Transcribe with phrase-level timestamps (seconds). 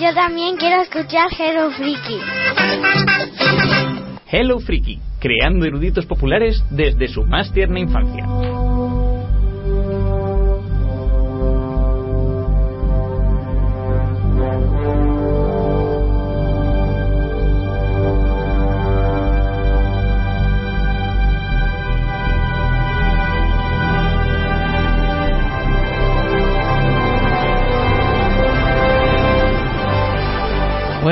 [0.00, 2.18] yo también quiero escuchar Hello Freaky.
[4.30, 8.26] Hello Freaky, creando eruditos populares desde su más tierna infancia.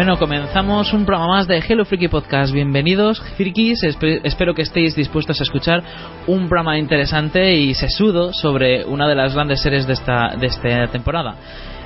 [0.01, 2.55] Bueno, comenzamos un programa más de Hello Freaky Podcast.
[2.55, 3.83] Bienvenidos, frikis.
[3.83, 5.83] Espe- espero que estéis dispuestos a escuchar
[6.27, 10.87] un programa interesante y sesudo sobre una de las grandes series de esta, de esta
[10.87, 11.35] temporada.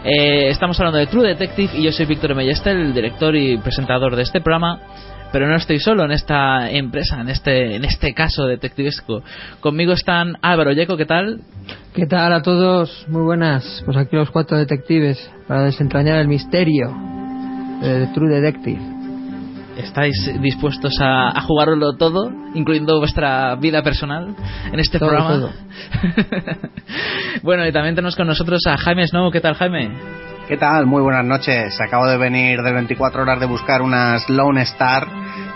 [0.05, 4.15] Eh, estamos hablando de True Detective y yo soy Víctor Mellestel, el director y presentador
[4.15, 4.79] de este programa.
[5.33, 9.25] Pero no estoy solo en esta empresa, en este, en este caso detectivesco.
[9.59, 11.41] Conmigo están Álvaro Yeco, ¿qué tal?
[11.93, 13.07] ¿Qué tal a todos?
[13.09, 13.83] Muy buenas.
[13.85, 15.19] Pues aquí los cuatro detectives
[15.49, 16.95] para desentrañar el misterio
[17.81, 18.81] de True Detective.
[19.77, 24.35] ¿Estáis dispuestos a, a jugároslo todo, incluyendo vuestra vida personal,
[24.73, 25.35] en este Todo, programa?
[25.35, 25.51] todo.
[27.43, 29.33] bueno, y también tenemos con nosotros a Jaime Snow.
[29.33, 29.91] ¿Qué tal, Jaime?
[30.49, 30.85] ¿Qué tal?
[30.87, 31.81] Muy buenas noches.
[31.81, 35.07] Acabo de venir de 24 horas de buscar unas Lone Star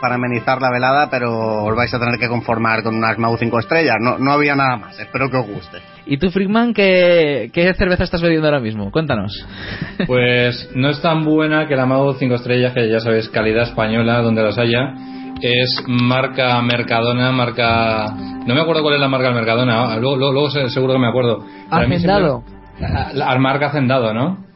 [0.01, 3.59] para amenizar la velada, pero os vais a tener que conformar con unas Mau 5
[3.59, 3.97] estrellas.
[4.01, 4.99] No, no había nada más.
[4.99, 5.79] Espero que os guste.
[6.07, 8.91] ¿Y tú, Frickman, qué, qué cerveza estás bebiendo ahora mismo?
[8.91, 9.47] Cuéntanos.
[10.07, 14.23] Pues no es tan buena que la Mago 5 estrellas, que ya sabéis, calidad española,
[14.23, 14.95] donde las haya.
[15.43, 18.07] Es marca Mercadona, marca...
[18.47, 20.99] No me acuerdo cuál es la marca del Mercadona, luego, luego, luego se- seguro que
[21.01, 21.45] me acuerdo.
[21.69, 22.43] Para mí Hacendado.
[22.47, 24.48] siempre- La, la- la marca Hacendado, ¿no?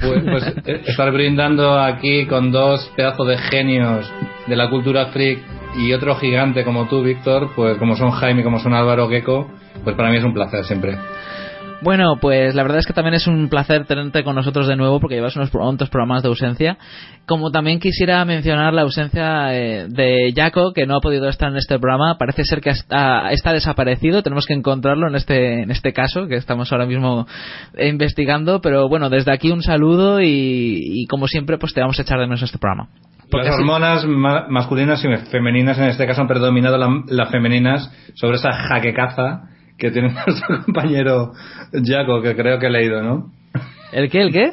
[0.00, 4.10] Pues, pues, estar brindando aquí con dos pedazos de genios
[4.46, 5.38] de la cultura freak
[5.76, 9.50] y otro gigante como tú, Víctor, pues como son Jaime, como son Álvaro Gecko,
[9.82, 10.96] pues para mí es un placer siempre.
[11.84, 15.00] Bueno, pues la verdad es que también es un placer tenerte con nosotros de nuevo
[15.00, 16.78] porque llevas unos cuantos programas de ausencia.
[17.26, 21.56] Como también quisiera mencionar la ausencia eh, de Jaco, que no ha podido estar en
[21.58, 22.16] este programa.
[22.18, 24.22] Parece ser que está, está desaparecido.
[24.22, 27.26] Tenemos que encontrarlo en este, en este caso que estamos ahora mismo
[27.76, 28.60] eh, investigando.
[28.62, 32.18] Pero bueno, desde aquí un saludo y, y como siempre, pues te vamos a echar
[32.18, 32.88] de menos en este programa.
[33.30, 37.90] Porque Las hormonas ma- masculinas y femeninas en este caso han predominado la- las femeninas
[38.14, 41.32] sobre esa jaquecaza que tiene nuestro compañero
[41.72, 43.32] Jaco, que creo que he leído, ¿no?
[43.92, 44.22] ¿El qué?
[44.22, 44.50] ¿El qué?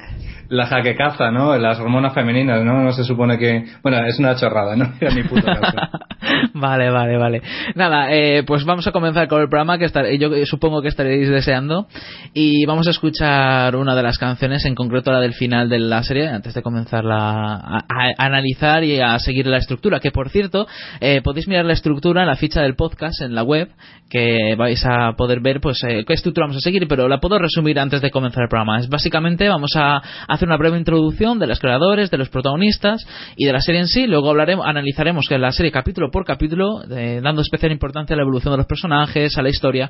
[0.51, 1.57] La jaquecaza, ¿no?
[1.57, 2.84] Las hormonas femeninas, ¿no?
[2.84, 3.63] No se supone que...
[3.81, 4.91] Bueno, es una chorrada, ¿no?
[5.00, 5.78] Era mi puto caso.
[6.53, 7.41] vale, vale, vale.
[7.75, 11.29] Nada, eh, pues vamos a comenzar con el programa que estar- yo supongo que estaréis
[11.29, 11.88] deseando
[12.34, 16.03] y vamos a escuchar una de las canciones, en concreto la del final de la
[16.03, 20.01] serie, antes de comenzar la- a, a analizar y a seguir la estructura.
[20.01, 20.68] Que por cierto,
[21.00, 23.69] eh, podéis mirar la estructura en la ficha del podcast en la web,
[24.09, 27.39] que vais a poder ver pues eh, qué estructura vamos a seguir, pero la puedo
[27.39, 28.79] resumir antes de comenzar el programa.
[28.79, 30.01] Es básicamente vamos a
[30.41, 33.06] hacer una breve introducción de los creadores, de los protagonistas
[33.38, 34.07] y de la serie en sí.
[34.07, 38.51] Luego hablaremos, analizaremos la serie capítulo por capítulo, eh, dando especial importancia a la evolución
[38.53, 39.90] de los personajes, a la historia.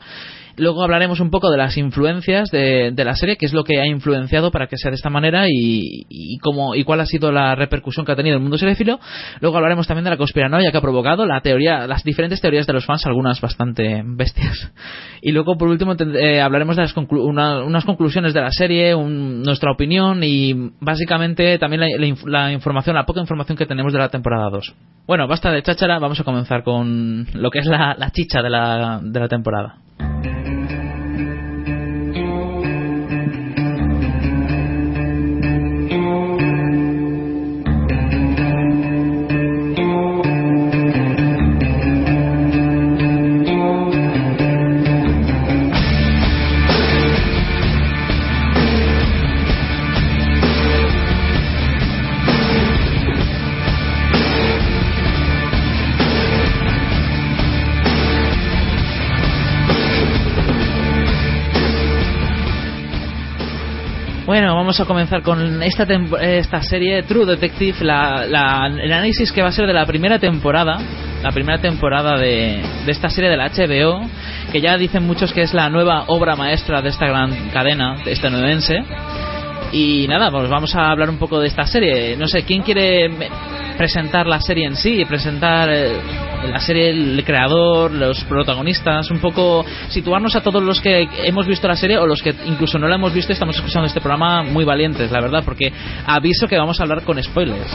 [0.58, 3.88] Luego hablaremos un poco de las influencias de, la serie, qué es lo que ha
[3.88, 7.56] influenciado para que sea de esta manera y, y cómo y cuál ha sido la
[7.56, 9.00] repercusión que ha tenido el mundo seriéfilo.
[9.40, 12.74] Luego hablaremos también de la conspiranoia que ha provocado, la teoría, las diferentes teorías de
[12.74, 14.72] los fans, algunas bastante bestias.
[15.22, 18.94] Y luego, por último, eh, hablaremos de las conclu- una- unas conclusiones de la serie,
[18.94, 20.31] un- nuestra opinión y
[20.80, 21.88] básicamente también la,
[22.26, 24.76] la información, la poca información que tenemos de la temporada 2.
[25.08, 28.50] Bueno, basta de cháchara, vamos a comenzar con lo que es la, la chicha de
[28.50, 29.78] la, de la temporada.
[64.72, 65.86] Vamos a comenzar con esta,
[66.22, 68.24] esta serie True Detective, la,
[68.68, 70.80] el análisis que va a ser de la primera temporada,
[71.22, 74.00] la primera temporada de, de esta serie de la HBO,
[74.50, 78.82] que ya dicen muchos que es la nueva obra maestra de esta gran cadena estadounidense.
[79.74, 82.16] Y nada, pues vamos a hablar un poco de esta serie.
[82.16, 83.10] No sé, ¿quién quiere
[83.82, 85.04] presentar la serie en sí?
[85.06, 85.94] Presentar eh,
[86.52, 91.68] la serie, el creador, los protagonistas, un poco situarnos a todos los que hemos visto
[91.68, 94.44] la serie o los que incluso no la hemos visto y estamos escuchando este programa
[94.44, 95.74] muy valientes, la verdad, porque
[96.06, 97.72] aviso que vamos a hablar con spoilers.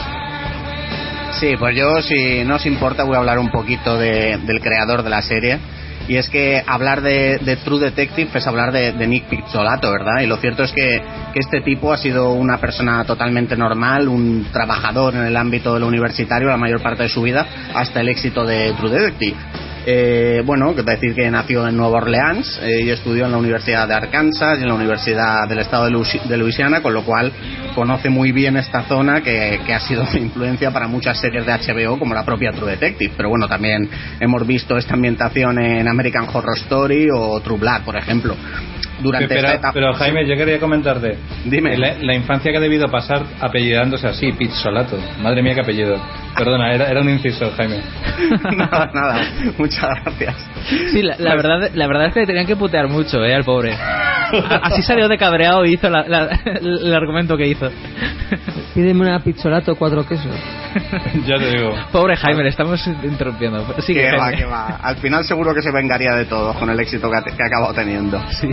[1.41, 5.03] Sí, pues yo, si no os importa, voy a hablar un poquito de- del creador
[5.03, 5.59] de la serie.
[6.07, 10.21] Y es que hablar de, de True Detective es hablar de, Nick Pizzolato, ¿verdad?
[10.21, 11.01] Y lo cierto es que,
[11.33, 15.81] que este tipo ha sido una persona totalmente normal, un trabajador en el ámbito de
[15.81, 19.37] lo universitario la mayor parte de su vida, hasta el éxito de True Detective.
[19.89, 23.87] Eh, bueno, que decir que nació en Nueva Orleans eh, y estudió en la Universidad
[23.87, 27.31] de Arkansas y en la Universidad del Estado de, de Luisiana, con lo cual
[27.73, 31.53] conoce muy bien esta zona que, que ha sido de influencia para muchas series de
[31.53, 33.13] HBO como la propia True Detective.
[33.15, 33.89] Pero bueno, también
[34.19, 38.35] hemos visto esta ambientación en American Horror Story o True Blood, por ejemplo.
[38.99, 39.73] Durante pero, esta etapa.
[39.73, 41.17] pero, Jaime, yo quería comentarte.
[41.45, 41.77] Dime.
[41.77, 44.97] La, la infancia que ha debido pasar apellidándose así, Pizzolato.
[45.21, 45.97] Madre mía, qué apellido.
[46.35, 47.77] Perdona, era, era un inciso, Jaime.
[48.55, 49.21] nada, nada.
[49.57, 50.35] Muchas gracias.
[50.91, 53.43] Sí, la, la verdad, la verdad es que le tenían que putear mucho, eh, al
[53.43, 53.73] pobre.
[53.73, 56.29] A- Así salió de cabreado y hizo la- la-
[56.61, 57.69] el argumento que hizo.
[58.73, 60.27] Pídeme una pizzolato, cuatro quesos.
[61.25, 61.73] ya te digo.
[61.91, 63.65] Pobre Jaime, le estamos interrumpiendo.
[63.81, 64.67] Sí, que va, que va.
[64.83, 67.47] Al final seguro que se vengaría de todo con el éxito que ha, que ha
[67.47, 68.21] acabado teniendo.
[68.31, 68.49] Sí.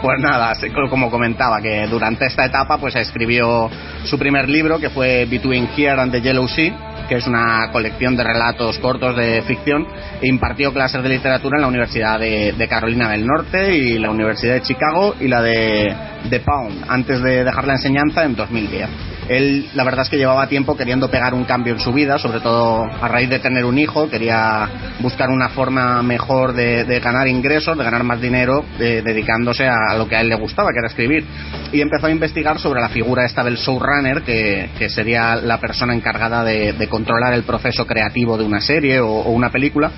[0.00, 0.52] Pues nada,
[0.90, 3.70] como comentaba, que durante esta etapa pues escribió
[4.04, 8.16] su primer libro, que fue Between Here and the Yellow Sea, que es una colección
[8.16, 9.86] de relatos cortos de ficción,
[10.20, 14.10] e impartió clases de literatura en la Universidad de, de Carolina del Norte y la
[14.10, 15.94] Universidad de Chicago y la de,
[16.28, 19.13] de Pound, antes de dejar la enseñanza en 2010.
[19.28, 22.40] Él, la verdad es que llevaba tiempo queriendo pegar un cambio en su vida, sobre
[22.40, 24.68] todo a raíz de tener un hijo, quería
[25.00, 30.06] buscar una forma mejor de, ganar ingresos, de ganar más dinero, de- dedicándose a lo
[30.08, 31.24] que a él le gustaba, que era escribir.
[31.72, 35.94] Y empezó a investigar sobre la figura esta del showrunner, que, que sería la persona
[35.94, 39.90] encargada de, controlar el proceso creativo de una serie o una película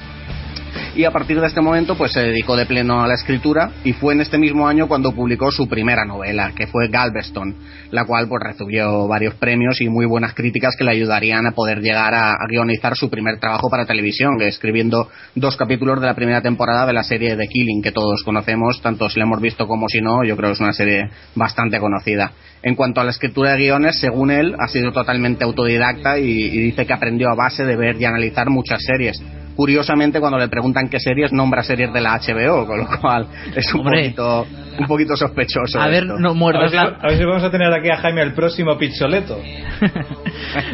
[0.94, 3.92] y a partir de este momento pues se dedicó de pleno a la escritura y
[3.92, 7.54] fue en este mismo año cuando publicó su primera novela que fue Galveston
[7.90, 11.80] la cual pues recibió varios premios y muy buenas críticas que le ayudarían a poder
[11.80, 16.86] llegar a, guionizar su primer trabajo para televisión escribiendo dos capítulos de la primera temporada
[16.86, 20.00] de la serie The Killing que todos conocemos tanto si la hemos visto como si
[20.00, 22.32] no yo creo que es una serie bastante conocida.
[22.62, 26.86] En cuanto a la escritura de guiones según él ha sido totalmente autodidacta y dice
[26.86, 29.22] que aprendió a base de ver y analizar muchas series
[29.56, 33.72] curiosamente cuando le preguntan qué series nombra series de la HBO con lo cual es
[33.74, 34.02] un Hombre.
[34.02, 34.46] poquito
[34.78, 36.18] un poquito sospechoso A ver, esto.
[36.18, 36.82] no muerdas si, la...
[37.00, 39.38] a ver si vamos a tener aquí a Jaime el próximo Pizzoleto.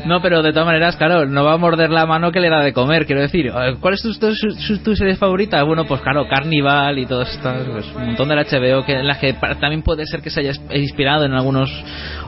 [0.06, 2.60] No, pero de todas maneras, claro, no va a morder la mano que le da
[2.62, 3.06] de comer.
[3.06, 3.50] Quiero decir,
[3.80, 5.62] ¿cuál es tu, tu, su- tu serie favorita?
[5.64, 9.06] Bueno, pues claro, Carnival y todas estas, pues, un montón de la HBO que, en
[9.06, 11.68] las que también puede ser que se haya inspirado en algunas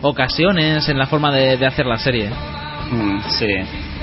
[0.03, 2.29] ocasiones en la forma de, de hacer la serie.
[2.91, 3.47] Mm, sí.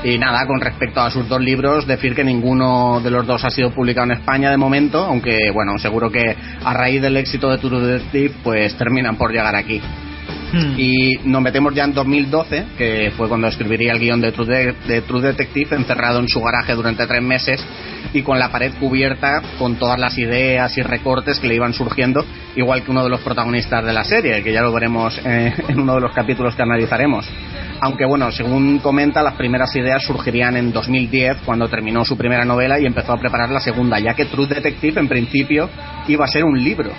[0.03, 3.51] Y nada, con respecto a sus dos libros, decir que ninguno de los dos ha
[3.51, 7.59] sido publicado en España de momento, aunque bueno, seguro que a raíz del éxito de
[7.59, 9.79] True Detective, pues terminan por llegar aquí.
[10.51, 10.75] Hmm.
[10.77, 15.01] Y nos metemos ya en 2012, que fue cuando escribiría el guion de True, De-
[15.01, 17.65] True Detective, encerrado en su garaje durante tres meses
[18.13, 22.25] y con la pared cubierta con todas las ideas y recortes que le iban surgiendo,
[22.55, 25.79] igual que uno de los protagonistas de la serie, que ya lo veremos eh, en
[25.79, 27.25] uno de los capítulos que analizaremos.
[27.79, 32.79] Aunque bueno, según comenta, las primeras ideas surgirían en 2010, cuando terminó su primera novela
[32.79, 35.69] y empezó a preparar la segunda, ya que True Detective en principio
[36.07, 36.91] iba a ser un libro.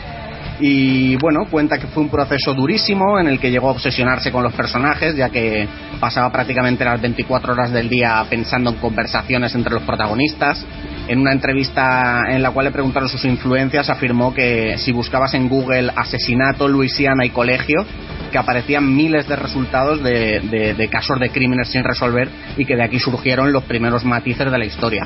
[0.65, 4.45] Y bueno, cuenta que fue un proceso durísimo en el que llegó a obsesionarse con
[4.45, 5.67] los personajes, ya que
[5.99, 10.65] pasaba prácticamente las 24 horas del día pensando en conversaciones entre los protagonistas.
[11.09, 15.49] En una entrevista en la cual le preguntaron sus influencias, afirmó que si buscabas en
[15.49, 17.85] Google asesinato, Luisiana y colegio,
[18.31, 23.01] que aparecían miles de resultados de, casos de crímenes sin resolver y que de aquí
[23.01, 25.03] surgieron los primeros matices de la historia.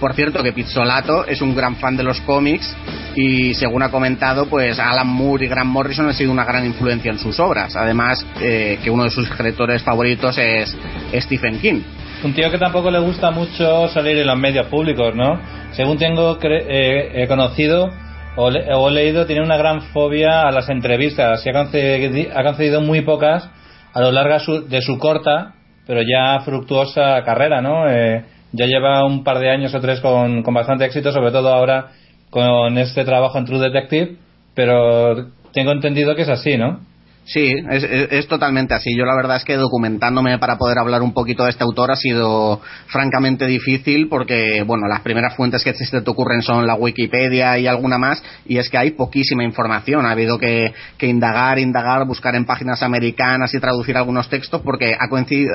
[0.00, 2.76] Por cierto, que Pizzolato es un gran fan de los cómics
[3.14, 7.10] y según ha comentado, pues Alan Moore y Grant Morrison han sido una gran influencia
[7.10, 7.76] en sus obras.
[7.76, 10.76] Además, eh, que uno de sus escritores favoritos es
[11.14, 11.82] Stephen King.
[12.24, 15.38] Un tío que tampoco le gusta mucho salir en los medios públicos, ¿no?
[15.72, 17.90] Según tengo eh, he conocido
[18.36, 22.80] o, le- o leído, tiene una gran fobia a las entrevistas y ha ha concedido
[22.80, 23.50] muy pocas
[23.92, 25.52] a lo largo su- de su corta,
[25.86, 27.88] pero ya fructuosa carrera, ¿no?
[27.88, 31.52] Eh, ya lleva un par de años o tres con, con bastante éxito, sobre todo
[31.52, 31.88] ahora
[32.30, 34.16] con este trabajo en True Detective,
[34.56, 36.80] pero tengo entendido que es así, ¿no?
[37.26, 38.96] Sí, es, es, totalmente así.
[38.96, 41.96] Yo la verdad es que documentándome para poder hablar un poquito de este autor ha
[41.96, 47.58] sido francamente difícil porque, bueno, las primeras fuentes que se te ocurren son la Wikipedia
[47.58, 50.06] y alguna más y es que hay poquísima información.
[50.06, 55.08] Ha habido que, indagar, indagar, buscar en páginas americanas y traducir algunos textos porque ha,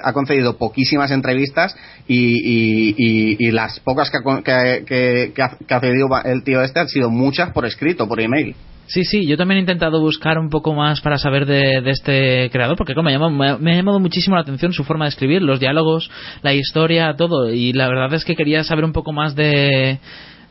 [0.04, 1.74] ha concedido poquísimas entrevistas
[2.06, 5.34] y, y las pocas que ha, que, que,
[5.66, 8.58] que ha cedido el tío este han sido muchas por escrito, por email.
[8.88, 12.76] Sí, sí, yo también he intentado buscar un poco más para saber de, este creador,
[12.76, 15.42] porque como me, ha llamado, me, ha llamado muchísimo la atención su forma de escribir,
[15.42, 16.12] los diálogos,
[16.42, 20.00] la historia, todo, y la verdad es que quería saber un poco más de,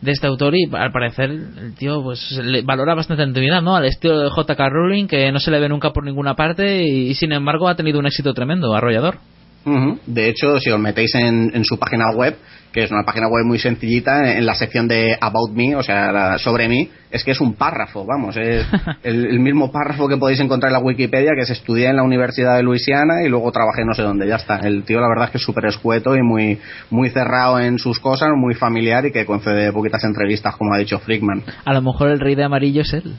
[0.01, 3.77] de este autor y al parecer el tío pues le valora bastante la intimidad, ¿no?
[3.77, 4.69] Al estilo de J.K.
[4.71, 7.77] Rowling, que no se le ve nunca por ninguna parte y, y sin embargo ha
[7.77, 9.19] tenido un éxito tremendo, arrollador.
[9.65, 9.99] Uh -huh.
[10.07, 12.35] De hecho, si os metéis en, en, su página web,
[12.73, 16.11] que es una página web muy sencillita, en la sección de About Me, o sea,
[16.13, 18.65] la, sobre mí, es que es un párrafo, vamos, es
[19.03, 22.03] el, el, mismo párrafo que podéis encontrar en la Wikipedia, que se estudia en la
[22.03, 24.57] Universidad de Luisiana y luego trabajé no sé dónde, ya está.
[24.61, 27.99] El tío, la verdad es que es súper escueto y muy, muy cerrado en sus
[28.01, 31.43] cosas, muy familiar y que concede poquitas entrevistas, como ha dicho Frickman.
[31.65, 33.15] A lo mejor el rey de amarillo es él.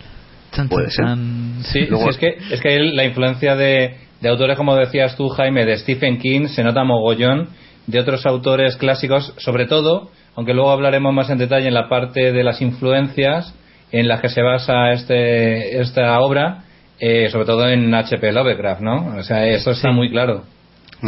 [0.52, 1.06] Chan, Puede ser.
[1.64, 2.06] Sí, Luego...
[2.06, 5.66] sí, es que, es que él, la influencia de de autores como decías tú Jaime
[5.66, 7.50] de Stephen King se nota mogollón
[7.88, 12.32] de otros autores clásicos sobre todo aunque luego hablaremos más en detalle en la parte
[12.32, 13.54] de las influencias
[13.92, 16.64] en las que se basa este esta obra
[17.00, 18.32] eh, sobre todo en H.P.
[18.32, 19.18] Lovecraft ¿no?
[19.18, 19.96] o sea eso está sí.
[19.96, 20.44] muy claro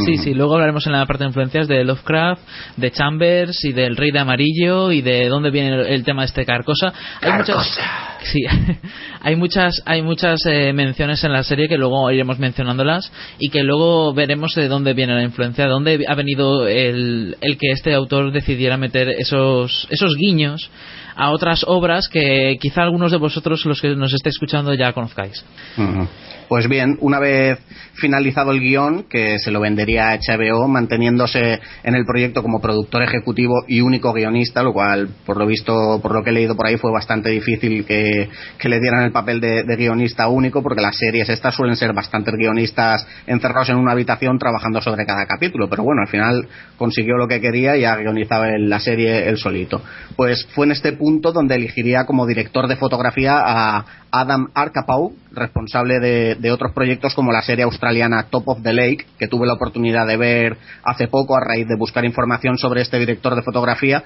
[0.06, 2.42] Sí, sí, luego hablaremos en la parte de influencias de Lovecraft,
[2.78, 6.28] de Chambers y del Rey de Amarillo y de dónde viene el, el tema de
[6.28, 6.94] este Carcosa.
[7.22, 7.54] Hay Carcosa.
[7.54, 7.80] muchas,
[8.24, 8.40] sí,
[9.22, 13.64] hay muchas, hay muchas eh, menciones en la serie que luego iremos mencionándolas y que
[13.64, 17.94] luego veremos de dónde viene la influencia, de dónde ha venido el, el que este
[17.94, 20.72] autor decidiera meter esos, esos guiños
[21.16, 25.46] a otras obras que quizá algunos de vosotros, los que nos estéis escuchando, ya conozcáis.
[25.78, 26.08] Uh -huh.
[26.50, 27.60] Pues bien, una vez
[27.96, 33.04] finalizado el guion, que se lo vendería a HBO, manteniéndose en el proyecto como productor
[33.04, 36.66] ejecutivo y único guionista, lo cual, por lo visto, por lo que he leído por
[36.66, 38.30] ahí, fue bastante difícil que,
[38.64, 43.06] le dieran el papel de, guionista único, porque las series estas suelen ser bastantes guionistas
[43.28, 45.70] encerrados en una habitación trabajando sobre cada capítulo.
[45.70, 46.48] Pero bueno, al final
[46.78, 49.82] consiguió lo que quería y ha guionizado la serie él solito.
[50.16, 56.00] Pues fue en este punto donde elegiría como director de fotografía a Adam Arkapaw, responsable
[56.00, 59.54] de, de, otros proyectos como la serie australiana Top of the Lake, que tuve la
[59.54, 64.04] oportunidad de ver hace poco a raíz de buscar información sobre este director de fotografía,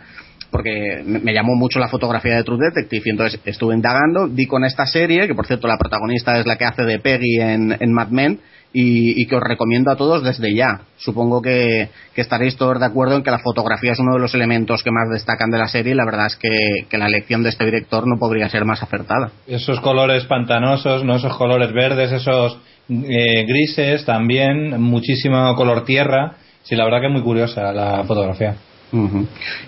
[0.50, 4.63] porque me llamó mucho la fotografía de True Detective y entonces estuve indagando, di con
[4.65, 8.10] esta serie, que por cierto la protagonista es la que hace de Peggy en, Mad
[8.10, 8.39] Men,
[8.74, 10.81] y, que os recomiendo a todos desde ya.
[10.98, 14.36] Supongo que, que, estaréis todos de acuerdo en que la fotografía es uno de los
[14.36, 17.41] elementos que más destacan de la serie y la verdad es que, que la elección
[17.41, 19.31] de este director no podría ser más acertada.
[19.48, 21.15] Esos colores pantanosos, ¿no?
[21.15, 26.36] esos colores verdes, esos eh, grises también, muchísimo color tierra.
[26.63, 28.56] Sí, la verdad que es muy curiosa la fotografía.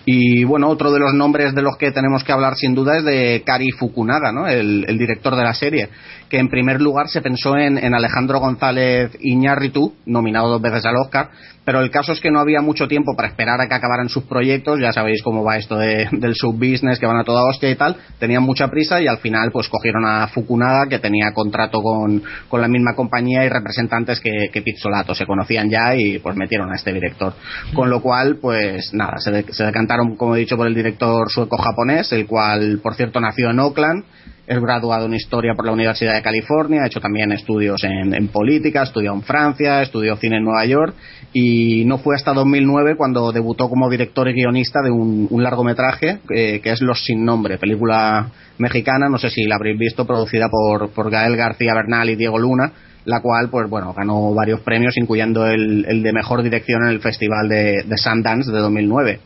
[0.05, 3.03] Y bueno, otro de los nombres de los que tenemos que hablar sin duda es
[3.03, 4.47] de Kari Fukunaga, ¿no?
[4.47, 5.89] el, el director de la serie,
[6.29, 11.29] que en primer lugar se pensó en, Alejandro González Iñárritu, nominado dos veces al Oscar,
[11.65, 14.23] pero el caso es que no había mucho tiempo para esperar a que acabaran sus
[14.23, 17.75] proyectos, ya sabéis cómo va esto de, del subbusiness, que van a toda hostia y
[17.75, 22.21] tal, tenían mucha prisa y al final pues cogieron a Fukunaga, que tenía contrato con,
[22.47, 26.71] con la misma compañía y representantes que, que Pizzolato, se conocían ya y pues metieron
[26.71, 27.33] a este director.
[27.73, 31.29] Con lo cual, pues nada, se, de, se decantaron, como he dicho, por el director
[31.29, 34.03] sueco-japonés, el cual, por cierto, nació en Oakland,
[34.49, 38.81] es graduado en Historia por la Universidad de California, ha hecho también estudios en, política,
[38.81, 40.95] estudió en Francia, estudió cine en Nueva York
[41.31, 46.61] y no fue hasta 2009 cuando debutó como director y guionista de un, largometraje eh,
[46.63, 50.89] que es Los Sin Nombre, película mexicana, no sé si la habréis visto, producida por,
[50.89, 52.71] por Gael García Bernal y Diego Luna,
[53.05, 57.01] la cual pues bueno ganó varios premios incluyendo el, el de mejor dirección en el
[57.01, 59.19] Festival de, de Sundance de 2009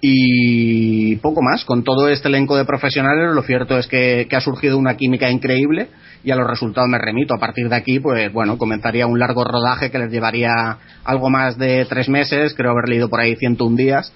[0.00, 1.64] y poco más.
[1.64, 5.88] Con todo este elenco de profesionales, lo cierto es que, ha surgido una química increíble
[6.24, 7.34] y a los resultados me remito.
[7.34, 11.58] A partir de aquí, pues bueno, comenzaría un largo rodaje que les llevaría algo más
[11.58, 14.12] de tres meses, creo haber leído por ahí 101 días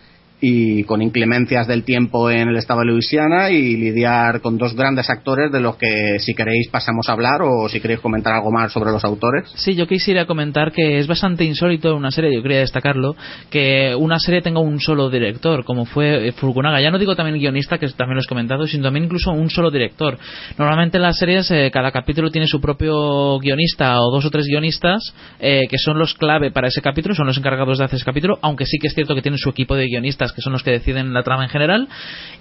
[0.47, 5.09] y con inclemencias del tiempo en el estado de Luisiana y lidiar con dos grandes
[5.09, 8.71] actores de los que si queréis pasamos a hablar o si queréis comentar algo más
[8.71, 9.51] sobre los autores.
[9.55, 13.17] Sí, yo quisiera comentar que es bastante insólito una serie, yo quería destacarlo,
[13.49, 16.79] que una serie tenga un solo director, como fue Fukunaga.
[16.83, 19.71] Ya no digo también guionista, que también lo he comentado, sino también incluso un solo
[19.71, 20.19] director.
[20.59, 24.45] Normalmente en las series eh, cada capítulo tiene su propio guionista o dos o tres
[24.47, 28.05] guionistas eh, que son los clave para ese capítulo, son los encargados de hacer ese
[28.05, 30.63] capítulo, aunque sí que es cierto que tienen su equipo de guionistas que son los
[30.63, 31.89] que deciden la trama en general,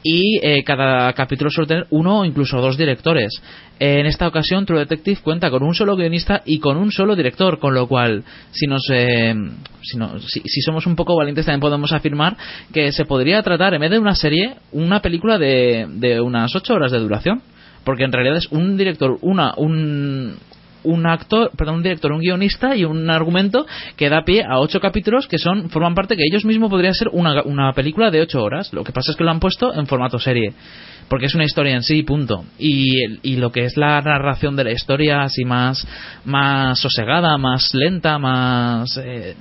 [0.03, 3.31] y eh, cada capítulo suele tener uno o incluso dos directores.
[3.79, 7.59] En esta ocasión, True Detective cuenta con un solo guionista y con un solo director,
[7.59, 9.33] con lo cual, si nos eh,
[9.81, 12.37] si, no- si- somos un poco valientes, también podemos afirmar
[12.73, 16.73] que se podría tratar, en vez de una serie, una película de, de unas ocho
[16.73, 17.41] horas de duración.
[17.85, 20.37] Porque en realidad es un director, una, un,
[20.83, 24.79] un actor, perdón, un director, un guionista y un argumento que da pie a ocho
[24.79, 28.41] capítulos que son forman parte que ellos mismos podrían ser una, una película de ocho
[28.43, 28.71] horas.
[28.73, 30.53] Lo que pasa es que lo han puesto en formato serie.
[31.09, 32.45] Porque es una historia en sí, punto.
[32.57, 32.89] Y,
[33.21, 35.85] y lo que es la narración de la historia, así más,
[36.23, 38.97] más sosegada, más lenta, más.
[39.03, 39.35] eh,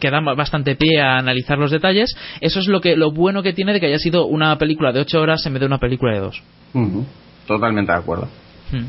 [0.00, 3.52] que da bastante pie a analizar los detalles, eso es lo, que, lo bueno que
[3.52, 6.14] tiene de que haya sido una película de ocho horas en vez de una película
[6.14, 6.42] de dos.
[6.72, 7.04] Ujú.
[7.46, 8.28] Totalmente de acuerdo.
[8.72, 8.84] Hmm.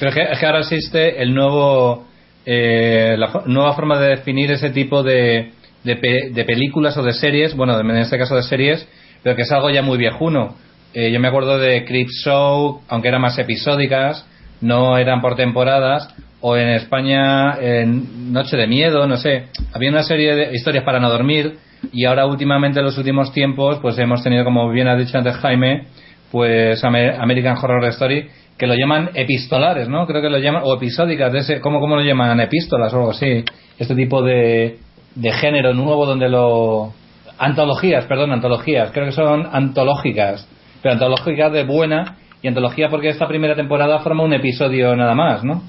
[0.00, 2.06] Pero es que, es que ahora existe el nuevo
[2.44, 5.50] eh, la nueva forma de definir ese tipo de,
[5.84, 8.86] de, pe- de películas o de series, bueno, en este caso de series,
[9.22, 10.56] pero que es algo ya muy viejuno.
[10.94, 14.26] Eh, yo me acuerdo de Crip Show, aunque eran más episódicas,
[14.60, 16.08] no eran por temporadas,
[16.40, 21.00] o en España en Noche de Miedo, no sé, había una serie de historias para
[21.00, 21.56] no dormir
[21.92, 25.34] y ahora últimamente en los últimos tiempos pues hemos tenido, como bien ha dicho antes
[25.36, 25.86] Jaime,
[26.30, 28.28] pues Amer- American Horror Story
[28.58, 30.06] que lo llaman epistolares, ¿no?
[30.06, 32.40] Creo que lo llaman, o episódicas, de ese, ¿cómo, cómo lo llaman?
[32.40, 33.44] Epístolas o algo así.
[33.78, 34.78] Este tipo de,
[35.14, 36.92] de género nuevo donde lo...
[37.38, 38.90] Antologías, perdón, antologías.
[38.92, 40.48] Creo que son antológicas.
[40.82, 45.44] Pero antológicas de buena y antología porque esta primera temporada forma un episodio nada más,
[45.44, 45.62] ¿no?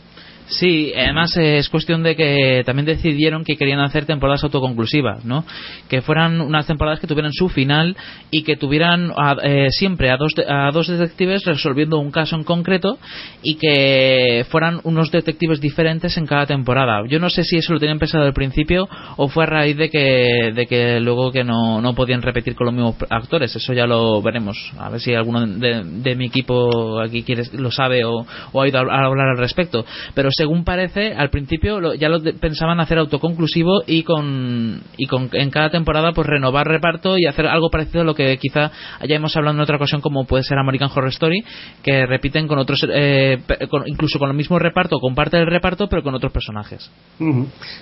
[0.49, 5.43] Sí, además eh, es cuestión de que también decidieron que querían hacer temporadas autoconclusivas, ¿no?
[5.89, 7.97] Que fueran unas temporadas que tuvieran su final
[8.31, 12.43] y que tuvieran a- eh, siempre a dos, a dos detectives resolviendo un caso en
[12.45, 12.97] concreto
[13.43, 17.01] y que fueran unos detectives diferentes en cada temporada.
[17.09, 18.87] Yo no sé si eso lo tenían pensado al principio
[19.17, 22.65] o fue a raíz de que, de que luego que no, no podían repetir con
[22.67, 23.53] los mismos actores.
[23.53, 24.71] Eso ya lo veremos.
[24.79, 28.67] A ver si alguno de, de mi equipo aquí quiere, lo sabe o, o ha
[28.67, 29.86] ido a a hablar al respecto.
[30.13, 35.30] Pero según parece, al principio lo- ya lo pensaban hacer autoconclusivo y con, y con
[35.34, 38.69] en cada temporada pues renovar reparto y hacer algo parecido a lo que quizá
[39.00, 41.43] hayamos hablado en otra ocasión como puede ser American Horror Story,
[41.82, 45.88] que repiten con otros, eh, con- incluso con el mismo reparto, con parte del reparto,
[45.89, 46.91] pero con otros personajes.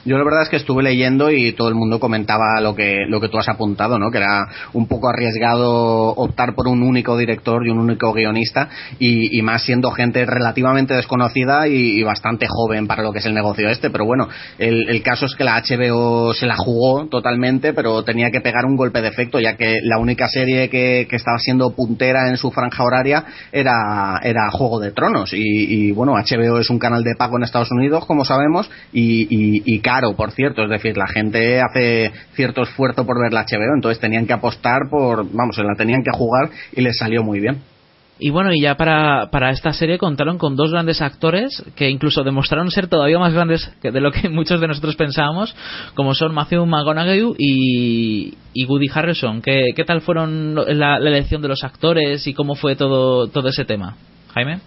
[0.06, 3.20] Yo la verdad es que estuve leyendo y todo el mundo comentaba lo que lo
[3.20, 4.12] que tú has apuntado, ¿no?
[4.12, 9.38] Que era un poco arriesgado optar por un único director y un único guionista y,
[9.38, 13.70] y más siendo gente relativamente desconocida y bastante joven para lo que es el negocio
[13.70, 13.90] este.
[13.90, 14.28] Pero bueno,
[14.58, 18.66] el, el caso es que la HBO se la jugó totalmente, pero tenía que pegar
[18.66, 22.38] un golpe de efecto ya que la única serie que, que estaba siendo puntera en
[22.38, 27.04] su franja horaria era, era Juego de Tronos y, y, bueno, HBO es un canal
[27.04, 30.98] de pago en Estados Unidos, como sabemos, y, y- y caro, por cierto, es decir,
[30.98, 35.56] la gente hace cierto esfuerzo por ver la HBO, entonces tenían que apostar por, vamos,
[35.56, 37.75] se la tenían que jugar y les salió muy bien.
[38.18, 42.24] Y bueno, y ya para, para esta serie contaron con dos grandes actores que incluso
[42.24, 45.54] demostraron ser todavía más grandes que de lo que muchos de nosotros pensábamos,
[45.96, 49.42] como son Matthew McConaughey y, y Woody Harrelson.
[49.42, 53.50] ¿Qué, qué tal fueron la, la elección de los actores y cómo fue todo, todo
[53.50, 53.98] ese tema?
[54.34, 54.60] Jaime.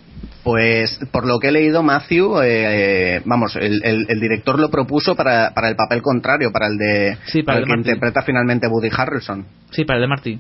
[0.45, 2.47] Pues por lo que he leído, Matthew, eh,
[3.17, 6.77] eh, vamos, el, el- el director lo propuso para, para el papel contrario, para el
[6.79, 9.47] de Sí, para para el que interpreta finalmente Woody Harrelson.
[9.71, 10.39] Sí, para el de Marty.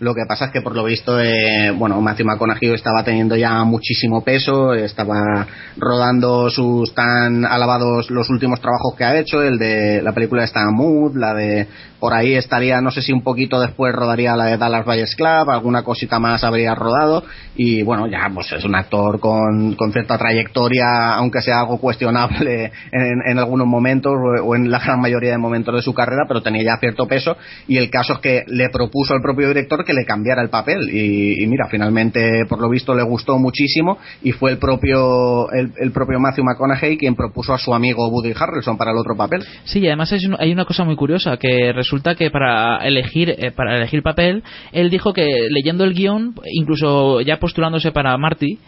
[0.00, 3.62] Lo que pasa es que por lo visto, eh, bueno, Matthew McConaughey estaba teniendo ya
[3.64, 10.02] muchísimo peso, estaba rodando sus tan alabados los últimos trabajos que ha hecho, el de
[10.02, 11.68] la película esta Mood, la de
[12.02, 15.50] por ahí estaría, no sé si un poquito después rodaría la de Dallas Buyers Club,
[15.50, 17.22] alguna cosita más habría rodado
[17.54, 22.72] y bueno, ya pues es un actor con, con cierta trayectoria, aunque sea algo cuestionable
[22.90, 26.42] en, en algunos momentos o en la gran mayoría de momentos de su carrera, pero
[26.42, 27.36] tenía ya cierto peso
[27.68, 30.88] y el caso es que le propuso al propio director que le cambiara el papel
[30.90, 35.72] y, y mira, finalmente por lo visto le gustó muchísimo y fue el propio el,
[35.78, 39.42] el propio Matthew McConaughey quien propuso a su amigo Woody Harrelson para el otro papel.
[39.64, 43.76] Sí, y además hay una cosa muy curiosa, que resulta que para elegir eh, para
[43.76, 44.42] elegir papel,
[44.72, 48.58] él dijo que leyendo el guion, incluso ya postulándose para Marty,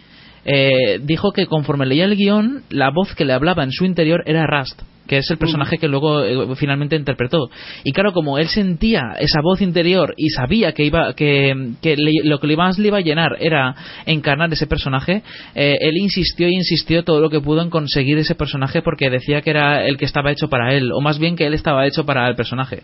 [0.44, 4.22] eh, dijo que conforme leía el guion, la voz que le hablaba en su interior
[4.26, 7.50] era Rust, que es el personaje que luego eh, finalmente interpretó.
[7.84, 12.24] Y claro, como él sentía esa voz interior y sabía que iba que, que le-
[12.24, 13.74] lo que más le iba a llenar era
[14.06, 15.22] encarnar ese personaje,
[15.54, 19.42] eh, él insistió y insistió todo lo que pudo en conseguir ese personaje porque decía
[19.42, 22.04] que era el que estaba hecho para él, o más bien que él estaba hecho
[22.06, 22.82] para el personaje.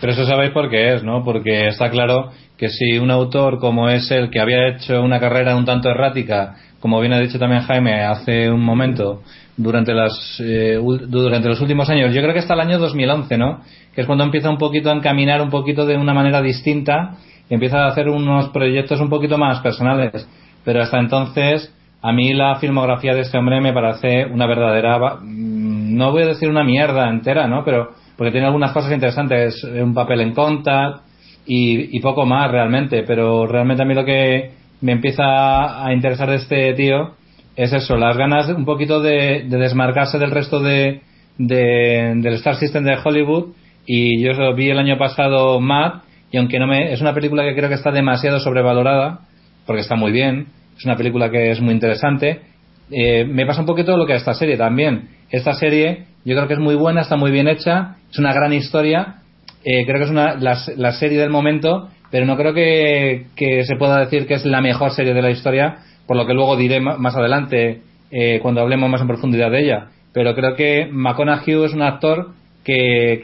[0.00, 1.24] Pero eso sabéis por qué es, ¿no?
[1.24, 5.56] Porque está claro que si un autor como es el que había hecho una carrera
[5.56, 9.22] un tanto errática, como bien ha dicho también Jaime hace un momento,
[9.56, 13.60] durante, las, eh, durante los últimos años, yo creo que hasta el año 2011, ¿no?
[13.94, 17.16] Que es cuando empieza un poquito a encaminar un poquito de una manera distinta
[17.50, 20.28] y empieza a hacer unos proyectos un poquito más personales.
[20.64, 25.96] Pero hasta entonces, a mí la filmografía de este hombre me parece una verdadera, mm,
[25.96, 27.64] no voy a decir una mierda entera, ¿no?
[27.64, 31.02] Pero porque tiene algunas cosas interesantes, un papel en contact
[31.46, 36.36] y, poco más realmente, pero realmente a mí lo que me empieza a interesar de
[36.36, 37.14] este tío
[37.56, 41.00] es eso, las ganas un poquito de, desmarcarse del resto de,
[41.36, 43.52] del Star System de Hollywood.
[43.84, 47.54] Y yo vi el año pasado Matt y aunque no me es una película que
[47.54, 49.20] creo que está demasiado sobrevalorada
[49.66, 52.42] porque está muy bien es una película que es muy interesante
[52.90, 55.08] eh, me pasa un poquito lo que a esta serie también.
[55.30, 58.52] Esta serie yo creo que es muy buena, está muy bien hecha, es una gran
[58.52, 59.22] historia,
[59.64, 63.26] eh, creo que es una, la, serie del momento, pero no creo que,
[63.64, 66.56] se pueda decir que es la mejor serie de la historia, por lo que luego
[66.56, 69.88] diré más adelante eh, cuando hablemos más en profundidad de ella.
[70.12, 72.30] Pero creo que McConaughey es un actor
[72.64, 73.20] que,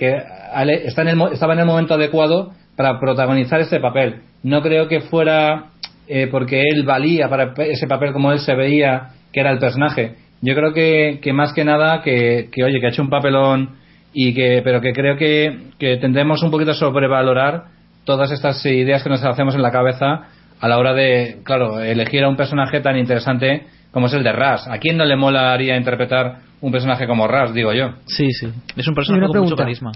[0.85, 4.16] está en el, estaba en el momento adecuado para protagonizar este papel.
[4.42, 5.70] No creo que fuera
[6.07, 10.14] eh, porque él valía para ese papel como él se veía que era el personaje,
[10.44, 13.77] yo creo que, que más que nada que, que, oye, que ha hecho un papelón
[14.12, 17.64] y que, pero que creo que, que tendremos un poquito a sobrevalorar
[18.04, 20.28] todas estas ideas que nos hacemos en la cabeza
[20.60, 24.32] a la hora de, claro, elegir a un personaje tan interesante como es el de
[24.32, 24.66] Ras.
[24.68, 27.90] ¿A quién no le molaría interpretar un personaje como Ras, digo yo?
[28.06, 28.48] Sí, sí.
[28.76, 29.92] Es un personaje con mucho carisma.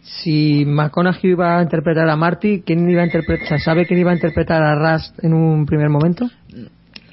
[0.00, 4.14] Si McConaughey iba a interpretar a Marty, ¿quién iba a interpretar, ¿sabe quién iba a
[4.14, 6.28] interpretar a Ras en un primer momento?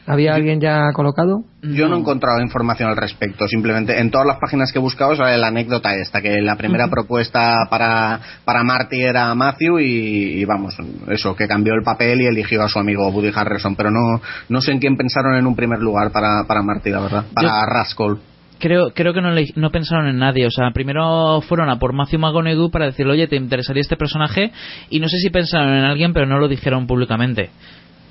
[0.06, 1.44] ¿Había alguien ya colocado?
[1.62, 3.48] Yo no he encontrado información al respecto.
[3.48, 6.90] Simplemente en todas las páginas que he buscado sale la anécdota esta, que la primera
[6.90, 10.76] propuesta para, para Marty era Matthew y, vamos,
[11.08, 13.76] eso, que cambió el papel y eligió a su amigo Woody Harrison.
[13.76, 17.00] Pero no, no sé en quién pensaron en un primer lugar para, para Marty, la
[17.00, 17.26] verdad.
[17.34, 18.18] Para Rascal
[18.60, 20.48] creo creo que no, no pensaron en nadie.
[20.48, 24.52] O sea, primero fueron a por Matthew McConaughey para decirle, oye, ¿te interesaría este personaje?
[24.90, 27.50] Y no sé si pensaron en alguien, pero no lo dijeron públicamente.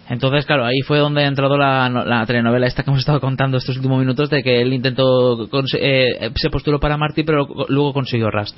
[0.08, 3.76] Entonces, claro, ahí fue donde ha entrado la, telenovela esta que hemos estado contando estos
[3.76, 8.56] últimos minutos de que él intentó, eh, se postuló para Marty, pero luego consiguió Rust.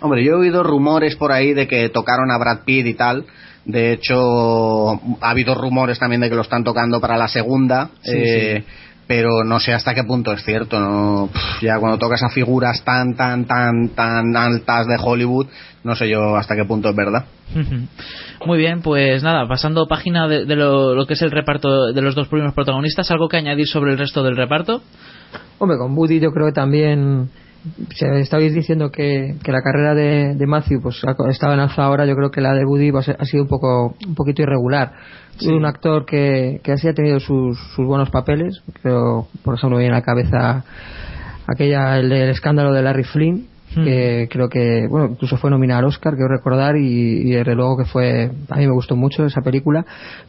[0.00, 3.24] Hombre, yo he oído rumores por ahí de que tocaron a Brad Pitt y tal.
[3.64, 7.90] De hecho, ha habido rumores también de que lo están tocando para la segunda.
[8.04, 8.62] eh,
[9.06, 10.78] pero no sé hasta qué punto es cierto.
[10.80, 11.28] ¿no?
[11.60, 15.46] ya cuando tocas a figuras tan, tan, tan, tan altas de Hollywood,
[15.82, 17.24] no sé yo hasta qué punto es verdad.
[18.46, 22.28] Muy bien, pues nada, pasando página de, lo, que es el reparto de los dos
[22.28, 24.82] primeros protagonistas, ¿algo que añadir sobre el resto del reparto?
[25.58, 27.30] Hombre, con Woody yo creo que también
[27.94, 32.30] se estabais diciendo que, la carrera de, Matthew pues estaba en alza ahora yo creo
[32.30, 34.92] que la de Woody ha sido un poco un poquito irregular.
[35.46, 39.94] Un actor que, que así ha tenido sus, sus buenos papeles creo por ejemplo viene
[39.94, 40.64] a la cabeza
[41.46, 45.86] aquella el, el escándalo de Larry Flynn que creo que, bueno, incluso fue nominado al
[45.86, 49.84] Oscar, quiero recordar, y, desde luego que fue, a mí me gustó mucho esa película,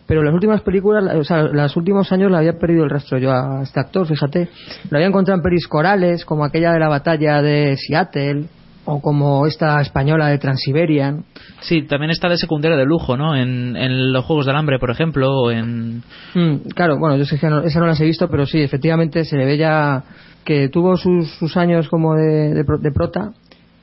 [0.08, 3.32] pero las últimas películas, o sea, los últimos años la había perdido el rastro yo
[3.32, 4.50] a este actor, fíjate,
[4.90, 8.46] lo había encontrado en pelis corales, como aquella de la batalla de Seattle,
[8.86, 11.26] o como esta española de Transiberian.
[11.62, 13.36] Sí, también está de secundaria de lujo, ¿no?
[13.36, 16.04] En, en los Juegos del Hambre, por ejemplo, o en...
[16.36, 19.26] Mm, claro, bueno, yo sé que no, esa no las he visto, pero sí, efectivamente
[19.26, 20.04] se le ve ya
[20.46, 23.34] que tuvo sus, sus años como de, de, prota,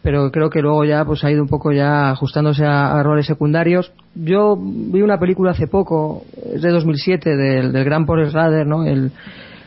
[0.02, 3.92] pero creo que luego ya pues ha ido un poco ya ajustándose a, roles secundarios.
[4.14, 6.22] Yo vi una película hace poco,
[6.54, 8.84] es de 2007, del, del gran Paul Schrader, ¿no?
[8.84, 9.10] El,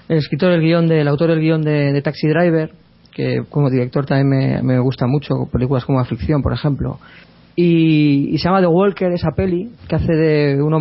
[0.07, 2.71] escritor del guion, del autor del guion de, Taxi Driver,
[3.11, 6.99] que como director también me, gusta mucho, películas como Aflicción, por ejemplo.
[7.55, 10.77] Y, se llama The Walker esa peli que hace de uno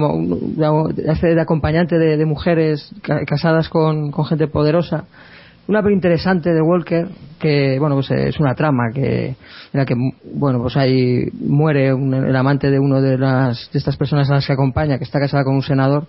[1.09, 2.95] hace de acompañante de, de mujeres
[3.27, 5.05] casadas con, con gente poderosa
[5.67, 9.37] una peli interesante de Walker que bueno pues es una trama que en
[9.73, 9.95] la que
[10.35, 14.47] bueno pues ahí muere el amante de uno de las de estas personas a las
[14.47, 16.07] que acompaña que está casada con un senador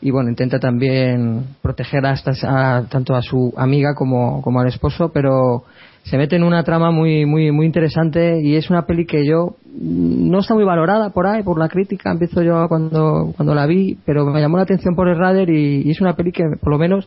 [0.00, 5.64] y bueno intenta también proteger a, tanto a su amiga como, como al esposo pero
[6.02, 9.56] se mete en una trama muy muy muy interesante y es una peli que yo
[9.72, 13.98] no está muy valorada por ahí por la crítica empiezo yo cuando cuando la vi
[14.04, 16.72] pero me llamó la atención por el radar y, y es una peli que por
[16.72, 17.06] lo menos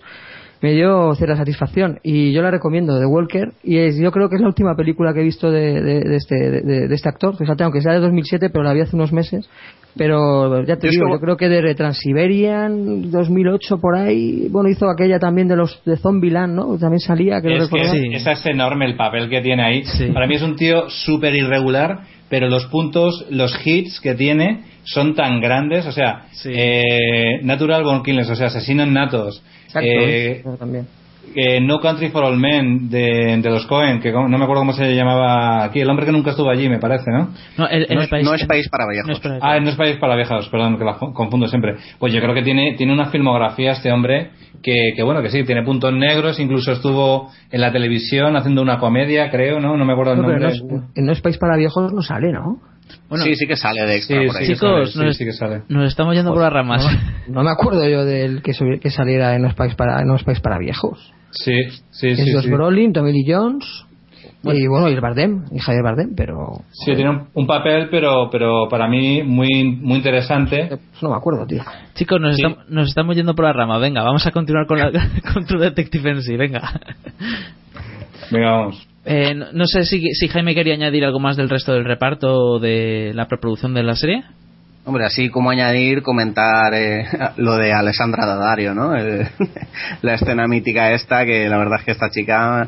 [0.63, 4.38] me dio cierta satisfacción y yo la recomiendo de Walker y es, yo creo que
[4.38, 7.82] es la última película que he visto de, de, este, de, este actor fíjate aunque
[7.82, 9.49] sea de 2007 pero la vi hace unos meses
[9.97, 15.19] pero ya te digo yo creo que de Transiberian 2008 por ahí bueno hizo aquella
[15.19, 16.78] también de los de Zombieland ¿no?
[16.78, 19.84] también salía que es, que es, es enorme el papel que tiene ahí.
[20.13, 25.13] Para mí es un tío súper irregular pero los puntos, los hits que tiene son
[25.13, 29.43] tan grandes, o sea, eh, Natural Born Killers, o sea, asesinos natos.
[29.67, 30.88] Exacto, eh, también.
[31.36, 34.74] Eh, no Country for All Men de, de los Cohen, que no me acuerdo cómo
[34.74, 37.30] se llamaba aquí, el hombre que nunca estuvo allí, me parece, ¿no?
[37.58, 39.08] No, el, el No es, país, no es país para viejos.
[39.08, 41.76] no es para- Ah, no es país para viejos, perdón, que la confundo siempre.
[42.00, 45.43] Pues yo creo que tiene, tiene una filmografía este hombre que, que bueno, que sí,
[45.43, 49.76] tiene puntos negros, incluso estuvo en la televisión haciendo una comedia, creo, ¿no?
[49.78, 50.76] No me acuerdo el No, pero no nombre.
[50.78, 52.60] es, en No es país para viejos no sale, ¿no?
[53.10, 54.46] Bueno, sí, sí que sale de extra Sí, por ahí.
[54.46, 55.62] Chicos, sale, nos- sí, sí que sale.
[55.69, 56.86] nos estamos yendo por las ramas.
[57.28, 60.15] No me acuerdo yo del que, subi- que saliera en No es país para, no
[60.15, 61.12] es país para viejos.
[61.34, 61.54] Sí,
[61.91, 62.22] sí, sí.
[62.30, 62.50] es Josh sí.
[62.52, 63.65] Brolin, Tommy Lee Jones
[64.46, 68.30] y bueno, y el Bardem, y Javier Bardem, pero Sí, tiene un, un papel, pero,
[68.30, 70.67] pero para mí muy, muy interesante.
[70.67, 71.63] pues no me acuerdo, tío.
[71.96, 72.43] Chicos, nos, Sí.
[72.43, 73.80] estam- nos estamos yendo por las ramas.
[73.80, 74.91] Venga, vamos a continuar con, la,
[75.34, 76.36] con tu detective en sí.
[76.36, 76.62] Venga.
[78.32, 78.88] Venga, vamos.
[79.06, 82.34] Eh, no, no sé si, si Jaime quería añadir algo más del resto del reparto
[82.34, 84.24] o de la preproducción de la serie.
[84.86, 87.06] Hombre, así como añadir, comentar eh,
[87.38, 88.93] lo de Alessandra Daddario, ¿no?
[90.02, 92.67] La escena mítica esta, que la verdad es que esta chica,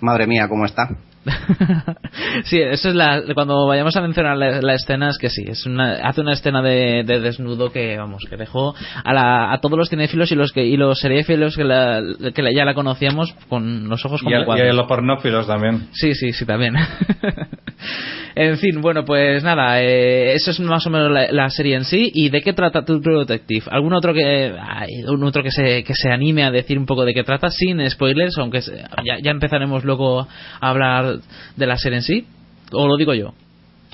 [0.00, 0.88] madre mía, cómo está.
[2.44, 5.64] sí, eso es la, cuando vayamos a mencionar la, la escena es que sí, es
[5.66, 9.78] una, hace una escena de, de desnudo que vamos que dejó a, la, a todos
[9.78, 12.00] los cinéfilos y los que y los seriéfilos que, la,
[12.34, 14.68] que la- ya la conocíamos con los ojos Y como a, y cuadros.
[14.70, 15.88] a los pornófilos también.
[15.92, 16.74] Sí, sí, sí, también.
[18.34, 22.10] en fin, bueno, pues nada, eh, eso es más o menos la, serie en sí.
[22.14, 23.66] ¿Y de qué trata True Detective?
[23.70, 27.04] ¿Algún otro que hay un otro que se, que se anime a decir un poco
[27.04, 28.38] de qué trata sin spoilers?
[28.38, 30.26] Aunque se- ya, ya empezaremos luego
[30.60, 31.11] a hablar
[31.56, 32.26] de la serie en sí.
[32.72, 33.34] ¿O lo digo yo?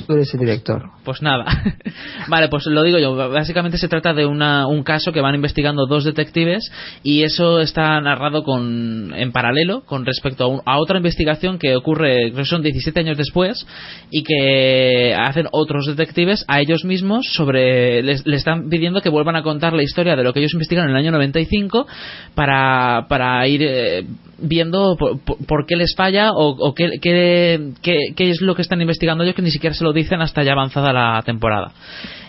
[0.07, 0.91] Tú eres el director.
[1.05, 1.45] Pues nada.
[2.29, 3.15] vale, pues lo digo yo.
[3.17, 6.71] Básicamente se trata de una, un caso que van investigando dos detectives
[7.03, 11.75] y eso está narrado con, en paralelo con respecto a, un- a otra investigación que
[11.77, 13.67] ocurre, creo que son 17 años después
[14.11, 18.03] y que hacen otros detectives a ellos mismos sobre.
[18.03, 20.97] Les, están pidiendo que vuelvan a contar la historia de lo que ellos investigaron en
[20.97, 21.87] el año 95
[22.35, 24.05] para, para ir eh,
[24.39, 28.55] viendo por, por- por qué les falla o, o qué, qué, qué- qué es lo
[28.55, 31.73] que están investigando ellos que ni siquiera se lo dicen hasta ya avanzada la temporada.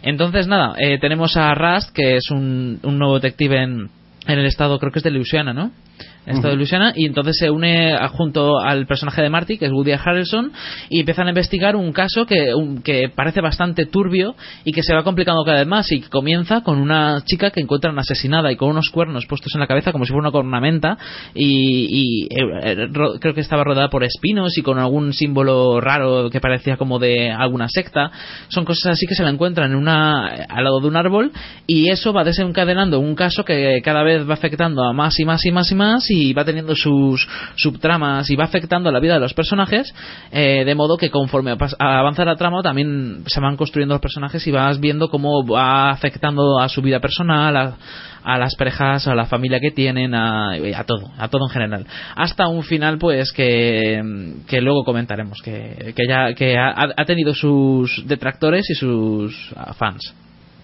[0.02, 3.89] Entonces, nada, eh, tenemos a Rust, que es un, un nuevo detective en,
[4.28, 5.72] en el estado, creo que es de Louisiana, ¿no?
[6.25, 9.65] El estado de Louisiana, y entonces se une a- junto al personaje de Marty, que
[9.65, 10.51] es Woody Harrelson,
[10.89, 14.93] y empiezan a investigar un caso que, un- que parece bastante turbio y que se
[14.93, 18.58] va complicando cada vez más, y que comienza con una chica que encuentran asesinada y
[18.58, 20.97] con unos cuernos puestos en la cabeza como si fuera una cornamenta,
[21.34, 25.82] y, y, eh, eh, ro- creo que estaba rodeada por espinos y con algún símbolo
[25.82, 28.12] raro que parecía como de alguna secta.
[28.49, 31.32] Son cosas así que se la encuentran en una, al lado de un árbol,
[31.65, 35.43] y eso va desencadenando un caso que cada vez va afectando a más y más
[35.45, 39.19] y más y más y va teniendo sus subtramas y va afectando la vida de
[39.19, 39.93] los personajes
[40.32, 44.52] eh, de modo que conforme avanza la trama también se van construyendo los personajes y
[44.52, 47.78] vas viendo cómo va afectando a su vida personal a,
[48.24, 51.86] a las parejas a la familia que tienen a, a todo a todo en general.
[52.15, 58.04] Hasta un final pues que, que luego comentaremos que, que ya que ha, tenido sus
[58.08, 60.13] detractores y sus fans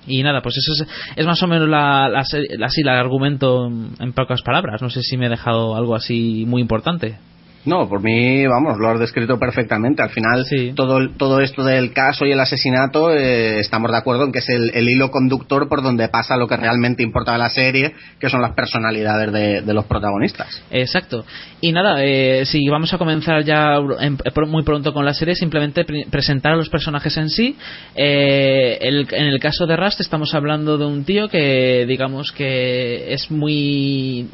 [0.07, 4.13] y nada, pues eso es, es más o menos la, la, así el argumento en
[4.13, 4.81] pocas palabras.
[4.81, 7.17] No sé si me he dejado algo así muy importante.
[7.65, 10.03] No, por mí, vamos, lo has descrito perfectamente.
[10.03, 10.73] Al final, Sí.
[10.75, 14.49] todo, todo esto del caso y el asesinato, eh, estamos de acuerdo en que es
[14.49, 18.29] el, el hilo conductor por donde pasa lo que realmente importa de la serie, que
[18.29, 20.63] son las personalidades de, de los protagonistas.
[20.69, 21.25] Exacto.
[21.61, 25.85] Y nada, eh, si vamos a comenzar ya en- muy pronto con la serie, simplemente
[25.85, 27.55] pre- presentar a los personajes en sí.
[27.95, 33.11] Eh, el- en el caso de Rust estamos hablando de un tío que digamos que
[33.13, 34.29] es muy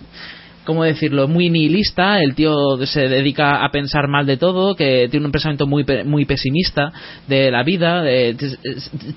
[0.72, 1.28] ¿cómo decirlo?
[1.28, 2.54] Muy nihilista, el tío
[2.86, 6.94] se dedica a pensar mal de todo, que tiene un pensamiento muy muy pesimista
[7.28, 8.34] de la vida, de-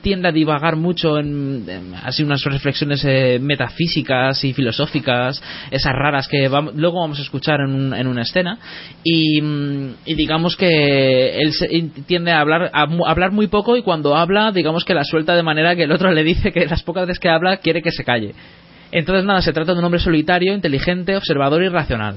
[0.03, 1.65] tiende a divagar mucho en,
[2.03, 5.41] así unas reflexiones eh, metafísicas y filosóficas,
[5.71, 8.59] esas raras que vam- luego vamos a escuchar en, un- en una escena
[9.05, 11.69] y, mm, y digamos que él se-
[12.09, 15.45] tiende a hablar a hablar muy poco y cuando habla digamos que la suelta de
[15.45, 18.03] manera que el otro le dice que las pocas veces que habla quiere que se
[18.03, 18.35] calle.
[18.93, 22.17] Entonces, nada, se trata de un hombre solitario, inteligente, observador y racional.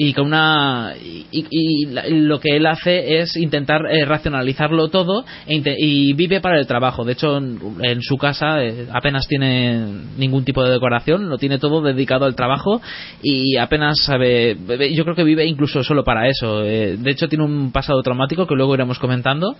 [0.00, 0.94] Y con una.
[1.02, 6.40] Y, y la- lo que él hace es intentar eh, racionalizarlo todo e y vive
[6.40, 7.04] para el trabajo.
[7.04, 9.76] De hecho, en, su casa eh, apenas tiene
[10.16, 12.80] ningún tipo de decoración, lo tiene todo dedicado al trabajo
[13.24, 14.56] y apenas sabe.
[14.94, 16.62] Yo creo que vive incluso solo para eso.
[16.62, 19.56] Eh, de hecho, tiene un pasado traumático que luego iremos comentando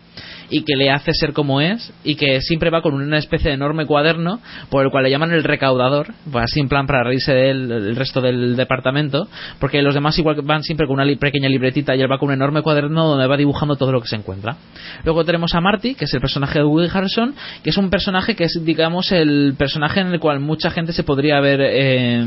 [0.51, 3.55] y que le hace ser como es y que siempre va con una especie de
[3.57, 7.35] enorme cuaderno por el cual le llaman el recaudador, pues así en plan para reírse
[7.35, 9.27] de él el resto del departamento,
[9.59, 12.35] porque los demás igual van siempre con una pequeña libretita y él va con un
[12.35, 14.57] enorme cuaderno donde va dibujando todo lo que se encuentra.
[15.05, 18.35] Luego tenemos a Marty, que es el personaje de Woody Harrelson, que es un personaje
[18.37, 21.61] que es, digamos, el personaje en el cual mucha gente se podría ver.
[21.63, 22.27] eh,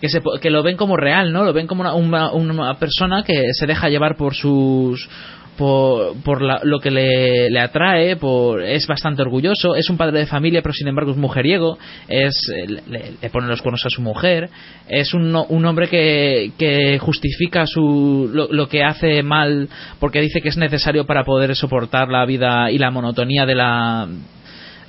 [0.00, 1.44] que, se, que lo ven como real, ¿no?
[1.44, 5.08] Lo ven como una, una, una persona que se deja llevar por sus
[5.56, 10.18] por, por la- lo que le, le atrae, por, es bastante orgulloso, es un padre
[10.20, 12.34] de familia, pero sin embargo es mujeriego, es,
[12.66, 14.48] le, le pone los cuernos a su mujer,
[14.88, 20.40] es un, un hombre que, que justifica su, lo, lo que hace mal porque dice
[20.40, 24.08] que es necesario para poder soportar la vida y la monotonía de la,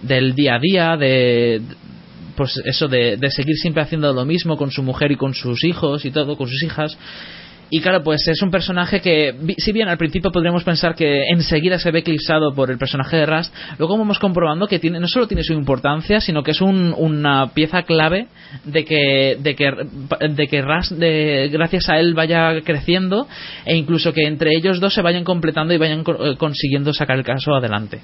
[0.01, 1.61] del día a día, de
[2.37, 5.63] pues eso de, de seguir siempre haciendo lo mismo con su mujer y con sus
[5.65, 6.97] hijos y todo, con sus hijas.
[7.73, 11.79] Y claro, pues es un personaje que, si bien al principio podríamos pensar que enseguida
[11.79, 15.25] se ve eclipsado por el personaje de Rust, luego vamos comprobando que tiene, no solo
[15.25, 18.27] tiene su importancia, sino que es un- una pieza clave
[18.65, 19.71] de que, de que,
[20.31, 23.25] de que Rust, de- gracias a él, vaya creciendo
[23.65, 27.23] e incluso que entre ellos dos se vayan completando y vayan eh, consiguiendo sacar el
[27.23, 28.01] caso adelante.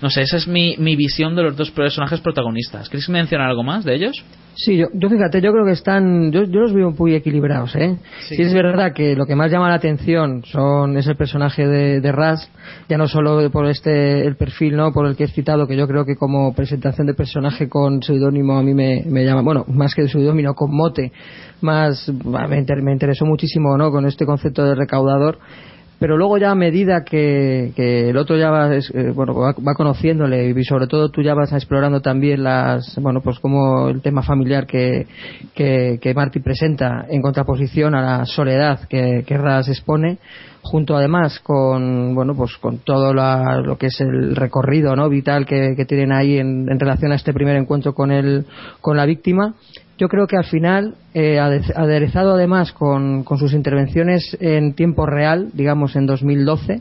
[0.00, 2.88] No sé, esa es mi, mi visión de los dos personajes protagonistas.
[2.88, 4.12] ¿Queréis mencionar algo más de ellos?
[4.54, 7.96] Sí, yo, yo fíjate, yo creo que están, yo, yo los veo muy equilibrados, ¿eh?
[8.28, 8.42] Sí.
[8.42, 12.12] es verdad que lo que más llama la atención son es el personaje de, de
[12.12, 12.48] Raz,
[12.88, 14.92] ya no solo por este el perfil, ¿no?
[14.92, 18.58] Por el que he citado, que yo creo que como presentación de personaje con seudónimo
[18.58, 21.12] a mí me, me llama, bueno, más que de seudónimo, con mote,
[21.60, 22.08] más
[22.48, 23.90] me, inter- me interesó muchísimo, ¿no?
[23.92, 25.38] Con este concepto de recaudador
[25.98, 28.80] pero luego ya a medida que, el otro ya va, eh,
[29.14, 33.88] bueno, va, conociéndole y sobre todo tú ya vas explorando también las bueno pues como
[33.88, 35.06] el tema familiar que,
[35.54, 40.18] que, que Marty presenta en contraposición a la soledad que, que Ras expone
[40.62, 45.46] junto además con bueno pues con todo la- lo que es el recorrido no vital
[45.46, 48.46] que, que tienen ahí en, en relación a este primer encuentro con el
[48.80, 49.54] con la víctima
[49.98, 55.04] yo creo que al final, eh, ade- aderezado además con, con sus intervenciones en tiempo
[55.06, 56.80] real, digamos en 2012,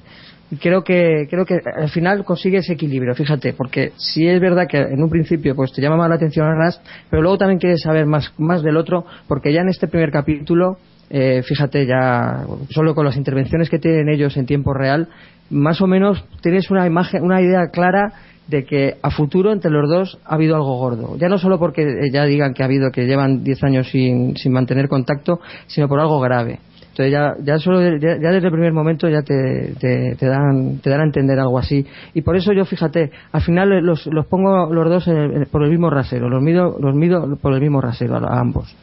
[0.62, 4.78] creo que creo que al final consigue ese equilibrio, fíjate, porque si es verdad que
[4.78, 7.82] en un principio pues te llama más la atención a Rast, pero luego también quieres
[7.82, 10.78] saber más más del otro, porque ya en este primer capítulo
[11.10, 15.08] eh, fíjate ya solo con las intervenciones que tienen ellos en tiempo real,
[15.50, 18.14] más o menos tienes una imagen, una idea clara
[18.48, 21.18] de que a futuro entre los dos ha habido algo gordo.
[21.18, 24.36] Ya no solo porque eh, ya digan que ha habido que llevan 10 años sin,
[24.38, 26.60] sin mantener contacto, sino por algo grave.
[26.98, 31.02] Entonces ya, ya solo ya, desde el primer momento ya te, te, dan te dan
[31.02, 31.86] a entender algo así.
[32.16, 35.64] Y por eso yo fíjate, al final los, los pongo los dos en el- por
[35.64, 38.76] el mismo rasero, los mido los mido por el mismo rasero a ambos.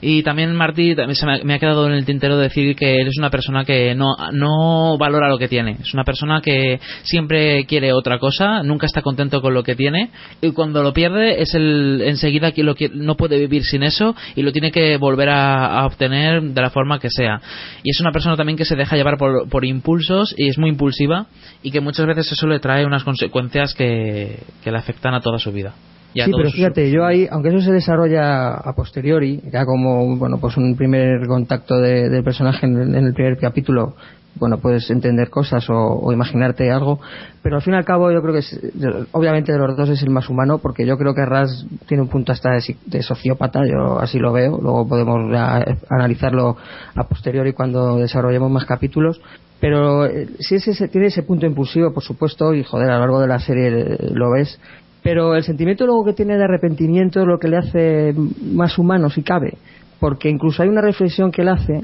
[0.00, 3.30] Y también Martí se me ha, quedado en el tintero decir que él es una
[3.30, 5.78] persona que no, no valora lo que tiene.
[5.80, 10.10] Es una persona que siempre quiere otra cosa nunca está contento con lo que tiene
[10.40, 14.42] y cuando lo pierde es el enseguida que lo no puede vivir sin eso y
[14.42, 17.40] lo tiene que volver a, a obtener de la forma que sea.
[17.82, 20.70] Y es una persona también que se deja llevar por, por impulsos y es muy
[20.70, 21.26] impulsiva
[21.62, 25.38] y que muchas veces eso le trae unas consecuencias que, que le afectan a toda
[25.38, 25.74] su vida
[26.26, 30.56] Sí, pero fíjate, yo ahí, aunque eso se desarrolla a posteriori, ya como bueno pues
[30.56, 33.94] un primer contacto de- del personaje en el, en el primer capítulo,
[34.36, 36.98] bueno, puedes entender cosas o, o imaginarte algo,
[37.42, 38.60] pero al fin y al cabo yo creo que es,
[39.12, 42.08] obviamente de los dos es el más humano, porque yo creo que Ras tiene un
[42.08, 45.20] punto hasta de, si- de sociópata, yo así lo veo, luego podemos
[45.88, 46.56] analizarlo
[46.94, 49.20] a posteriori cuando desarrollemos más capítulos,
[49.60, 53.00] pero eh, sí es ese, tiene ese punto impulsivo, por supuesto, y joder, a lo
[53.00, 54.58] largo de la serie eh, lo ves,
[55.04, 58.14] pero el sentimiento luego que tiene de arrepentimiento es lo que le hace
[58.52, 59.52] más humano si cabe.
[60.00, 61.82] Porque incluso hay una reflexión que él hace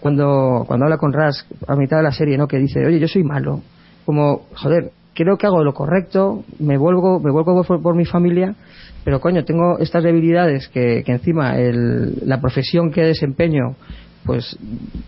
[0.00, 3.08] cuando, cuando habla con Ras a mitad de la serie no que dice oye yo
[3.08, 3.62] soy malo
[4.04, 8.54] como joder creo que hago lo correcto me vuelvo me vuelvo por, mi familia
[9.02, 13.76] pero coño tengo estas debilidades que, encima el- la profesión que desempeño
[14.26, 14.58] pues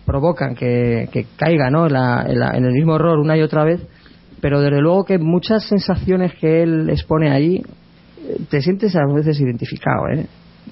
[0.05, 1.87] provocan que, caiga ¿no?
[1.89, 3.79] la- en la- en el mismo error una y otra vez
[4.41, 9.39] pero desde luego que muchas sensaciones que él expone ahí eh, te sientes a veces
[9.39, 10.25] identificado ¿eh?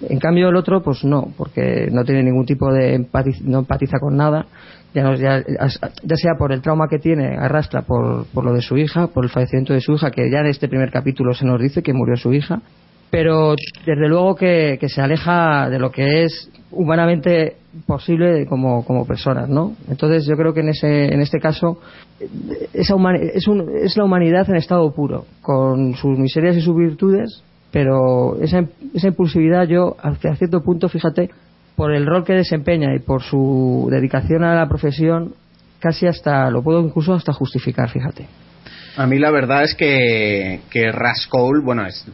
[0.09, 3.97] en cambio el otro pues no porque no tiene ningún tipo de empatiz- no empatiza
[3.99, 4.45] con nada
[4.93, 8.77] ya, no- ya sea por el trauma que tiene arrastra por, por lo de su
[8.77, 11.61] hija por el fallecimiento de su hija que ya en este primer capítulo se nos
[11.61, 12.61] dice que murió su hija
[13.09, 17.55] pero desde luego que, que se aleja de lo que es humanamente
[17.85, 19.73] posible como, personas, ¿no?
[19.89, 21.79] Entonces yo creo que en ese en este caso
[22.73, 26.75] esa humani- es, un- es la humanidad en estado puro, con sus miserias y sus
[26.75, 28.63] virtudes, pero esa,
[28.93, 31.29] esa impulsividad yo hasta cierto punto, fíjate,
[31.75, 35.33] por el rol que desempeña y por su dedicación a la profesión,
[35.79, 38.25] casi hasta lo puedo incluso hasta justificar, fíjate.
[38.97, 42.05] A mí la verdad es que, que Rascol, bueno, es,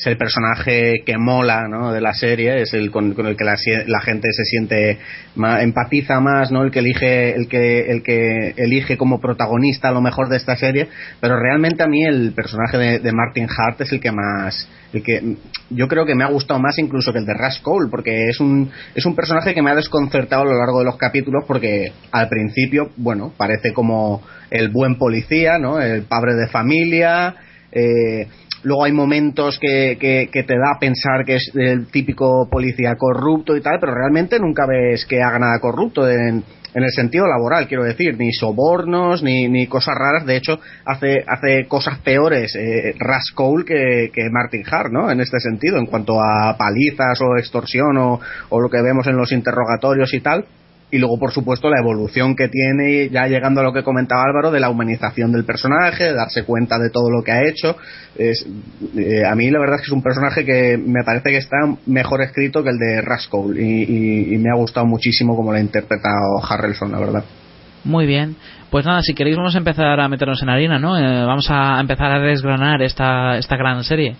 [0.00, 1.92] es el personaje que mola ¿no?
[1.92, 3.54] de la serie, es el con, el que la,
[3.86, 4.98] la, gente se siente
[5.34, 6.62] más, empatiza más, ¿no?
[6.62, 10.88] el que elige el que el que elige como protagonista lo mejor de esta serie,
[11.20, 15.36] pero realmente a mí el personaje de, Martin Hart es el que más el que
[15.68, 18.40] yo creo que me ha gustado más incluso que el de Rush Cole porque es
[18.40, 21.92] un es un personaje que me ha desconcertado a lo largo de los capítulos porque
[22.10, 27.36] al principio bueno parece como el buen policía no el padre de familia
[27.72, 28.26] eh,
[28.62, 33.56] luego hay momentos que, que, te da a pensar que es el típico policía corrupto
[33.56, 36.44] y tal, pero realmente nunca ves que haga nada corrupto en,
[36.74, 41.24] en el sentido laboral, quiero decir, ni sobornos, ni, ni cosas raras, de hecho, hace,
[41.26, 42.94] hace cosas peores eh,
[43.66, 45.10] que, que Martin Hart, ¿no?
[45.10, 49.16] En este sentido, en cuanto a palizas o extorsión o, o lo que vemos en
[49.16, 50.44] los interrogatorios y tal,
[50.90, 54.50] y luego por supuesto la evolución que tiene ya llegando a lo que comentaba Álvaro
[54.50, 57.76] de la humanización del personaje de darse cuenta de todo lo que ha hecho
[58.16, 58.46] es,
[58.96, 61.56] eh, a mí la verdad es que es un personaje que me parece que está
[61.86, 66.42] mejor escrito que el de Rascal y, me ha gustado muchísimo como lo ha interpretado
[66.42, 67.24] Harrelson la verdad
[67.84, 68.36] muy bien
[68.70, 70.96] pues nada, si queréis vamos a empezar a meternos en harina, ¿no?
[70.96, 74.14] Eh, vamos a empezar a desgranar esta, esta gran serie.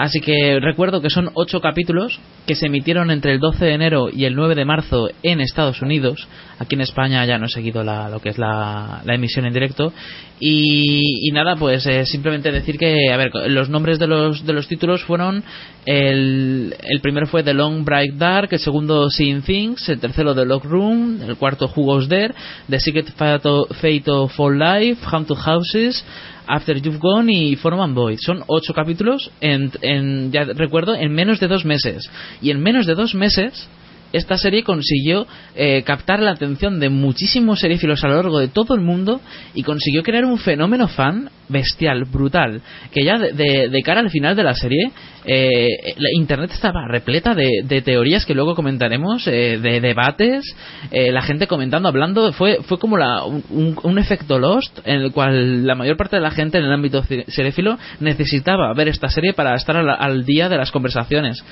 [0.00, 4.08] Así que recuerdo que son ocho capítulos que se emitieron entre el 12 de enero
[4.10, 6.26] y el 9 de marzo en Estados Unidos.
[6.58, 9.92] Aquí en España ya no he seguido lo que es la, emisión en directo.
[10.40, 14.68] Y, nada, pues eh, simplemente decir que, a ver, los nombres de los, de los
[14.68, 15.44] títulos fueron:
[15.84, 20.46] el, el primero fue The Long Bright Dark, el segundo Seeing Things, el tercero The
[20.46, 22.32] Lock Room, el cuarto Who There,
[22.70, 26.02] The Secret Fate of All Life, to Houses.
[26.50, 28.16] After You've Gone y Foreman Boy.
[28.18, 32.10] Son ocho capítulos, en, en, ya recuerdo, en menos de dos meses.
[32.42, 33.68] Y en menos de dos meses
[34.12, 38.74] esta serie consiguió eh, captar la atención de muchísimos seriefilos a lo largo de todo
[38.74, 39.20] el mundo
[39.54, 44.44] y consiguió crear un fenómeno fan bestial, brutal, que ya de, cara al final de
[44.44, 44.92] la serie,
[45.24, 50.44] eh, la Internet estaba repleta de, teorías que luego comentaremos, eh, de debates,
[50.92, 55.74] la gente comentando, hablando, fue, fue como la, un, efecto Lost en el cual la
[55.74, 59.76] mayor parte de la gente en el ámbito seréfilo necesitaba ver esta serie para estar
[59.76, 61.42] al día de las conversaciones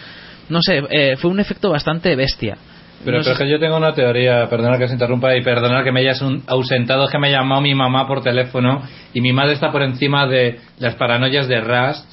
[0.49, 2.57] no sé, eh, fue un efecto bastante bestia.
[3.05, 6.01] Pero, es que yo tengo una teoría, perdona que se interrumpa y perdona que me
[6.01, 8.83] hayas ausentado, es que me ha llamado mi mamá por teléfono
[9.15, 12.05] y mi madre está por encima de las paranoias de Rust,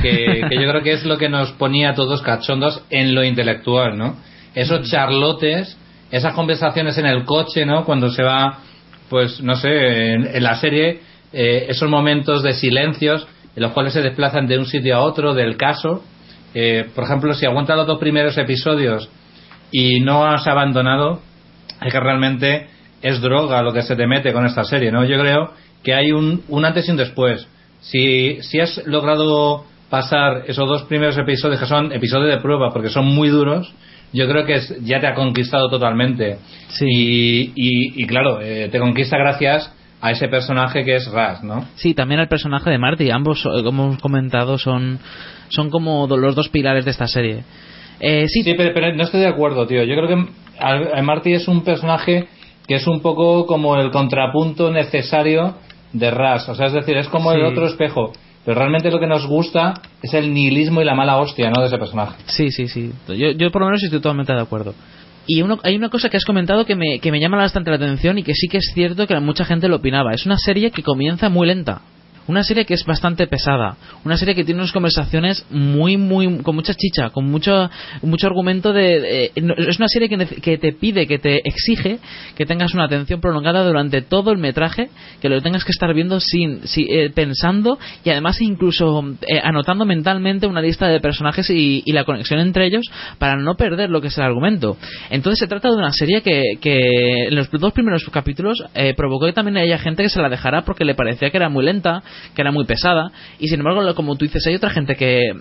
[0.00, 3.98] que, yo creo que es lo que nos ponía a todos cachondos en lo intelectual,
[3.98, 4.16] ¿no?
[4.54, 5.76] Esos charlotes,
[6.12, 7.84] esas conversaciones en el coche, ¿no?
[7.84, 8.60] Cuando se va,
[9.08, 11.00] pues no sé, en, la serie,
[11.32, 13.26] eh, esos momentos de silencios
[13.56, 16.04] en los cuales se desplazan de un sitio a otro del caso
[16.54, 19.08] eh, por ejemplo, si aguanta los dos primeros episodios
[19.70, 21.20] y no has abandonado,
[21.80, 22.68] es que realmente
[23.02, 25.04] es droga lo que se te mete con esta serie, ¿no?
[25.04, 27.46] Yo creo que hay un, un antes y un después.
[27.80, 32.88] Si, si has logrado pasar esos dos primeros episodios, que son episodios de prueba, porque
[32.88, 33.72] son muy duros,
[34.12, 36.38] yo creo que ya te ha conquistado totalmente.
[36.68, 37.52] Sí.
[37.54, 41.66] Y, claro, eh, te conquista gracias a ese personaje que es Raz, ¿no?
[41.76, 43.10] Sí, también al personaje de Marty.
[43.10, 44.98] Ambos, eh, como hemos comentado, son,
[45.50, 47.44] son como los dos pilares de esta serie.
[48.00, 49.82] Eh, sí, pero, no estoy de acuerdo, tío.
[49.84, 52.28] Yo creo que Marty es un personaje
[52.66, 55.56] que es un poco como el contrapunto necesario
[55.92, 56.48] de Raz.
[56.48, 58.12] O sea, es decir, es como el otro espejo.
[58.44, 61.60] Pero realmente lo que nos gusta es el nihilismo y la mala hostia, ¿no?
[61.60, 62.16] De ese personaje.
[62.26, 62.92] Sí, sí, sí.
[63.08, 64.74] Yo, yo por lo menos estoy totalmente de acuerdo.
[65.26, 68.16] Y hay una cosa que has comentado que me, que me llama bastante la atención
[68.16, 70.14] y que sí que es cierto que mucha gente lo opinaba.
[70.14, 71.82] Es una serie que comienza muy lenta.
[72.28, 76.54] Una serie que es bastante pesada, una serie que tiene unas conversaciones muy, muy, con
[76.54, 77.70] mucha chicha, con mucho,
[78.02, 81.98] mucho argumento de, es una serie que, te pide, que te exige
[82.36, 86.20] que tengas una atención prolongada durante todo el metraje, que lo tengas que estar viendo
[86.20, 92.04] sin, eh, pensando y además incluso eh, anotando mentalmente una lista de personajes y, la
[92.04, 92.84] conexión entre ellos
[93.18, 94.76] para no perder lo que es el argumento.
[95.10, 99.26] Entonces se trata de una serie que, que en los dos primeros capítulos eh, provocó
[99.26, 102.02] que también haya gente que se la dejara porque le parecía que era muy lenta,
[102.34, 105.32] que era muy pesada, y sin embargo, como tú dices, hay otra gente que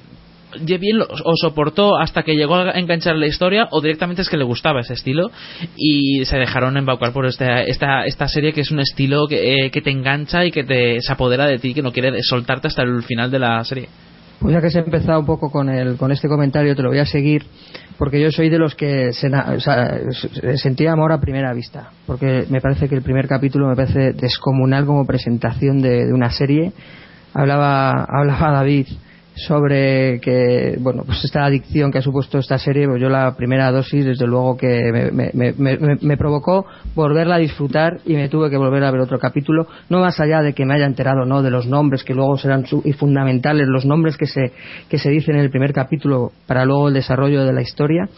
[0.65, 4.43] bien o soportó hasta que llegó a enganchar la historia o directamente es que le
[4.43, 5.29] gustaba ese estilo
[5.75, 9.71] y se dejaron embaucar por esta, esta, esta serie que es un estilo que, eh,
[9.71, 12.83] que te engancha y que te se apodera de ti que no quiere soltarte hasta
[12.83, 13.89] el final de la serie.
[14.39, 16.89] Pues ya que se ha empezado un poco con, el, con este comentario te lo
[16.89, 17.43] voy a seguir
[17.97, 19.29] porque yo soy de los que se,
[20.57, 24.85] sentía amor a primera vista porque me parece que el primer capítulo me parece descomunal
[24.85, 26.71] como presentación de, una serie.
[27.33, 28.87] Hablaba hablaba David
[29.37, 33.71] sobre que, bueno, pues esta adicción que ha supuesto esta serie, pues yo la primera
[33.71, 36.65] dosis, desde luego que me, me, me, me, provocó
[36.95, 40.41] volverla a disfrutar y me tuve que volver a ver otro capítulo, no más allá
[40.41, 43.85] de que me haya enterado no de los nombres que luego serán y fundamentales, los
[43.85, 44.51] nombres que se,
[44.89, 48.09] que se dicen en el primer capítulo para luego el desarrollo de la historia,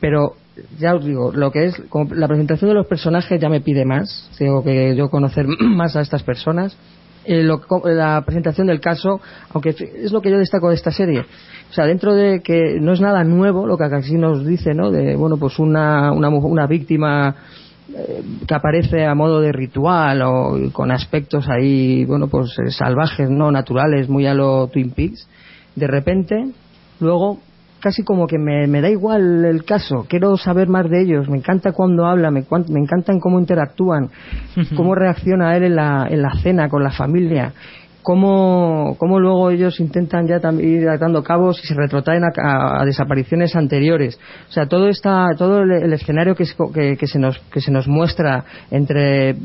[0.00, 0.34] pero
[0.78, 4.30] ya os digo, lo que es la presentación de los personajes ya me pide más,
[4.38, 6.76] tengo que yo conocer más a estas personas
[7.24, 7.42] eh,
[7.84, 9.20] la presentación del caso,
[9.52, 11.20] aunque es lo que yo destaco de esta serie.
[11.70, 14.90] O sea, dentro de que no es nada nuevo lo que aquí nos dice, ¿no?
[14.90, 17.36] De, bueno, pues una, una, una víctima
[17.94, 23.28] eh, que aparece a modo de ritual o con aspectos ahí, bueno, pues eh, salvajes,
[23.30, 25.28] no naturales, muy a lo Twin Peaks.
[25.76, 26.50] De repente,
[27.00, 27.38] luego
[27.80, 31.38] casi como que me, me, da igual el caso, quiero saber más de ellos, me
[31.38, 34.10] encanta cuando habla, me, me encantan cómo interactúan,
[34.76, 37.52] cómo reacciona él en la, en la cena con la familia,
[38.02, 44.18] cómo, cómo luego ellos intentan ya ir dando cabos y se retrotraen a, desapariciones anteriores.
[44.48, 46.44] O sea, todo está, todo el, escenario que,
[46.98, 49.36] que, se nos, que se nos muestra entre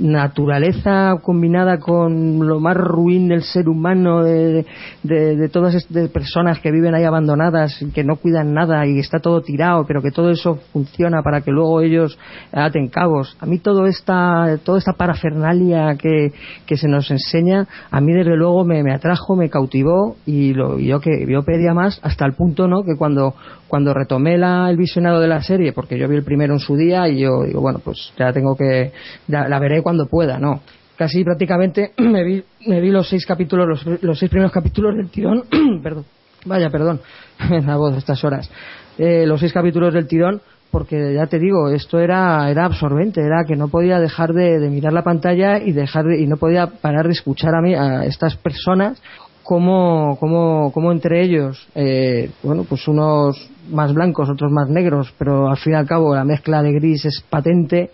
[0.00, 4.64] naturaleza combinada con lo más ruin del ser humano, de,
[5.02, 9.42] de, todas estas personas que viven ahí abandonadas, que no cuidan nada y está todo
[9.42, 12.18] tirado, pero que todo eso funciona para que luego ellos
[12.52, 13.36] aten cabos.
[13.40, 16.32] A mí todo esta, toda esta parafernalia que,
[16.66, 21.00] que se nos enseña a mí desde luego me, atrajo, me cautivó y, lo, yo
[21.00, 23.34] que yo pedía más hasta el punto no que cuando
[23.68, 26.76] cuando retomé la, el visionado de la serie porque yo vi el primero en su
[26.76, 28.92] día y yo digo bueno pues ya tengo que
[29.28, 30.60] la veré cuando pueda no
[30.96, 35.10] casi prácticamente me vi me vi los seis capítulos los, los seis primeros capítulos del
[35.10, 35.44] tirón
[35.82, 36.04] perdón
[36.44, 37.00] vaya perdón
[37.66, 38.50] la voz estas horas
[38.98, 40.40] eh, los seis capítulos del tirón
[40.72, 44.94] porque ya te digo, esto era, era absorbente, era que no podía dejar de, mirar
[44.94, 49.00] la pantalla y dejar y no podía parar de escuchar a mí a estas personas
[49.42, 55.48] como, como, como entre ellos, eh, bueno, pues unos más blancos, otros más negros, pero
[55.48, 57.90] al fin y al cabo la mezcla de gris es patente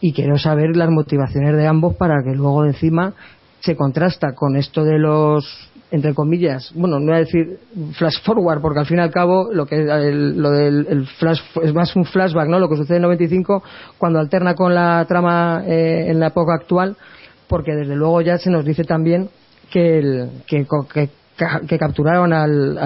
[0.00, 3.14] y quiero saber las motivaciones de ambos para que luego encima
[3.60, 7.58] se contrasta con esto de los entre comillas, bueno, no voy a decir
[7.92, 11.94] flash forward, porque al fin y al cabo lo que lo del flash es más
[11.94, 12.58] un flashback, ¿no?
[12.58, 13.62] Lo que sucede en 95
[13.98, 16.96] cuando alterna con la trama eh, en la época actual,
[17.48, 19.28] porque desde luego ya se nos dice también
[19.70, 20.66] que, el, que,
[21.66, 22.78] que, capturaron al,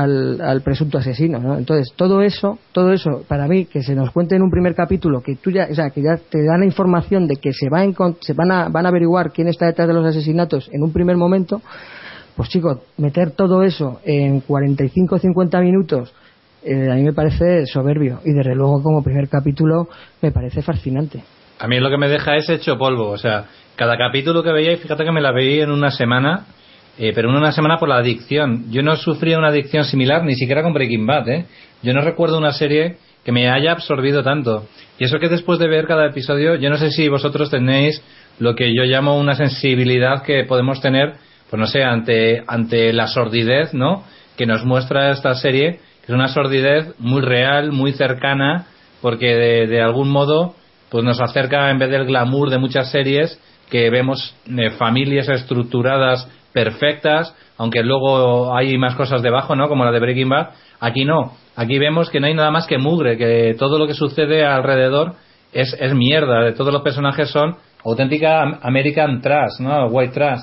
[0.43, 1.57] al, presunto asesino, ¿no?
[1.57, 5.23] Entonces, todo eso, todo eso, para mí, que se nos cuente en un primer capítulo,
[5.23, 7.81] que tú ya, o sea, que ya te dan la información de que se, va
[8.21, 11.17] se van, a, van a averiguar quién está detrás de los asesinatos en un primer
[11.17, 11.63] momento,
[12.41, 16.11] pues chicos, meter todo eso en 45 o 50 minutos
[16.65, 19.89] eh, a mí me parece soberbio y desde luego como primer capítulo
[20.23, 21.23] me parece fascinante.
[21.59, 23.45] A mí lo que me deja es hecho polvo, o sea,
[23.77, 26.47] cada capítulo que veía, fíjate que me la veía en una semana,
[26.97, 28.71] eh, pero en una semana por la adicción.
[28.71, 31.45] Yo no sufría una adicción similar ni siquiera con Breaking Bad, ¿eh?
[31.83, 34.67] Yo no recuerdo una serie que me haya absorbido tanto.
[34.99, 38.03] Y eso que después de ver cada episodio, yo no sé si vosotros tenéis
[38.39, 41.17] lo que yo llamo una sensibilidad que podemos tener
[41.51, 44.05] pues no sé, ante, ante la sordidez, ¿no?
[44.37, 48.67] Que nos muestra esta serie, que es una sordidez muy real, muy cercana,
[49.03, 49.35] porque
[49.67, 50.55] de, algún modo,
[50.91, 56.29] pues nos acerca en vez del glamour de muchas series, que vemos eh, familias estructuradas
[56.53, 59.69] perfectas, aunque luego hay más cosas debajo, ¿no?
[59.69, 60.51] Como la de Breaking Bad.
[60.79, 61.33] Aquí no.
[61.57, 65.15] Aquí vemos que no hay nada más que mugre, que todo lo que sucede alrededor
[65.53, 66.45] es, es mierda.
[66.45, 69.87] De todos los personajes son auténtica American trash, ¿no?
[69.87, 70.41] White trash.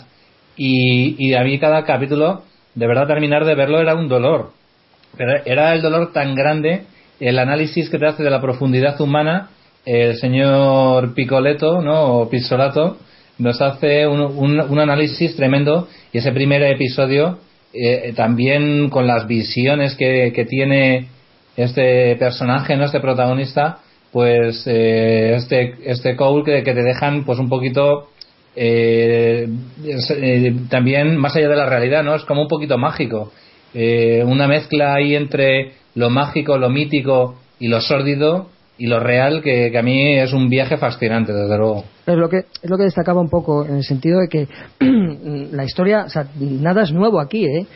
[0.58, 2.44] Y, a mí cada capítulo,
[2.74, 4.52] de verdad terminar de verlo era un dolor.
[5.16, 6.84] Pero era el dolor tan grande,
[7.20, 9.50] el análisis que te hace de la profundidad humana,
[9.86, 12.18] el señor Picoleto, ¿no?
[12.18, 12.98] O Pizzolato,
[13.38, 17.40] nos hace un, análisis tremendo y ese primer episodio
[17.74, 21.08] eh, también con las visiones que, tiene
[21.56, 22.86] este personaje, ¿no?
[22.86, 23.80] Este protagonista,
[24.12, 28.10] pues eh, este, este Cole que, que, te dejan pues un poquito
[28.60, 29.48] eh,
[29.86, 32.16] eh, también más allá de la realidad, ¿no?
[32.16, 33.32] Es como un poquito mágico.
[33.76, 38.48] Eh, una mezcla ahí entre lo mágico, lo mítico y lo sórdido
[38.80, 41.84] y lo real que, a mí es un viaje fascinante, desde luego.
[42.08, 44.48] Es lo que, es lo que destacaba un poco en el sentido de que
[45.52, 46.08] la historia,
[46.40, 47.68] nada es nuevo aquí, ¿eh?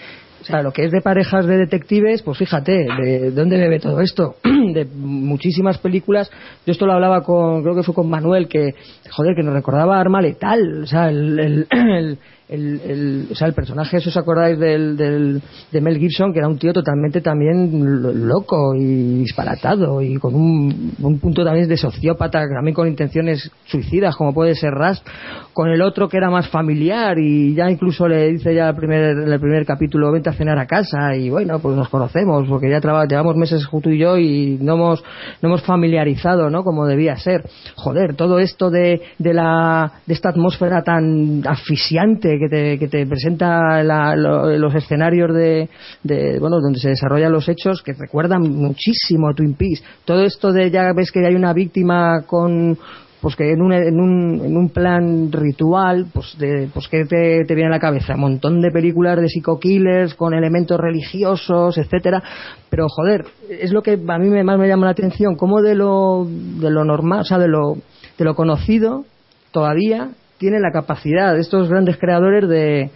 [0.42, 4.02] O sea, lo que es de parejas de detectives, pues fíjate, ¿de dónde bebe todo
[4.02, 4.36] esto?
[4.44, 6.32] de muchísimas películas.
[6.66, 8.74] Yo esto lo hablaba con, creo que fue con Manuel, que,
[9.12, 10.82] joder, que nos recordaba Arma Letal.
[10.84, 12.18] O sea, el, el, el,
[12.52, 15.42] o sea, el personaje, si os acordáis del, del,
[15.72, 20.94] de Mel Gibson, que era un tío totalmente también loco y disparatado y con un,
[21.02, 25.06] un punto también de sociópata, también con intenciones suicidas, como puede ser Rust,
[25.54, 29.18] con el otro que era más familiar y ya incluso le dice ya el primer,
[29.18, 32.80] el primer capítulo, vente a cenar a casa y bueno, pues nos conocemos porque ya
[32.80, 35.04] llevamos meses tú y yo y no hemos,
[35.42, 36.64] no hemos familiarizado, ¿no?
[36.64, 37.44] Como debía ser.
[37.76, 43.06] Joder, todo esto de, de, la, de esta atmósfera tan asfixiante que te, que te
[43.06, 43.84] presenta
[44.16, 45.70] los escenarios de,
[46.04, 49.84] de, bueno, donde se desarrollan los hechos que recuerdan muchísimo a Twin Peaks.
[50.04, 52.78] Todo esto de ya ves que hay una víctima con
[53.22, 57.46] pues que en un, en un, en un plan ritual, pues, de, pues que te,
[57.46, 58.16] te viene a la cabeza?
[58.16, 62.24] Un montón de películas de psico-killers con elementos religiosos, etcétera,
[62.68, 66.26] pero joder, es lo que a mí más me llama la atención, como de lo,
[66.28, 67.76] de lo normal, o sea, de lo,
[68.18, 69.06] de lo conocido,
[69.52, 70.10] todavía
[70.42, 72.90] tiene la capacidad de estos grandes creadores de,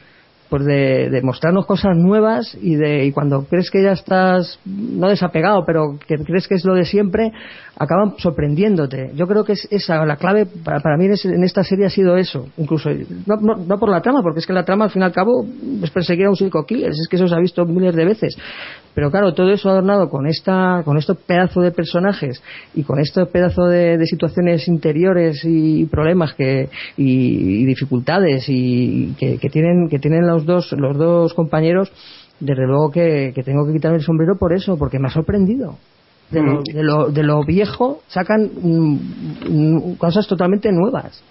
[0.49, 5.63] pues de, mostrarnos cosas nuevas y de y cuando crees que ya estás no desapegado
[5.63, 7.31] pero que crees que es lo de siempre
[7.77, 9.11] acaban sorprendiéndote.
[9.15, 12.47] Yo creo que es esa la clave para, mí en esta serie ha sido eso
[12.57, 12.89] incluso
[13.25, 15.45] no, no, por la trama porque es que la trama al fin y al cabo
[15.83, 18.37] es perseguir a un psico killer es que eso se ha visto miles de veces.
[18.93, 22.41] Pero claro todo eso adornado con esta con estos pedazos de personajes
[22.73, 29.49] y con este pedazo de, situaciones interiores y problemas que y, dificultades y que, que
[29.49, 31.91] tienen que tienen los dos los dos compañeros
[32.39, 35.77] desde luego que, tengo que quitarme el sombrero por eso porque me ha sorprendido
[36.31, 38.99] de lo, de lo, de lo viejo sacan mm,
[39.49, 41.23] mm, cosas totalmente nuevas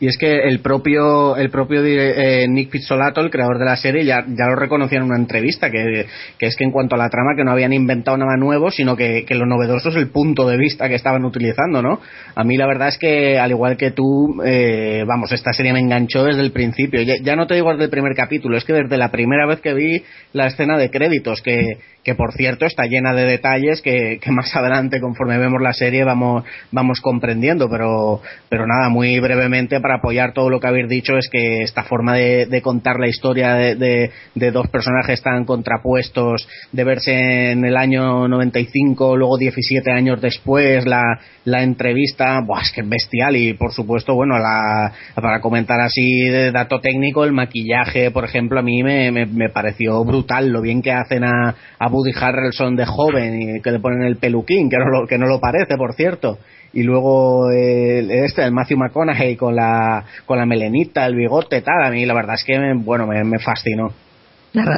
[0.00, 4.02] y es que el propio, el propio eh, Nick Pizzolato, el creador de la serie,
[4.02, 6.06] ya, ya lo reconocía en una entrevista, que,
[6.38, 8.96] que, es que en cuanto a la trama, que no habían inventado nada nuevo, sino
[8.96, 12.00] que, que, lo novedoso es el punto de vista que estaban utilizando, ¿no?
[12.34, 15.80] A mí la verdad es que, al igual que tú, eh, vamos, esta serie me
[15.80, 17.02] enganchó desde el principio.
[17.02, 19.60] Ya, ya, no te digo desde el primer capítulo, es que desde la primera vez
[19.60, 24.18] que vi la escena de créditos, que, que por cierto está llena de detalles que,
[24.30, 29.96] más adelante, conforme vemos la serie, vamos, vamos comprendiendo, pero, pero nada, muy brevemente para
[29.96, 34.10] apoyar todo lo que habéis dicho es que esta forma de, contar la historia de,
[34.52, 41.02] dos personajes tan contrapuestos, de verse en el año 95, luego 17 años después, la,
[41.44, 43.36] la entrevista, buah, es que es bestial.
[43.36, 48.60] Y por supuesto, bueno, la, para comentar así de dato técnico, el maquillaje, por ejemplo,
[48.60, 51.54] a mí me, me, pareció brutal lo bien que hacen a
[51.90, 55.26] Woody Harrelson de joven y que le ponen el peluquín, que no lo, que no
[55.26, 56.38] lo parece, por cierto
[56.72, 61.84] y luego el, este, el Matthew McConaughey con la, con la melenita, el bigote, tal,
[61.84, 63.92] a mí la verdad es que, me, bueno, me, fascinó.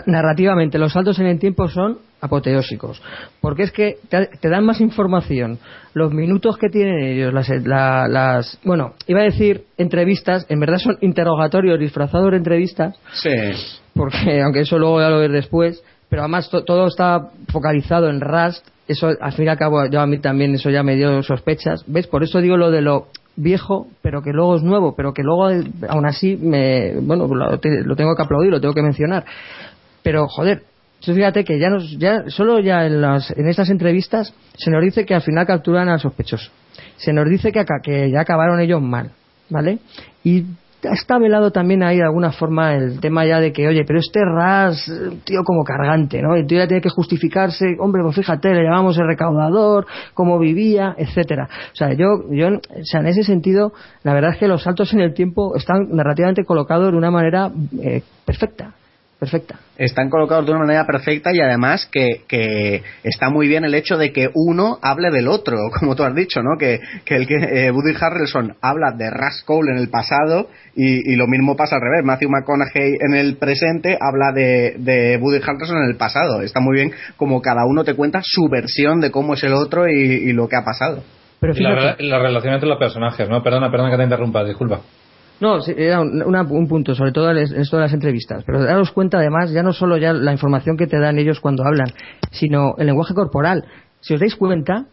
[0.06, 3.02] narrativamente, los saltos en el tiempo son apoteósicos,
[3.40, 5.58] porque es que te, dan más información.
[5.92, 10.96] Los minutos que tienen ellos, las, las, bueno, iba a decir entrevistas, en verdad son
[11.00, 12.96] interrogatorios disfrazados de entrevistas.
[13.12, 13.30] Sí.
[13.94, 15.82] Porque, aunque eso luego ya lo ves después,
[16.12, 18.66] pero además todo está focalizado en Rust.
[18.86, 21.84] Eso al fin y al cabo yo a mí también eso ya me dio sospechas.
[21.86, 25.22] Ves por eso digo lo de lo viejo pero que luego es nuevo pero que
[25.22, 25.48] luego
[25.88, 29.24] aún así me bueno lo, tengo que aplaudir lo tengo que mencionar.
[30.02, 30.64] Pero joder
[31.00, 35.06] fíjate que ya nos ya solo ya en las en estas entrevistas se nos dice
[35.06, 36.50] que al final capturan al sospechoso.
[36.98, 39.12] Se nos dice que, que ya acabaron ellos mal
[39.48, 39.78] vale
[40.24, 40.44] y
[40.82, 44.20] está velado también ahí de alguna forma el tema ya de que, oye, pero este
[44.24, 44.90] Ras,
[45.24, 46.34] tío como cargante, ¿no?
[46.34, 50.94] El tío ya tiene que justificarse, hombre, pues fíjate, le llamamos el recaudador, cómo vivía,
[50.96, 51.48] etcétera.
[51.72, 53.72] O sea, yo, yo, o sea, en ese sentido,
[54.02, 57.50] la verdad es que los saltos en el tiempo están narrativamente colocados de una manera
[57.80, 58.74] eh, perfecta
[59.22, 59.60] perfecta.
[59.78, 63.96] Están colocados de una manera perfecta y además que, que, está muy bien el hecho
[63.96, 66.58] de que uno hable del otro, como tú has dicho, ¿no?
[66.58, 71.14] Que, que el que eh, Woody Harrelson habla de Russ Cole en el pasado y,
[71.14, 72.04] lo mismo pasa al revés.
[72.04, 76.42] Matthew McConaughey en el presente habla de, de Woody Harrelson en el pasado.
[76.42, 79.86] Está muy bien como cada uno te cuenta su versión de cómo es el otro
[79.86, 81.04] y, lo que ha pasado.
[81.38, 83.40] Pero la, la, relación entre los personajes, ¿no?
[83.40, 84.80] Perdona, perdona que te interrumpa, disculpa.
[85.42, 88.44] No, era un, punto, sobre todo en esto de las entrevistas.
[88.46, 91.64] Pero daros cuenta, además, ya no solo ya la información que te dan ellos cuando
[91.64, 91.88] hablan,
[92.30, 93.64] sino el lenguaje corporal.
[94.00, 94.86] Si os dais cuenta,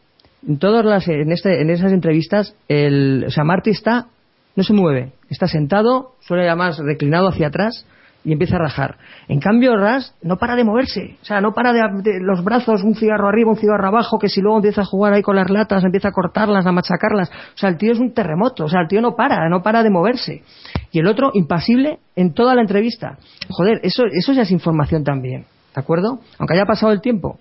[0.47, 4.07] en todas las, en, este, en esas entrevistas, el, o sea, Marty está,
[4.55, 7.85] no se mueve, está sentado, suele más reclinado hacia atrás,
[8.23, 8.97] y empieza a rajar.
[9.27, 12.95] En cambio, Ras no para de moverse, o sea, no para de, los brazos, un
[12.95, 15.83] cigarro arriba, un cigarro abajo, que si luego empieza a jugar ahí con las latas,
[15.83, 17.29] empieza a cortarlas, a machacarlas.
[17.29, 19.83] O sea, el tío es un terremoto, o sea, el tío no para, no para
[19.83, 20.43] de moverse.
[20.91, 23.17] Y el otro, impasible en toda la entrevista.
[23.49, 26.19] Joder, eso, eso ya es información también, ¿de acuerdo?
[26.37, 27.39] Aunque haya pasado el tiempo.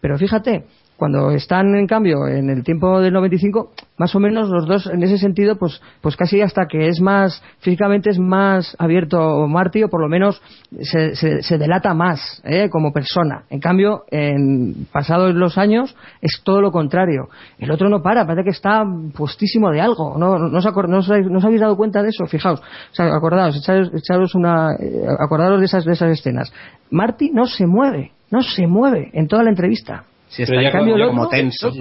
[0.00, 0.64] Pero fíjate,
[1.00, 5.02] Cuando están, en cambio, en el tiempo del 95, más o menos los dos, en
[5.02, 9.88] ese sentido, pues, pues casi hasta que es más, físicamente es más abierto Marty, o
[9.88, 10.42] por lo menos
[10.78, 12.68] se, se, delata más ¿eh?
[12.68, 13.44] como persona.
[13.48, 17.30] En cambio, en pasados los años, es todo lo contrario.
[17.58, 18.84] El otro no para, parece que está
[19.16, 20.18] puestísimo de algo.
[20.18, 22.26] ¿No, no, os, no, os, habéis dado cuenta de eso?
[22.26, 26.52] Fijaos, o sea, acordaos, echaros, una, eh, acordaros de esas, de esas escenas.
[26.90, 30.04] Marty no se mueve, no se mueve en toda la entrevista.
[30.30, 31.72] Si está en cambio como tenso.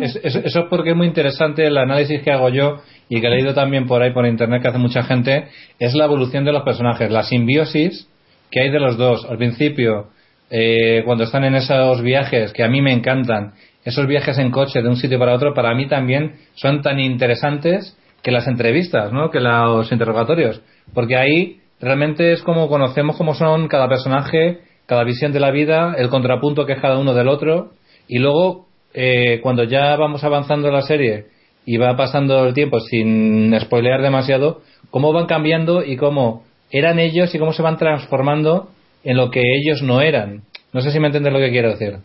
[0.00, 2.76] eso, es porque es muy interesante el análisis que hago yo
[3.08, 5.48] y que he leído también por ahí por internet que hace mucha gente,
[5.80, 8.08] es la evolución de los personajes, la simbiosis
[8.50, 9.26] que hay de los dos.
[9.28, 10.06] Al principio,
[10.50, 13.54] eh, cuando están en esos viajes que a mí me encantan,
[13.84, 17.98] esos viajes en coche de un sitio para otro, para mí también son tan interesantes
[18.22, 19.32] que las entrevistas, ¿no?
[19.32, 20.62] que los interrogatorios.
[20.94, 25.96] Porque ahí realmente es como conocemos cómo son cada personaje, cada visión de la vida,
[25.98, 27.72] el contrapunto que es cada uno del otro
[28.08, 31.26] y luego, eh, cuando ya vamos avanzando la serie
[31.64, 37.34] y va pasando el tiempo sin spoilear demasiado, cómo van cambiando y cómo eran ellos
[37.34, 38.70] y cómo se van transformando
[39.04, 40.42] en lo que ellos no eran.
[40.72, 41.98] No sé si me entiendes lo que quiero decir.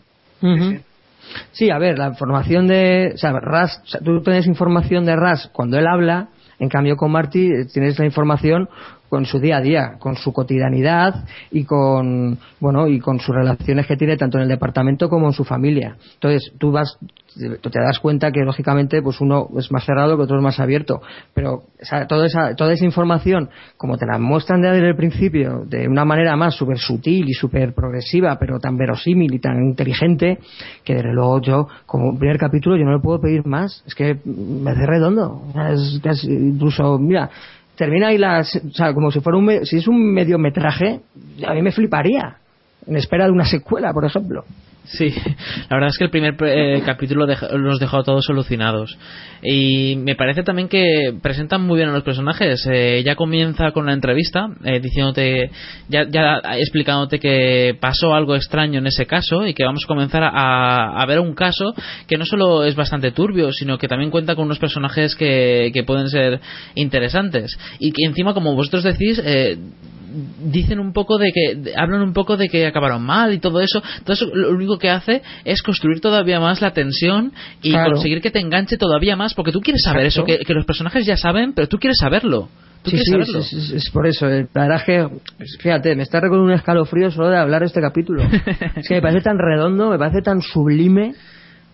[1.52, 1.70] sí.
[1.70, 3.12] a ver, la información de.
[3.14, 6.28] O sea, Ras, tú tienes información de Ras cuando él habla,
[6.58, 8.68] en cambio con Marty eh, tienes la información
[9.12, 13.86] con su día a día, con su cotidianidad y con bueno y con sus relaciones
[13.86, 15.98] que tiene tanto en el departamento como en su familia.
[16.14, 16.96] Entonces tú vas
[17.34, 21.02] te das cuenta que lógicamente pues uno es más cerrado que otro es más abierto,
[21.34, 21.64] pero
[22.08, 26.34] toda esa toda esa información como te la muestran desde el principio de una manera
[26.34, 30.38] más súper sutil y súper progresiva, pero tan verosímil y tan inteligente
[30.84, 34.16] que desde luego yo como primer capítulo yo no le puedo pedir más, es que
[34.24, 37.28] me hace redondo, es incluso mira
[37.76, 41.00] termina y las, o sea, como si fuera un, si es un mediometraje,
[41.46, 42.36] a mí me fliparía,
[42.86, 44.44] en espera de una secuela, por ejemplo.
[44.84, 45.10] Sí,
[45.70, 48.98] la verdad es que el primer eh, capítulo los dejó a todos solucionados.
[49.42, 52.66] Y me parece también que presentan muy bien a los personajes.
[52.70, 55.50] Eh, ya comienza con la entrevista, eh, diciéndote,
[55.88, 60.22] ya, ya, explicándote que pasó algo extraño en ese caso y que vamos a comenzar
[60.24, 61.74] a, a, ver un caso
[62.08, 65.84] que no solo es bastante turbio, sino que también cuenta con unos personajes que, que
[65.84, 66.40] pueden ser
[66.74, 67.56] interesantes.
[67.78, 69.20] Y que encima, como vosotros decís,
[70.44, 73.82] dicen un poco de que hablan un poco de que acabaron mal y todo eso
[73.98, 77.32] entonces lo único que hace es construir todavía más la tensión
[77.62, 81.06] y conseguir que te enganche todavía más porque tú quieres saber eso que, los personajes
[81.06, 82.48] ya saben pero tú quieres saberlo
[82.82, 84.26] ¿Tú sí, sí, es, por eso.
[84.26, 85.06] El paraje,
[85.60, 88.24] fíjate, me está recordando un escalofrío solo de hablar de este capítulo.
[88.76, 91.14] es que me parece tan redondo, me parece tan sublime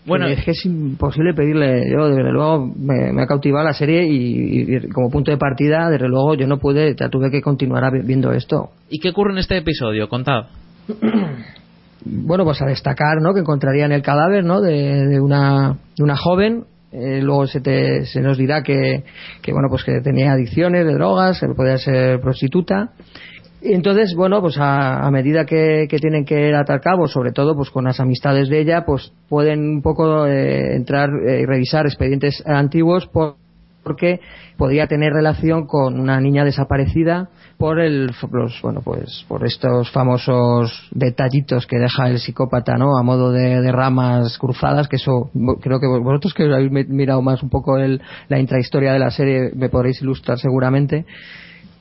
[0.09, 1.90] bueno, es que es imposible pedirle.
[1.90, 6.34] Yo, desde luego, me, ha cautivado la serie y, como punto de partida, desde luego,
[6.34, 8.70] yo no pude, ya tuve que continuar viendo esto.
[8.88, 10.09] ¿Y qué ocurre en este episodio?
[10.09, 10.46] Contad.
[12.04, 13.34] bueno, pues a destacar, ¿no?
[13.34, 14.61] Que encontrarían el cadáver, ¿no?
[14.61, 16.64] De, una, de una joven.
[16.90, 19.04] Eh, luego se, te, se nos dirá que,
[19.42, 22.92] que, bueno, pues que tenía adicciones de drogas, que podía ser prostituta
[23.61, 27.84] y entonces, bueno, pues a, medida que, tienen que atar cabo, sobre todo pues con
[27.84, 33.09] las amistades de ella, pues pueden un poco eh, entrar eh, y revisar expedientes antiguos
[33.09, 34.20] porque
[34.56, 40.88] podría tener relación con una niña desaparecida por el los, bueno pues por estos famosos
[40.90, 45.30] detallitos que deja el psicópata no a modo de, ramas cruzadas que eso
[45.62, 49.52] creo que vosotros que habéis mirado más un poco el, la intrahistoria de la serie
[49.54, 51.06] me podréis ilustrar seguramente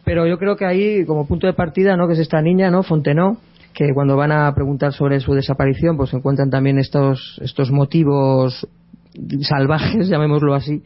[0.08, 2.08] pero yo creo que ahí, como punto de partida, ¿no?
[2.08, 2.82] que es esta niña, ¿no?
[2.82, 3.40] Fontenot,
[3.74, 8.66] que cuando van a preguntar sobre su desaparición, pues encuentran también estos, estos motivos
[9.42, 10.82] salvajes, llamémoslo así,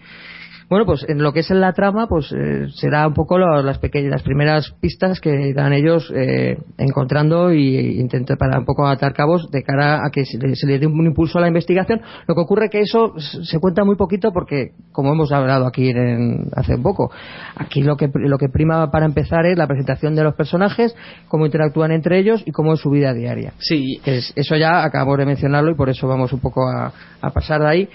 [0.72, 3.78] bueno, pues en lo que es en la trama, pues eh, será un poco las
[3.80, 9.12] pequeñas, las primeras pistas que irán ellos eh, encontrando y intentar para un poco atar
[9.12, 12.00] cabos de cara a que se le, dé un impulso a la investigación.
[12.26, 16.46] Lo que ocurre que eso se cuenta muy poquito porque, como hemos hablado aquí en,
[16.56, 17.12] hace un poco,
[17.58, 20.96] aquí lo que lo que prima para empezar es la presentación de los personajes,
[21.28, 23.52] cómo interactúan entre ellos y cómo es su vida diaria.
[23.58, 24.00] Sí.
[24.06, 27.68] eso ya acabo de mencionarlo y por eso vamos un poco a, a pasar de
[27.68, 27.90] ahí.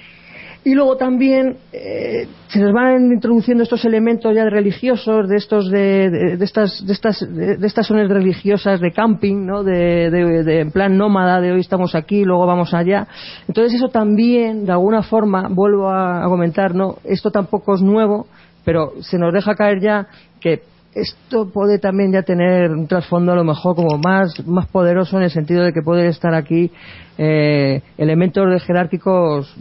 [0.67, 6.11] Y luego también eh, se nos van introduciendo estos elementos ya religiosos, de estos de,
[6.11, 9.63] de, estas de estas de, estas zonas religiosas de camping, ¿no?
[9.63, 13.07] De, de, en plan nómada, de hoy estamos aquí, luego vamos allá.
[13.47, 18.27] Entonces eso también, de alguna forma, vuelvo a, comentar, no, esto tampoco es nuevo,
[18.65, 20.09] pero se nos deja caer ya
[20.41, 20.63] que
[20.97, 25.25] esto puede también ya tener un trasfondo a lo mejor como más, más poderoso en
[25.25, 26.73] el sentido de que puede estar aquí
[27.19, 29.55] eh, elementos de jerárquicos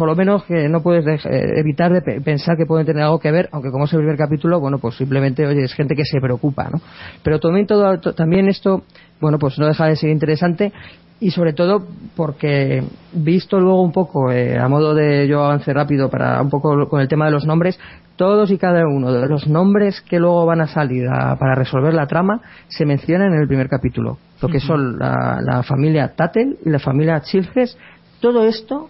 [0.00, 3.30] por lo menos que no puedes eh, evitar de pensar que pueden tener algo que
[3.30, 6.18] ver, aunque como es el primer capítulo, bueno, pues simplemente, oye, es gente que se
[6.22, 6.80] preocupa, ¿no?
[7.22, 8.84] Pero también, todo, también esto,
[9.20, 10.72] bueno, pues no deja de ser interesante
[11.20, 11.86] y sobre todo
[12.16, 12.82] porque
[13.12, 17.02] visto luego un poco eh, a modo de yo avance rápido para un poco con
[17.02, 17.78] el tema de los nombres
[18.16, 22.06] todos y cada uno de los nombres que luego van a salir para resolver la
[22.06, 26.70] trama se mencionan en el primer capítulo lo que son la, la familia Tattel y
[26.70, 27.76] la familia Chilges
[28.22, 28.88] todo esto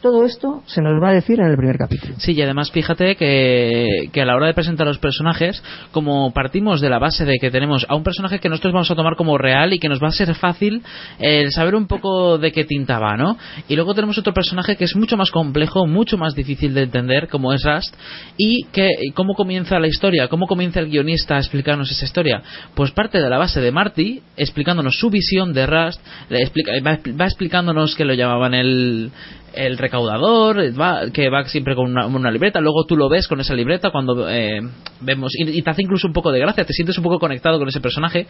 [0.00, 2.14] todo esto se nos va a decir en el primer capítulo.
[2.18, 5.62] Sí, y además fíjate que, que, a la hora de presentar los personajes,
[5.92, 8.94] como partimos de la base de que tenemos a un personaje que nosotros vamos a
[8.94, 10.82] tomar como real y que nos va a ser fácil
[11.18, 13.36] el saber un poco de qué tinta va, ¿no?
[13.68, 17.28] Y luego tenemos otro personaje que es mucho más complejo, mucho más difícil de entender,
[17.28, 17.94] como es Rust,
[18.36, 22.42] y que cómo comienza la historia, cómo comienza el guionista a explicarnos esa historia.
[22.74, 27.94] Pues parte de la base de Marty, explicándonos su visión de Rust, va, va explicándonos
[27.94, 29.10] que lo llamaban el
[29.56, 30.72] el recaudador
[31.12, 34.60] que va siempre con una, libreta luego tú lo ves con esa libreta cuando eh,
[35.00, 37.68] vemos y, te hace incluso un poco de gracia te sientes un poco conectado con
[37.68, 38.26] ese personaje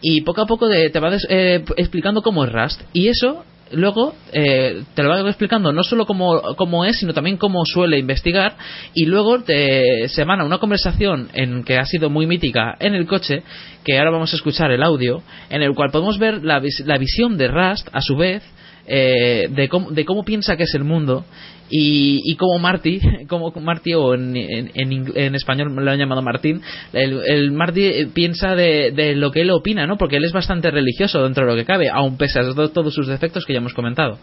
[0.00, 4.82] y poco a poco te va eh, explicando cómo es Rust y eso luego eh,
[4.94, 8.56] te lo va explicando no solo cómo, es, sino también cómo suele investigar
[8.94, 13.06] y luego te, se emana una conversación en que ha sido muy mítica en el
[13.06, 13.42] coche,
[13.84, 17.36] que ahora vamos a escuchar el audio, en el cual podemos ver la, la visión
[17.36, 18.42] de Rust a su vez
[18.86, 21.24] eh, de, cómo, cómo piensa que es el mundo
[21.68, 26.60] y, y como Marty, como Marty o en, español lo han llamado Martín,
[26.92, 29.96] el, el Marty piensa de, de, lo que él opina, ¿no?
[29.96, 33.06] Porque él es bastante religioso dentro de lo que cabe, aun pese a todos sus
[33.06, 34.18] defectos que ya hemos comentado.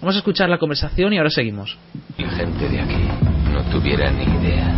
[0.00, 1.76] Vamos a escuchar la conversación y ahora seguimos.
[2.18, 3.04] La gente de aquí
[3.52, 4.74] no tuviera ni idea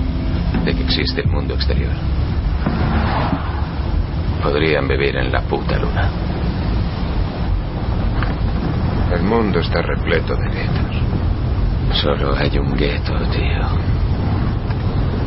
[0.64, 1.92] de que existe el mundo exterior.
[4.42, 6.49] Podrían vivir en la puta luna.
[9.12, 12.00] El mundo está repleto de guetos.
[12.00, 13.66] Solo hay un gueto, tío.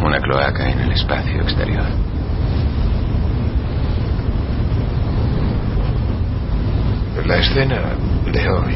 [0.02, 1.84] Una cloaca en el espacio exterior.
[7.26, 7.82] La escena
[8.32, 8.76] de hoy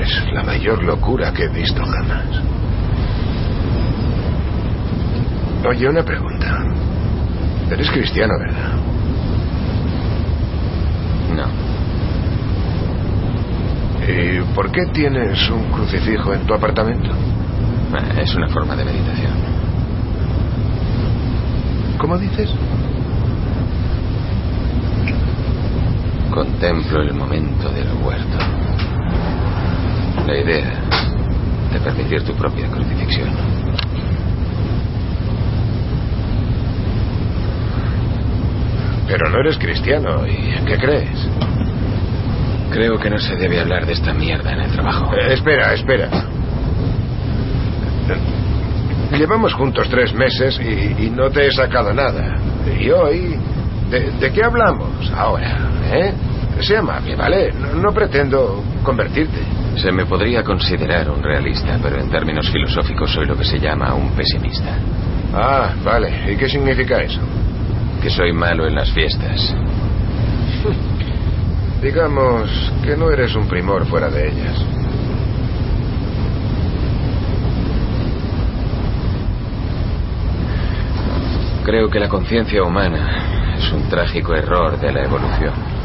[0.00, 2.26] es la mayor locura que he visto jamás.
[5.64, 6.64] Oye, una pregunta.
[7.70, 8.72] Eres cristiano, ¿verdad?
[11.36, 11.69] No.
[14.10, 17.10] ¿Y por qué tienes un crucifijo en tu apartamento?
[17.10, 19.32] Eh, es una forma de meditación.
[21.96, 22.50] ¿Cómo dices?
[26.32, 28.38] Contemplo el momento del huerto.
[30.26, 30.80] La idea
[31.72, 33.30] de permitir tu propia crucifixión.
[39.06, 41.28] Pero no eres cristiano, ¿y en qué crees?
[42.70, 45.12] Creo que no se debe hablar de esta mierda en el trabajo.
[45.14, 46.08] Eh, espera, espera.
[49.12, 52.36] Llevamos juntos tres meses y, no te he sacado nada.
[52.78, 53.36] Y hoy,
[53.90, 55.58] ¿de, qué hablamos ahora?
[55.92, 56.12] ¿Eh?
[56.60, 57.52] Sea amable, ¿vale?
[57.74, 59.40] No, pretendo convertirte.
[59.76, 63.94] Se me podría considerar un realista, pero en términos filosóficos soy lo que se llama
[63.94, 64.76] un pesimista.
[65.34, 66.32] Ah, vale.
[66.32, 67.20] ¿Y qué significa eso?
[68.00, 69.54] Que soy malo en las fiestas.
[71.82, 72.50] Digamos
[72.82, 74.66] que no eres un primor fuera de ellas.
[81.64, 85.79] Creo que la conciencia humana es un trágico error de la evolución.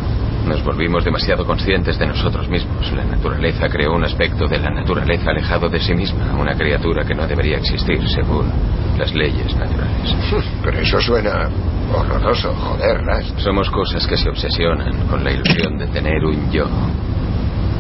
[0.48, 2.92] Nos volvimos demasiado conscientes de nosotros mismos.
[2.92, 7.16] La naturaleza creó un aspecto de la naturaleza alejado de sí misma, una criatura que
[7.16, 8.52] no debería existir según
[8.98, 10.16] las leyes naturales.
[10.64, 11.50] Pero eso suena
[11.94, 13.02] horroroso, joder,
[13.38, 16.68] Somos cosas que se obsesionan con la ilusión de tener un yo.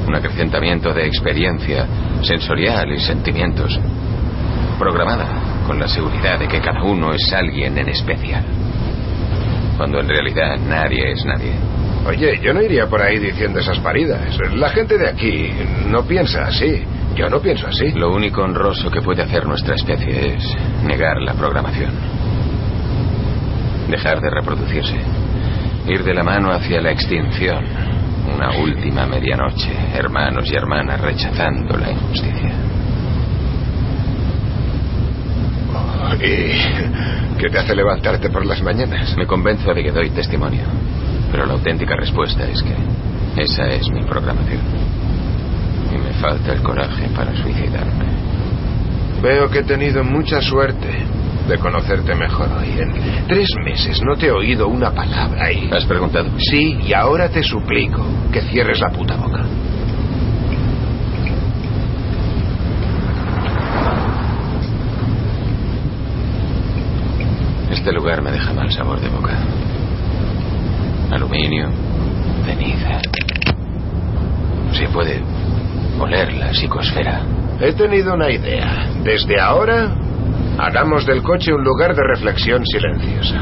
[0.08, 1.86] Un acrecentamiento de experiencia
[2.22, 3.80] sensorial y sentimientos.
[4.78, 5.28] Programada
[5.66, 8.43] con la seguridad de que cada uno es alguien en especial.
[9.78, 11.53] Cuando en realidad nadie es nadie.
[12.06, 14.38] Oye, yo no iría por ahí diciendo esas paridas.
[14.53, 15.51] La gente de aquí
[15.88, 16.84] no piensa así.
[17.16, 17.91] Yo no pienso así.
[17.91, 21.91] Lo único honroso que puede hacer nuestra especie es negar la programación.
[23.89, 24.97] Dejar de reproducirse.
[25.88, 27.64] Ir de la mano hacia la extinción.
[28.36, 32.51] Una última medianoche, hermanos y hermanas rechazando la injusticia.
[36.22, 39.16] ¿Y qué te hace levantarte por las mañanas?
[39.18, 40.64] Me convenzo de que doy testimonio.
[41.32, 42.76] Pero la auténtica respuesta es que
[43.41, 44.61] esa es mi programación
[45.93, 48.05] y me falta el coraje para suicidarme.
[49.21, 51.05] Veo que he tenido mucha suerte
[51.47, 52.80] de conocerte mejor hoy.
[52.80, 55.69] En tres meses no te he oído una palabra y...
[55.71, 56.30] ¿Has preguntado?
[56.38, 59.43] Sí, y ahora te suplico que cierres la puta boca.
[67.71, 69.38] Este lugar me deja mal sabor de boca
[71.16, 71.70] aluminio,
[72.45, 73.01] ceniza.
[74.74, 75.22] Se puede
[75.99, 77.22] oler la psicosfera.
[77.59, 78.88] He tenido una idea.
[79.03, 79.95] Desde ahora,
[80.57, 83.41] hagamos del coche un lugar de reflexión silenciosa.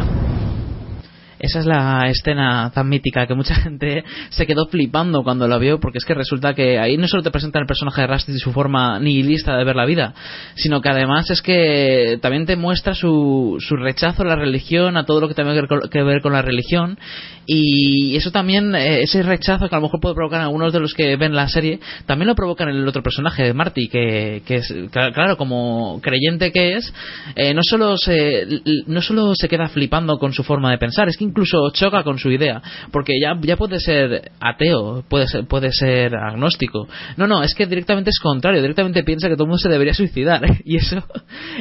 [1.43, 5.77] Esa es la escena tan mítica que mucha gente se quedó flipando cuando la vio,
[5.77, 8.39] porque es que resulta que ahí no solo te presentan el personaje de Rusty y
[8.39, 10.13] su forma nihilista de ver la vida,
[10.55, 15.05] sino que además es que también te muestra su, su rechazo a la religión, a
[15.05, 15.53] todo lo que tiene
[15.91, 16.97] que ver con la religión,
[17.45, 20.79] y eso también, eh, ese rechazo que a lo mejor puede provocar a algunos de
[20.79, 24.55] los que ven la serie, también lo provoca en el otro personaje, Marty, que, que
[24.55, 26.93] es, claro, como creyente que es,
[27.35, 28.47] eh, no, solo se,
[28.87, 32.19] no solo se queda flipando con su forma de pensar, es que incluso choca con
[32.19, 32.61] su idea,
[32.91, 36.88] porque ya, ya puede ser ateo, puede ser, puede ser agnóstico.
[37.17, 39.95] No, no, es que directamente es contrario, directamente piensa que todo el mundo se debería
[39.95, 40.97] suicidar, y eso...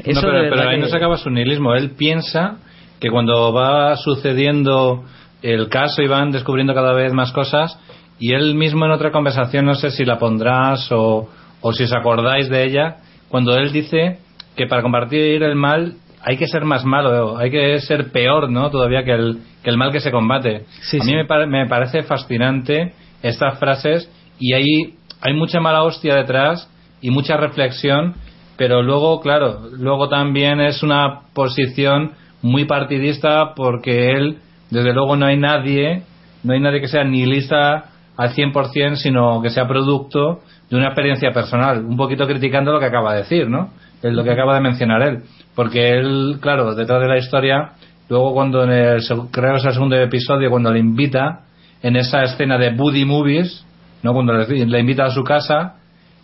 [0.04, 2.58] eso no, pero, ahí no se acaba su nihilismo, él piensa
[3.00, 5.04] que cuando va sucediendo
[5.40, 7.78] el caso y van descubriendo cada vez más cosas
[8.20, 11.28] y él mismo en otra conversación, no sé si la pondrás o,
[11.60, 12.96] o si os acordáis de ella,
[13.28, 14.18] cuando él dice
[14.54, 15.94] que para combatir el mal
[16.24, 18.70] hay que ser más malo, hay que ser peor, ¿no?
[18.70, 20.64] Todavía que el, que el mal que se combate.
[21.00, 22.92] a mí me, me, parece fascinante
[23.22, 26.70] estas frases y ahí hay mucha mala hostia detrás
[27.00, 28.14] y mucha reflexión,
[28.56, 34.38] pero luego, claro, luego también es una posición muy partidista porque él
[34.70, 36.02] desde luego no hay nadie,
[36.44, 41.32] no hay nadie que sea nihilista al 100%, sino que sea producto de una experiencia
[41.32, 43.70] personal, un poquito criticando lo que acaba de decir, ¿no?
[44.02, 45.22] Es lo que acaba de mencionar él.
[45.54, 47.72] Porque él, claro, detrás de la historia,
[48.08, 51.40] luego cuando en el, creo que es el segundo episodio, cuando le invita,
[51.82, 53.64] en esa escena de Buddy Movies,
[54.02, 54.12] ¿no?
[54.14, 55.74] Cuando le, invita a su casa,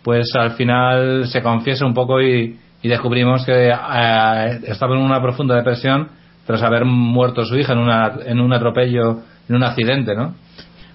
[0.03, 5.55] pues al final se confiesa un poco y, descubrimos que eh, estaba en una profunda
[5.55, 6.07] depresión
[6.47, 9.19] tras haber muerto su hija en, una, en un atropello,
[9.49, 10.33] en un accidente, ¿no?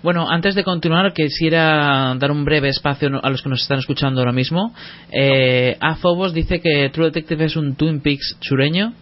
[0.04, 4.20] Bueno, antes de continuar, quisiera dar un breve espacio a los que nos están escuchando
[4.20, 4.74] ahora mismo.
[5.10, 8.92] Eh, a Phobos dice que True Detective es un Twin Peaks chureño.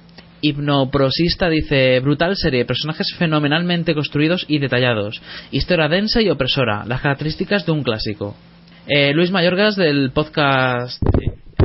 [0.42, 7.66] Hipnoprosista dice brutal serie, personajes fenomenalmente construidos y detallados, historia densa y opresora, las características
[7.66, 8.36] de un clásico.
[8.86, 11.02] Eh, Luis Mayorgas del podcast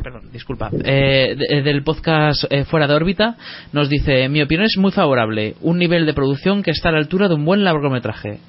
[0.04, 3.36] perdón, disculpa, eh, del podcast eh, Fuera de órbita,
[3.74, 7.00] nos dice: Mi opinión es muy favorable, un nivel de producción que está a la
[7.00, 8.40] altura de un buen largometraje.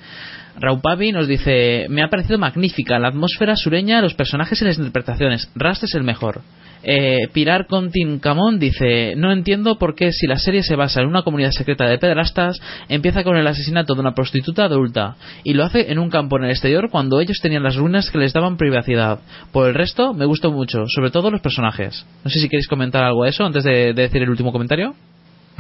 [0.61, 5.51] Raupavi nos dice: Me ha parecido magnífica la atmósfera sureña, los personajes y las interpretaciones.
[5.55, 6.43] Rast es el mejor.
[6.83, 11.09] Eh, Pilar Contin Camón dice: No entiendo por qué, si la serie se basa en
[11.09, 15.65] una comunidad secreta de pederastas, empieza con el asesinato de una prostituta adulta y lo
[15.65, 18.57] hace en un campo en el exterior cuando ellos tenían las ruinas que les daban
[18.57, 19.21] privacidad.
[19.53, 22.07] Por el resto, me gustó mucho, sobre todo los personajes.
[22.25, 24.95] No sé si queréis comentar algo a eso antes de, decir el último comentario.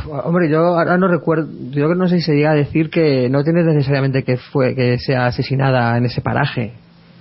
[0.06, 3.42] Hombre, yo ahora no recuerdo, yo no sé si se llega a decir que no
[3.42, 6.74] tiene necesariamente que fue que sea asesinada en ese paraje.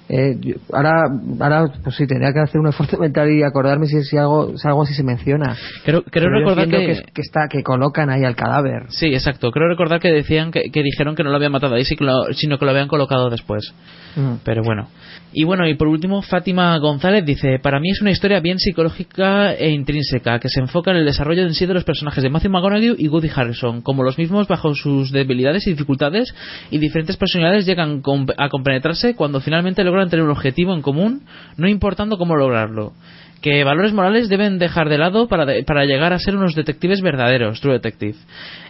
[0.10, 1.04] Eh, ahora,
[1.40, 4.68] ahora, pues sí, tendría que hacer un esfuerzo mental y acordarme si, si algo, si
[4.68, 5.56] algo así se menciona.
[5.84, 7.04] Creo, creo recordar que...
[7.14, 8.86] Que, está, que colocan ahí al cadáver.
[8.90, 9.52] Sí, exacto.
[9.52, 12.66] Creo recordar que decían que, que dijeron que no lo habían matado ahí, sino que
[12.66, 13.74] lo habían colocado después.
[14.16, 14.36] Mm.
[14.44, 14.88] Pero bueno.
[15.34, 19.54] Y bueno, y por último, Fátima González dice: Para mí es una historia bien psicológica
[19.54, 22.52] e intrínseca, que se enfoca en el desarrollo en sí de los personajes de Matthew
[22.52, 26.34] McConaughey y Woody Harrison, como los mismos bajo sus debilidades y dificultades,
[26.72, 28.02] y diferentes personalidades llegan
[28.38, 31.24] a compenetrarse cuando finalmente logran tener un objetivo en común,
[31.58, 32.94] no importando cómo lograrlo
[33.42, 37.62] que valores morales deben dejar de lado para, para, llegar a ser unos detectives verdaderos,
[37.62, 38.16] True Detective.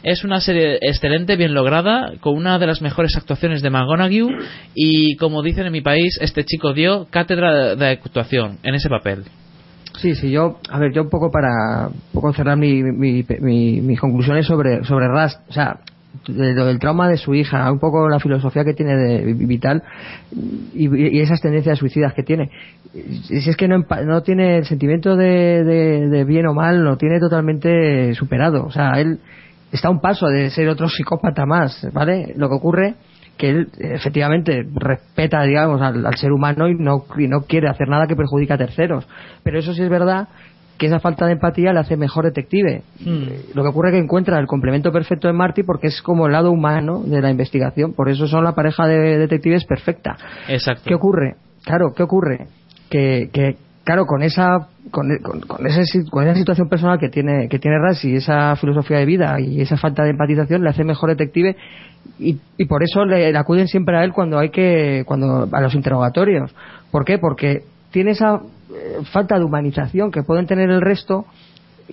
[0.03, 5.15] Es una serie excelente, bien lograda, con una de las mejores actuaciones de McGonagall y,
[5.17, 9.23] como dicen en mi país, este chico dio cátedra de, actuación en ese papel.
[9.99, 13.99] Sí, sí, yo, a ver, yo un poco para poco cerrar mi, mi, mi, mis
[13.99, 15.79] conclusiones sobre, sobre Rust, o sea,
[16.27, 19.83] lo del trauma de su hija, un poco la filosofía que tiene de vital
[20.73, 22.49] y, esas tendencias suicidas que tiene.
[23.23, 27.19] Si es que no, no tiene el sentimiento de, de, bien o mal, lo tiene
[27.19, 28.65] totalmente superado.
[28.65, 29.19] O sea, él
[29.71, 32.33] está a un paso de ser otro psicópata más, ¿vale?
[32.35, 32.95] Lo que ocurre
[33.37, 37.87] que él efectivamente respeta, digamos, al, al ser humano y no, y no quiere hacer
[37.87, 39.07] nada que perjudique a terceros.
[39.43, 40.27] Pero eso sí es verdad
[40.77, 42.83] que esa falta de empatía le hace mejor detective.
[43.03, 43.53] Hmm.
[43.53, 46.33] Lo que ocurre es que encuentra el complemento perfecto de Marty porque es como el
[46.33, 47.93] lado humano de la investigación.
[47.93, 50.17] Por eso son la pareja de detectives perfecta.
[50.47, 50.83] Exacto.
[50.85, 51.35] ¿Qué ocurre?
[51.63, 52.47] Claro, ¿qué ocurre?
[52.89, 57.77] Que, que claro, con esa con, con, con, esa situación personal que tiene que tiene
[57.77, 61.57] Ras y esa filosofía de vida y esa falta de empatización le hace mejor detective
[62.19, 65.61] y, y por eso le, le, acuden siempre a él cuando hay que cuando a
[65.61, 66.55] los interrogatorios.
[66.91, 67.17] ¿Por qué?
[67.17, 67.63] Porque
[67.97, 68.41] tiene esa
[68.75, 71.25] eh, falta de humanización que pueden tener el resto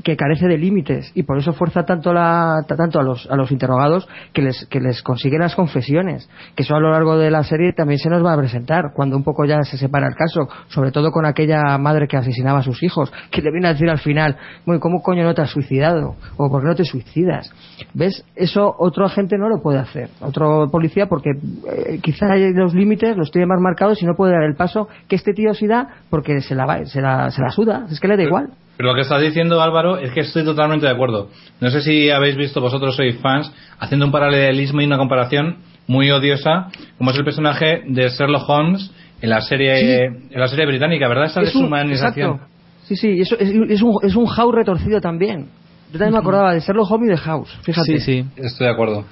[0.03, 3.53] que carece de límites y por eso fuerza tanto la, tanto a los a los
[3.53, 7.45] interrogados que les que les consiguen las confesiones que eso a lo largo de la
[7.45, 10.49] serie también se nos va a presentar cuando un poco ya se separa el caso
[10.69, 13.89] sobre todo con aquella madre que asesinaba a sus hijos que le viene a decir
[13.89, 14.37] al final
[14.67, 17.53] bueno cómo coño no te has suicidado o por qué no te suicidas
[17.95, 23.17] ves eso otro agente no lo puede hacer otro policía porque eh, quizá los límites
[23.17, 25.89] los tiene más marcados y no puede dar el paso que este tío sí da
[26.11, 28.49] porque se la va- se la, se la suda es que le da igual.
[28.77, 31.31] Pero lo que estás diciendo, Álvaro, es que estoy totalmente de acuerdo.
[31.61, 36.11] No sé si habéis visto, vosotros sois fans, haciendo un paralelismo y una comparación muy
[36.11, 36.69] odiosa,
[36.99, 41.27] como es el personaje de Sherlock Holmes en la serie, en la serie británica, ¿verdad?
[41.27, 42.41] Esa Es deshumanización.
[42.85, 45.49] Sí, sí, eso es, es un, es un House retorcido también.
[45.93, 47.99] Yo también me acordaba de Sherlock Holmes y de House, fíjate.
[47.99, 48.25] Sí, sí.
[48.37, 49.05] Estoy de acuerdo.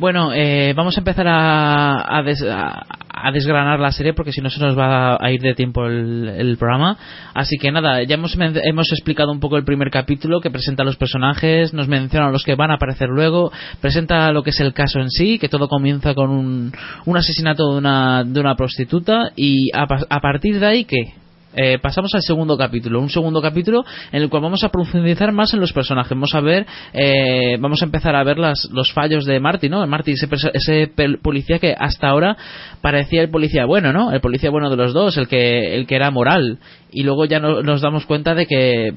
[0.00, 2.86] Bueno, eh, vamos a empezar a, a, des- a-
[3.34, 6.96] desgranar la serie porque si no se nos va a ir de tiempo el, programa.
[7.34, 10.86] Así que nada, ya hemos, hemos explicado un poco el primer capítulo que presenta a
[10.86, 14.60] los personajes, nos menciona a los que van a aparecer luego, presenta lo que es
[14.60, 16.72] el caso en sí, que todo comienza con un,
[17.04, 21.19] un asesinato de una, de una prostituta y a partir de ahí, ¿qué?
[21.56, 25.52] Eh, pasamos al segundo capítulo, un segundo capítulo en el cual vamos a profundizar más
[25.52, 26.10] en los personajes.
[26.10, 29.84] Vamos a ver, eh, vamos a empezar a ver las, los fallos de Marty, ¿no?
[29.86, 30.92] Marty, ese, ese
[31.22, 32.36] policía que hasta ahora
[32.80, 34.12] parecía el policía bueno, ¿no?
[34.12, 36.58] El policía bueno de los dos, el que, el que era moral.
[36.92, 38.92] Y luego ya no- nos damos cuenta de que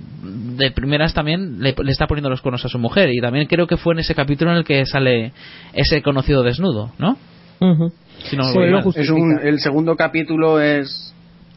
[0.57, 3.09] de primeras también le, le está poniendo los cuernos a su mujer.
[3.11, 5.31] Y también creo que fue en ese capítulo en el que sale
[5.73, 7.17] ese conocido desnudo, ¿no?
[8.29, 8.43] Si no
[8.95, 11.13] es un, el segundo capítulo es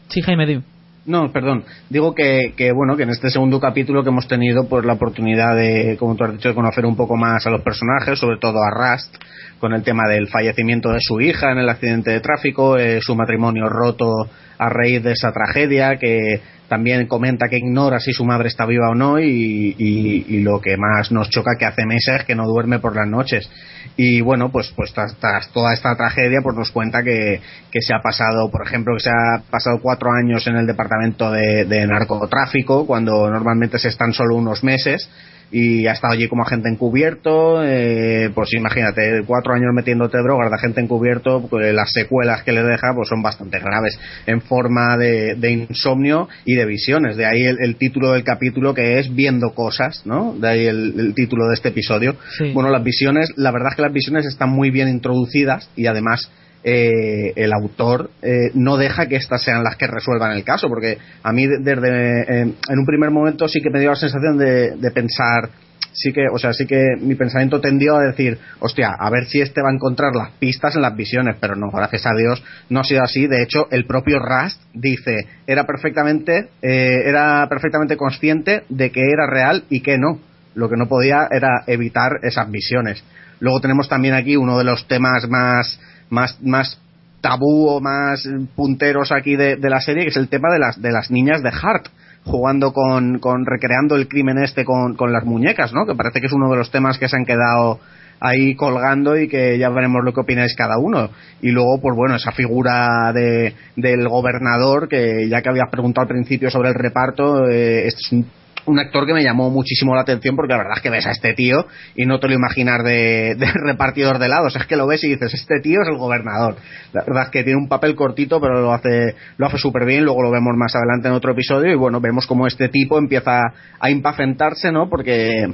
[0.09, 0.59] Sí, Jaime, di.
[1.07, 1.63] No, perdón.
[1.89, 5.55] Digo que, que, bueno, que en este segundo capítulo que hemos tenido pues la oportunidad
[5.55, 8.57] de, como tú has dicho, de conocer un poco más a los personajes, sobre todo
[8.61, 9.15] a Rust,
[9.57, 13.15] con el tema del fallecimiento de su hija en el accidente de tráfico, eh, su
[13.15, 14.11] matrimonio roto
[14.57, 18.89] a raíz de esa tragedia, que también comenta que ignora si su madre está viva
[18.89, 22.43] o no y, y- y lo que más nos choca que hace meses que no
[22.45, 23.49] duerme por las noches.
[23.97, 27.41] Y bueno, pues, pues tras, tras toda esta tragedia, pues nos cuenta que,
[27.71, 31.31] que se ha pasado, por ejemplo, que se ha pasado cuatro años en el departamento
[31.31, 35.09] de, de narcotráfico, cuando normalmente se están solo unos meses,
[35.51, 40.55] y ha estado allí como agente encubierto, eh, pues imagínate, cuatro años metiéndote drogas de
[40.55, 45.35] agente encubierto, pues las secuelas que le deja pues son bastante graves, en forma de,
[45.35, 47.17] de insomnio y de visiones.
[47.17, 50.35] De ahí el, el título del capítulo que es Viendo cosas, ¿no?
[50.37, 52.15] De ahí el, el título de este episodio.
[52.37, 52.51] Sí.
[52.53, 56.29] Bueno, las visiones, la verdad es que las visiones están muy bien introducidas y además
[56.69, 60.97] eh, el autor eh, no deja que estas sean las que resuelvan el caso, porque
[61.23, 64.37] a mí de- desde eh, en un primer momento sí que me dio la sensación
[64.37, 65.49] de, de pensar
[65.93, 69.41] sí que, o sea, sí que mi pensamiento tendió a decir, hostia, a ver si
[69.41, 72.81] este va a encontrar las pistas en las visiones, pero no, gracias a Dios no
[72.81, 73.25] ha sido así.
[73.25, 75.15] De hecho, el propio Rust dice,
[75.47, 80.19] era perfectamente, eh, era perfectamente consciente de que era real y que no.
[80.53, 83.03] Lo que no podía era evitar esas visiones.
[83.39, 85.79] Luego tenemos también aquí uno de los temas más,
[86.09, 86.79] más, más
[87.21, 90.81] tabú o más punteros aquí de, de la serie, que es el tema de las,
[90.81, 91.87] de las niñas de Hart
[92.27, 95.85] jugando con, con recreando el crimen este con, con las muñecas, ¿no?
[95.85, 97.79] Que parece que es uno de los temas que se han quedado
[98.19, 101.09] ahí colgando y que ya veremos lo que opináis cada uno.
[101.41, 106.09] Y luego, pues bueno, esa figura de, del gobernador, que ya que habías preguntado al
[106.09, 108.25] principio sobre el reparto, eh, es un,
[108.67, 111.11] un actor que me llamó muchísimo la atención porque la verdad es que ves a
[111.11, 111.65] este tío
[111.95, 115.33] y no te lo imaginas de, repartidor de helados, es que lo ves y dices,
[115.33, 116.55] este tío es el gobernador.
[116.93, 120.03] La verdad es que tiene un papel cortito, pero lo hace, lo hace súper bien,
[120.03, 123.41] luego lo vemos más adelante en otro episodio y bueno, vemos como este tipo empieza
[123.79, 124.89] a impacientarse, ¿no?
[124.89, 125.47] Porque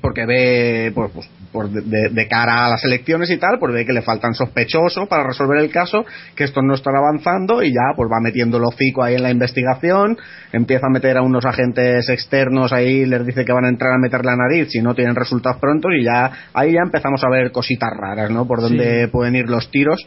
[0.00, 3.86] porque ve pues, pues, por de, de- cara a las elecciones y tal, pues ve
[3.86, 7.94] que le faltan sospechosos para resolver el caso, que estos no están avanzando y ya
[7.94, 10.16] pues va metiendo el hocico ahí en la investigación,
[10.52, 13.98] empieza a meter a unos agentes externos ahí, les dice que van a entrar a
[13.98, 17.52] meter la nariz si no tienen resultados prontos y ya ahí ya empezamos a ver
[17.52, 18.46] cositas raras, ¿no?
[18.46, 20.06] Por donde pueden ir los tiros.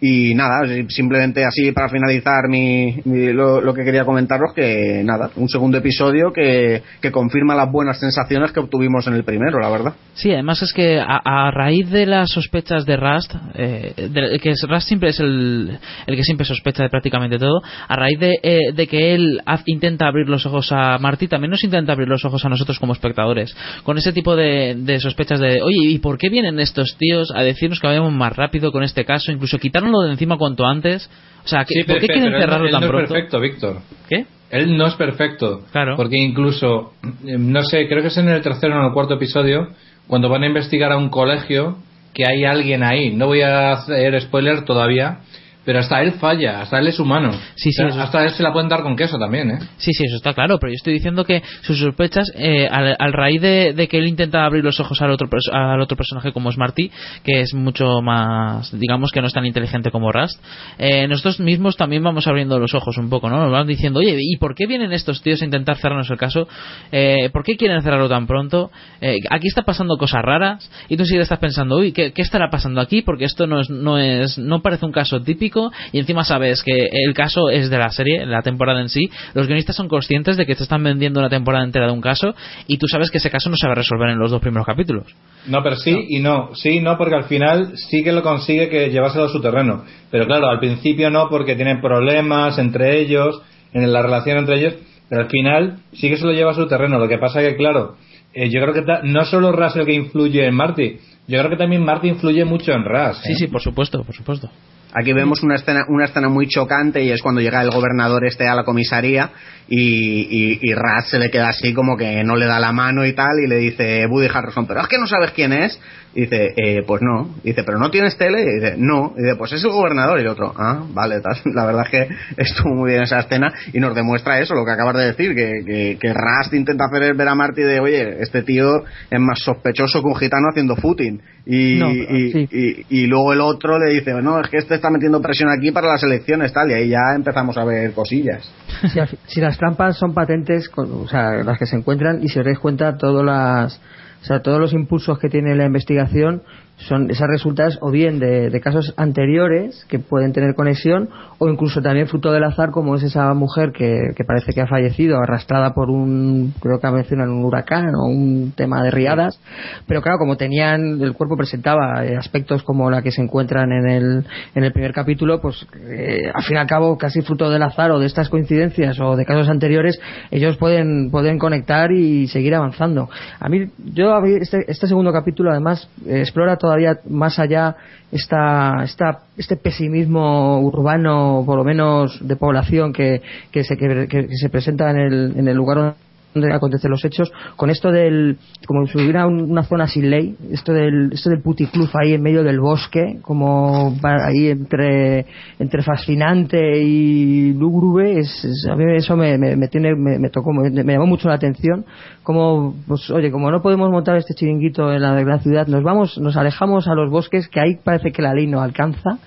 [0.00, 5.78] Y nada, simplemente así para finalizar mi, lo, que quería comentaros, que nada, un segundo
[5.78, 9.94] episodio que, que confirma las buenas sensaciones que obtuvimos en el primero, la verdad.
[10.14, 14.86] Sí, además es que a, raíz de las sospechas de Rust, eh, de- que Rust
[14.88, 18.86] siempre es el, el que siempre sospecha de prácticamente todo, a raíz de, eh, de
[18.86, 22.48] que él intenta abrir los ojos a Marty, también nos intenta abrir los ojos a
[22.48, 26.58] nosotros como espectadores, con ese tipo de, de sospechas de, oye, ¿y por qué vienen
[26.60, 30.36] estos tíos a decirnos que vayamos más rápido con este caso, incluso quitárnoslo de encima
[30.36, 31.08] cuanto antes?
[31.44, 32.90] O sea, ¿qué- Sí, ¿por qué quieren pero él no- cerrarlo él tan no es
[32.90, 33.08] pronto?
[33.14, 33.76] perfecto, Víctor.
[34.08, 34.26] ¿Qué?
[34.50, 35.62] Él no es perfecto.
[35.72, 35.96] Claro.
[35.96, 36.92] Porque incluso,
[37.26, 39.68] eh, no sé, creo que es en el tercero o en el cuarto episodio,
[40.06, 41.78] cuando van a investigar a un colegio,
[42.14, 43.12] que hay alguien ahí.
[43.14, 45.18] No voy a hacer spoiler todavía,
[45.66, 47.32] pero hasta él falla, hasta él es humano.
[47.56, 49.58] Sí, sí, O sea, eso- hasta él se la pueden dar con queso también, ¿eh?
[49.76, 53.12] Sí, sí, eso está claro, pero yo estoy diciendo que sus sospechas, eh, al, al
[53.12, 56.50] raíz de, de que él intenta abrir los ojos al otro, al otro personaje como
[56.50, 56.90] es Marty,
[57.24, 60.40] que es mucho más, digamos que no es tan inteligente como Rust,
[60.78, 63.42] eh, nosotros mismos también vamos abriendo los ojos un poco, ¿no?
[63.42, 66.46] Nos van diciendo, oye, ¿y por qué vienen estos tíos a intentar cerrarnos el caso?
[66.92, 68.70] Eh, ¿Por qué quieren cerrarlo tan pronto?
[69.00, 72.50] Eh, aquí está pasando cosas raras y tú sí estás pensando, uy, ¿qué, qué estará
[72.50, 73.02] pasando aquí?
[73.02, 75.55] Porque esto no es, no es, no parece un caso típico
[75.92, 79.10] y encima sabes que el caso es de la serie, la temporada en sí.
[79.34, 82.34] Los guionistas son conscientes de que te están vendiendo una temporada entera de un caso
[82.66, 84.66] y tú sabes que ese caso no se va a resolver en los dos primeros
[84.66, 85.06] capítulos.
[85.46, 86.54] No, pero sí y no.
[86.54, 89.84] Sí y no, porque al final sí que lo consigue que llevárselo a su terreno.
[90.10, 93.40] Pero claro, al principio no, porque tienen problemas entre ellos,
[93.72, 94.74] en la relación entre ellos.
[95.08, 96.98] Pero al final sí que se lo lleva a su terreno.
[96.98, 97.96] Lo que pasa que, claro,
[98.34, 101.84] eh, yo creo que no solo Russell que influye en Marty, yo creo que también
[101.84, 103.18] Marty influye mucho en Russ.
[103.22, 104.50] Sí, sí, por supuesto, por supuesto.
[104.98, 108.48] Aquí vemos una escena, una escena muy chocante y es cuando llega el gobernador este
[108.48, 109.30] a la comisaría
[109.68, 113.04] y, y, y Raz se le queda así como que no le da la mano
[113.04, 115.78] y tal y le dice Woody Harrelson, pero es que no sabes quién es.
[116.14, 117.34] Y dice, eh, pues no.
[117.44, 118.40] Y dice, pero no tienes tele.
[118.40, 119.12] Y dice, no.
[119.18, 120.18] Y dice, pues es el gobernador.
[120.18, 121.36] Y el otro, ah, vale, tal.
[121.54, 124.70] La verdad es que estuvo muy bien esa escena y nos demuestra eso, lo que
[124.70, 128.42] acabas de decir, que, que, que Rast intenta hacer ver a Marty de, oye, este
[128.42, 131.20] tío es más sospechoso que un gitano haciendo footing.
[131.44, 134.85] Y, No, y, y, y luego el otro le dice, no, es que este está
[134.90, 136.70] metiendo presión aquí para las elecciones, tal.
[136.70, 138.50] Y ahí ya empezamos a ver cosillas.
[138.92, 142.44] si, si las trampas son patentes, o sea, las que se encuentran, y si os
[142.44, 143.80] dais cuenta, todas las,
[144.22, 146.42] o sea, todos los impulsos que tiene la investigación
[146.76, 151.08] son esas resultas o bien de, casos anteriores que pueden tener conexión
[151.38, 154.66] o incluso también fruto del azar como es esa mujer que, que parece que ha
[154.66, 159.40] fallecido arrastrada por un creo que mencionan un huracán o un tema de riadas.
[159.86, 163.88] Pero claro como tenían el cuerpo presentaba eh, aspectos como la que se encuentran en
[163.88, 164.24] el,
[164.54, 167.90] en el primer capítulo pues eh, al fin y al cabo casi fruto del azar
[167.90, 170.00] o de estas coincidencias o de casos anteriores
[170.30, 173.08] ellos pueden pueden conectar y seguir avanzando.
[173.38, 177.76] A mí yo este, este segundo capítulo además eh, explora todavía más allá
[178.10, 183.22] esta, esta, este pesimismo urbano, por lo menos de población, que,
[183.52, 185.94] que, se, que, se presenta en el, en el lugar
[186.40, 188.36] donde acontecen los hechos, con esto del,
[188.66, 192.22] como si hubiera un- una zona sin ley, esto del, esto del puticlub ahí en
[192.22, 195.26] medio del bosque, como ahí entre,
[195.58, 200.70] entre fascinante y lúgubre, es, es- a mí eso me, me, tiene, me, tocó, me,
[200.70, 201.84] llamó mucho la atención,
[202.22, 206.36] como, pues, oye, como no podemos montar este chiringuito en la ciudad, nos vamos, nos
[206.36, 209.18] alejamos a los bosques, que ahí parece que la ley no alcanza.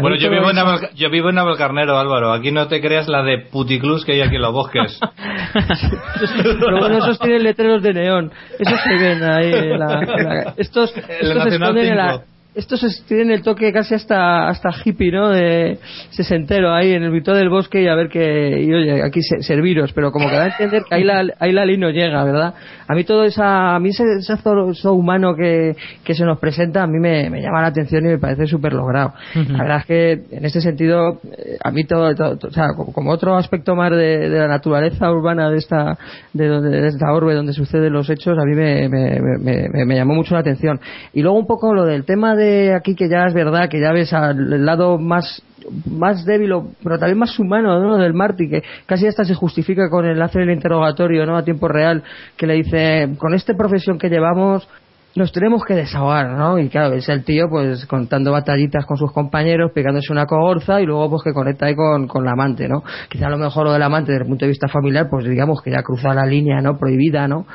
[0.00, 0.56] Bueno, yo vivo, en
[0.94, 2.32] yo vivo en Navalcarnero, Álvaro.
[2.32, 4.98] Aquí no te creas la de puticlus que hay aquí en los bosques.
[6.42, 8.32] Pero bueno, esos tienen letreros de neón.
[8.58, 9.76] Esos se ven ahí.
[9.76, 12.22] la- estos estos esconden en la.
[12.54, 12.58] 5.
[12.58, 15.30] Estos es- tienen el toque casi hasta hasta hippie, ¿no?
[15.30, 15.78] De
[16.10, 19.42] sesentero ahí en el mitad del bosque y a ver que y oye aquí se-
[19.42, 22.22] serviros, pero como que da a entender que ahí la ahí la ley no llega,
[22.24, 22.54] ¿verdad?
[22.88, 25.74] A mí todo esa a mí ese, ese zo- zo humano que,
[26.04, 28.72] que se nos presenta a mí me, me llama la atención y me parece súper
[28.74, 29.14] logrado.
[29.34, 32.68] La verdad es que en este sentido eh, a mí todo, todo- todo- o sea,
[32.76, 35.96] como, como otro aspecto más de, de la naturaleza urbana de esta
[36.34, 39.84] de, donde, de esta orbe donde suceden los hechos a mí me, me, me- me-
[39.86, 40.78] me llamó mucho la atención
[41.14, 42.41] y luego un poco lo del tema de
[42.74, 45.42] aquí que ya es verdad que ya ves al lado más
[45.88, 46.52] más débil
[46.82, 47.96] pero también más humano ¿no?
[47.96, 51.68] del Marty que casi hasta se justifica con el hacer el interrogatorio no a tiempo
[51.68, 52.02] real
[52.36, 54.68] que le dice con esta profesión que llevamos
[55.14, 56.58] nos tenemos que desahogar, ¿no?
[56.58, 60.86] Y claro, es el tío pues contando batallitas con sus compañeros, pegándose una cogorza y
[60.86, 62.82] luego pues que conecta ahí con, con la amante, ¿no?
[63.08, 65.60] Quizá a lo mejor lo del amante desde el punto de vista familiar, pues digamos
[65.62, 66.78] que ya cruza la línea, ¿no?
[66.78, 67.46] Prohibida, ¿no?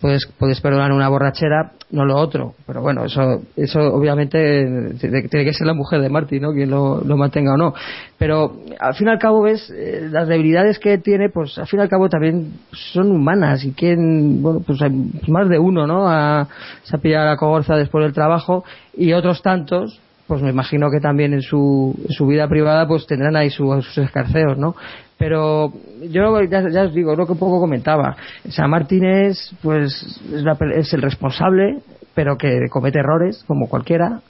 [0.00, 2.54] Puedes, puedes perdonar una borrachera, no lo otro.
[2.66, 6.52] Pero bueno, eso, eso obviamente tiene que ser la mujer de Marty, ¿no?
[6.52, 7.74] Quien lo, lo mantenga o no.
[8.18, 11.80] Pero al fin y al cabo ves eh, las debilidades que tiene, pues al fin
[11.80, 14.90] y al cabo también son humanas y quien, bueno, pues hay
[15.28, 16.08] más de uno, ¿no?
[16.08, 16.48] A,
[16.82, 18.64] se ha pillado la cogorza después del trabajo
[18.96, 20.00] y otros tantos
[20.30, 21.92] pues me imagino que también en su,
[22.28, 24.76] vida privada pues tendrán ahí su- sus escarceos, ¿no?
[25.18, 25.72] Pero
[26.08, 28.14] yo ya, os digo, lo que un poco comentaba,
[28.52, 29.92] sea, Martínez pues
[30.32, 31.78] es, la es el responsable,
[32.14, 34.20] pero que comete errores como cualquiera,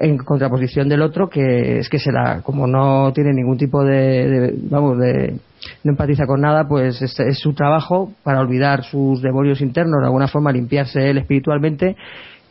[0.00, 4.28] en contraposición del otro que es que se la como no tiene ningún tipo de,
[4.28, 5.38] de- vamos de
[5.84, 10.06] no empatiza con nada pues es, es su trabajo para olvidar sus demonios internos de
[10.06, 11.96] alguna forma limpiarse él espiritualmente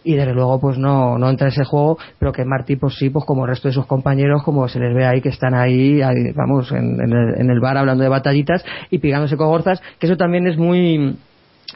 [0.08, 3.10] y desde luego pues no, no entra en ese juego pero que Martí pues sí
[3.10, 6.00] pues como el resto de sus compañeros como se les ve ahí que están ahí,
[6.36, 10.16] vamos en, en el, en el bar hablando de batallitas y pigándose cogorzas que eso
[10.16, 11.18] también es muy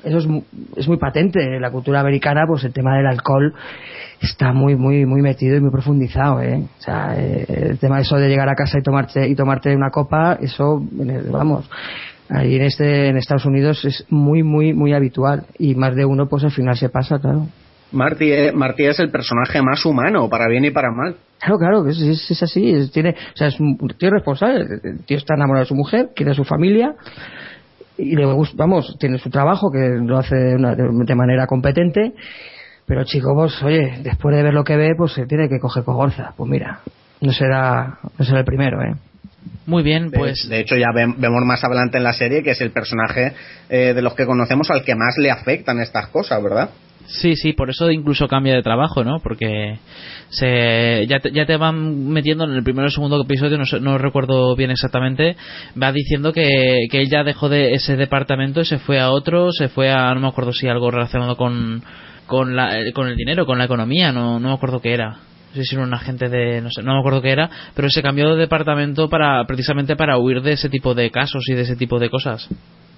[0.04, 0.28] eso es,
[0.78, 1.44] es muy patente.
[1.44, 3.54] En la cultura americana, pues el tema del alcohol
[4.22, 6.64] está muy, muy, muy metido y muy profundizado, ¿eh?
[6.80, 9.76] O sea, eh, el tema de eso de llegar a casa y tomarte, y tomarte
[9.76, 10.82] una copa, eso,
[11.30, 11.70] vamos,
[12.30, 15.46] ahí en este, en Estados Unidos es muy, muy, muy habitual.
[15.60, 17.48] Y más de uno, pues al final se pasa, claro.
[17.92, 21.16] Marty, eh, Marty es el personaje más humano, para bien y para mal.
[21.40, 22.70] Claro, claro, es, es, es así.
[22.72, 24.66] es- tiene, o sea, es un tío responsable.
[24.84, 26.94] El tío está enamorado de su mujer, quiere a su familia
[27.98, 32.14] y le gusta, vamos, tiene su trabajo que lo hace de, una- de- manera competente.
[32.86, 35.84] Pero chico, pues oye, después de ver lo que ve, pues se tiene que coger
[35.84, 36.34] cogorza.
[36.36, 36.80] Pues mira,
[37.22, 38.96] no será, no será el primero, ¿eh?
[39.66, 42.52] Muy bien, De- pues de, hecho, ya ve- vemos más adelante en la serie que
[42.52, 43.34] es el personaje
[43.70, 46.70] eh, de los que conocemos al que más le afectan estas cosas, ¿verdad?
[47.12, 49.20] Sí, sí, por eso incluso cambia de trabajo, ¿no?
[49.20, 49.78] Porque
[50.30, 53.98] se, ya, te, ya te van metiendo en el primero o segundo episodio, no, no
[53.98, 55.36] recuerdo bien exactamente,
[55.82, 59.52] va diciendo que, que él ya dejó de ese departamento y se fue a otro,
[59.52, 61.84] se fue a, no me acuerdo si algo relacionado con,
[62.28, 65.10] con, la, eh, con el dinero, con la economía, no, no me acuerdo qué era.
[65.10, 67.90] No sé si era un agente de, no sé, no me acuerdo qué era, pero
[67.90, 71.64] se cambió de departamento para, precisamente para huir de ese tipo de casos y de
[71.64, 72.48] ese tipo de cosas.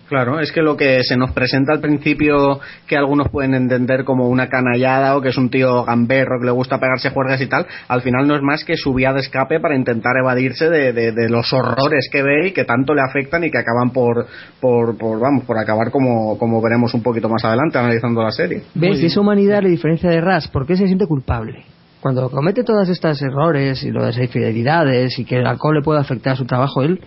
[0.09, 4.27] Claro, es que lo que se nos presenta al principio, que algunos pueden entender como
[4.29, 7.65] una canallada o que es un tío gamberro que le gusta pegarse juergas y tal,
[7.87, 11.11] al final no es más que su vía de escape para intentar evadirse de, de-
[11.13, 14.27] de los horrores que ve y que tanto le afectan y que acaban por,
[14.59, 18.61] por, por, vamos, por acabar como, como veremos un poquito más adelante analizando la serie.
[18.75, 18.99] ¿Ves?
[18.99, 20.47] Y esa humanidad le diferencia de Ras.
[20.47, 21.63] ¿Por qué se siente culpable?
[22.01, 26.33] Cuando comete todos estos errores y las infidelidades y que el alcohol le puede afectar
[26.33, 26.99] a su trabajo, él,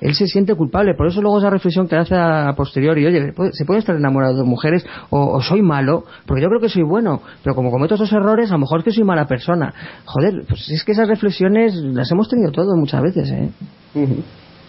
[0.00, 0.94] él se siente culpable.
[0.96, 4.36] Por eso luego esa reflexión que hace a posteriori, oye, ¿puede- ¿se puede estar enamorado
[4.36, 6.04] de mujeres o, o soy malo?
[6.26, 8.84] Porque yo creo que soy bueno, pero como cometo esos errores, a lo mejor es
[8.84, 9.72] que soy mala persona.
[10.04, 13.50] Joder, pues es que esas reflexiones las hemos tenido todos muchas veces, ¿eh?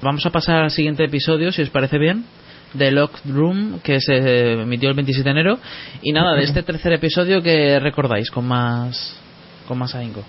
[0.02, 2.24] Vamos a pasar al siguiente episodio, si os parece bien,
[2.74, 5.60] de Locked Room, que se emitió el 27 de enero.
[6.02, 9.21] Y nada, de este tercer episodio que recordáis con más
[9.68, 10.24] con más ahínco.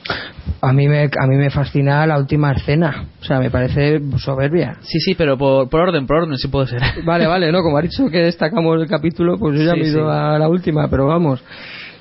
[0.61, 3.07] A mí me, a mí me fascina la última escena.
[3.21, 4.77] O sea, me parece soberbia.
[4.83, 6.83] Sí, sí, pero por, por orden, por orden, si puede ser.
[7.05, 9.87] Vale, vale, no, como ha dicho que destacamos el capítulo, pues yo ya Sí, me
[9.87, 10.17] he ido sí.
[10.17, 11.43] a la última, pero vamos.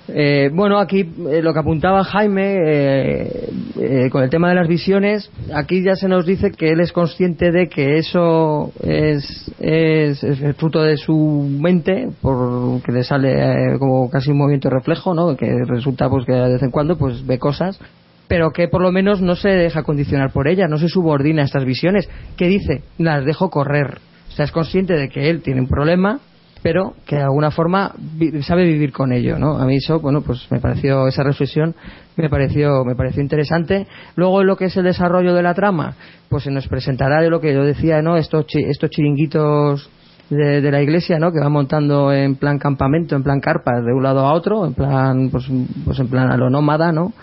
[0.07, 3.49] Eh, bueno, aquí eh, lo que apuntaba Jaime eh,
[3.79, 6.91] eh, con el tema de las visiones, aquí ya se nos dice que él es
[6.91, 11.15] consciente de que eso es, es, el fruto de su
[11.59, 13.31] mente, porque le sale
[13.73, 15.35] eh, como casi un movimiento reflejo, ¿no?
[15.35, 17.79] Que resulta pues que de vez en cuando pues ve cosas
[18.27, 21.45] pero que por lo menos no se deja condicionar por ellas, no se subordina a
[21.45, 22.09] estas visiones.
[22.37, 22.81] ¿Qué dice?
[22.97, 23.97] Las dejo correr.
[24.29, 26.21] O sea, es consciente de que él tiene un problema,
[26.61, 27.93] pero que de alguna forma
[28.41, 29.57] sabe vivir con ello, ¿no?
[29.57, 31.75] A mí eso, bueno, pues me pareció esa reflexión
[32.15, 33.88] me pareció me pareció interesante.
[34.15, 35.95] Luego lo que es el desarrollo de la trama,
[36.29, 38.17] pues se nos presentará de lo que yo decía, ¿no?
[38.17, 39.89] Estos estos chiringuitos
[40.29, 41.31] de, de la iglesia, ¿no?
[41.31, 44.73] Que van montando en plan campamento, en plan carpa, de un lado a otro, en
[44.73, 45.47] plan, pues,
[45.85, 47.13] pues en plan a lo nómada, ¿no?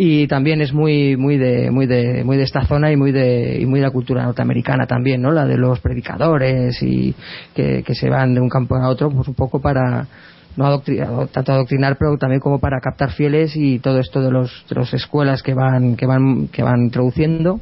[0.00, 3.58] Y también es muy, muy de, muy de, muy de esta zona y muy de,
[3.60, 5.32] y muy de la cultura norteamericana también, ¿no?
[5.32, 7.16] La de los predicadores y
[7.52, 10.06] que, se van de un campo a otro, pues un poco para,
[10.56, 14.64] no adoctrinar, tanto adoctrinar, pero también como para captar fieles y todo esto de los,
[14.68, 17.58] de las escuelas que van, que van, que van introduciendo.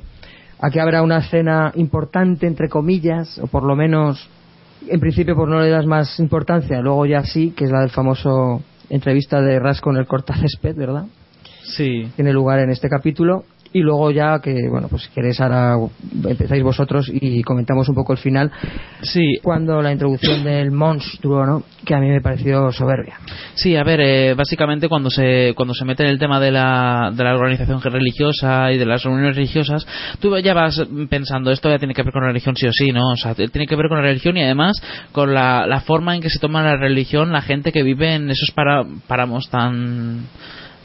[0.60, 4.28] Aquí habrá una escena importante, entre comillas, o por lo menos,
[4.86, 7.90] en principio, pues no le das más importancia, luego ya sí, que es la del
[7.90, 8.60] famoso
[8.90, 11.06] entrevista de Ras con el cortacésped, ¿verdad?
[11.66, 12.08] Sí.
[12.16, 13.44] Tiene lugar en este capítulo.
[13.72, 15.76] Y luego ya que, bueno, pues si queréis ahora
[16.26, 18.50] empezáis vosotros y comentamos un poco el final.
[19.02, 19.38] Sí.
[19.42, 21.62] Cuando la introducción del monstruo, ¿no?
[21.84, 23.18] Que a mí me pareció soberbia.
[23.54, 27.12] Sí, a ver, eh, básicamente cuando se cuando se mete en el tema de la,
[27.14, 29.86] de la organización religiosa y de las reuniones religiosas,
[30.20, 30.80] tú ya vas
[31.10, 33.10] pensando, esto ya tiene que ver con la religión sí o sí, ¿no?
[33.10, 34.80] O sea, tiene que ver con la religión y además
[35.12, 38.30] con la, la forma en que se toma la religión la gente que vive en
[38.30, 40.28] esos para, páramos tan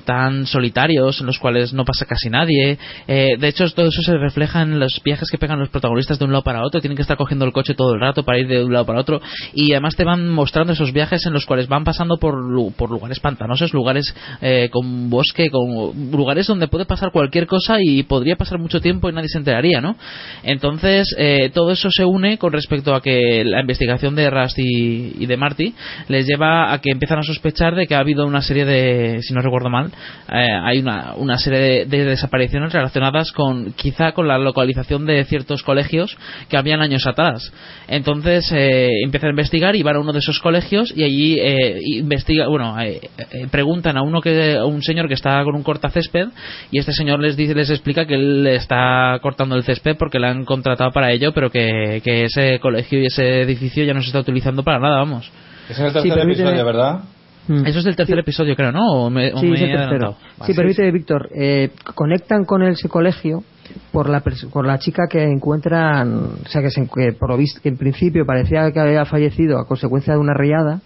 [0.02, 2.78] tan solitarios en los cuales no pasa casi nadie.
[3.08, 6.26] Eh, de hecho todo eso se refleja en los viajes que pegan los protagonistas de
[6.26, 6.82] un lado para otro.
[6.82, 9.00] Tienen que estar cogiendo el coche todo el rato para ir de un lado para
[9.00, 9.22] otro.
[9.54, 12.36] Y además te van mostrando esos viajes en los cuales van pasando por,
[12.74, 18.04] por lugares pantanosos lugares eh, con bosque con lugares donde puede pasar cualquier cosa y
[18.04, 19.96] podría pasar mucho tiempo y nadie se enteraría ¿no?
[20.44, 25.16] entonces eh, todo eso se une con respecto a que la investigación de Rust y,
[25.20, 25.74] y de Marty
[26.08, 29.34] les lleva a que empiezan a sospechar de que ha habido una serie de si
[29.34, 29.91] no recuerdo mal
[30.32, 35.24] eh, hay una, una serie de, de desapariciones relacionadas con quizá con la localización de
[35.26, 36.18] ciertos colegios
[36.50, 37.52] que habían años atrás.
[37.88, 41.80] Entonces eh, empiezan a investigar y van a uno de esos colegios y allí eh,
[41.98, 45.64] investiga, bueno, eh, eh, preguntan a uno que a un señor que está con un
[45.64, 46.30] cortacésped
[46.72, 50.28] y este señor les dice les explica que él está cortando el césped porque le
[50.28, 54.08] han contratado para ello, pero que, que ese colegio y ese edificio ya no se
[54.08, 55.32] está utilizando para nada, vamos.
[55.70, 57.02] Es en el Sí, tercer episodio, ¿verdad?
[57.48, 57.66] Mm.
[57.66, 58.86] Eso es del tercer episodio, creo, ¿no?
[58.94, 59.86] ¿O me, o Sí, me es el tercero.
[60.16, 60.18] adelantado?
[60.46, 61.30] Sí, permite, Víctor.
[61.34, 63.44] eh, conectan con ese colegio
[63.92, 66.14] por la, por la chica que encuentran,
[66.46, 69.58] o sea, que, se, que por lo visto, que en principio parecía que había fallecido
[69.60, 70.82] a consecuencia de una riada,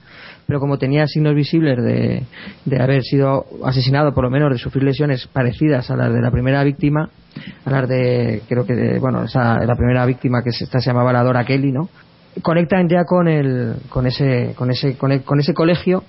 [0.47, 2.23] pero como tenía signos visibles de,
[2.65, 6.29] de haber sido asesinado, por lo menos de sufrir lesiones parecidas a las de la
[6.31, 7.09] primera víctima,
[7.65, 10.91] a las de, creo que, de- bueno, esa, la primera víctima que se, esta se
[10.91, 11.89] llamaba la Dora Kelly, ¿no?
[12.43, 16.03] Conectan ya con el, con ese, con ese, con, el- con ese colegio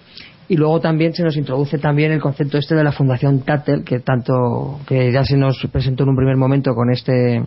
[0.48, 4.00] y luego también se nos introduce también el concepto este de la Fundación Tattel, que
[4.00, 7.42] tanto, que ya se nos presentó en un primer momento con este,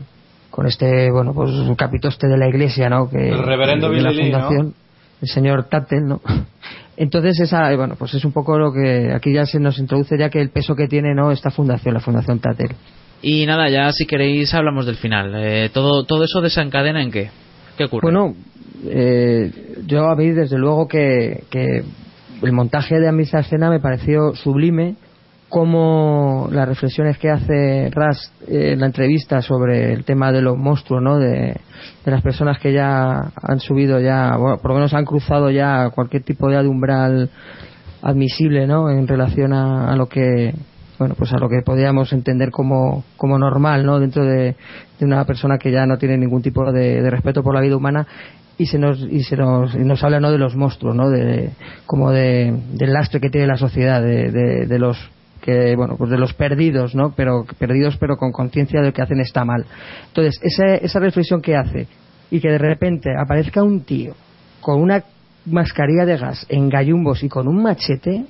[0.49, 3.09] con este, bueno, pues capitoste de la iglesia, ¿no?
[3.09, 4.39] Que, El reverendo de la Billy Lee, ¿no?
[4.39, 4.73] fundación,
[5.21, 6.21] el señor Tattel, ¿no?
[6.97, 10.17] Entonces esa, eh, bueno, pues es un poco lo que aquí ya se nos introduce
[10.17, 11.31] ya que el peso que tiene, ¿no?
[11.31, 12.75] Esta fundación, la Fundación Tattel.
[13.21, 15.33] Y nada, ya si queréis hablamos del final.
[15.37, 17.29] Eh, todo, ¿Todo eso desencadena en qué?
[17.77, 18.01] ¿Qué ocurre?
[18.01, 18.35] Bueno,
[18.85, 19.51] eh,
[19.87, 21.83] yo a mí desde luego que, que
[22.41, 24.95] el montaje de a mí esa escena me pareció sublime
[25.49, 30.57] como las reflexiones que hace Ras eh, en la entrevista sobre el tema de los
[30.57, 31.17] monstruos, ¿no?
[31.17, 31.59] De,
[32.05, 36.23] las personas que ya han subido ya, bueno, por lo menos han cruzado ya cualquier
[36.23, 37.29] tipo de umbral
[38.01, 38.89] admisible, ¿no?
[38.89, 40.53] En relación a, a lo que
[40.97, 43.99] bueno, pues a lo que podríamos entender como, como normal, ¿no?
[43.99, 44.55] Dentro de,
[45.01, 48.05] una persona que ya no tiene ningún tipo de respeto por la vida humana
[48.59, 51.51] y se nos y se nos, y nos habla no de los monstruos no de
[51.85, 54.31] como de del lastre que tiene la sociedad de,
[54.67, 54.97] de, los
[55.41, 59.21] que bueno pues de los perdidos no pero perdidos pero con conciencia de que hacen
[59.21, 59.65] está mal.
[60.07, 61.87] Entonces esa, esa reflexión que hace
[62.29, 64.13] y que de repente aparezca un tío
[64.59, 65.03] con una
[65.45, 68.25] mascarilla de gas en gallumbos y con un machete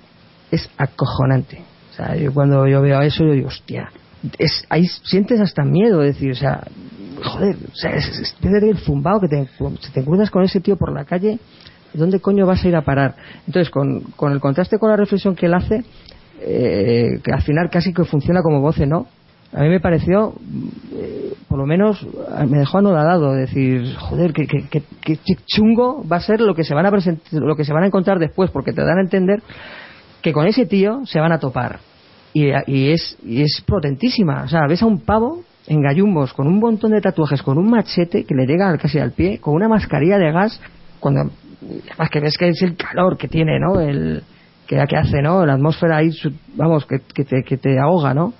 [0.51, 1.59] es acojonante.
[1.89, 3.89] O sea yo cuando yo veo eso yo digo hostia
[4.37, 6.63] es, ahí sientes hasta miedo de decir o sea
[7.23, 9.47] joder, o sea, es, es, es el zumbao que te,
[9.81, 11.39] si te encuentras con ese tío por la calle,
[11.93, 13.15] ¿dónde coño vas a ir a parar?
[13.47, 15.83] Entonces, con, con el contraste con la reflexión que él hace,
[16.41, 19.07] eh, que al final casi que funciona como voce, ¿no?
[19.51, 20.35] A mí me pareció,
[20.93, 22.05] eh, por lo menos,
[22.47, 26.75] me dejó anodadado, decir, joder, que, que, que chungo va a ser lo que se
[26.75, 29.41] van a present lo que se van a encontrar después, porque te dan a entender
[30.21, 31.79] que con ese tío se van a topar.
[32.33, 34.43] Y, y es, y es potentísima.
[34.43, 37.69] O sea, ves a un pavo en gallumbos con un montón de tatuajes, con un
[37.69, 40.59] machete que le llega casi al pie, con una mascarilla de gas,
[40.99, 41.31] cuando
[41.91, 43.79] además que ves que es el calor que tiene, ¿no?
[43.79, 44.23] El
[44.67, 45.45] que, que hace, ¿no?
[45.45, 46.09] La atmósfera ahí,
[46.55, 48.33] vamos, que, que, te, que te ahoga, ¿no?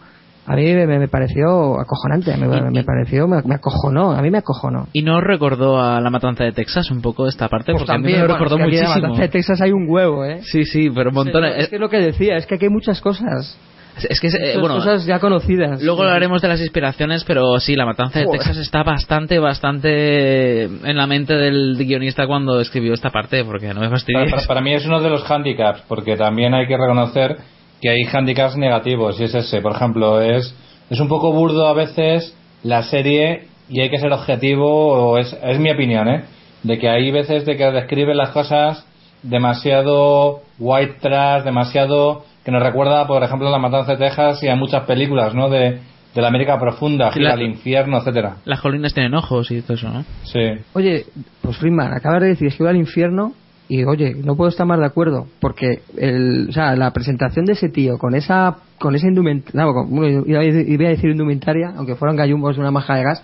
[0.45, 4.39] A mí me, me pareció acojonante, me, me pareció, me, me, acojonó, a mí me
[4.39, 4.87] acojonó.
[4.93, 7.71] ¿Y no recordó a la matanza de Texas un poco esta parte?
[7.71, 8.95] Pues Porque también, a mí me bueno, recordó es que aquí en muchísimo.
[8.95, 10.39] la matanza de Texas hay un huevo, ¿eh?
[10.41, 11.43] Sí, sí, pero un montón.
[11.43, 13.59] Sí, no, es que es lo que decía, es que aquí hay muchas cosas.
[14.09, 15.81] Es que, eh, bueno, cosas ya conocidas.
[15.81, 18.39] Luego hablaremos de las inspiraciones, pero sí, la matanza de Joder.
[18.39, 23.81] Texas está bastante, bastante en la mente del guionista cuando escribió esta parte, porque no
[23.81, 24.31] me Para, fastidies.
[24.31, 27.37] para- para mí es uno de los handicaps, porque también hay que reconocer
[27.81, 29.61] que hay handicaps negativos, y es ese.
[29.61, 30.53] Por ejemplo, es,
[30.89, 35.37] es un poco burdo a veces la serie, y hay que ser objetivo, o es,
[35.43, 36.23] es mi opinión, ¿eh?
[36.63, 38.85] De que hay veces de que describe las cosas
[39.23, 44.47] demasiado white trash, demasiado que nos recuerda, por ejemplo, a la matanza de Texas y
[44.47, 45.49] a muchas películas, ¿no?
[45.49, 45.79] De,
[46.15, 48.37] de la América profunda, gira al infierno, etcétera.
[48.45, 50.03] Las colinas tienen ojos y todo eso, ¿no?
[50.23, 50.39] Sí.
[50.73, 51.05] Oye,
[51.41, 53.33] pues Friedman, acabas de decir que iba al infierno
[53.67, 57.53] y oye, no puedo estar más de acuerdo porque el, o sea, la presentación de
[57.53, 59.93] ese tío con esa con esa indumentaria, no, con-
[60.27, 63.23] iba, a decir- iba a decir indumentaria, aunque fueran gallumbos de una maja de gas,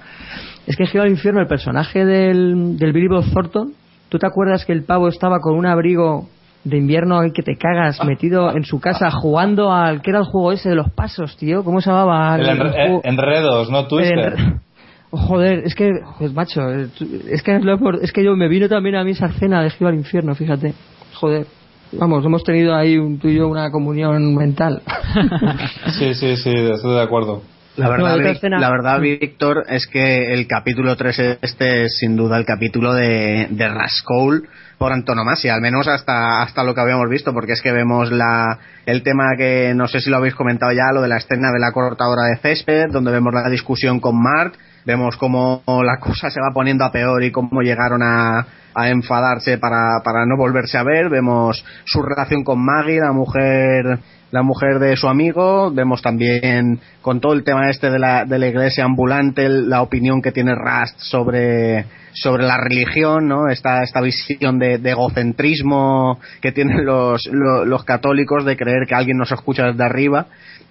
[0.68, 3.73] es que Giro al infierno, el personaje del, del Billy Bob Thornton,
[4.10, 6.30] ¿tú te acuerdas que el pavo estaba con un abrigo
[6.66, 10.26] de invierno ahí que te cagas metido en su casa jugando al que era el
[10.26, 11.64] juego ese de los pasos, tío?
[11.64, 12.36] ¿Cómo se llamaba?
[12.36, 14.36] El enre- eh, enredos, no Twister.
[15.12, 16.88] Joder, es que, pues macho, eh,
[17.30, 17.62] es que,
[18.02, 20.74] es que yo me vino también a mí esa escena de Giro al infierno, fíjate.
[21.14, 21.46] Joder.
[21.94, 24.82] Vamos, hemos tenido ahí un, tú y yo una comunión mental.
[25.98, 27.42] Sí, sí, sí, estoy de acuerdo.
[27.77, 32.38] La verdad, No, la verdad, Víctor, es que el capítulo 3 este es sin duda
[32.38, 34.47] el capítulo de, de Rascol
[34.77, 38.60] por antonomasia, al menos hasta, hasta lo que habíamos visto, porque es que vemos la,
[38.85, 41.60] el tema que no sé si lo habéis comentado ya, lo de la escena de
[41.60, 44.53] la cortadora de césped, donde vemos la discusión con Mark,
[44.85, 48.45] vemos cómo la cosa se va poniendo a peor y cómo llegaron a,
[48.76, 53.99] a enfadarse para, para no volverse a ver, vemos su relación con Maggie, la mujer
[54.31, 58.38] la mujer de su amigo, vemos también con todo el tema este de la, de
[58.38, 63.47] la iglesia ambulante, la opinión que tiene Rust sobre, sobre la religión, ¿no?
[63.47, 68.95] Esta, esta visión de, de egocentrismo que tienen los, lo- los, católicos de creer que
[68.95, 70.26] alguien nos escucha desde arriba.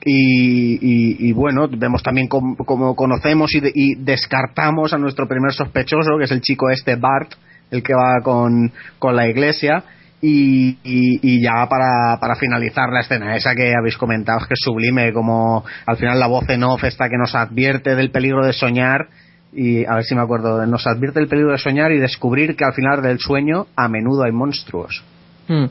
[0.04, 5.52] Y, y- y bueno, vemos también cómo conocemos y, de- y descartamos a nuestro primer
[5.52, 7.32] sospechoso, que es el chico este Bart,
[7.74, 9.84] el que va con, con la iglesia.
[10.26, 14.60] Y, y, y ya para, para finalizar la escena esa que habéis comentado, que es
[14.64, 18.54] sublime, como al final la voz en off esta que nos advierte del peligro de
[18.54, 19.08] soñar
[19.52, 22.64] y a ver si me acuerdo, nos advierte el peligro de soñar y descubrir que
[22.64, 25.04] al final del sueño a menudo hay monstruos.
[25.46, 25.64] Mm.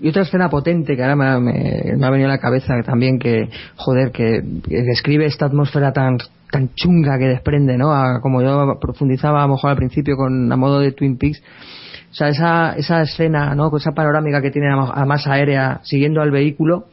[0.00, 3.18] Y otra escena potente que ahora me, me- me ha venido a la cabeza también
[3.18, 6.18] que, joder, que, que describe esta atmósfera tan
[6.50, 7.92] tan chunga que desprende, ¿no?
[7.92, 11.42] A- como yo profundizaba a lo mejor al principio con a modo de Twin Peaks.
[12.10, 13.70] O sea, esa, esa escena, ¿no?
[13.70, 16.86] Con esa panorámica que tiene a más aérea siguiendo al vehículo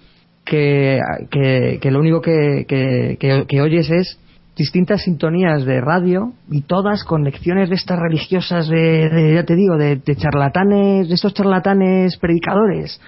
[0.43, 0.99] que,
[1.31, 4.19] que, lo único que, que, oyes es
[4.55, 9.55] distintas sintonías de radio y todas con lecciones de estas religiosas de, de, ya te
[9.55, 12.99] digo, de charlatanes, de estos charlatanes predicadores.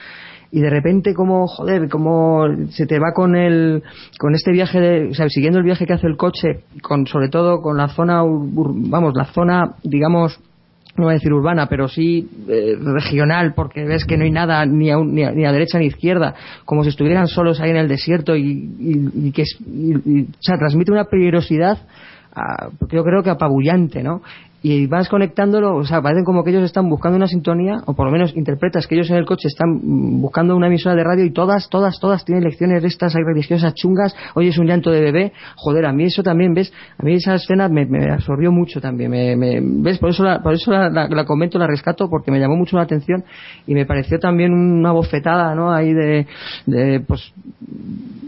[0.51, 3.83] Y de repente como, joder, como se te va con el,
[4.17, 7.29] con este viaje de, o sea, siguiendo el viaje que hace el coche, con, sobre
[7.29, 10.39] todo con la zona, vamos, la zona, digamos,
[10.95, 14.65] no voy a decir urbana, pero sí eh, regional, porque ves que no hay nada
[14.65, 16.33] ni a, un- ni, a, a derecha ni a izquierda,
[16.65, 18.41] como si estuvieran solos ahí en el desierto y,
[18.79, 21.77] y- y que es, y- o sea, transmite una peligrosidad,
[22.33, 24.21] ah, yo creo que apabullante, ¿no?
[24.63, 28.07] Y vas conectándolo, o sea, parecen como que ellos están buscando una sintonía, o por
[28.07, 29.79] lo menos interpretas que ellos en el coche están
[30.19, 34.15] buscando una emisora de radio y todas, todas, todas tienen lecciones de estas religiosas chungas,
[34.33, 36.73] oyes un llanto de bebé, joder, a mí eso también, ¿ves?
[36.97, 39.99] A mí esa escena me, me absorbió mucho también, me, me- ¿ves?
[39.99, 43.23] Por eso, la, por eso la, comento, la rescato, porque me llamó mucho la atención
[43.67, 45.71] y me pareció también una bofetada, ¿no?
[45.71, 46.25] Ahí de,
[47.07, 47.31] pues,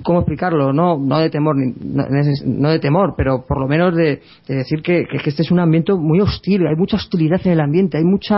[0.03, 0.73] ¿cómo explicarlo?
[0.73, 2.06] No, no de temor, no,
[2.45, 5.51] no de temor, pero por lo menos de, de decir que, que- que este es
[5.51, 8.37] un ambiente muy hostil, hay mucha hostilidad en el ambiente, hay mucha,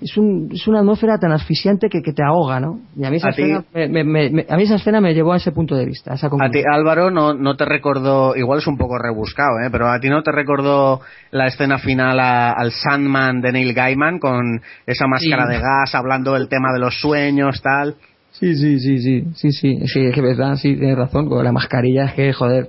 [0.00, 2.80] es, un, es una atmósfera tan asfixiante que, que te ahoga, ¿no?
[2.96, 5.32] Y a mí esa A escena, me, me- me- a mí esa escena me llevó
[5.32, 6.60] a ese punto de vista, a esa A ti.
[6.70, 9.68] Álvaro, no, no te recordó, igual es un poco rebuscado, ¿eh?
[9.72, 11.00] pero a ti no te recordó
[11.30, 15.52] la escena final a- al Sandman de Neil Gaiman con esa máscara Sí.
[15.54, 17.94] de gas hablando del tema de los sueños, tal.
[18.32, 21.52] Sí, sí, sí, sí, sí, sí, sí, es que verdad, sí, tienes razón, con la
[21.52, 22.66] mascarilla es que, joder.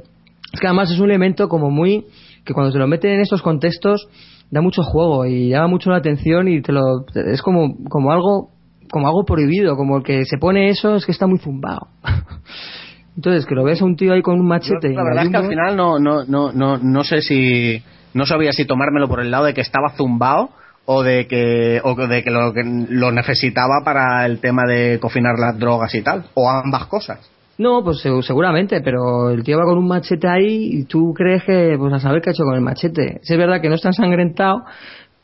[0.53, 2.05] Es que además es un elemento como muy,
[2.47, 4.07] que cuando se lo meten en estos contextos,
[4.49, 8.51] da mucho juego y llama mucho la atención y te lo, es como, como algo,
[8.89, 11.87] como algo prohibido, como el que se pone eso es que está muy zumbado.
[13.15, 14.93] Entonces, que lo ves a un tío ahí con un machete.
[14.93, 17.81] La verdad es que al final no, no, no, no, no sé si,
[18.13, 20.51] no sabía si tomármelo por el lado de que estaba zumbado
[20.85, 25.33] o de que, o de que lo, que lo necesitaba para el tema de cocinar
[25.37, 27.19] las drogas y tal, o ambas cosas.
[27.57, 31.43] No, pues segu- seguramente, pero el tío va con un machete ahí y tú crees
[31.43, 33.19] que, pues a saber qué ha hecho con el machete.
[33.23, 34.63] Sí, es verdad que no está ensangrentado,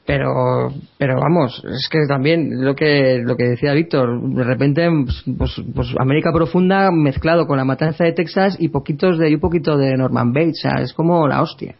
[0.05, 4.89] pero, pero vamos, es que también lo que, lo que decía Víctor, de repente,
[5.37, 9.39] pues, pues América Profunda mezclado con la matanza de Texas y poquitos de, y un
[9.39, 11.75] poquito de Norman Bates, o sea, es como la hostia.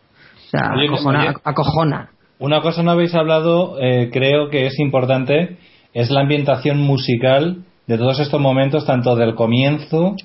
[0.46, 1.34] O sea, Oye, acojona, oye.
[1.44, 2.10] acojona.
[2.40, 5.58] Una cosa no habéis hablado, eh, creo que es importante,
[5.94, 10.16] es la ambientación musical de todos estos momentos, tanto del comienzo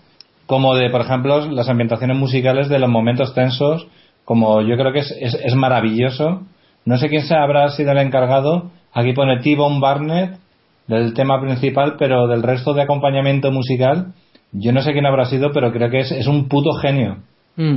[0.49, 3.87] como de, por ejemplo, las ambientaciones musicales de los momentos tensos,
[4.25, 6.41] como yo creo que es, es, maravilloso.
[6.87, 10.39] No sé quién se habrá sido el encargado, aquí pone T-Bone Barnett
[10.87, 14.15] del tema principal, pero del resto de acompañamiento musical,
[14.53, 17.19] yo no sé quién habrá sido, pero creo que es, es un puto genio.
[17.57, 17.77] Mm.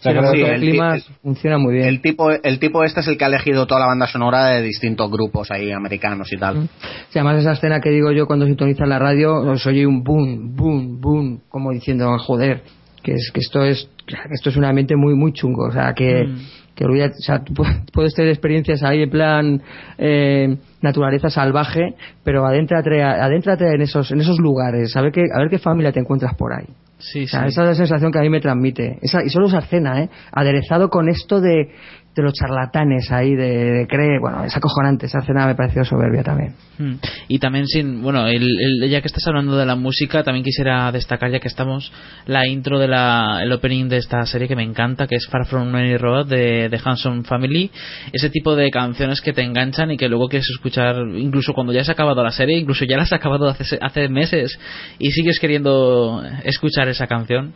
[0.00, 1.88] Sí, funciona muy bien.
[1.88, 4.62] El tipo, el tipo este es el que ha elegido toda la banda sonora de
[4.62, 6.68] distintos grupos ahí americanos y tal.
[7.08, 10.54] Sí, además esa escena que digo yo cuando sintoniza la radio, os oye un boom,
[10.54, 12.62] boom, boom, como diciendo, joder,
[13.02, 15.92] que es que esto es que esto es un ambiente muy muy chungo, o sea,
[15.94, 16.38] que Mm.
[16.74, 17.54] que o sea, tú
[17.92, 19.62] puedes tener experiencias ahí en plan
[19.98, 25.40] eh, naturaleza salvaje, pero adéntrate, adéntrate en esos en esos lugares, a ver qué a
[25.40, 26.66] ver qué familia te encuentras por ahí.
[27.12, 27.48] Sí, O sea, sí.
[27.48, 28.98] esa es la sensación que a mí me transmite.
[29.02, 30.08] Esa, y solo esa escena, ¿eh?
[30.32, 31.70] Aderezado con esto de,
[32.14, 35.06] de los charlatanes ahí, de, cree, bueno, es acojonante.
[35.06, 36.54] Esa escena me pareció soberbia también.
[36.78, 36.94] Mm.
[37.28, 41.30] Y también sin, bueno, el, ya que estás hablando de la música, también quisiera destacar
[41.30, 41.92] ya que estamos
[42.26, 45.46] la intro de la, el opening de esta serie que me encanta, que es Far
[45.46, 47.70] From Any Road de, de Hanson Family.
[48.12, 51.84] Ese tipo de canciones que te enganchan y que luego quieres escuchar, incluso cuando ya
[51.84, 54.58] se ha acabado la serie, incluso ya la has acabado hace, hace meses
[54.98, 57.54] y sigues queriendo escuchar esa canción.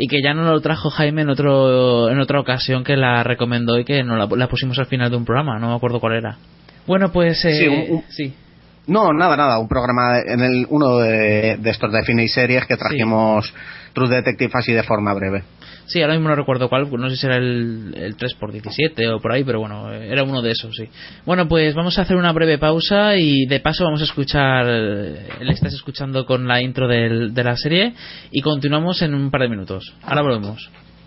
[0.00, 3.80] Y que ya no lo trajo Jaime en otro, en otra ocasión que la recomendó
[3.80, 6.14] y que no la, la pusimos al final de un programa, no me acuerdo cuál
[6.14, 6.36] era.
[6.86, 8.34] Bueno, pues eh, Sí, un- un- sí.
[8.86, 12.64] No, nada, nada, un programa en el uno de, de estos de cine y series
[12.64, 13.52] que trajimos
[13.92, 15.42] True Detective así de forma breve.
[15.84, 19.32] Sí, ahora mismo no recuerdo cuál, no sé si era el, el 3x17 o por
[19.32, 20.84] ahí, pero bueno, era uno de esos, sí.
[21.26, 25.28] Bueno, pues vamos a hacer una breve pausa y de paso vamos a escuchar, eh,
[25.40, 27.92] le estás escuchando con la intro del- de la serie
[28.30, 29.94] y continuamos en un par de minutos.
[30.02, 30.70] Ahora volvemos.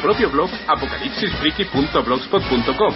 [0.00, 2.94] propio blog apocalipsisfriki.blogspot.com.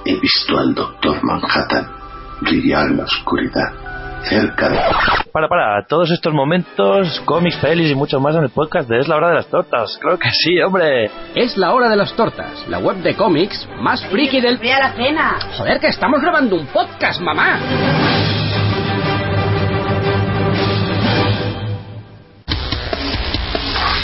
[0.04, 1.90] He visto al Doctor Manhattan
[2.40, 3.72] brillar en la oscuridad
[4.22, 4.78] cerca de...
[5.32, 9.08] Para, para, todos estos momentos, cómics, pelis y mucho más en el podcast de Es
[9.08, 9.98] la hora de las tortas.
[10.00, 11.10] Creo que sí, hombre.
[11.34, 14.58] Es la hora de las tortas, la web de cómics más friki del...
[14.58, 15.38] ¡Vea la cena!
[15.56, 18.09] Joder, que estamos grabando un podcast, mamá.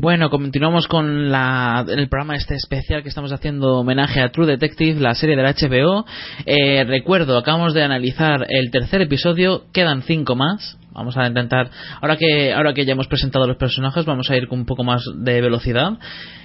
[0.00, 5.00] Bueno, continuamos con la, el programa este especial que estamos haciendo homenaje a True Detective,
[5.00, 6.06] la serie de la HBO.
[6.46, 10.78] Eh, recuerdo, acabamos de analizar el tercer episodio, quedan cinco más.
[10.92, 11.68] Vamos a intentar,
[12.00, 14.84] ahora que, ahora que ya hemos presentado los personajes, vamos a ir con un poco
[14.84, 15.94] más de velocidad.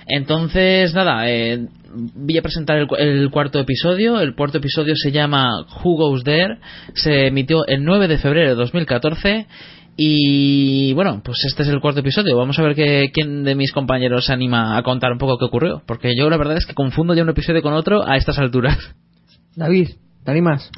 [0.08, 4.20] Entonces, nada, eh, voy a presentar el, el cuarto episodio.
[4.20, 5.52] El cuarto episodio se llama
[5.84, 6.58] Who Goes There.
[6.96, 9.46] Se emitió el 9 de febrero de 2014.
[9.96, 12.36] Y bueno, pues este es el cuarto episodio.
[12.38, 15.46] Vamos a ver que, quién de mis compañeros se anima a contar un poco qué
[15.46, 15.82] ocurrió.
[15.86, 18.78] Porque yo la verdad es que confundo ya un episodio con otro a estas alturas.
[19.56, 19.90] David,
[20.24, 20.72] ¿te animas?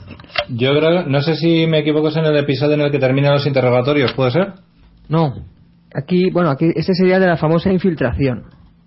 [0.49, 3.33] Yo creo, no sé si me equivoco es en el episodio en el que terminan
[3.33, 4.53] los interrogatorios, ¿puede ser?
[5.07, 5.33] No.
[5.93, 8.43] Aquí, bueno, aquí este sería de la famosa infiltración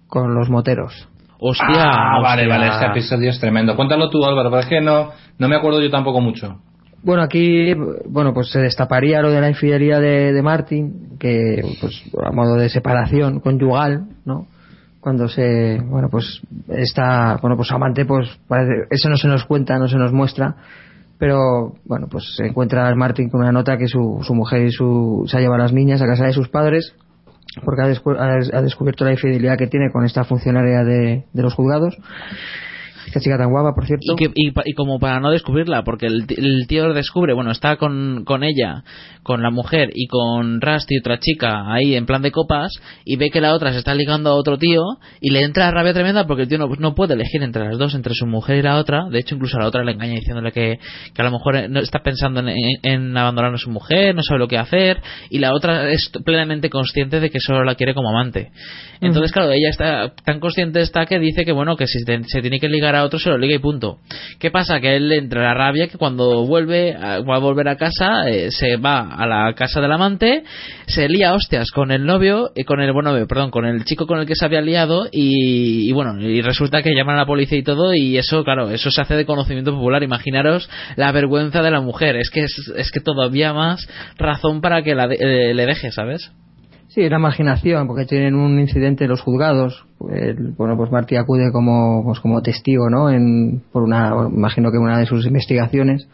[0.08, 1.08] con los moteros.
[1.40, 3.76] Hostia, Ah, vale, vale, este episodio es tremendo.
[3.76, 6.60] Cuéntalo tú, Álvaro, porque es que no, no me acuerdo yo tampoco mucho.
[7.02, 7.72] Bueno, aquí,
[8.08, 12.56] bueno, pues se destaparía lo de la infidelidad de, de Martin, que, pues, a modo
[12.56, 14.46] de separación conyugal, ¿no?
[15.00, 19.78] Cuando se, bueno, pues, está, bueno, pues amante, pues, parece, eso no se nos cuenta,
[19.78, 20.56] no se nos muestra,
[21.18, 25.24] pero, bueno, pues se encuentra Martin con una nota que su, su mujer y su,
[25.28, 26.94] se ha llevado a las niñas a casa de sus padres,
[27.64, 31.24] porque ha, descu- ha des- ha descubierto la infidelidad que tiene con esta funcionaria de,
[31.32, 31.96] de los juzgados.
[33.08, 34.04] Esta chica tan guapa, por cierto.
[34.12, 37.76] Y, que, y, y como para no descubrirla, porque el, el tío descubre, bueno, está
[37.76, 38.84] con, con ella,
[39.22, 42.72] con la mujer y con Rust y otra chica ahí en plan de copas
[43.04, 44.82] y ve que la otra se está ligando a otro tío
[45.20, 47.94] y le entra rabia tremenda porque el tío no, no puede elegir entre las dos,
[47.94, 49.04] entre su mujer y la otra.
[49.10, 50.78] De hecho, incluso a la otra le engaña diciéndole que,
[51.14, 54.22] que a lo mejor no está pensando en, en- en abandonar a su mujer, no
[54.22, 57.94] sabe lo que hacer y la otra es plenamente consciente de que solo la quiere
[57.94, 58.50] como amante.
[59.00, 62.40] Entonces, claro, ella está tan consciente está que dice que bueno, que si te- se
[62.40, 63.98] tiene que ligar a otro se lo liga y punto.
[64.38, 64.80] ¿Qué pasa?
[64.80, 68.28] Que a él entra la rabia que cuando vuelve a, va a volver a casa
[68.28, 70.42] eh, se va a la casa del amante,
[70.86, 74.06] se lía hostias con el novio, y con el bueno, eh, perdón, con el chico
[74.06, 77.26] con el que se había liado y, y bueno, y resulta que llaman a la
[77.26, 80.02] policía y todo y eso, claro, eso se hace de conocimiento popular.
[80.02, 83.88] Imaginaros la vergüenza de la mujer, es que es, es que todavía más
[84.18, 85.16] razón para que la de-
[85.50, 86.30] eh, le deje, ¿sabes?
[86.98, 89.86] Sí, la marginación, porque tienen un incidente en los juzgados.
[90.10, 93.08] El- bueno, pues Marty acude como, pues como testigo, ¿no?
[93.08, 96.08] En, por una, imagino que una de sus investigaciones.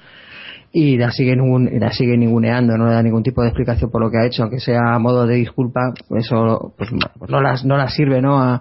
[0.73, 4.03] Y la sigue, y la sigue ninguneando, no le da ningún tipo de explicación por
[4.03, 6.91] lo que ha hecho, aunque sea a modo de disculpa, eso pues,
[7.31, 8.39] no, las, no la sirve, ¿no?
[8.39, 8.61] A,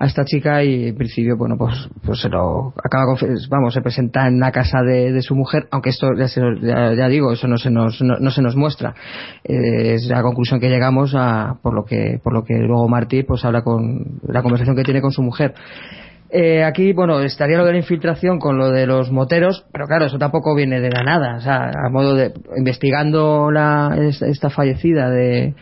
[0.00, 3.16] a esta chica y en principio, bueno, pues, pues se lo acaba,
[3.50, 6.94] vamos, se presenta en la casa de, de su mujer, aunque esto ya, se ya,
[6.94, 8.94] ya digo, eso no se nos, no, no se nos muestra.
[9.42, 13.24] Eh, es la conclusión que llegamos a, por lo que, por lo que luego Martí,
[13.24, 15.54] pues habla con la conversación que tiene con su mujer.
[16.30, 20.06] Eh, aquí, bueno, estaría lo de la infiltración con lo de los moteros, pero claro,
[20.06, 21.36] eso tampoco viene de la nada.
[21.36, 22.32] O sea, a modo de.
[22.56, 25.54] investigando la, esta, fallecida de.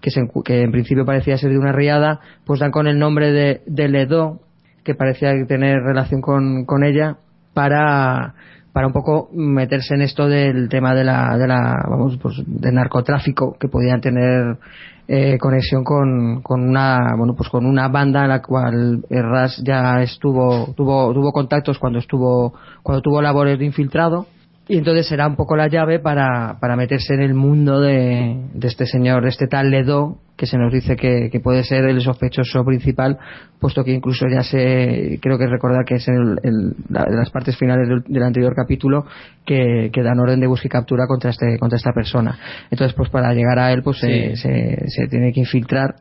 [0.00, 3.32] Que, se, que en principio parecía ser de una riada, pues dan con el nombre
[3.32, 4.40] de, de Ledo,
[4.82, 7.18] que parecía tener relación con, con ella,
[7.52, 8.34] para
[8.74, 12.74] para un poco meterse en esto del tema de la, de la vamos pues del
[12.74, 14.58] narcotráfico que podían tener
[15.06, 20.00] eh, conexión con, con una bueno pues con una banda en la cual Ras ya
[20.02, 24.26] estuvo tuvo tuvo contactos cuando estuvo cuando tuvo labores de infiltrado.
[24.66, 28.66] Y entonces será un poco la llave para, para meterse en el mundo de, de
[28.66, 32.00] este señor, de este tal Ledo, que se nos dice que, que puede ser el
[32.00, 33.18] sospechoso principal,
[33.60, 37.30] puesto que incluso ya se, creo que recordar que es en el- la- de las
[37.30, 39.04] partes finales del, del anterior capítulo
[39.46, 42.38] que, que dan orden de busca y captura contra este, contra esta persona.
[42.70, 45.94] Entonces, pues para llegar a él, pues se, se, se tiene que infiltrar.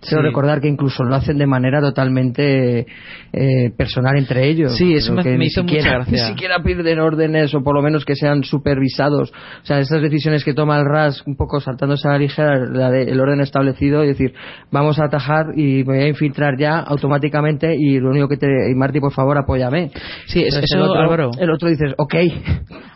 [0.00, 0.28] Quiero Sí.
[0.28, 2.86] recordar que incluso lo hacen de manera totalmente
[3.32, 4.76] eh, personal entre ellos.
[4.76, 6.12] Sí, eso me- que me ni hizo mucha gracia.
[6.12, 9.30] Ni siquiera piden órdenes o por lo menos que sean supervisados.
[9.62, 12.90] O sea, estas decisiones que toma el RAS un poco saltándose a la ligera la
[12.90, 14.34] de- el orden establecido y decir,
[14.70, 18.46] vamos a atajar y me voy a infiltrar ya automáticamente y lo único que te...
[18.70, 19.90] Y Marty, por favor, apóyame.
[20.26, 21.30] Sí, eso, el otro, Álvaro.
[21.38, 22.14] El otro dices, ok.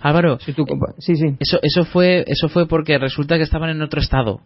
[0.02, 0.52] Álvaro, sí,
[1.16, 1.36] sí.
[1.38, 4.40] Eso, eso fue, eso fue porque resulta que estaban en otro estado.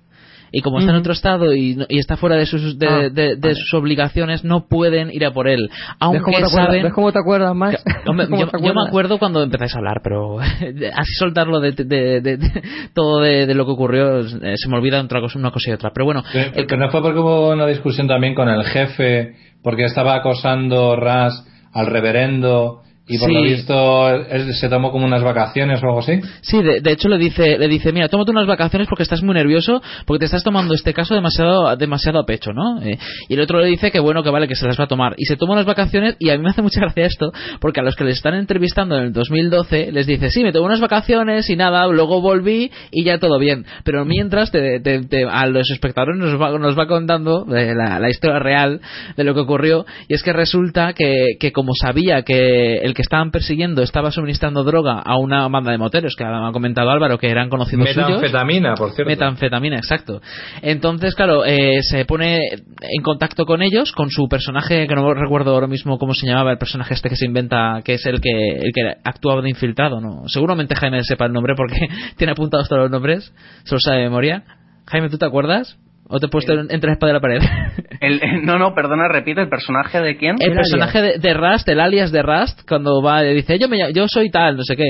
[0.57, 1.01] Y como está en Ujú.
[1.03, 4.45] otro estado y, no- y está fuera de sus de, Ah, de- de sus obligaciones,
[4.45, 5.69] no pueden ir a por él.
[5.99, 6.83] Aunque ¿Ves cómo, te acuerdas, saben.
[6.85, 7.85] ¿Ves cómo te acuerdas más?
[8.07, 11.73] Hombre, ¿Cómo yo, te yo me acuerdo cuando empezáis a hablar, pero así soltarlo de,
[11.73, 12.63] de- de- de-
[12.95, 15.73] todo de, de lo que ocurrió eh, se me olvida otra cosa, una cosa y
[15.75, 15.91] otra.
[15.93, 16.23] Pero bueno,
[16.55, 20.95] Que, que no fue porque hubo una discusión también con el jefe, porque estaba acosando
[20.95, 23.35] Ras al reverendo y por Sí.
[23.35, 26.21] lo visto él se tomó como unas vacaciones o algo así.
[26.41, 29.35] Sí, de, de hecho le dice, le dice, mira, tómate unas vacaciones porque estás muy
[29.35, 32.81] nervioso, porque te estás tomando este caso demasiado, demasiado a pecho, ¿no?
[32.83, 32.99] Eh,
[33.29, 35.15] y el otro le dice que bueno, que vale, que se las va a tomar.
[35.19, 37.83] Y se toma unas vacaciones y a mí me hace mucha gracia esto, porque a
[37.83, 41.51] los que les están entrevistando en el 2012 les dice, sí, me tomé unas vacaciones
[41.51, 43.67] y nada, luego volví y ya todo bien.
[43.85, 47.99] Pero mientras te- te- te- a los espectadores nos va, nos va contando de la,
[48.01, 48.81] la historia real
[49.17, 53.03] de lo que ocurrió y es que resulta que, que como sabía que el que
[53.03, 57.31] estaban persiguiendo estaba suministrando droga a una banda de moteros que ha comentado Álvaro que
[57.31, 58.09] eran conocidos suyos.
[58.09, 59.11] Metanfetamina, por cierto.
[59.11, 60.21] metanfetamina exacto.
[60.63, 65.53] Entonces claro eh, se pone en contacto con ellos con su personaje que no recuerdo
[65.53, 68.57] ahora mismo cómo se llamaba el personaje este que se inventa que es el que
[68.57, 72.83] el que actuaba de infiltrado no seguramente Jaime sepa el nombre porque tiene apuntados todos
[72.83, 73.33] los nombres
[73.65, 74.45] se los sabe de memoria.
[74.87, 77.43] Jaime tú te acuerdas o te he puesto entre la espada y la pared
[78.07, 80.37] El, no, no, perdona, repite, ¿el personaje de quién?
[80.41, 83.93] el personaje de, de Rust, el alias de Rust, cuando va y dice yo me
[83.93, 84.85] yo soy tal, no sé qué.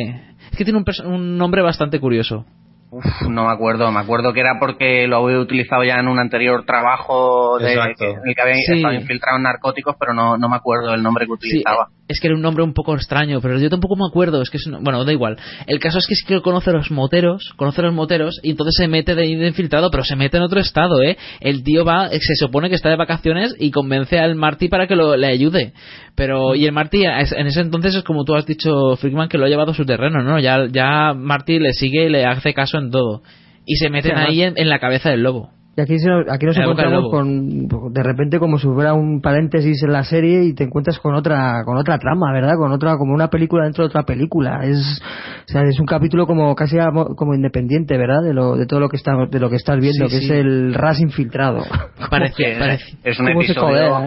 [0.50, 2.44] Es que tiene un, un nombre bastante curioso.
[2.90, 6.20] Uf, no me acuerdo, me acuerdo que era porque lo había utilizado ya en un
[6.20, 8.76] anterior trabajo de, en el que había Sí.
[8.76, 11.88] estado infiltrado en narcóticos, pero no, no me acuerdo el nombre que utilizaba.
[12.06, 14.42] Es que era un nombre un poco extraño, pero yo tampoco me acuerdo.
[14.42, 15.38] Es que es un- bueno, da igual.
[15.66, 18.50] El caso es que sí que conoce a los moteros, conoce a los moteros y
[18.50, 21.16] entonces se mete de, infiltrado, pero se mete en otro estado, ¿eh?
[21.40, 24.96] El tío va, se supone que está de vacaciones y convence al Marty para que
[24.96, 25.72] lo, le ayude.
[26.14, 29.46] Pero, y el Marty en ese entonces es como tú has dicho, Frickman, que lo
[29.46, 30.38] ha llevado a su terreno, ¿no?
[30.38, 33.22] Ya, ya Marty le sigue y le hace caso en todo.
[33.66, 35.50] Y se meten Sí, ahí en, en la cabeza del lobo.
[35.76, 39.82] Y aquí, se, aquí nos la encontramos con, de repente como si fuera un paréntesis
[39.82, 42.52] en la serie y te encuentras con otra, con otra trama, ¿verdad?
[42.56, 44.60] Con otra, como una película dentro de otra película.
[44.64, 45.02] Es,
[45.48, 46.76] o sea, es un capítulo como casi
[47.16, 48.22] como independiente, ¿verdad?
[48.22, 50.24] De lo, de todo lo que está, de lo que estás viendo, Sí, que sí.
[50.26, 51.64] es el RAS infiltrado.
[52.10, 52.96] Parece, Es- parece.
[53.02, 53.98] Es un episodio,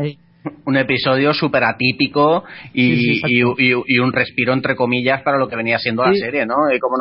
[0.66, 5.38] un episodio súper atípico y, Sí, sí, y- y- y un respiro entre comillas para
[5.38, 6.56] lo que venía siendo la serie, ¿no?
[6.74, 6.96] Y cómo.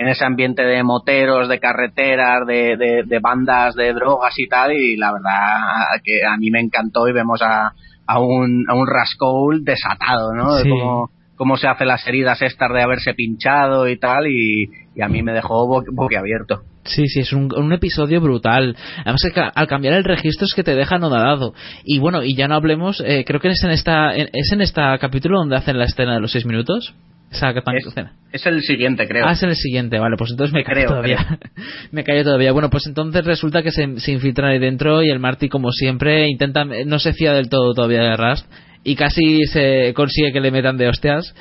[0.00, 4.72] En, ese ambiente de moteros, de carreteras, de, de- de bandas de drogas y tal,
[4.72, 7.72] y la verdad que a mí me encantó y vemos a,
[8.06, 10.54] a un, a un Rascal desatado, ¿no?
[10.56, 10.68] De Sí.
[10.70, 15.08] cómo, cómo se hace las heridas estas de haberse pinchado y tal, y, y a
[15.08, 16.62] mí me dejó bo- boquiabierto.
[16.84, 18.74] Sí, sí, es un, un episodio brutal.
[19.04, 19.22] Además,
[19.54, 21.52] al cambiar el registro es que te deja anodado.
[21.84, 24.62] Y bueno, y ya no hablemos, eh, creo que es en esta en- es en
[24.62, 26.94] esta capítulo donde hacen la escena de los seis minutos.
[27.30, 28.12] Esa tan- escena.
[28.32, 29.26] Es el siguiente, creo.
[29.26, 31.38] Ah, es el siguiente, vale, pues entonces me Creo, todavía.
[31.92, 32.52] me callo todavía.
[32.52, 36.28] Bueno, pues entonces resulta que se, se infiltran ahí dentro y el Marty, como siempre,
[36.28, 38.46] intenta, no se fía del todo todavía de Rust
[38.84, 41.34] y casi se consigue que le metan de hostias.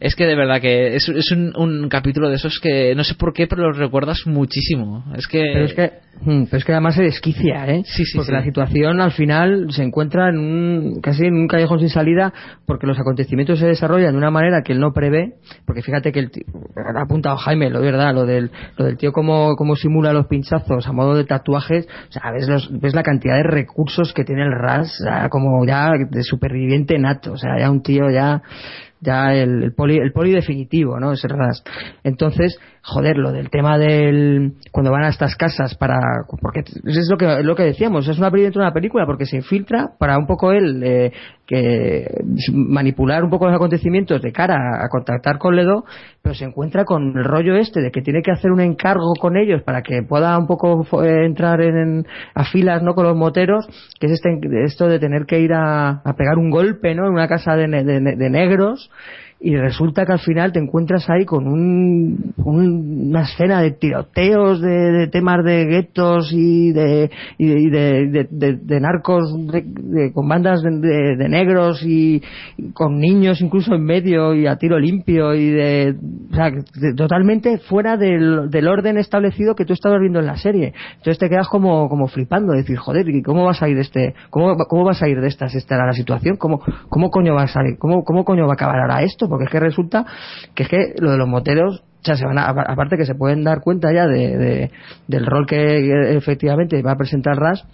[0.00, 3.14] Es que de verdad que es, es un, un capítulo de esos que no sé
[3.16, 5.04] por qué, pero lo recuerdas muchísimo.
[5.14, 5.44] Es que.
[5.52, 7.82] Pero es que, mm, pero es que además se desquicia, ¿eh?
[7.84, 8.32] Sí, sí, porque sí.
[8.32, 12.32] la situación al final se encuentra en un, casi en un callejón sin salida
[12.64, 15.34] porque los acontecimientos se desarrollan de una manera que él no prevé.
[15.66, 16.44] Porque fíjate que el tío,
[16.76, 20.28] ha apuntado Jaime, lo de verdad, lo del, lo del tío como, como simula los
[20.28, 21.86] pinchazos a modo de tatuajes.
[22.08, 25.28] O sea, ves, los, ves la cantidad de recursos que tiene el RAS, o sea,
[25.28, 27.32] como ya de superviviente nato.
[27.32, 28.40] O sea, ya un tío ya
[29.00, 31.12] ya el, el poli el poli definitivo no
[32.04, 35.98] entonces joder lo del tema del cuando van a estas casas para
[36.40, 39.26] porque es lo que lo que decíamos es una peli dentro de una película porque
[39.26, 41.12] se infiltra para un poco él eh,
[41.46, 42.06] que
[42.52, 45.84] manipular un poco los acontecimientos de cara a contactar con Ledo
[46.22, 49.36] pero se encuentra con el rollo este de que tiene que hacer un encargo con
[49.36, 53.66] ellos para que pueda un poco eh, entrar en, a filas no con los moteros
[53.98, 57.28] que es este esto de tener que ir a, pegar un golpe no en una
[57.28, 58.90] casa de, de de negros
[59.42, 64.60] y resulta que al final te encuentras ahí con un, un- una escena de tiroteos,
[64.60, 69.34] de, de temas de guetos y de, y de, de- narcos
[70.14, 72.22] con bandas de, negros y,
[72.74, 75.94] con niños incluso en medio y a tiro limpio y de,
[76.30, 76.52] o sea,
[76.96, 80.74] totalmente fuera del, orden establecido que tú estabas viendo en la serie.
[80.98, 84.14] Entonces te quedas como, como flipando, decir, joder, ¿y cómo vas a ir de este,
[84.28, 86.36] cómo, cómo vas a ir de esta si esta la situación?
[86.36, 87.78] ¿Cómo, cómo coño va a salir?
[87.78, 89.29] ¿Cómo, cómo coño va a acabar ahora esto?
[89.30, 90.04] Porque es que resulta
[90.54, 93.14] que es que lo de los moteros, o sea, se van a- aparte que se
[93.14, 94.70] pueden dar cuenta ya de, de-
[95.08, 97.64] del rol que efectivamente va a presentar RAS,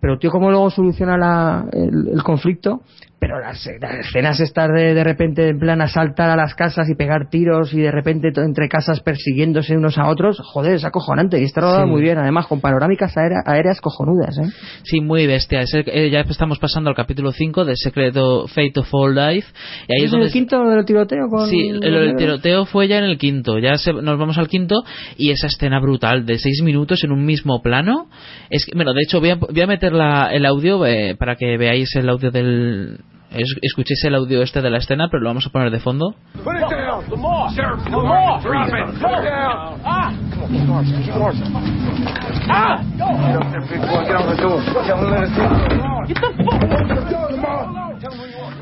[0.00, 2.82] pero tío, ¿cómo luego soluciona la- el conflicto?
[3.18, 6.94] Pero las, las escenas estas de de repente en plan asaltar a las casas y
[6.94, 11.44] pegar tiros y de repente entre casas persiguiéndose unos a otros, joder, es acojonante y
[11.44, 11.90] está rodado Sí.
[11.90, 14.52] muy bien, además con panorámicas aérea- aéreas cojonudas, ¿eh?
[14.82, 15.62] Sí, muy bestia.
[15.62, 19.48] Es el- eh, ya estamos pasando al capítulo 5 de Secreto Fate of All Life.
[19.88, 22.86] Y ahí es ¿Es donde el quinto del tiroteo con Sí, el, el tiroteo fue
[22.86, 23.58] ya en el quinto.
[23.58, 24.84] Ya se- nos vamos al quinto
[25.16, 28.08] y esa escena brutal de seis minutos en un mismo plano.
[28.50, 31.36] Es que, bueno, de hecho voy a, voy a meter la- el audio eh, para
[31.36, 32.98] que veáis el audio del
[33.30, 36.14] es- escuchéis el audio este de la escena, pero lo vamos a poner de fondo.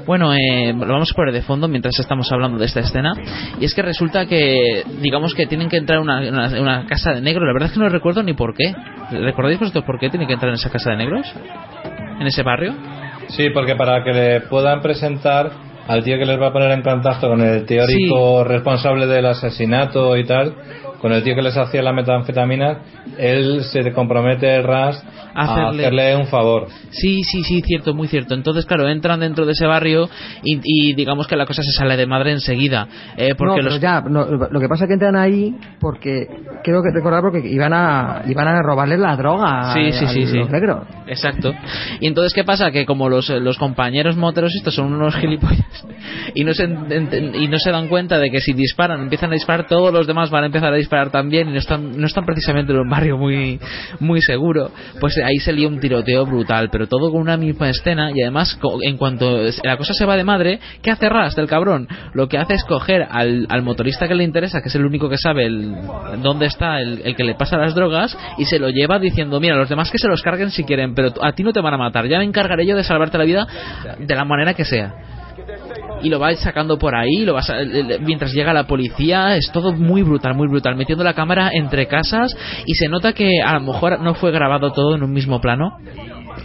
[0.07, 3.13] Bueno, eh, lo vamos a poner de fondo mientras estamos hablando de esta escena.
[3.61, 7.13] Y es que resulta que, digamos que tienen que entrar a una, una- una casa
[7.13, 7.47] de negros.
[7.47, 8.75] La verdad es que no recuerdo ni por qué.
[9.11, 11.33] ¿Recordáis vosotros por qué tienen que entrar en esa casa de negros?
[12.21, 12.75] ¿En ese barrio?
[13.29, 15.51] Sí, porque para que le puedan presentar
[15.87, 20.17] al tío que les va a poner en contacto con el teórico responsable del asesinato
[20.17, 20.55] y tal,
[21.05, 22.79] con el tío que les hacía la metanfetamina,
[23.19, 25.05] él se compromete RAS
[25.35, 26.69] a Hacerle- hacerle un favor.
[26.93, 28.33] Sí, sí, sí, cierto, muy cierto.
[28.33, 30.09] Entonces, claro, entran dentro de ese barrio
[30.43, 32.89] y, y digamos que la cosa se sale de madre enseguida.
[33.19, 33.81] Eh, porque no, los...
[33.81, 36.27] ya, no, lo que pasa es que entran ahí porque,
[36.63, 40.09] creo que recordar porque iban a, iban a robarles la droga Sí, a- sí, a
[40.09, 40.39] sí, sí.
[40.39, 40.87] los negros.
[41.07, 41.53] Exacto.
[42.01, 42.71] Y entonces, ¿qué pasa?
[42.71, 45.87] Que como los, los compañeros moteros estos son unos gilipollas
[46.35, 49.67] y no, se, y no se dan cuenta de que si disparan, empiezan a disparar,
[49.67, 52.73] todos los demás van a empezar a disparar también y no están, no están precisamente
[52.73, 53.59] en un barrio muy,
[54.01, 58.11] muy seguro, pues ahí se lía un tiroteo brutal, pero todo con una misma escena
[58.15, 61.89] y además, en cuanto la cosa se va de madre, ¿qué hace Rast, el cabrón?
[62.15, 65.09] Lo que hace es coger al, al motorista que le interesa, que es el único
[65.09, 65.49] que sabe
[66.23, 69.57] dónde está el, el que le pasa las drogas, y se lo lleva diciendo, mira,
[69.57, 71.79] los demás que se los carguen si quieren, pero a ti no te van a
[71.79, 73.47] matar, ya me encargaré yo de salvarte la vida
[73.99, 74.95] de la manera que sea.
[76.05, 77.43] Y lo va sacando por ahí, lo va
[78.01, 82.37] mientras llega la policía, es todo muy brutal, muy brutal, metiendo la cámara entre casas
[82.67, 85.79] y se nota que a lo mejor no fue grabado todo en un mismo plano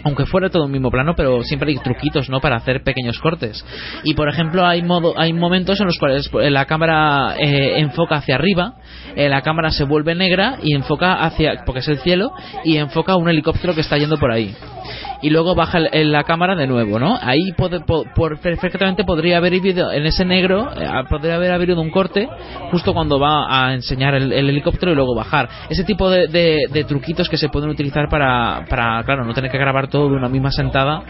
[0.04, 2.40] aunque fuera todo un mismo plano, pero siempre hay truquitos, ¿no?
[2.40, 3.64] Para hacer pequeños cortes.
[4.04, 8.16] Y por ejemplo, hay modo, hay momentos en los cuales pues, la cámara eh, enfoca
[8.16, 8.74] hacia arriba,
[9.16, 12.32] eh, la cámara se vuelve negra y enfoca hacia, porque es el cielo,
[12.64, 14.54] y enfoca un helicóptero que está yendo por ahí.
[15.22, 17.18] Y luego baja el- la cámara de nuevo, ¿no?
[17.20, 17.52] Ahí
[18.42, 22.28] perfectamente podría haber habido, en ese negro, eh, podría haber habido un corte
[22.70, 25.48] justo cuando va a enseñar el, el helicóptero y luego bajar.
[25.68, 29.58] Ese tipo de, de- truquitos que se pueden utilizar para, para, claro, no tener que
[29.58, 31.02] grabar todo de una misma sentada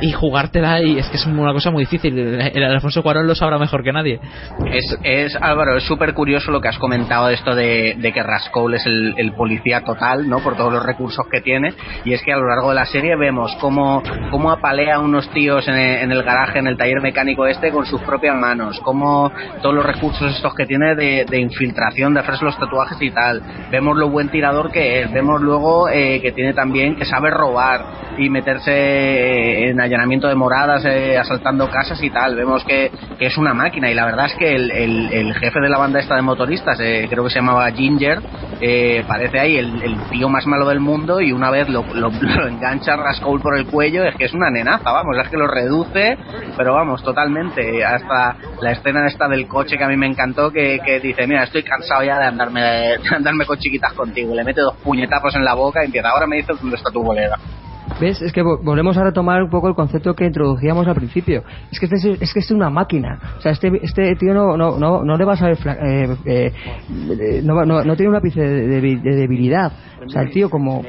[0.00, 2.16] y jugártela y es que es una cosa muy difícil.
[2.18, 4.20] El, Alfonso Cuarón lo sabrá mejor que nadie.
[4.70, 8.74] Es, es Álvaro, es súper curioso lo que has comentado de esto de, que Rascol
[8.74, 10.38] es el policía total, ¿no?
[10.40, 11.74] Por todos los recursos que tiene.
[12.04, 15.28] Y es que a lo largo de la serie vemos cómo, cómo apalea a unos
[15.30, 18.78] tíos en el, en el garaje, en el taller mecánico este, con sus propias manos.
[18.80, 19.32] Cómo
[19.62, 23.42] todos los recursos estos que tiene de, de infiltración, de hacerse los tatuajes y tal.
[23.70, 25.12] Vemos lo buen tirador que es.
[25.12, 27.80] Vemos luego eh, que tiene también, que sabe robar
[28.18, 32.36] y meterse eh, en allanamiento de moradas, eh, asaltando casas y tal.
[32.36, 35.60] Vemos que, que es una máquina y la verdad es que el, el- el jefe
[35.60, 38.18] de la banda esta de motoristas, eh, creo que se llamaba Ginger,
[38.60, 42.10] eh, parece ahí el, el tío más malo del mundo y una vez lo, lo,
[42.20, 45.46] lo engancha Rascol por el cuello, es que es una nenaza, vamos, es que lo
[45.46, 46.16] reduce,
[46.56, 47.84] pero vamos, totalmente.
[47.84, 51.44] Hasta la escena esta del coche que a mí me encantó, que, que dice, mira,
[51.44, 54.34] estoy cansado ya de andarme, de andarme con chiquitas contigo.
[54.34, 57.02] Le mete dos puñetazos en la boca y empieza, ahora me dices dónde está tu
[57.02, 57.36] bolera.
[58.00, 58.20] ¿Ves?
[58.22, 61.42] Es que vo- volvemos a retomar un poco el concepto que introducíamos al principio.
[61.70, 63.18] Es que este es, es que este es una máquina.
[63.38, 65.56] O sea, este, este tío no, no, no, no le va a saber.
[65.56, 66.52] fla- eh, eh,
[67.44, 69.72] no, no, no tiene un ápice de, de- de debilidad.
[70.04, 70.82] O sea, el tío, como.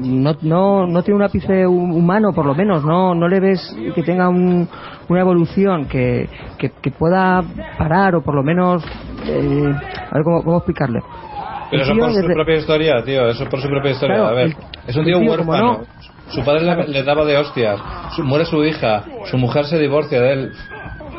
[0.00, 2.84] No, no, no tiene un ápice hu- humano, por lo menos.
[2.84, 4.68] No, no le ves que tenga un-
[5.08, 6.28] una evolución que,
[6.58, 7.42] que, que pueda
[7.78, 8.84] parar, o por lo menos.
[9.26, 9.72] eh,
[10.10, 11.00] a ver cómo, cómo explicarle.
[11.70, 13.28] Pero eso por su desde- propia historia, tío.
[13.28, 14.16] Eso por su propia historia.
[14.16, 14.56] Claro, a ver, el-
[14.86, 15.72] es un tío tío, como huérfano.
[15.78, 15.86] no-
[16.28, 17.80] Su padre le, le daba de hostias.
[18.16, 19.04] Su- muere su hija.
[19.30, 20.52] Su mujer se divorcia de él.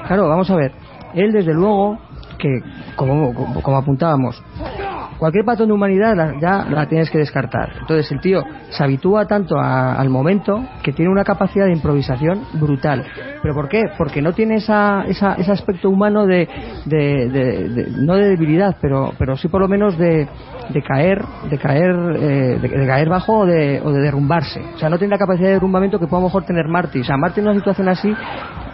[0.08, 0.72] Claro, vamos a ver.
[1.14, 2.00] Él, desde luego,
[2.40, 2.50] que
[2.96, 4.42] como, como, apuntábamos,
[5.18, 7.70] cualquier patrón de humanidad la- ya la tienes que descartar.
[7.82, 12.42] Entonces el tío se habitúa tanto a- al momento que tiene una capacidad de improvisación
[12.54, 13.04] brutal.
[13.42, 13.84] ¿Pero por qué?
[13.98, 16.48] Porque no tiene esa, esa- ese aspecto humano de,
[16.86, 20.28] de- no de debilidad, pero, pero sí por lo menos de,
[20.88, 24.62] caer, de caer, eh, de, caer bajo o de, o de derrumbarse.
[24.76, 27.02] O sea, no tiene la capacidad de derrumbamiento que puede a lo mejor tener Marty.
[27.02, 28.14] O sea, Marty en una situación así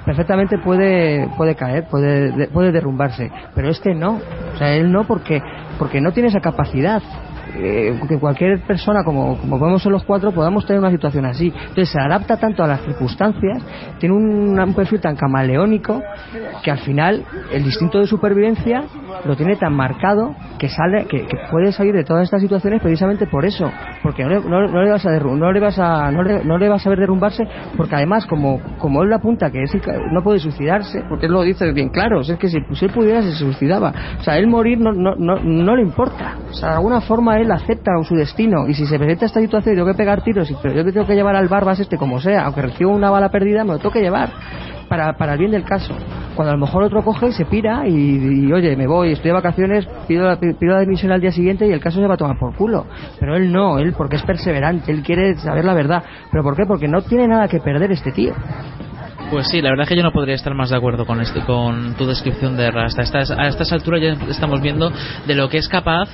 [0.05, 4.19] perfectamente puede puede caer, puede de- puede derrumbarse, pero este no.
[4.53, 5.41] O sea, él no porque
[5.79, 7.01] porque no tiene esa capacidad.
[7.55, 11.47] Eh, que cualquier persona, como, como podemos ser los cuatro, podamos tener una situación así.
[11.47, 13.63] Entonces se adapta tanto a las circunstancias,
[13.99, 16.01] tiene un, perfil tan camaleónico
[16.63, 18.83] que al final el instinto de supervivencia
[19.25, 23.45] lo tiene tan marcado que sale que, puede salir de todas estas situaciones precisamente por
[23.45, 23.71] eso,
[24.03, 24.29] porque no
[24.61, 26.99] le, vas a derru- no le vas a no le, no le vas a ver
[26.99, 27.43] derrumbarse,
[27.75, 29.71] porque además como como él le apunta que es
[30.11, 33.21] no puede suicidarse, porque él lo dice bien claro, es que si, si él pudiera
[33.21, 36.75] se suicidaba, o sea, él morir no, no, no, no le importa, o sea, de
[36.75, 39.97] alguna forma él acepta su destino y si se presenta esta situación y tengo que
[39.97, 42.61] pegar tiros, y- pero yo que tengo que llevar al barbas este como sea, aunque
[42.61, 44.29] reciba una bala perdida, me lo tengo que llevar
[44.87, 45.93] para, para el bien del caso.
[46.35, 49.33] Cuando a lo mejor otro coge y se pira y, oye, me voy, estoy de
[49.33, 52.17] vacaciones, pido la, pido la dimisión al día siguiente y el caso se va a
[52.17, 52.85] tomar por culo.
[53.19, 56.03] Pero él no, él porque es perseverante, él quiere saber la verdad.
[56.31, 56.63] ¿Pero por qué?
[56.65, 58.33] Porque no tiene nada que perder este tío.
[59.29, 61.93] Pues sí, la verdad que yo no podría estar más de acuerdo con este, con
[61.93, 63.03] tu descripción de Rasta.
[63.37, 64.91] A estas alturas ya estamos viendo
[65.27, 66.09] de lo que es capaz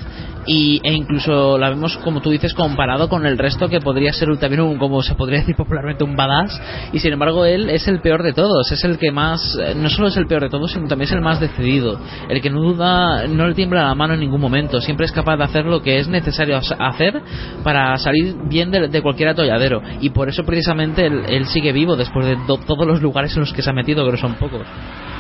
[0.45, 4.35] y, e incluso la vemos, como tú dices, comparado con el resto que podría ser
[4.37, 6.61] también un, como se podría decir popularmente, un badass.
[6.93, 8.71] Y sin embargo, él es el peor de todos.
[8.71, 11.13] Es el que más, eh, no solo es el peor de todos, sino también es
[11.13, 11.99] el más decidido.
[12.29, 14.81] El que no duda, no le tiembla la mano en ningún momento.
[14.81, 17.21] Siempre es capaz de hacer lo que es necesario hacer
[17.63, 19.81] para salir bien de, de cualquier atolladero.
[20.01, 23.41] Y por eso precisamente él, él sigue vivo después de do- todos los lugares en
[23.41, 24.61] los que se ha metido, que no son pocos.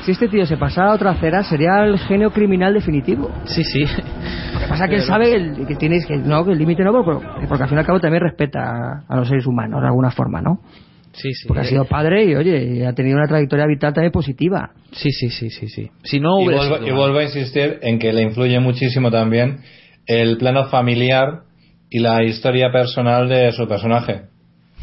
[0.03, 3.31] Si este tío se pasara a otra acera, sería el genio criminal definitivo.
[3.45, 3.79] Sí, sí.
[4.53, 6.83] Lo que pasa es que él sabe el- que tienes que no que el límite
[6.83, 9.81] no, pero- porque al fin y al cabo también respeta a, a los seres humanos
[9.81, 10.59] de alguna forma, ¿no?
[11.13, 11.47] Sí, sí.
[11.47, 14.71] Porque ha sido padre y oye, ha tenido una trayectoria vital también positiva.
[14.91, 15.89] Sí, sí, sí, sí, sí.
[16.03, 19.59] Si no Y hubiera vuelvo, y vuelvo a insistir en que le influye muchísimo también
[20.07, 21.43] el plano familiar
[21.89, 24.23] y la historia personal de su personaje,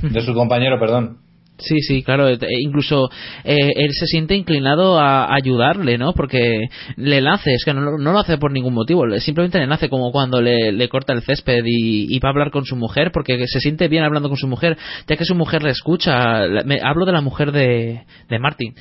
[0.03, 1.19] de su compañero, perdón.
[1.65, 2.29] Sí, sí, claro.
[2.29, 3.09] e Incluso
[3.45, 6.13] eh, él se siente inclinado a ayudarle, ¿no?
[6.13, 9.89] Porque le nace, es que no, lo hace por ningún motivo, le- simplemente le nace
[9.89, 13.47] como cuando le, corta el césped y, y va a hablar con su mujer, porque
[13.47, 14.77] se siente bien hablando con su mujer,
[15.07, 16.47] ya que su mujer le escucha.
[16.65, 18.75] Me- hablo de la mujer de, de Martin.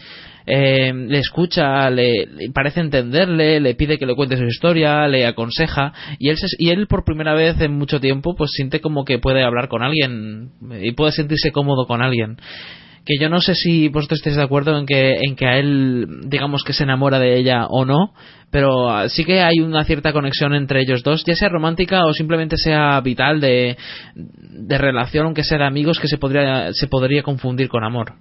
[0.46, 5.94] Eh, le escucha, le, parece entenderle, le pide que le cuente su historia, le aconseja
[6.20, 9.20] y él, se- y él por primera vez en mucho tiempo pues siente como que
[9.20, 10.50] puede hablar con alguien
[10.82, 12.38] y puede sentirse cómodo con alguien.
[13.04, 16.06] Que yo no sé si vosotros estáis de acuerdo en que en que a él
[16.28, 18.14] digamos que se enamora de ella o no
[18.52, 22.14] pero ah, sí que hay una cierta conexión entre ellos dos ya sea romántica o
[22.14, 23.76] simplemente sea vital de,
[24.14, 28.14] de relación aunque sea amigos que se podría se podría confundir con amor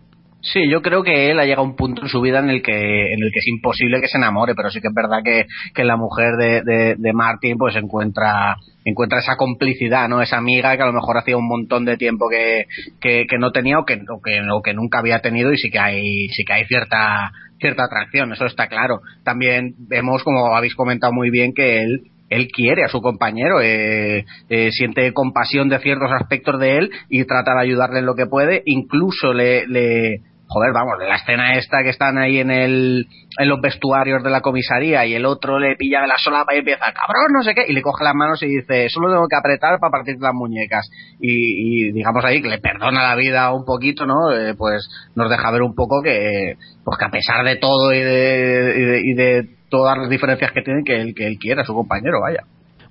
[0.42, 2.62] Sí, yo creo que él ha llegado a un punto en su vida en el
[2.62, 5.44] que en el que es imposible que se enamore, pero sí que es verdad que,
[5.74, 10.22] que la mujer de, de, Martin pues encuentra encuentra esa complicidad, ¿no?
[10.22, 12.66] Esa amiga que a lo mejor hacía un montón de tiempo que,
[13.00, 16.44] que, no tenía o que, o que nunca había tenido y sí que hay sí
[16.44, 19.00] que hay cierta cierta atracción, eso está claro.
[19.22, 24.24] También vemos como habéis comentado muy bien que él él quiere a su compañero, eh,
[24.48, 28.26] eh, siente compasión de ciertos aspectos de él y trata de ayudarle en lo que
[28.26, 33.06] puede, incluso le joder, vamos, la escena esta que están ahí en el
[33.38, 36.58] en los vestuarios de la comisaría y el otro le pilla de la solapa y
[36.58, 39.36] empieza, cabrón, no sé qué, y le coge las manos y dice, solo tengo que
[39.36, 40.90] apretar para partir las muñecas.
[41.20, 44.32] Y, y digamos ahí que le perdona la vida un poquito, ¿no?
[44.32, 48.00] Eh, pues nos deja ver un poco que, pues que a pesar de todo y
[48.00, 51.72] de, y de, todas las diferencias que tienen, que él, que él quiere a su
[51.72, 52.42] compañero, vaya.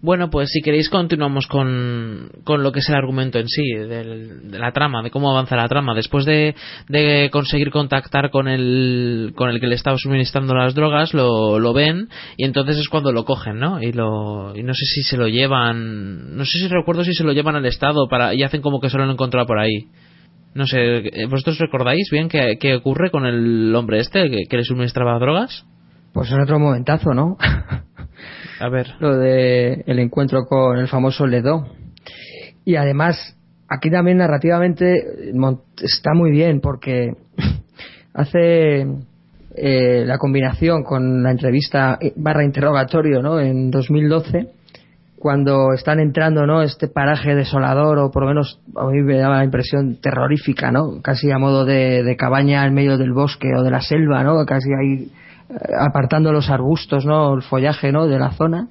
[0.01, 4.49] Bueno, pues si queréis continuamos con, con lo que es el argumento en sí, del-
[4.49, 5.93] de la trama, de cómo avanza la trama.
[5.93, 6.55] Después de,
[6.87, 11.73] de conseguir contactar con el, con el que le estaba suministrando las drogas, lo, lo
[11.73, 12.07] ven
[12.37, 13.81] y entonces es cuando lo cogen, ¿no?
[13.81, 17.25] Y, lo, y no sé si se lo llevan, no sé si recuerdo si se
[17.25, 19.87] lo llevan al Estado para, y hacen como que solo lo han encontrado por ahí.
[20.53, 24.57] No sé, eh, ¿vosotros recordáis bien qué, qué ocurre con el hombre este que, que
[24.57, 25.65] le suministraba drogas?
[26.13, 27.37] Pues en otro momentazo, ¿no?
[28.59, 28.87] A ver.
[28.99, 31.67] Lo de el encuentro con el famoso Ledo.
[32.65, 33.37] Y además,
[33.67, 37.13] aquí también narrativamente mon- está muy bien porque
[38.13, 38.81] hace
[39.55, 43.39] eh, la combinación con la entrevista eh, barra interrogatorio, ¿no?
[43.39, 44.49] En 2012
[45.17, 49.39] cuando están entrando no este paraje desolador o por lo menos a mí me daba
[49.39, 53.61] la impresión terrorífica no casi a modo de, de cabaña en medio del bosque o
[53.61, 55.11] de la selva no casi ahí eh,
[55.79, 58.67] apartando los arbustos no el follaje no de la zona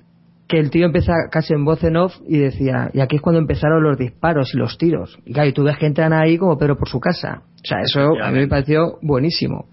[0.49, 3.41] que el tío empieza casi en voz en off y decía y aquí es cuando
[3.41, 6.57] empezaron los disparos y los tiros y claro y tú ves que entran ahí como
[6.57, 7.43] Pedro por su casa.
[7.57, 9.67] O sea eso a mí me pareció buenísimo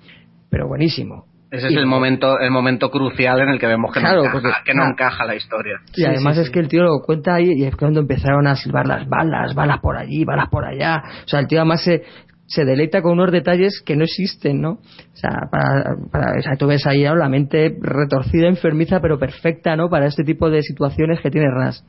[0.49, 1.26] pero buenísimo.
[1.52, 4.34] Ese es el momento, el momento crucial en el que vemos que Claro, no encaja,
[4.41, 5.80] porque- que no encaja la historia.
[5.95, 8.86] Y además es que el tío lo cuenta ahí y es cuando empezaron a silbar
[8.88, 11.02] las balas, balas por allí, balas por allá.
[11.23, 12.03] O sea, el tío además se,
[12.47, 14.72] se deleita con unos detalles que no existen, ¿no?
[14.72, 17.15] O sea, para, para, o sea, tú ves ahí ¿no?
[17.15, 19.89] la mente retorcida, enfermiza, pero perfecta, ¿no?
[19.89, 21.84] Para este tipo de situaciones que tiene Ras.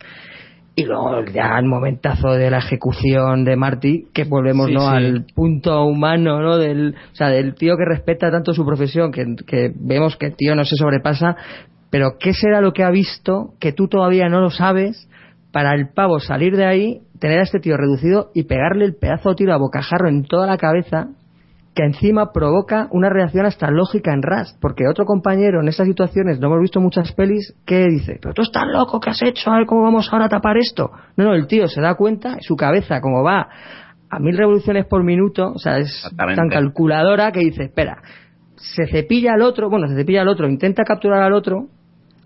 [0.79, 4.81] Y luego ya el momentazo de la ejecución de Marty, que volvemos Sí, ¿no?
[4.81, 4.87] sí.
[4.89, 6.59] al punto humano, ¿no?
[6.59, 10.37] Del, o sea, del tío que respeta tanto su profesión, que, que vemos que el
[10.37, 11.37] tío no se sobrepasa,
[11.91, 15.09] pero ¿qué será lo que ha visto que tú todavía no lo sabes
[15.53, 19.31] para el pavo salir de ahí, tener a este tío reducido y pegarle el pedazo
[19.31, 21.09] de tiro a bocajarro en toda la cabeza?
[21.77, 26.41] que encima provoca una reacción hasta lógica en Rast, porque otro compañero en estas situaciones,
[26.41, 29.51] no hemos visto muchas pelis, que dice, pero tú estás loco, ¿qué has hecho?
[29.51, 30.91] A ver cómo vamos ahora a tapar esto.
[31.19, 33.49] No, no, el tío se da cuenta, su cabeza como va
[34.09, 37.99] a mil revoluciones por minuto, o sea, es tan calculadora que dice, espera,
[38.57, 41.69] se cepilla al otro, bueno, se cepilla al otro, intenta capturar al otro,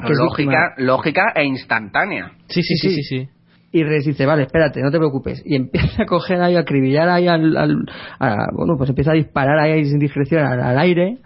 [0.07, 2.33] que es Lógica, lógica e instantánea.
[2.49, 3.29] Sí, sí, sí, sí, sí.
[3.73, 5.43] Y Rex dice, vale, espérate, no te preocupes.
[5.45, 7.87] Y empieza a coger ahí, a acribillar ahí al, al-
[8.19, 11.19] a- bueno, pues empieza a disparar ahí sin discreción al, al aire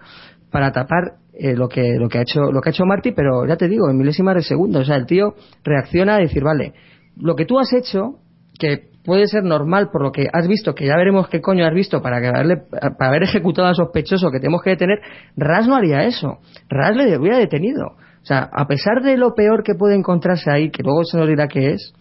[0.50, 3.46] para tapar eh, lo que lo que ha hecho lo que ha hecho Marty, pero
[3.46, 4.80] ya te digo, en milésimas de segundo.
[4.80, 5.34] O sea, el tío
[5.64, 6.74] reacciona a decir, vale,
[7.16, 8.18] lo que tú has hecho,
[8.58, 11.74] que puede ser normal por lo que has visto, que ya veremos qué coño has
[11.74, 14.98] visto para que haberle, para haber ejecutado al sospechoso que tenemos que detener,
[15.36, 16.38] Ras no haría eso.
[16.68, 17.96] Ras le hubiera detenido.
[18.24, 21.28] O sea, a pesar de lo peor que puede encontrarse ahí, que luego se nos
[21.28, 21.92] dirá qué es,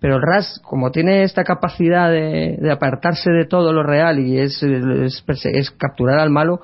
[0.00, 4.58] pero RAS, como tiene esta capacidad de, de apartarse de todo lo real y es
[5.78, 6.60] capturar al malo,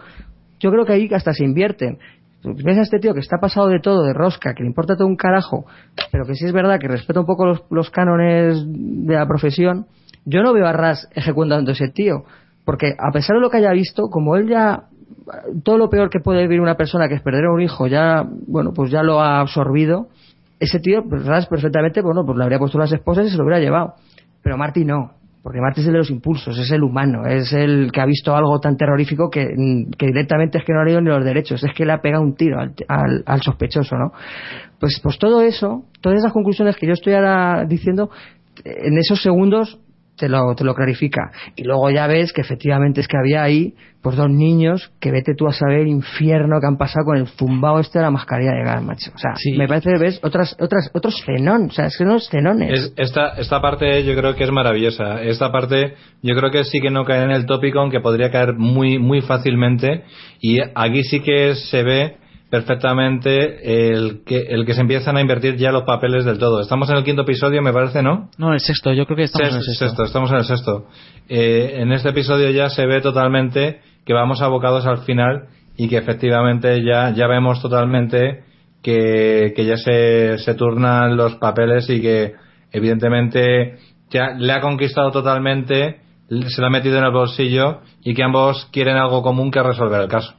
[0.59, 1.99] yo creo que ahí hasta se invierten.
[2.43, 5.07] Ves a este tío que está pasado de todo, de rosca, que le importa todo
[5.07, 5.67] un carajo,
[6.11, 9.87] pero que sí es verdad que respeta un poco los, los cánones de la profesión,
[10.25, 12.25] yo no veo a Ras ejecutando a ese tío,
[12.65, 14.85] porque a pesar de lo que haya visto, como él ya
[15.63, 18.25] todo lo peor que puede vivir una persona que es perder a un hijo ya
[18.47, 20.09] bueno pues ya lo ha absorbido
[20.61, 23.45] ese tío pues, Ras perfectamente bueno pues le habría puesto las esposas y se lo
[23.45, 23.95] hubiera llevado
[24.43, 27.91] pero Marty no porque Marty es el de los impulsos, es el humano, es el
[27.91, 29.49] que ha visto algo tan terrorífico que,
[29.99, 32.23] que directamente es que no ha leído ni los derechos, es que le ha pegado
[32.23, 34.13] un tiro al, al, al sospechoso, ¿no?
[34.79, 38.11] Pues, pues todo eso, todas esas conclusiones que yo estoy ahora diciendo,
[38.65, 39.81] en esos segundos
[40.17, 41.31] te lo, te lo clarifica.
[41.57, 45.33] Y luego ya ves que efectivamente es que había ahí pues dos niños que vete
[45.37, 48.65] tú a saber infierno que han pasado con el zumbao este de la mascarilla de
[48.65, 49.13] gas, macho.
[49.15, 52.29] O sea, me parece que ves otras, otras, otros fenón, o sea, es que unos
[52.29, 52.73] fenones.
[52.73, 55.23] Es- esta, esta parte yo creo que es maravillosa.
[55.23, 58.55] Esta parte yo creo que sí que no cae en el tópico, aunque podría caer
[58.55, 60.03] muy, muy fácilmente.
[60.41, 62.17] Y aquí sí que se ve
[62.53, 66.61] perfectamente el que, el que se empiezan a invertir ya los papeles del todo.
[66.61, 68.29] Estamos en el quinto episodio, me parece, ¿no?
[68.37, 70.05] No, el sexto, yo creo que estamos en el Sexto, sexto.
[70.05, 70.87] estamos en el sexto.
[71.31, 75.47] Eh, en este episodio ya se ve totalmente que vamos abocados al final
[75.79, 78.45] y que efectivamente ya, ya vemos totalmente
[78.83, 82.35] que, que ya se, se turnan los papeles y que
[82.71, 83.79] evidentemente
[84.11, 88.69] ya le ha conquistado totalmente, se lo ha metido en el bolsillo y que ambos
[88.73, 90.35] quieren algo común que resolver el caso.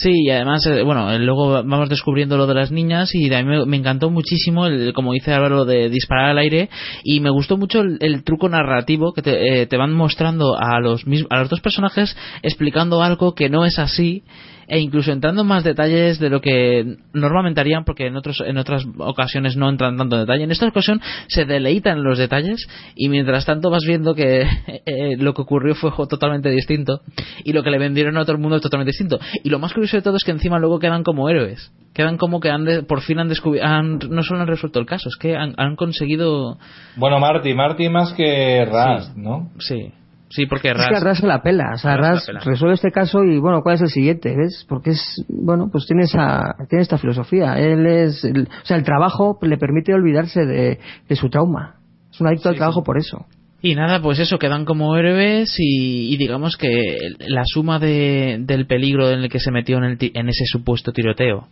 [0.00, 3.42] Sí, y además, eh, bueno, eh, luego vamos descubriendo lo de las niñas y a
[3.42, 6.70] mí me, encantó muchísimo, el, como dice Álvaro, de disparar al aire
[7.04, 11.04] y me gustó mucho el, truco narrativo que te, eh, te van mostrando a los,
[11.28, 14.22] a los dos personajes explicando algo que no es así
[14.70, 18.56] e incluso entrando en más detalles de lo que normalmente harían porque en otros en
[18.56, 20.44] otras ocasiones no entran tanto en detalle.
[20.44, 24.42] En esta ocasión se deleitan los detalles y mientras tanto vas viendo que
[24.86, 27.00] eh, lo que ocurrió fue totalmente distinto
[27.44, 29.18] y lo que le vendieron a todo el mundo es totalmente distinto.
[29.42, 32.38] Y lo más curioso de todo es que encima luego quedan como héroes quedan como
[32.40, 35.36] que han de- por fin han descubierto no solo han resuelto el caso es que
[35.36, 36.58] han, han conseguido
[36.96, 39.50] Bueno, Marty, Marty más que Raz, ¿no?
[39.58, 39.92] sí
[40.28, 42.40] sí porque Es Raz que a Ras se la pela, o sea, la pela.
[42.44, 44.32] resuelve este caso y bueno, ¿cuál es el siguiente?
[44.36, 44.64] ¿Ves?
[44.68, 47.58] Porque es, bueno, pues tiene esa, tiene esta filosofía.
[47.58, 51.80] Él es, el- o sea, el trabajo le permite olvidarse de, de su trauma.
[52.12, 53.26] Es un adicto al trabajo por eso.
[53.62, 59.10] Y nada, pues eso, quedan como héroes y, digamos que la suma de, del peligro
[59.10, 61.48] en el que se metió en, el en ese supuesto tiroteo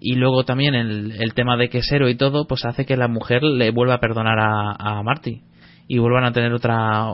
[0.00, 3.06] y luego también el, el tema de que es y todo, pues hace que la
[3.06, 5.42] mujer le vuelva a perdonar a, a Marty
[5.92, 7.06] y vuelvan a tener otra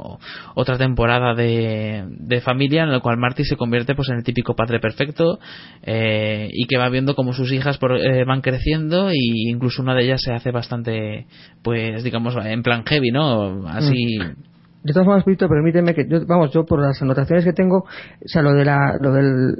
[0.54, 4.54] otra temporada de, de familia en la cual Marty se convierte pues en el típico
[4.54, 5.38] padre perfecto
[5.82, 9.94] eh, y que va viendo como sus hijas por- eh, van creciendo y incluso una
[9.94, 11.26] de ellas se hace bastante
[11.62, 14.18] pues digamos en plan heavy no así
[14.86, 18.28] De todas formas, Víctor, permíteme que yo, vamos, yo por las anotaciones que tengo, o
[18.28, 19.56] sea, lo de la, lo del,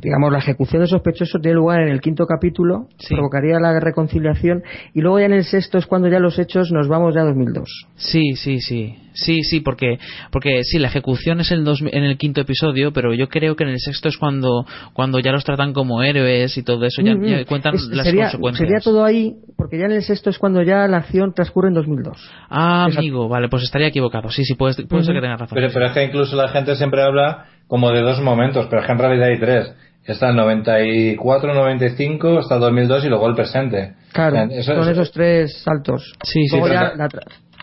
[0.00, 4.62] digamos, la ejecución del sospechoso tiene lugar en el quinto capítulo, provocaría la reconciliación,
[4.94, 7.24] y luego ya en el sexto es cuando ya los hechos nos vamos ya a
[7.24, 7.88] 2002.
[7.96, 8.94] Sí, sí, sí.
[9.12, 9.98] Sí, sí, porque
[10.30, 13.64] porque sí, la ejecución es el dos, en el quinto episodio, pero yo creo que
[13.64, 17.14] en el sexto es cuando cuando ya los tratan como héroes y todo eso, ya,
[17.14, 17.44] Mm, ya mm.
[17.46, 18.68] cuentan Es- las sería, consecuencias.
[18.68, 21.74] sería todo ahí, porque ya en el sexto es cuando ya la acción transcurre en
[21.74, 22.16] 2002.
[22.48, 24.30] Ah, amigo, vale, pues estaría equivocado.
[24.30, 25.56] Sí, sí, puede, puede ser que tengas razón.
[25.56, 28.86] Pero, pero es que incluso la gente siempre habla como de dos momentos, pero es
[28.86, 29.74] que en realidad hay tres.
[30.04, 33.94] Está el 94, 95, hasta el 2002 y luego el presente.
[34.12, 36.12] Claro, Eso- son eso- esos tres saltos.
[36.24, 37.08] Sí, sí, ya la-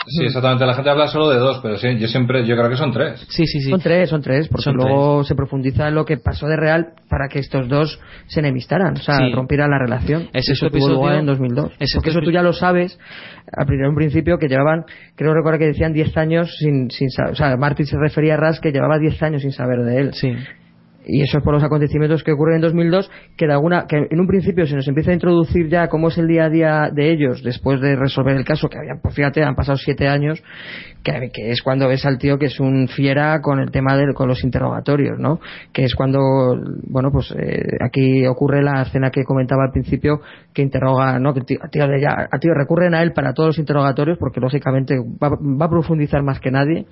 [0.07, 0.65] Sí, exactamente.
[0.65, 3.19] La gente habla solo de dos, pero sí, yo siempre, yo creo que son tres.
[3.29, 3.69] Sí, sí, sí.
[3.69, 6.93] Son tres, son tres, porque Son luego se profundiza en lo que pasó de real
[7.09, 9.31] para que estos dos se enemistaran, o sea, Sí.
[9.33, 10.29] rompieran la relación.
[10.33, 11.71] Ese eso tuvo episodio- lugar en 2002.
[11.79, 12.97] ese porque eso tú ya lo sabes,
[13.55, 14.85] al primer- en un principio que llevaban,
[15.15, 18.37] creo recordar que decían 10 años sin, sin saber, o sea, Martin se refería a
[18.37, 20.13] Ras que llevaba 10 años sin saber de él.
[20.13, 20.31] Sí.
[21.07, 24.19] Y eso es por los acontecimientos que ocurren en 2002, que de alguna, que en
[24.19, 27.11] un principio se nos empieza a introducir ya cómo es el día a día de
[27.11, 30.43] ellos después de resolver el caso, que habían, pues fíjate, han pasado siete años,
[31.03, 34.27] que, es cuando ves al tío que es un fiera con el tema de con
[34.27, 35.39] los interrogatorios, ¿no?
[35.71, 36.55] Que es cuando,
[36.89, 40.21] bueno, pues eh, aquí ocurre la escena que comentaba al principio,
[40.53, 41.33] que interroga, ¿no?
[41.33, 44.97] Que tío, tío ya- al tío recurren a él para todos los interrogatorios, porque lógicamente
[44.97, 46.85] va, va a profundizar más que nadie.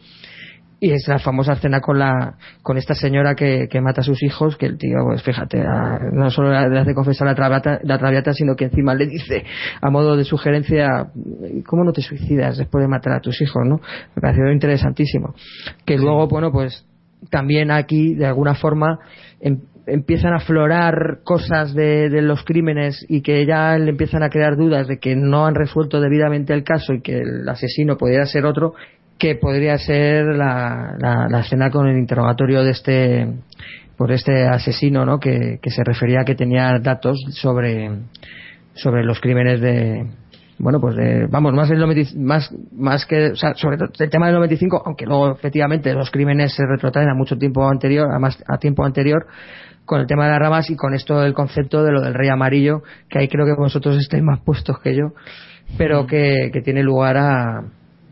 [0.86, 4.22] Y es la famosa escena con la con esta señora que, que mata a sus
[4.22, 7.98] hijos, que el tío, pues fíjate, a- no solo le hace confesar la traviata, la
[7.98, 9.44] traviata, sino que encima le dice,
[9.82, 11.08] a modo de sugerencia,
[11.66, 13.64] ¿cómo no te suicidas después de matar a tus hijos?
[13.66, 13.80] no
[14.16, 15.34] Me pareció interesantísimo.
[15.86, 16.86] Que luego, bueno, pues
[17.32, 19.00] también aquí, de alguna forma,
[19.40, 24.30] em- empiezan a aflorar cosas de, de los crímenes y que ya le empiezan a
[24.30, 28.26] crear dudas de que no han resuelto debidamente el caso y que el asesino podría
[28.26, 28.74] ser otro,
[29.18, 33.28] que podría ser la, la, la escena con el interrogatorio de este
[33.98, 35.20] por este asesino ¿no?
[35.20, 37.90] que, que se refería a que tenía datos sobre
[38.74, 40.06] sobre los crímenes de
[40.58, 44.10] bueno pues de vamos más el 90 más más que o sea sobre todo el
[44.10, 48.20] tema del 95 aunque luego efectivamente los crímenes se retrotraen a mucho tiempo anterior a
[48.20, 49.28] más a tiempo anterior
[49.86, 52.28] con el tema de las ramas y con esto del concepto de lo del rey
[52.28, 55.14] amarillo que ahí creo que vosotros estáis más puestos que yo
[55.78, 57.64] pero que, que tiene lugar a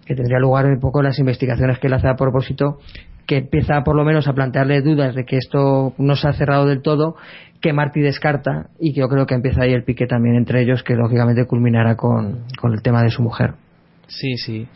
[0.05, 2.79] que tendría lugar un poco las investigaciones que él hace a propósito
[3.25, 6.65] que empieza por lo menos a plantearle dudas de que esto no se ha cerrado
[6.65, 7.15] del todo,
[7.61, 10.83] que Marty descarta y que yo creo que empieza ahí el pique también entre ellos,
[10.83, 13.53] que lógicamente culminará con, con el tema de su mujer.
[14.07, 14.67] Sí, sí.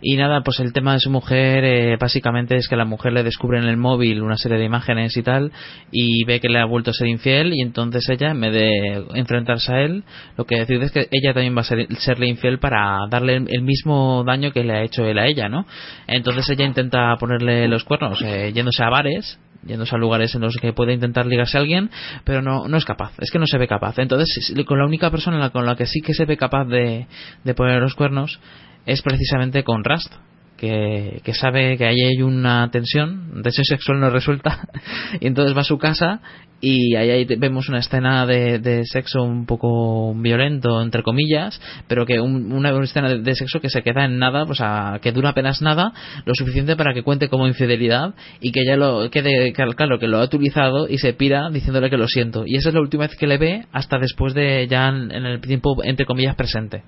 [0.00, 3.22] Y nada, pues el tema de su mujer eh, básicamente es que la mujer le
[3.22, 5.52] descubre en el móvil una serie de imágenes y tal
[5.90, 9.04] y ve que le ha vuelto a ser infiel y entonces ella, en vez de
[9.14, 10.04] enfrentarse a él,
[10.36, 13.62] lo que decide es que ella también va a ser, serle infiel para darle el
[13.62, 15.66] mismo daño que le ha hecho él a ella, ¿no?
[16.06, 20.56] Entonces ella intenta ponerle los cuernos eh, yéndose a bares yéndose a lugares en los
[20.56, 21.90] que puede intentar ligarse a alguien,
[22.24, 23.98] pero no, no es capaz, es que no se ve capaz.
[23.98, 27.06] Entonces, con la única persona con la que sí que se ve capaz de,
[27.42, 28.38] de poner los cuernos
[28.86, 30.14] es precisamente con Rust,
[30.56, 34.66] que, que, sabe que ahí hay una tensión, tensión sexual no resuelta,
[35.20, 36.20] y entonces va a su casa
[36.60, 42.18] y ahí, vemos una escena de, de, sexo un poco violento, entre comillas, pero que
[42.18, 45.92] una escena de, sexo que se queda en nada, o sea, que dura apenas nada,
[46.24, 50.18] lo suficiente para que cuente como infidelidad y que ya lo quede claro que lo
[50.18, 52.44] ha utilizado y se pira diciéndole que lo siento.
[52.46, 55.40] Y esa es la última vez que le ve hasta después de ya en el
[55.42, 56.82] tiempo, entre comillas, presente.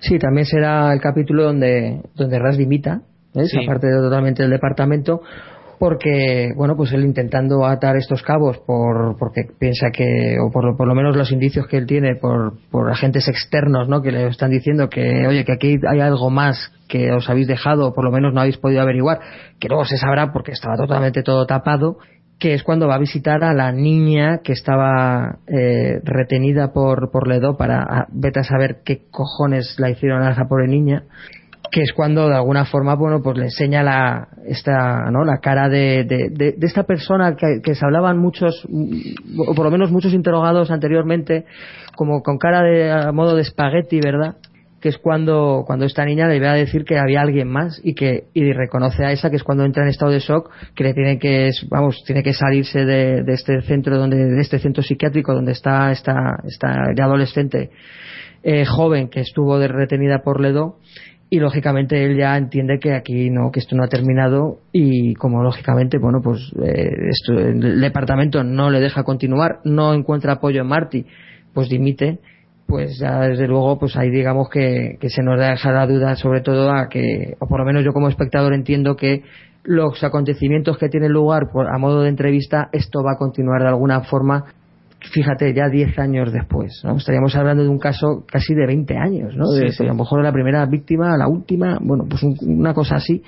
[0.00, 3.02] Sí, también será el capítulo donde, donde Ras dimita,
[3.34, 3.52] ¿ves?
[3.62, 5.20] aparte de totalmente del departamento,
[5.78, 10.88] porque, bueno, pues él intentando atar estos cabos por, porque piensa que, o por, por
[10.88, 14.00] lo menos los indicios que él tiene por, por agentes externos, ¿no?
[14.00, 17.88] Que le están diciendo que, oye, que aquí hay algo más que os habéis dejado,
[17.88, 19.18] o por lo menos no habéis podido averiguar,
[19.58, 21.98] que luego se sabrá porque estaba totalmente todo tapado,
[22.38, 27.28] que es cuando va a visitar a la niña que estaba eh, retenida por, por
[27.28, 31.04] Ledo para a, vete a saber qué cojones la hicieron a esa pobre niña
[31.70, 35.68] que es cuando de alguna forma bueno pues le enseña la esta no la cara
[35.68, 41.44] de, de, esta persona que, se hablaban muchos o por lo menos muchos interrogados anteriormente
[41.96, 44.36] como con cara de a modo de espagueti verdad
[44.86, 47.94] que es cuando, cuando esta niña le va a decir que había alguien más y
[47.94, 50.94] que y reconoce a esa que es cuando entra en estado de shock que le
[50.94, 55.34] tiene que vamos tiene que salirse de, de este centro donde de este centro psiquiátrico
[55.34, 57.70] donde está esta esta adolescente
[58.44, 60.78] eh, joven que estuvo retenida por Ledo
[61.30, 65.42] y lógicamente él ya entiende que aquí no que esto no ha terminado y como
[65.42, 70.68] lógicamente bueno pues eh, esto, el departamento no le deja continuar no encuentra apoyo en
[70.68, 71.06] Marty
[71.52, 72.20] pues dimite
[72.66, 76.40] pues ya desde luego pues ahí digamos que, que se nos deja la duda sobre
[76.40, 79.22] todo a que o por lo menos yo como espectador entiendo que
[79.64, 83.68] los acontecimientos que tienen lugar por, a modo de entrevista esto va a continuar de
[83.68, 84.44] alguna forma
[85.12, 86.96] fíjate ya 10 años después ¿no?
[86.96, 89.50] estaríamos hablando de un caso casi de 20 años ¿no?
[89.52, 89.84] de, Sí, sí.
[89.84, 93.22] a lo mejor la primera víctima la última bueno pues un- una cosa así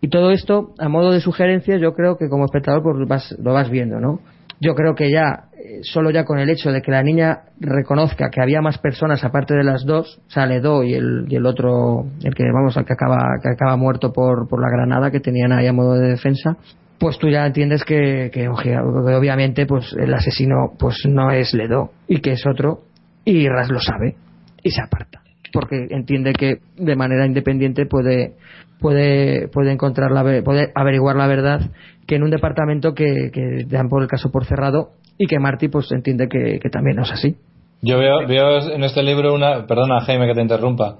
[0.00, 3.52] y todo esto a modo de sugerencia yo creo que como espectador pues vas- lo
[3.52, 4.20] vas viendo ¿no?
[4.60, 8.30] Yo creo que ya eh, solo ya con el hecho de que la niña reconozca
[8.30, 11.46] que había más personas aparte de las dos, o sea, Ledo y el, y el
[11.46, 15.20] otro, el que vamos, el que acaba, que acaba muerto por, por la granada que
[15.20, 16.56] tenían ahí a modo de defensa,
[16.98, 22.20] pues tú ya entiendes que, que, obviamente pues el asesino pues no es Ledo y
[22.20, 22.82] que es otro
[23.24, 24.16] y Ras lo sabe
[24.62, 25.20] y se aparta
[25.52, 28.34] porque entiende que de manera independiente puede
[28.80, 31.60] puede puede encontrar la puede averiguar la verdad
[32.08, 35.68] que en un departamento que, que dan por el caso por cerrado y que Marty
[35.68, 37.36] pues entiende que, que también no es así
[37.82, 39.66] Yo veo, veo en este libro una.
[39.66, 40.98] Perdona, Jaime, que te interrumpa.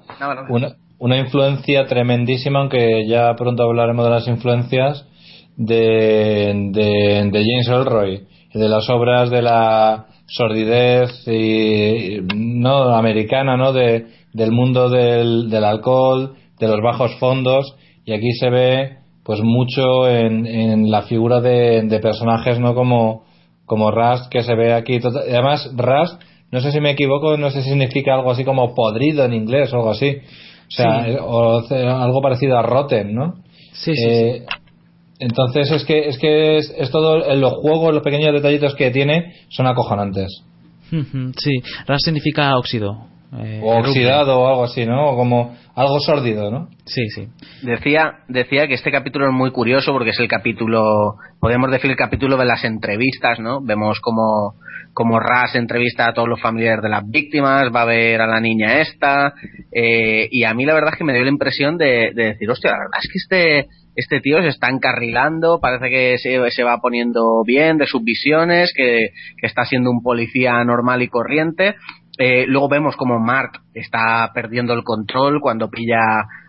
[0.49, 5.07] Una, una influencia tremendísima, aunque ya pronto hablaremos de las influencias,
[5.57, 13.73] de, de, de James Elroy de las obras de la sordidez y, no americana, ¿no?
[13.73, 17.75] De, del mundo del, del alcohol, de los bajos fondos,
[18.05, 18.97] y aquí se ve
[19.29, 22.73] pues mucho en, en la figura de, de personajes, ¿no?
[22.73, 23.25] Como,
[23.67, 24.99] como Rust, que se ve aquí.
[24.99, 26.19] tota- Además, Rust,
[26.51, 29.71] no sé si me equivoco, no sé si significa algo así como podrido en inglés
[29.71, 30.17] o algo así.
[30.17, 31.11] O sea, Sí.
[31.21, 33.35] o algo parecido a rotten, ¿no?
[33.71, 34.45] Sí, sí, Eh,
[35.19, 38.89] Entonces es que es que es, es todo en los juegos, los pequeños detallitos que
[38.89, 40.41] tiene son acojonantes.
[40.89, 41.51] Sí,
[41.85, 42.97] Ras significa óxido.
[43.37, 45.11] Eh, O oxidado o algo así, ¿no?
[45.11, 46.69] O como algo sórdido, ¿no?
[46.85, 47.27] Sí, sí.
[47.61, 51.97] Decía, decía que este capítulo es muy curioso porque es el capítulo, podemos decir el
[51.97, 53.61] capítulo de las entrevistas, ¿no?
[53.61, 54.55] Vemos como,
[54.93, 58.39] como Ras entrevista a todos los familiares de las víctimas, va a ver a la
[58.39, 59.33] niña esta,
[59.71, 62.49] eh, y a mí la verdad es que me dio la impresión de, de decir,
[62.49, 66.63] hostia, la verdad es que este, este tío se está encarrilando, parece que se, se
[66.63, 71.75] va poniendo bien de sus visiones, que, que está siendo un policía normal y corriente.
[72.21, 76.01] Eh, luego vemos como Mark está perdiendo el control cuando pilla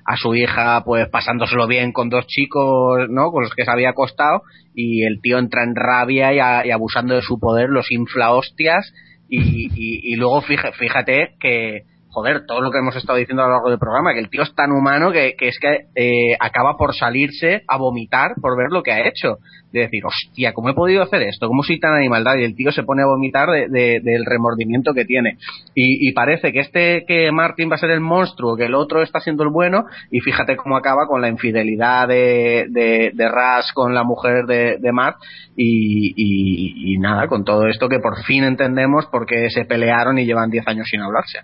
[0.05, 3.91] a su hija pues pasándoselo bien con dos chicos no con los que se había
[3.91, 4.43] acostado
[4.75, 8.33] y el tío entra en rabia y, a- y abusando de su poder los infla
[8.33, 8.93] hostias
[9.29, 9.39] y,
[9.73, 13.71] y- y luego fíjate que, joder, todo lo que hemos estado diciendo a lo largo
[13.71, 17.63] del programa, que el tío es tan humano que, es que eh, acaba por salirse
[17.69, 19.39] a vomitar por ver lo que ha hecho.
[19.73, 21.47] De decir, hostia, ¿cómo he podido hacer esto?
[21.47, 22.35] ¿Cómo soy tan animaldad?
[22.37, 25.39] Y el tío se pone a vomitar de, de- del remordimiento que tiene.
[25.77, 29.21] Y, parece que este, que Martin va a ser el monstruo, que el otro está
[29.21, 33.95] siendo el bueno, y fíjate cómo acaba con la infidelidad de, de, de Ras con
[33.95, 35.15] la mujer de, de Matt,
[35.57, 40.19] y, y, y nada, con todo esto que por fin entendemos por qué se pelearon
[40.19, 41.39] y llevan 10 años sin hablarse.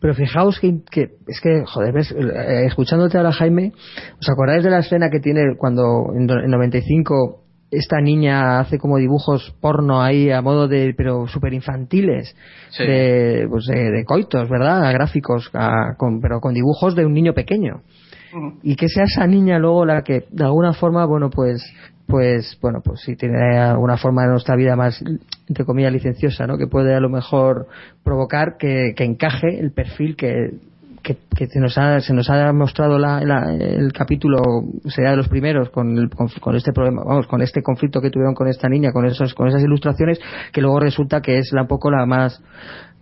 [0.00, 3.72] Pero fijaos que, que es que, joder, ves, Eh, escuchándote ahora, Jaime,
[4.20, 8.96] ¿os acordáis de la escena que tiene cuando en en 95 esta niña hace como
[8.98, 12.36] dibujos porno ahí a modo de, pero súper infantiles,
[12.70, 12.84] Sí.
[12.84, 14.92] de, pues de, de coitos, ¿verdad?
[14.92, 17.82] Gráficos, a- con- pero con dibujos de un niño pequeño.
[18.62, 21.62] Y que sea esa niña luego la que, de alguna forma, bueno, pues,
[22.06, 25.02] pues, bueno, pues si tiene alguna forma de nuestra vida más,
[25.48, 26.56] entre comillas, licenciosa, ¿no?
[26.56, 27.66] Que puede a lo mejor
[28.04, 30.52] provocar que, que encaje el perfil que,
[31.02, 34.38] que, se, nos ha, se nos ha mostrado la- el capítulo,
[34.86, 38.10] sería de los primeros, con, el- con, con este problema, vamos, con este conflicto que
[38.10, 40.20] tuvieron con esta niña, con esos, con esas ilustraciones,
[40.52, 42.42] que luego resulta que es la un poco la más,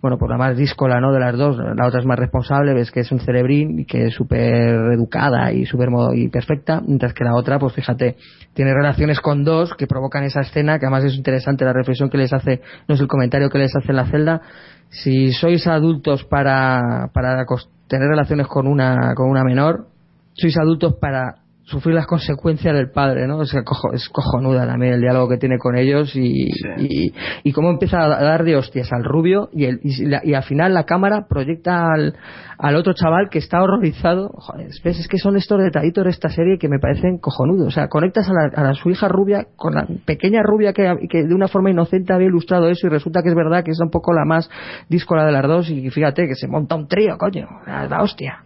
[0.05, 1.11] bueno, pues la más díscola, ¿no?
[1.11, 1.57] De las dos.
[1.57, 5.51] La otra es más responsable, ves que es un cerebrín y que es súper educada
[5.51, 8.15] y súper y perfecta, mientras que la otra, pues fíjate,
[8.53, 12.19] tiene relaciones con dos que provocan esa escena, que además es interesante la reflexión que
[12.19, 14.41] les hace, no es el comentario que les hace la celda.
[14.89, 17.43] Si sois adultos para, para
[17.87, 19.87] tener relaciones con una, con una menor,
[20.33, 23.37] sois adultos para sufrir las consecuencias del padre, ¿no?
[23.39, 26.47] O sea, cojo- es cojonuda también el diálogo que tiene con ellos y,
[26.77, 27.11] y,
[27.43, 30.43] y cómo empieza a dar de hostias al rubio y, el- y, la- y al
[30.43, 32.15] final la cámara proyecta al,
[32.59, 34.29] al otro chaval que está horrorizado.
[34.35, 34.99] Joder, ¿ves?
[34.99, 37.67] Es que son estos detallitos de esta serie que me parecen cojonudos.
[37.67, 41.07] O sea, conectas a, la, a la- su hija rubia con la pequeña rubia que,
[41.09, 43.79] que de una forma inocente había ilustrado eso y resulta que es verdad que es
[43.81, 44.49] un poco la más
[44.87, 47.47] díscola de las dos y fíjate que se monta un trío, coño.
[47.65, 48.43] La, la hostia.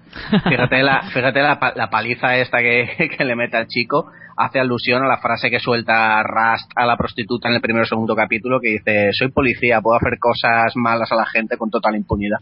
[0.47, 4.07] Fíjate la, fíjate la, la paliza esta que, le mete al chico,
[4.37, 7.85] hace alusión a la frase que suelta Rust a la prostituta en el primer o
[7.85, 11.95] segundo capítulo que dice, soy policía, puedo hacer cosas malas a la gente con total
[11.95, 12.39] impunidad.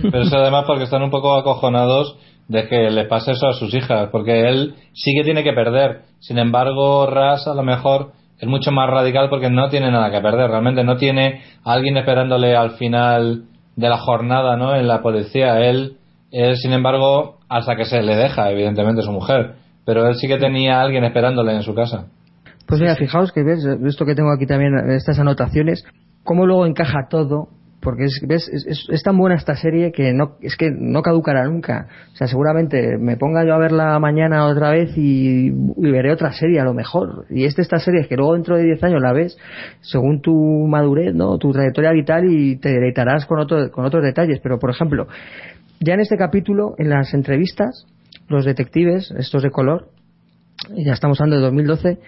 [0.00, 2.16] Pero eso además porque están un poco acojonados
[2.48, 6.02] de que le pase eso a sus hijas, porque él sí que tiene que perder.
[6.20, 10.20] Sin embargo, Ras a lo mejor es mucho más radical porque no tiene nada que
[10.20, 13.44] perder, realmente no tiene a alguien esperándole al final
[13.76, 14.74] de la jornada, ¿no?
[14.74, 15.60] En la policía.
[15.60, 15.96] Él,
[16.32, 19.54] él, sin embargo, hasta que se le deja, evidentemente, su mujer.
[19.84, 22.06] Pero él sí que tenía a alguien esperándole en su casa.
[22.66, 25.84] Pues mira, fijaos que ves, esto que tengo aquí también, estas anotaciones,
[26.24, 27.48] cómo luego encaja todo,
[27.82, 31.88] porque es, ves, es, tan buena esta serie que no, es que no caducará nunca.
[32.12, 36.32] O sea, seguramente me ponga yo a verla mañana otra vez y, y veré otra
[36.32, 37.26] serie a lo mejor.
[37.28, 39.36] Y es de estas series que luego dentro de 10 años la ves
[39.80, 40.32] según tu
[40.68, 41.38] madurez, ¿no?
[41.38, 44.38] Tu trayectoria vital y te deleitarás con, otro, con otros detalles.
[44.40, 45.08] Pero, por ejemplo,
[45.84, 47.86] ya en este capítulo, en las entrevistas,
[48.28, 49.88] los detectives, estos de color,
[50.76, 51.98] ya estamos hablando de 2012,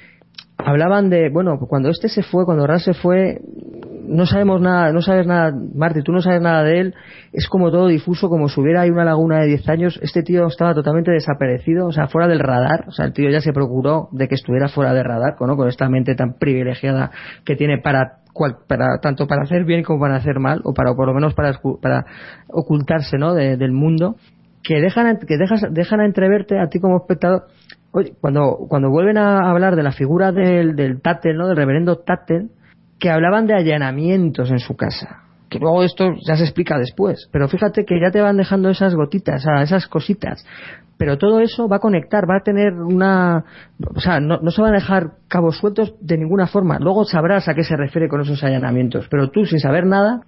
[0.57, 3.41] hablaban de, bueno, cuando este se fue, cuando Ras se fue,
[4.07, 6.95] no sabemos nada, no sabes nada, Marty, tú no sabes nada de él,
[7.33, 10.47] es como todo difuso, como si hubiera ahí una laguna de 10 años, este tío
[10.47, 14.09] estaba totalmente desaparecido, o sea, fuera del radar, o sea, el tío ya se procuró
[14.13, 15.57] de que estuviera fuera del radar, ¿no?
[15.57, 17.11] con esta mente tan privilegiada
[17.45, 20.95] que tiene para, cual- para tanto para hacer bien como para hacer mal, o para
[20.95, 22.05] por lo menos para, para
[22.49, 23.33] ocultarse ¿no?
[23.33, 24.17] de- del mundo,
[24.63, 27.45] que dejan, que dejas, dejan a entreverte a ti como espectador.
[27.93, 31.47] Oye, cuando, cuando vuelven a hablar de la figura del, del Tattel, ¿no?
[31.49, 32.51] del reverendo Tattel,
[32.99, 35.24] que hablaban de allanamientos en su casa.
[35.49, 37.29] Que luego esto ya se explica después.
[37.31, 40.45] Pero fíjate que ya te van dejando esas gotitas, ah, esas cositas.
[40.97, 43.45] Pero todo eso va a conectar, va a tener una.
[43.95, 46.79] O sea, no, se van a dejar cabos sueltos de ninguna forma.
[46.79, 49.09] Luego sabrás a qué se refiere con esos allanamientos.
[49.09, 50.21] Pero tú, sin saber nada,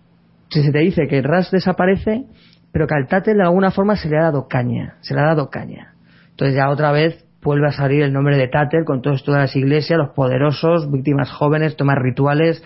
[0.50, 2.24] si se te dice que Ras desaparece,
[2.72, 4.96] pero que al Tattel de alguna forma se le ha dado caña.
[5.00, 5.94] Se le ha dado caña.
[6.30, 9.56] Entonces ya otra vez vuelve a salir el nombre de Tattel con todas todas las
[9.56, 12.62] iglesias, los poderosos, víctimas jóvenes, tomas rituales.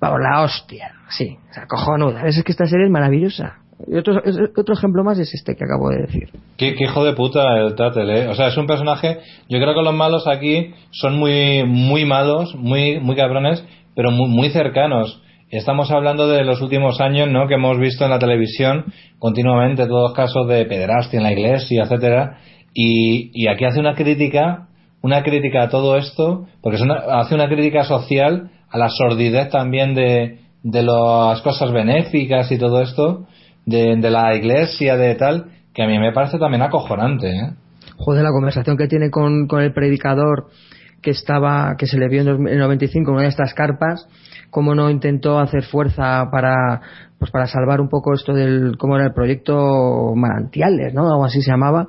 [0.00, 0.97] Vamos, la hostia.
[1.10, 2.26] Sí, o sea, cojonuda.
[2.26, 3.58] Es que esta serie es maravillosa.
[3.86, 4.20] Y otro,
[4.56, 6.30] otro ejemplo más es este que acabo de decir.
[6.56, 8.26] Qué, hijo de puta el Tattel, ¿eh?
[8.28, 9.18] O sea, es un personaje.
[9.48, 13.64] Yo creo que los malos aquí son muy, muy malos, muy, muy cabrones,
[13.94, 15.22] pero muy, muy cercanos.
[15.50, 17.46] Estamos hablando de los últimos años, ¿no?
[17.46, 18.84] Que hemos visto en la televisión
[19.18, 22.38] continuamente todos casos de pederastia en la iglesia, etcétera.
[22.74, 24.66] Y, y aquí hace una crítica,
[25.02, 29.48] una crítica a todo esto, porque es una- hace una crítica social a la sordidez
[29.50, 33.26] también de, de las cosas benéficas y todo esto,
[33.64, 37.50] de, de la iglesia, de tal, que a mí me parece también acojonante, ¿eh?
[37.96, 40.46] Joder, la conversación que tiene con, con el predicador
[41.02, 44.08] que estaba que se le vio en el 95 en una de estas carpas
[44.50, 46.80] cómo no intentó hacer fuerza para
[47.18, 51.40] pues para salvar un poco esto del cómo era el proyecto manantiales no algo así
[51.40, 51.88] se llamaba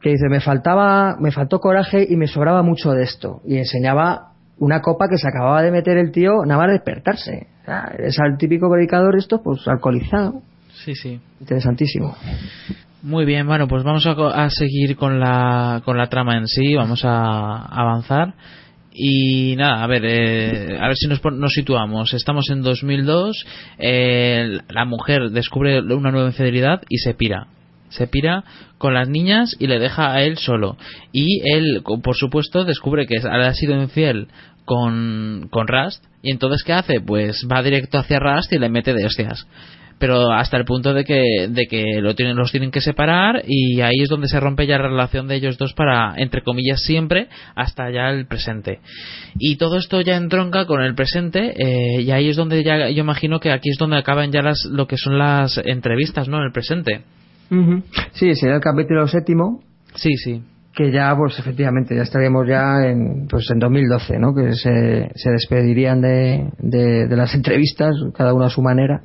[0.00, 4.27] que dice me faltaba me faltó coraje y me sobraba mucho de esto y enseñaba
[4.60, 7.92] una copa que se acababa de meter el tío nada más de despertarse o sea,
[7.98, 10.42] es el típico predicador esto pues alcoholizado
[10.84, 11.20] Sí, sí.
[11.40, 12.14] interesantísimo
[13.02, 16.74] Muy bien, bueno, pues vamos a, a seguir con la, con la trama en sí,
[16.74, 18.34] vamos a avanzar.
[18.92, 22.12] Y nada, a ver, eh, a ver si nos, pon- nos situamos.
[22.14, 23.46] Estamos en 2002,
[23.78, 27.46] eh, la mujer descubre una nueva infidelidad y se pira.
[27.90, 28.42] Se pira
[28.78, 30.76] con las niñas y le deja a él solo.
[31.12, 34.28] Y él, por supuesto, descubre que ha sido infiel
[34.64, 36.04] con, con Rust.
[36.22, 37.00] Y entonces, ¿qué hace?
[37.00, 39.46] Pues va directo hacia Rust y le mete de hostias
[39.98, 43.80] pero hasta el punto de que de que lo tienen los tienen que separar y
[43.80, 47.28] ahí es donde se rompe ya la relación de ellos dos para entre comillas siempre
[47.54, 48.80] hasta ya el presente
[49.38, 53.00] y todo esto ya entronca con el presente eh, y ahí es donde ya yo
[53.02, 56.44] imagino que aquí es donde acaban ya las lo que son las entrevistas no en
[56.44, 57.02] el presente
[58.12, 59.60] Sí, sería el capítulo séptimo.
[59.94, 60.42] Sí, sí.
[60.74, 64.34] Que ya, pues efectivamente, ya estaríamos ya en, pues, en 2012, ¿no?
[64.34, 69.02] Que se, se despedirían de, de, de las entrevistas, cada uno a su manera.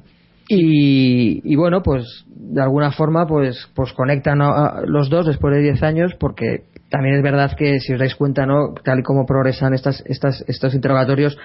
[0.50, 5.56] Y, y bueno, pues de alguna forma, pues, pues conectan a- a los dos después
[5.56, 8.74] de 10 años, porque también es verdad que, si os dais cuenta, ¿no?
[8.84, 11.38] Tal y como progresan estas, estas, estos interrogatorios,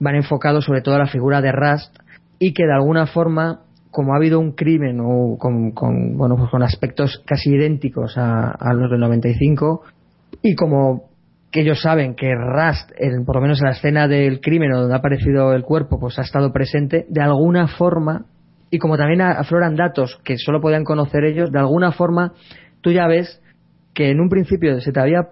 [0.00, 1.94] van enfocados sobre todo a la figura de Rust
[2.40, 3.60] y que de alguna forma
[3.96, 9.80] como ha habido un crimen o con, pues aspectos casi idénticos a, los del 95
[10.42, 11.04] y como
[11.50, 14.80] que ellos saben que Rust en- por lo menos en la escena del crimen o
[14.80, 18.26] donde ha aparecido el cuerpo pues ha estado presente de alguna forma
[18.70, 22.34] y como también afloran datos que solo podían conocer ellos de alguna forma
[22.82, 23.40] tú ya ves
[23.94, 25.28] que en un principio se te había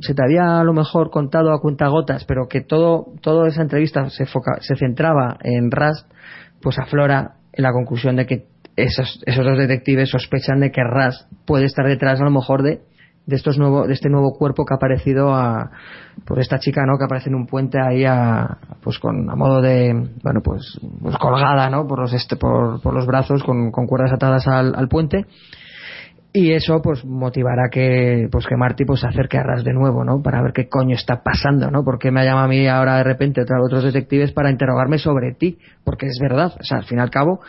[0.00, 4.08] se te había a lo mejor contado a cuentagotas, pero que todo toda esa entrevista
[4.08, 6.10] se, foca- se centraba en Rust,
[6.62, 8.46] pues aflora en la conclusión de que
[8.76, 12.80] esos, esos dos detectives sospechan de que Rust puede estar detrás a lo mejor de
[13.26, 15.70] de estos nuevo, de este nuevo cuerpo que ha aparecido a
[16.24, 19.60] por esta chica no que aparece en un puente ahí a pues con a modo
[19.60, 19.92] de
[20.22, 24.12] bueno pues, pues colgada no por los este por, por los brazos con, con cuerdas
[24.12, 25.26] atadas al, al puente
[26.38, 30.04] y eso pues motivará que pues que Marty pues se acerque a Ras de nuevo
[30.04, 33.04] no para ver qué coño está pasando no porque me llama a mí ahora de
[33.04, 36.52] repente otra otros detectives para interrogarme sobre ti porque es verdad.
[36.60, 37.40] O sea al fin y al cabo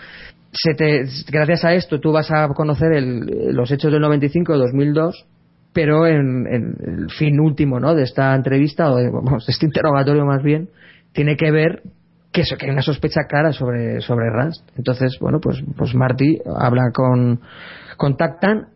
[0.54, 4.60] se te, gracias a esto tú vas a conocer el- los hechos del 95 de
[4.60, 5.26] 2002
[5.74, 7.94] pero en, en el fin último ¿no?
[7.94, 9.12] de esta entrevista o de
[9.48, 10.70] este interrogatorio más bien
[11.12, 11.82] tiene que ver
[12.32, 16.40] que eso que hay una sospecha clara sobre sobre Rust entonces bueno pues pues Marty
[16.58, 17.42] habla con
[17.98, 18.68] contactan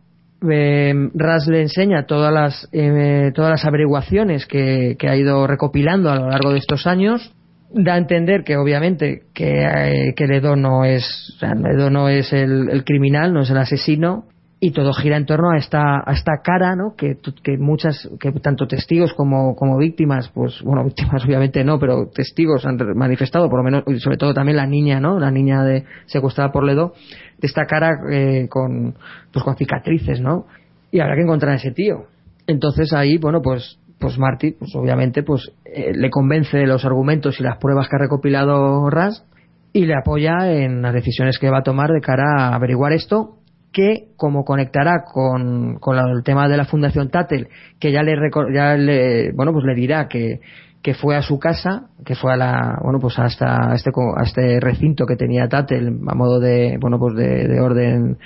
[0.50, 6.10] eh, Ras le enseña todas las eh, todas las averiguaciones que, que ha ido recopilando
[6.10, 7.32] a lo largo de estos años
[7.74, 13.32] da a entender que obviamente que, eh, Ledo no es Ledo no es el criminal
[13.32, 14.26] no es el asesino
[14.64, 18.30] y todo gira en torno a esta a esta cara no que, que muchas que
[18.30, 23.58] tanto testigos como como víctimas pues bueno víctimas obviamente no pero testigos han manifestado por
[23.58, 26.94] lo menos y sobre todo también la niña no la niña de secuestrada por Ledo
[27.40, 28.94] de esta cara eh, con
[29.32, 30.46] pues con cicatrices no
[30.92, 32.04] y habrá que encontrar a ese tío.
[32.46, 37.40] Entonces ahí bueno pues pues Marty pues obviamente pues eh, le convence de los argumentos
[37.40, 39.26] y las pruebas que ha recopilado Ras
[39.72, 43.38] y le apoya en las decisiones que va a tomar de cara a averiguar esto
[43.72, 47.48] que como conectará con, con el tema de la fundación Tatel
[47.80, 48.16] que ya le
[48.54, 50.40] ya le bueno pues le dirá que
[50.82, 53.90] que fue a su casa, que fue a la, bueno, pues hasta este,
[54.24, 58.18] este recinto que tenía Tatel a modo de, bueno, pues de, de orden,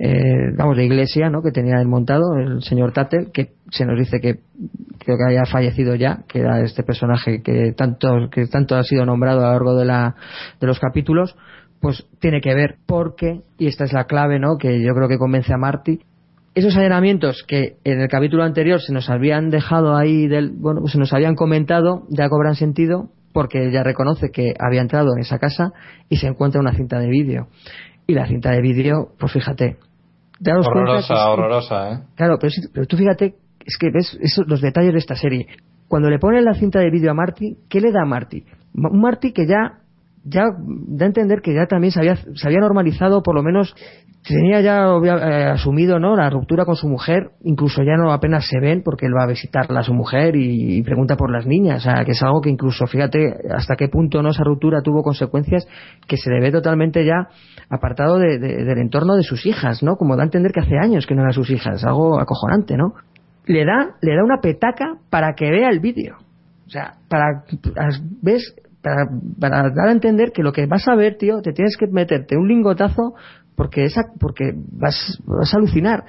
[0.00, 1.40] eh, vamos, de iglesia, ¿no?
[1.40, 4.40] Que tenía él montado el señor Tatel, que se nos dice que
[4.98, 9.06] creo que haya fallecido ya, que era este personaje que tanto, que tanto ha sido
[9.06, 10.16] nombrado a lo largo de la,
[10.60, 11.36] de los capítulos,
[11.84, 14.56] pues tiene que ver porque, y esta es la clave, ¿no?
[14.58, 16.00] Que yo creo que convence a Marty,
[16.54, 20.92] esos allanamientos que en el capítulo anterior se nos habían dejado ahí del, bueno pues
[20.92, 25.38] se nos habían comentado ya cobran sentido porque ella reconoce que había entrado en esa
[25.38, 25.72] casa
[26.08, 27.48] y se encuentra una cinta de vídeo
[28.06, 29.76] y la cinta de vídeo pues fíjate
[30.68, 31.98] Horrorosa, es- horrorosa, ¿eh?
[32.16, 33.34] Claro, pero, pero tú fíjate,
[33.64, 35.46] es que ves esos, los detalles de esta serie.
[35.88, 38.44] Cuando le ponen la cinta de vídeo a Marty, ¿qué le da a Marty?
[38.74, 39.78] Ma- Un Marty que ya,
[40.24, 40.42] ya
[40.88, 43.74] da a entender que ya también se había, se había normalizado, por lo menos
[44.26, 46.16] tenía ya eh, asumido ¿no?
[46.16, 49.28] la ruptura con su mujer, incluso ya no apenas se ven porque él va a
[49.28, 52.48] visitarla a su mujer y, pregunta por las niñas, o sea, que es algo que
[52.48, 55.66] incluso, fíjate hasta qué punto no esa ruptura tuvo consecuencias
[56.08, 57.28] que se le ve totalmente ya
[57.68, 59.96] apartado de- del entorno de sus hijas, ¿no?
[59.96, 62.94] Como da a entender que hace años que no eran sus hijas, algo acojonante, ¿no?
[63.46, 66.16] Le da, le da una petaca para que vea el vídeo.
[66.66, 67.44] O sea, para,
[68.22, 68.54] ¿ves?
[68.84, 69.08] Para,
[69.40, 72.36] para dar a entender que lo que vas a ver, tío, te tienes que meterte
[72.36, 73.14] un lingotazo
[73.56, 76.04] porque esa, porque vas, vas a alucinar.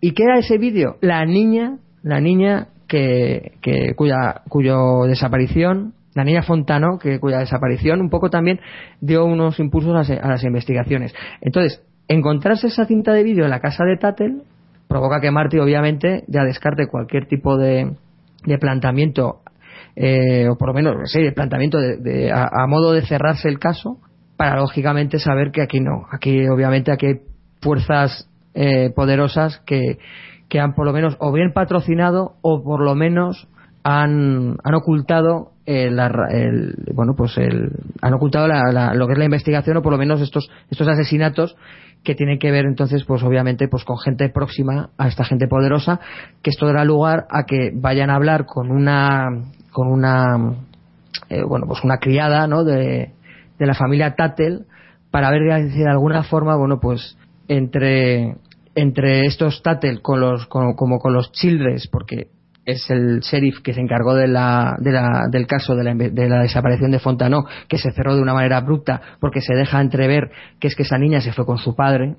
[0.00, 0.96] ¿Y qué era ese vídeo?
[1.00, 8.02] La niña, la niña que, que cuya, cuyo desaparición, la niña Fontano, que cuya desaparición
[8.02, 8.60] un poco también
[9.00, 11.14] dio unos impulsos a, a las investigaciones.
[11.40, 14.42] Entonces, encontrarse esa cinta de vídeo en la casa de Tattel
[14.86, 17.92] provoca que Marty obviamente ya descarte cualquier tipo de,
[18.44, 19.40] de planteamiento
[20.00, 23.98] eh, o por lo menos de planteamiento de, a, modo de cerrarse el caso
[24.36, 26.06] para lógicamente saber que aquí no.
[26.12, 27.14] Aquí obviamente aquí hay
[27.60, 29.98] fuerzas eh, poderosas que,
[30.48, 33.48] que han por lo menos o bien patrocinado o por lo menos
[33.82, 39.06] han, han ocultado eh, la ra- el, bueno pues el, han ocultado la- la- lo
[39.08, 41.56] que es la investigación o por lo menos estos estos asesinatos
[42.04, 45.98] que tienen que ver entonces pues obviamente pues con gente próxima a esta gente poderosa
[46.42, 49.28] que esto dará lugar a que vayan a hablar con una
[49.72, 50.54] con una
[51.28, 53.12] eh, bueno pues una criada no de,
[53.58, 54.66] de la familia Tattel
[55.10, 57.16] para ver si de alguna forma bueno pues
[57.48, 58.36] entre
[58.74, 62.28] entre estos Tattel con los con- como con los Childress porque
[62.64, 66.28] es el sheriff que se encargó de la, de la- del caso de la, de
[66.28, 70.30] la desaparición de Fontanó, que se cerró de una manera abrupta porque se deja entrever
[70.60, 72.16] que es que esa niña se fue con su padre.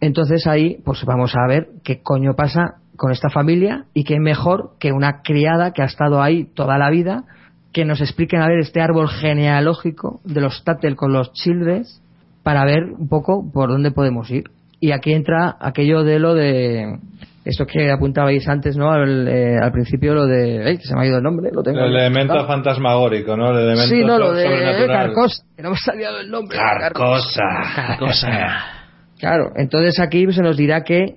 [0.00, 4.72] Entonces ahí, pues vamos a ver qué coño pasa con esta familia y qué mejor
[4.80, 7.24] que una criada que ha estado ahí toda la vida,
[7.72, 12.02] que nos expliquen a ver este árbol genealógico de los Tattel con los Childress
[12.42, 14.50] para ver un poco por dónde podemos ir.
[14.80, 16.98] Y aquí entra aquello de lo de
[17.44, 18.90] esto que apuntabais antes, ¿no?
[18.90, 21.50] Al, eh, al principio lo de, ¡ay, que se me ha ido el nombre!
[21.52, 23.50] Lo tengo El elemento fantasmagórico, ¿no?
[23.52, 24.86] El elemento Sí, no, lo de.
[24.88, 26.58] Carcosa, que no me ha salido el nombre.
[26.58, 27.42] Carcosa.
[27.74, 28.28] Carcosa.
[29.18, 31.16] Claro, entonces aquí se nos dirá que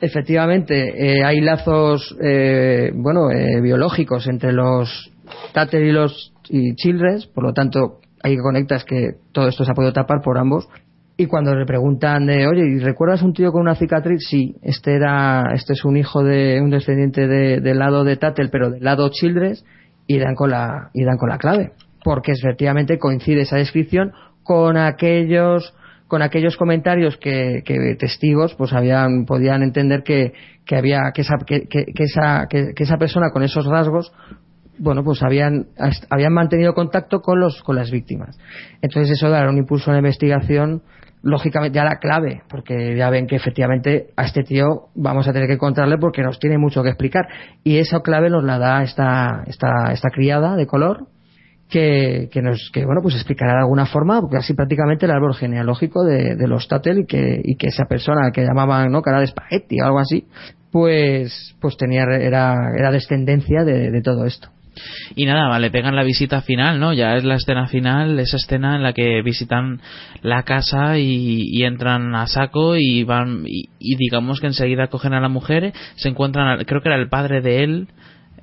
[0.00, 5.10] efectivamente eh, hay lazos, eh, bueno, eh, biológicos entre los
[5.52, 9.70] Tater y los y Childress, por lo tanto hay que conectas que todo esto se
[9.70, 10.68] ha podido tapar por ambos.
[11.16, 14.26] Y cuando le preguntan de, oye, ¿y recuerdas un tío con una cicatriz?
[14.28, 18.48] Sí, este era, este es un hijo de un descendiente de- del lado de Tattel,
[18.50, 19.64] pero del lado Childress,
[20.06, 21.72] y dan con la, y dan con la clave.
[22.02, 24.12] Porque efectivamente coincide esa descripción
[24.42, 25.74] con aquellos,
[26.10, 27.62] con aquellos comentarios que,
[27.98, 30.32] testigos pues habían, podían entender que,
[30.66, 34.12] que había, que esa, que, que- esa, que esa persona con esos rasgos
[34.80, 35.66] bueno, pues habían,
[36.08, 38.38] habían mantenido contacto con los, con las víctimas.
[38.80, 40.82] Entonces eso dará un impulso a la investigación,
[41.22, 45.48] lógicamente ya la clave, porque ya ven que efectivamente a este tío vamos a tener
[45.48, 47.28] que encontrarle porque nos tiene mucho que explicar.
[47.62, 51.06] Y esa clave nos la da esta, esta, esta criada de color,
[51.70, 55.34] que, que nos, que bueno, pues explicará de alguna forma, porque así prácticamente el árbol
[55.34, 59.02] genealógico de, los Tatel y que, y que esa persona que llamaban, ¿no?
[59.02, 60.24] Cara o algo así,
[60.72, 64.48] pues, pues tenía, era, era descendencia de, todo esto.
[65.14, 66.92] Y nada, le pegan la visita final, ¿no?
[66.92, 69.80] Ya es la escena final, esa escena en la que visitan
[70.22, 75.20] la casa y, y entran a saco y van y, digamos que enseguida cogen a
[75.20, 77.88] la mujer, se encuentran, creo que era el padre de él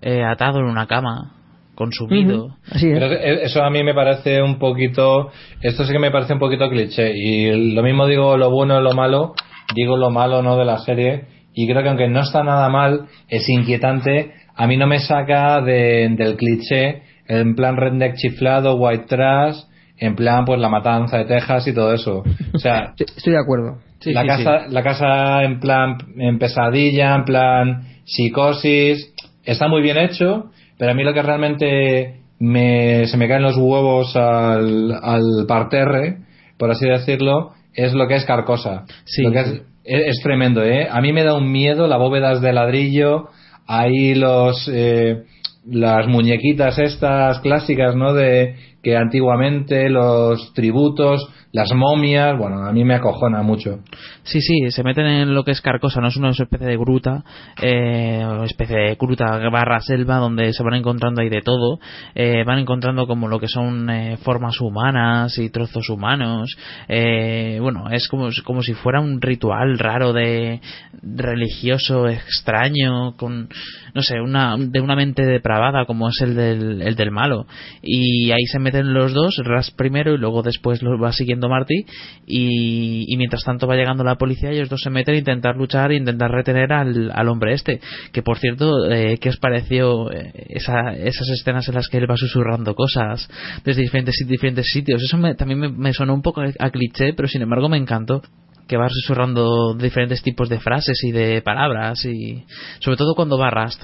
[0.02, 1.37] eh, atado en una cama,
[1.78, 2.58] consumido.
[2.94, 5.30] Pero e- eso a mí me parece un poquito,
[5.62, 8.84] esto sí que me parece un poquito cliché y lo mismo digo lo bueno y
[8.84, 9.34] lo malo,
[9.76, 13.06] digo lo malo no de la serie y creo que aunque no está nada mal,
[13.30, 19.06] es inquietante, a mí no me saca de- del cliché en plan redneck chiflado, white
[19.08, 19.58] trash,
[20.00, 22.24] en plan pues la matanza de Texas y todo eso.
[22.54, 23.78] O sea, Estoy de acuerdo.
[24.06, 29.14] la casa la casa en plan en pesadilla en plan psicosis
[29.46, 33.58] está muy bien hecho pero a mí lo que realmente me, se me caen los
[33.58, 36.18] huevos al, al parterre
[36.58, 38.86] por así decirlo es lo que es Carcosa.
[39.20, 39.48] Lo que es,
[39.84, 40.88] es, es tremendo ¿eh?
[40.90, 43.30] a mí me da un miedo las bóvedas de ladrillo
[43.68, 45.24] ahí los eh,
[45.66, 52.84] las muñequitas estas clásicas no de que antiguamente los tributos las momias bueno a mí
[52.84, 53.80] me acojona mucho.
[54.24, 57.24] Sí, sí, se meten en lo que es Carcosa, no es una especie de gruta,
[57.62, 61.80] eh, especie de gruta barra selva donde se van encontrando ahí de todo,
[62.16, 66.58] eh, van encontrando como lo que son eh, formas humanas y trozos humanos,
[66.88, 70.60] eh, bueno, es como, como si fuera un ritual raro de
[71.02, 73.48] religioso extraño, con,
[73.94, 77.46] no sé, una, de una mente depravada como es el del, el del malo,
[77.82, 81.86] y ahí se meten los dos, Ras primero y luego después lo va siguiendo Marty,
[82.26, 85.92] y, y mientras tanto va llegando la policía, ellos dos se meten a intentar luchar
[85.92, 87.80] e intentar retener al, al hombre este.
[88.12, 92.10] Que por cierto, eh, ¿qué os pareció eh, esa, esas escenas en las que él
[92.10, 93.30] va susurrando cosas
[93.64, 95.02] desde diferentes, diferentes sitios?
[95.04, 98.22] Eso me- también me, me sonó un poco a cliché, pero sin embargo me encantó
[98.68, 102.44] que va susurrando diferentes tipos de frases y de palabras y
[102.80, 103.84] sobre todo cuando va Rust.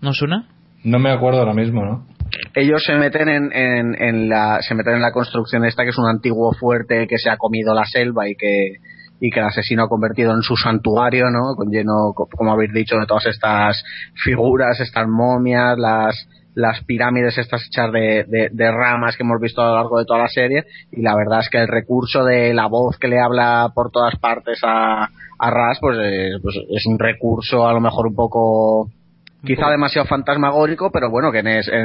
[0.00, 0.48] ¿No suena?
[0.84, 2.06] no me acuerdo ahora mismo no
[2.54, 5.98] ellos se meten en, en, en la se meten en la construcción esta que es
[5.98, 8.74] un antiguo fuerte que se ha comido la selva y que
[9.20, 11.54] y que el asesino ha convertido en su santuario, ¿no?
[11.54, 13.84] Con lleno, co- como habéis dicho, de todas estas
[14.24, 19.62] figuras, estas momias, las las pirámides estas hechas de, de, de ramas que hemos visto
[19.62, 22.52] a lo largo de toda la serie y la verdad es que el recurso de
[22.52, 25.04] la voz que le habla por todas partes a,
[25.38, 28.90] a Ras pues, eh, pues es un recurso a lo mejor un poco
[29.44, 31.76] quizá demasiado fantasmagórico, pero bueno, que en, es- en-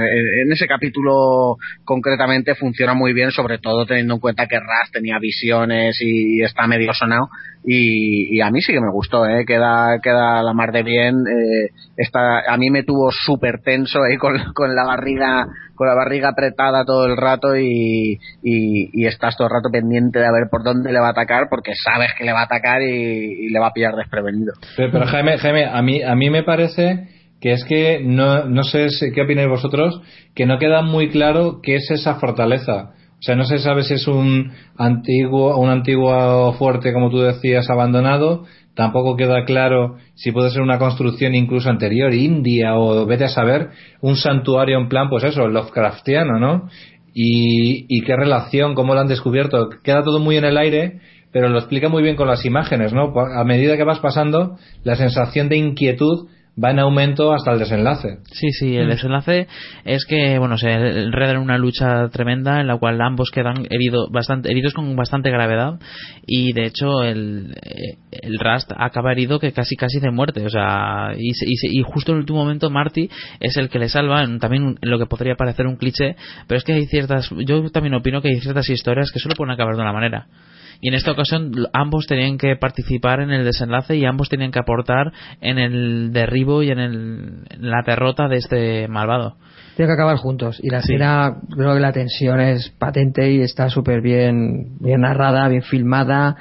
[0.44, 5.18] en ese capítulo concretamente funciona muy bien, sobre todo teniendo en cuenta que Ras tenía
[5.19, 7.30] visiones y está medio sonado.
[7.69, 9.44] Y, y a mí sí que me gustó, ¿eh?
[9.45, 11.16] queda, queda la mar de bien.
[11.27, 15.94] Eh, está, a mí me tuvo súper tenso ahí con, con la barriga con la
[15.94, 20.48] barriga apretada todo el rato y, y, estás todo el rato pendiente de a ver
[20.50, 23.50] por dónde le va a atacar porque sabes que le va a atacar y, y
[23.52, 24.53] le va a pillar desprevenido.
[24.76, 27.08] Pero, pero Jaime, Jaime, a mí, a mí me parece
[27.40, 30.01] que es que no, no sé qué opináis vosotros,
[30.35, 32.93] que no queda muy claro qué es esa fortaleza.
[33.19, 37.69] O sea, no se sabe si es un antiguo, un antiguo fuerte, como tú decías,
[37.69, 38.45] abandonado.
[38.75, 43.69] Tampoco queda claro si puede ser una construcción incluso anterior, India o vete a saber,
[44.01, 46.69] un santuario en plan, pues eso, Lovecraftiano, ¿no?
[47.11, 49.69] Y, y qué relación, cómo lo han descubierto.
[49.83, 50.99] Queda todo muy en el aire,
[51.32, 53.11] pero lo explica muy bien con las imágenes, ¿no?
[53.19, 56.27] A medida que vas pasando, la sensación de inquietud
[56.64, 58.18] va en aumento hasta el desenlace.
[58.32, 59.48] Sí, sí, el desenlace
[59.86, 64.10] es que, bueno, se enredan en una lucha tremenda en la cual ambos quedan herido,
[64.10, 65.80] bastante, heridos con bastante gravedad
[66.26, 70.50] y de hecho el, eh, el Rust acaba herido que casi casi de muerte, o
[70.50, 73.80] sea, y, se- y, se- y justo en el último momento Marty es el que
[73.80, 76.16] le salva, también lo que podría parecer un cliché,
[76.48, 79.53] pero es que hay ciertas, yo también opino que hay ciertas historias que solo pueden
[79.53, 80.27] acabar de una manera.
[80.81, 84.59] Y en esta ocasión ambos tenían que participar en el desenlace y ambos tenían que
[84.59, 89.38] aportar en el derribo y en, el- en la derrota de este malvado.
[89.75, 90.59] Tiene que acabar juntos.
[90.64, 90.93] Y la Sí.
[90.93, 96.35] escena, creo que la tensión es patente y está súper bien, bien narrada, bien filmada,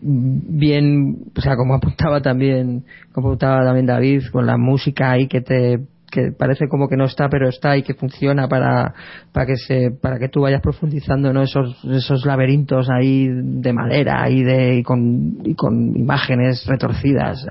[0.00, 5.40] bien, o sea, como apuntaba también, como apuntaba también David, con la música ahí que
[5.40, 5.78] te
[6.10, 8.94] que parece como que no está pero está y que funciona para
[9.32, 14.28] para que se para que tú vayas profundizando no esos esos laberintos ahí de madera
[14.30, 17.46] y de y con y con imágenes retorcidas.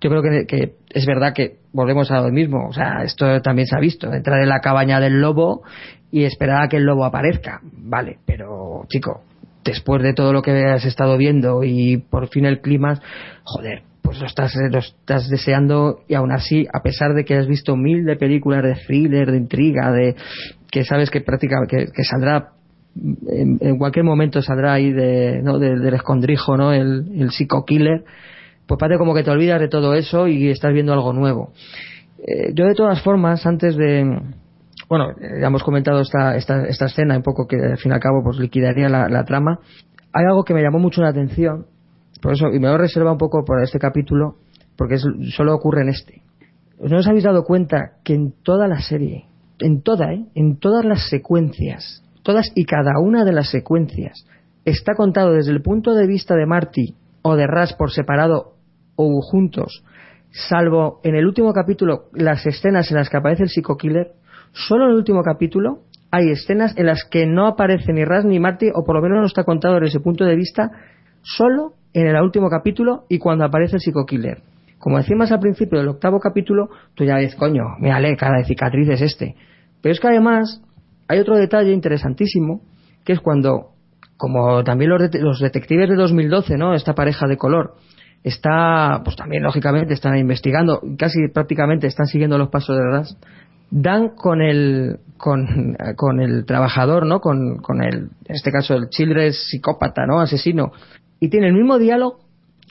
[0.00, 2.68] Yo creo que, que es verdad que volvemos a lo mismo.
[2.68, 4.12] O sea esto también se ha visto.
[4.12, 5.62] Entrar en la cabaña del lobo
[6.10, 7.60] y esperar a que el lobo aparezca.
[7.62, 9.22] Vale pero chico
[9.64, 13.00] después de todo lo que has estado viendo y por fin el clima
[13.42, 17.48] joder pues lo estás, lo estás deseando y aún así, a pesar de que has
[17.48, 20.14] visto mil de películas de thriller, de intriga, de
[20.70, 22.50] que sabes que prácticamente que, saldrá
[22.94, 25.58] en, en cualquier momento saldrá ahí de, ¿no?
[25.58, 26.72] de- del escondrijo, ¿no?
[26.72, 28.04] El, el psico killer,
[28.66, 31.52] pues parece como que te olvidas de todo eso y estás viendo algo nuevo.
[32.26, 34.04] Eh, yo de todas formas, antes de,
[34.88, 37.94] bueno, eh, ya hemos comentado esta, esta, esta escena un poco que al fin y
[37.94, 39.58] al cabo pues liquidaría la trama,
[40.12, 41.66] hay algo que me llamó mucho la atención,
[42.26, 44.34] por eso, y me lo reserva un poco por este capítulo,
[44.76, 45.06] porque es-
[45.36, 46.22] solo ocurre en este.
[46.80, 49.26] ¿No os habéis dado cuenta que en toda la serie,
[49.60, 50.24] en toda, ¿eh?
[50.34, 54.26] en todas las secuencias, todas y cada una de las secuencias,
[54.64, 58.54] está contado desde el punto de vista de Marty o de Ras por separado
[58.96, 59.84] o juntos,
[60.32, 64.14] salvo en el último capítulo las escenas en las que aparece el psico-killer,
[64.50, 68.40] solo en el último capítulo hay escenas en las que no aparece ni Ras ni
[68.40, 70.72] Marty, o por lo menos no está contado desde ese punto de vista,
[71.22, 74.42] solo en el último capítulo y cuando aparece el psico-killer.
[74.78, 78.88] Como decíamos al principio del octavo capítulo, tú ya ves, coño, mírale, cara de cicatriz
[78.90, 79.34] es este.
[79.80, 80.62] Pero es que además
[81.08, 82.60] hay otro detalle interesantísimo,
[83.02, 83.70] que es cuando,
[84.18, 86.74] como también los, los detectives de 2012, ¿no?
[86.74, 87.76] Esta pareja de color,
[88.22, 93.16] está, pues también lógicamente están investigando, casi prácticamente están siguiendo los pasos de Ras,
[93.70, 97.20] dan con el, con, con el trabajador, ¿no?
[97.20, 100.20] Con, con el, en este caso el Childress psicópata, ¿no?
[100.20, 100.72] Asesino.
[101.20, 102.18] Y tiene el mismo diálogo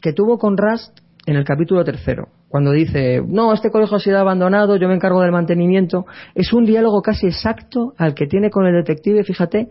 [0.01, 4.19] que tuvo con Rust en el capítulo tercero, cuando dice, no, este colegio ha sido
[4.19, 6.05] abandonado, yo me encargo del mantenimiento.
[6.35, 9.67] Es un diálogo casi exacto al que tiene con el detective, fíjate,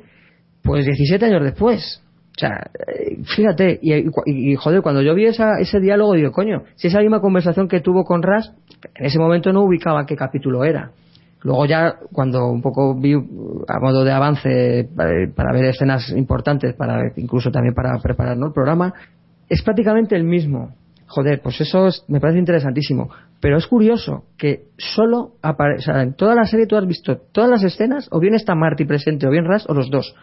[0.63, 2.03] pues 17 años después.
[2.37, 6.89] O sea, eh, fíjate, y, joder, cuando yo vi esa, ese diálogo, digo, coño, si
[6.89, 8.53] esa misma conversación que tuvo con Ras,
[8.97, 10.91] en ese momento no ubicaba qué capítulo era.
[11.45, 14.89] Luego ya, cuando un poco vi a modo de avance eh,
[15.37, 18.47] para ver escenas importantes, para incluso también para preparar ¿no?
[18.47, 18.93] el programa,
[19.49, 20.75] es prácticamente el mismo.
[21.07, 23.11] Joder, pues eso es- me parece interesantísimo.
[23.41, 27.19] Pero es curioso que solo aparece, o sea, en toda la serie tú has visto
[27.31, 30.15] todas las escenas, o bien está Marty presente, o bien Ras, o los dos.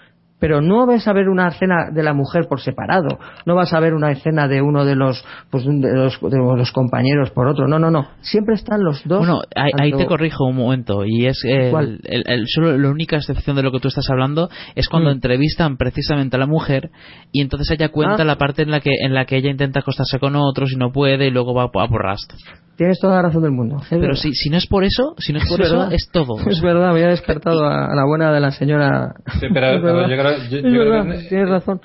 [0.42, 3.80] Pero no vas a ver una escena de la mujer por separado, no vas a
[3.80, 7.68] ver una escena de uno de los, pues, de los, de los compañeros por otro,
[7.68, 9.20] no, no, no, siempre están los dos.
[9.20, 12.00] Bueno, ahí, te corrijo un momento y es el, ¿Cuál?
[12.04, 15.14] el- el- solo la única excepción de lo que tú estás hablando es cuando Mm.
[15.14, 16.90] entrevistan precisamente a la mujer
[17.32, 18.26] y entonces ella cuenta Ah.
[18.26, 20.92] la parte en la que en la que ella intenta acostarse con otros y no
[20.92, 22.34] puede y luego va a por Rust.
[22.82, 23.78] Tienes toda la razón del mundo.
[23.80, 24.16] es Pero verdad.
[24.16, 25.94] si, si no es por eso, si no es por Es eso, verdad.
[25.94, 26.36] es todo.
[26.50, 29.14] Es verdad, me había descartado a, a la buena de la señora.
[29.40, 30.10] Sí, pero- Es pero verdad.
[30.10, 31.82] yo creo- yo- Es yo creo que es- tienes razón.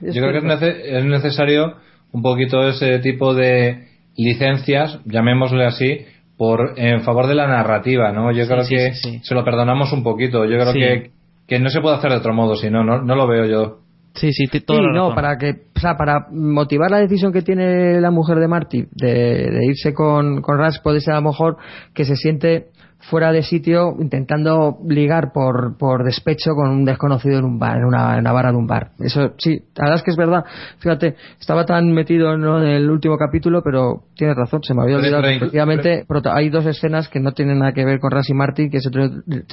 [0.00, 0.60] Es Yo creo que es, verdad.
[0.62, 1.74] nece- es necesario
[2.12, 6.06] un poquito ese tipo de licencias, llamémosle así,
[6.38, 8.32] por en favor de la narrativa, ¿no?
[8.32, 9.20] Yo Sí, creo sí, que sí, sí.
[9.22, 10.44] se lo perdonamos un poquito.
[10.46, 10.78] Yo creo Sí.
[10.78, 11.10] que,
[11.46, 13.78] que no se puede hacer de otro modo, si no, no, no lo veo yo.
[14.14, 18.10] Sí, sí, Sí, no, para que, o sea, para motivar la decisión que tiene la
[18.10, 21.56] mujer de Marty de, de irse con, con Ras puede ser a lo mejor
[21.94, 22.70] que se siente
[23.00, 27.84] fuera de sitio intentando ligar por, por despecho con un desconocido en un bar, en
[27.84, 28.90] una, en barra de un bar.
[28.98, 30.44] Eso sí, la verdad es que es verdad.
[30.78, 32.60] Fíjate, estaba tan metido ¿no?
[32.60, 35.22] en el último capítulo, pero tienes razón, se me había Pero- olvidado.
[35.22, 38.34] pero Efectivamente, prota- hay dos escenas que no tienen nada que ver con Ras y
[38.34, 38.98] Marty, que se te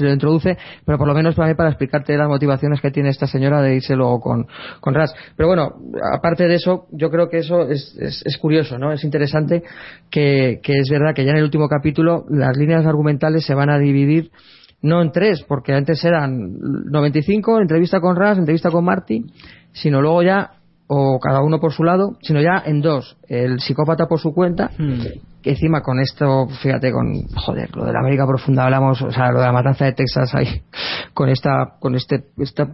[0.04, 3.28] lo introduce, pero por lo menos para mí para explicarte las motivaciones que tiene esta
[3.28, 4.48] señora de irse luego con,
[4.82, 5.14] con Ras.
[5.38, 5.74] Pero bueno,
[6.14, 8.92] aparte de eso, yo creo que eso es, es, es curioso, ¿no?
[8.92, 9.62] Es interesante
[10.10, 13.70] que, que es verdad que ya en el último capítulo las líneas argumentales se van
[13.70, 14.32] a dividir
[14.82, 19.26] no en tres, porque antes eran 95, entrevista con Ras, entrevista con Marty,
[19.74, 20.52] sino luego ya,
[20.88, 24.72] o cada uno por su lado, sino ya en dos, el psicópata por su cuenta,
[25.46, 29.32] que encima con esto, fíjate, con, joder, lo de la América Profunda hablamos, o sea,
[29.32, 30.64] lo de la matanza de Texas ahí,
[31.14, 32.68] con esta, con este, esta,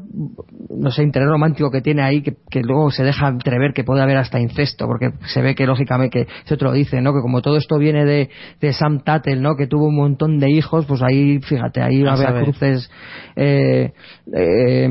[0.69, 4.01] no sé, interés romántico que tiene ahí, que, que luego se deja entrever que puede
[4.01, 7.14] haber hasta incesto, porque se ve que lógicamente, que se te lo dice, ¿no?
[7.14, 8.30] Que como todo esto viene de,
[8.61, 9.58] de Sam Tattle, ¿no?
[9.58, 12.90] Que tuvo un montón de hijos, pues ahí, fíjate, ahí va a haber cruces,
[13.35, 13.91] eh,
[14.33, 14.88] eh,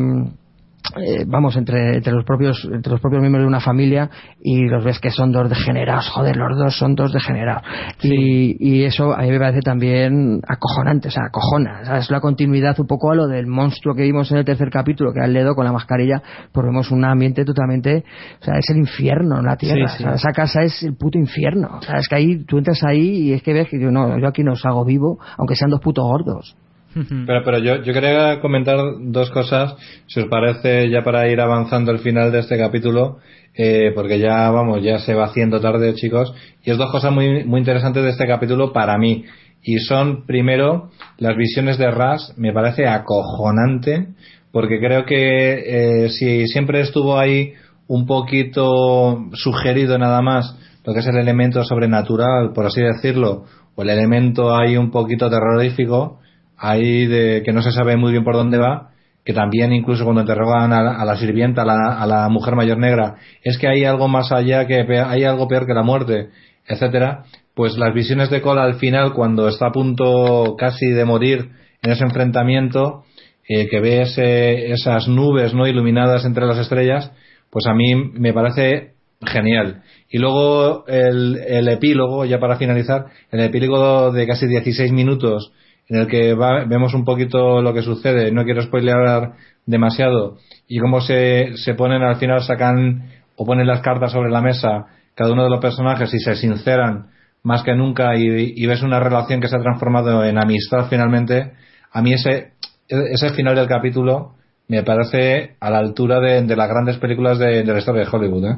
[0.97, 4.11] eh, vamos entre, entre los propios entre los propios miembros de una familia
[4.41, 6.09] y los ves que son dos degenerados.
[6.09, 7.63] Joder los dos son dos degenerados.
[8.03, 11.81] Y, y eso a mí me parece también acojonante o sea acojona.
[11.83, 14.45] O sea, es la continuidad un poco a lo del monstruo que vimos en el
[14.45, 18.05] tercer capítulo que era el dedo con la mascarilla pues vemos un ambiente totalmente
[18.41, 19.89] o sea es el infierno en la tierra.
[19.89, 20.05] Sí, sí.
[20.05, 21.79] O sea, esa casa es el puto infierno.
[21.79, 24.19] O sea es que ahí tú entras ahí y es que ves que yo no
[24.19, 26.57] yo aquí no salgo vivo aunque sean dos putos gordos
[26.95, 31.93] Pero, pero yo, yo quería comentar dos cosas, si os parece, ya para ir avanzando
[31.93, 33.19] al final de este capítulo,
[33.55, 37.45] eh, porque ya, vamos, ya se va haciendo tarde, chicos, y es dos cosas muy,
[37.45, 39.25] muy interesantes de este capítulo para mí.
[39.63, 44.09] Y son, primero, las visiones de Ras, me parece acojonante,
[44.53, 47.53] porque creo que eh, si siempre estuvo ahí
[47.87, 53.45] un poquito sugerido nada más lo que es el elemento sobrenatural, por así decirlo,
[53.75, 56.20] o el elemento ahí un poquito terrorífico,
[56.61, 58.91] ahí de que no se sabe muy bien por dónde va,
[59.25, 62.55] que también incluso cuando interrogan a la, a la sirvienta, a la, a la mujer
[62.55, 66.29] mayor negra, es que hay algo más allá, que hay algo peor que la muerte,
[66.67, 67.25] etcétera,
[67.55, 71.51] pues las visiones de Cole al final, cuando está a punto casi de morir
[71.83, 73.05] en ese enfrentamiento,
[73.49, 77.11] eh, que ve ese- esas nubes no iluminadas entre las estrellas,
[77.51, 78.93] pues a mí me parece
[79.27, 79.83] genial.
[80.09, 85.53] Y luego el, el epílogo, ya para finalizar, el epílogo de casi 16 minutos
[85.91, 89.33] en el que va- vemos un poquito lo que sucede, no quiero spoilear
[89.67, 94.41] demasiado, y cómo se, se ponen al final, sacan o ponen las cartas sobre la
[94.41, 97.09] mesa cada uno de los personajes y se sinceran
[97.43, 101.53] más que nunca y, ves una relación que se ha transformado en amistad finalmente,
[101.93, 102.53] a mí ese,
[102.89, 104.35] ese final del capítulo
[104.69, 108.09] me parece a la altura de, de las grandes películas de, de la historia de
[108.11, 108.45] Hollywood.
[108.47, 108.57] ¿eh?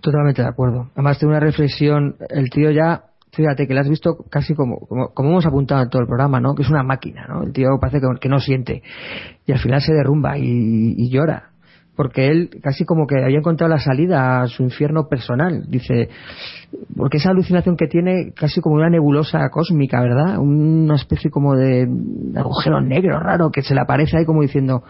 [0.00, 0.90] Totalmente de acuerdo.
[0.94, 2.16] Además, tiene una reflexión.
[2.30, 3.02] El tío ya,
[3.32, 6.40] fíjate que le has visto casi como, como, como hemos apuntado en todo el programa,
[6.40, 6.54] ¿no?
[6.54, 7.42] Que es una máquina, ¿no?
[7.42, 8.82] El tío parece que, que no siente.
[9.46, 11.50] Y al final se derrumba y, y llora.
[11.96, 15.64] Porque él casi como que había encontrado la salida a su infierno personal.
[15.68, 16.08] Dice,
[16.96, 20.38] porque esa alucinación que tiene casi como una nebulosa cósmica, ¿verdad?
[20.38, 21.86] Una especie como de
[22.36, 24.82] agujero negro raro que se le aparece ahí como diciendo,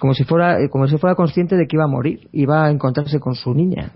[0.00, 3.20] como si fuera, como si fuera consciente de que iba a morir, iba a encontrarse
[3.20, 3.92] con su niña.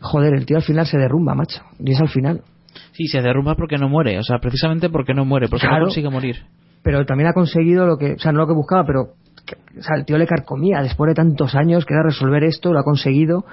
[0.00, 1.62] Joder, el tío al final se derrumba, macho.
[1.78, 2.42] Y es al final.
[2.92, 5.80] Sí, se derrumba porque no muere, o sea, precisamente porque no muere, porque Claro.
[5.80, 6.36] no consigue morir.
[6.82, 9.10] Pero también ha conseguido lo que, o sea, no lo que buscaba, pero,
[9.46, 12.72] que- o sea, el tío le carcomía después de tantos años, que era resolver esto,
[12.72, 13.44] lo ha conseguido,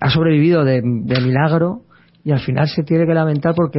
[0.00, 1.82] ha sobrevivido de, de milagro,
[2.24, 3.78] y al final se tiene que lamentar porque,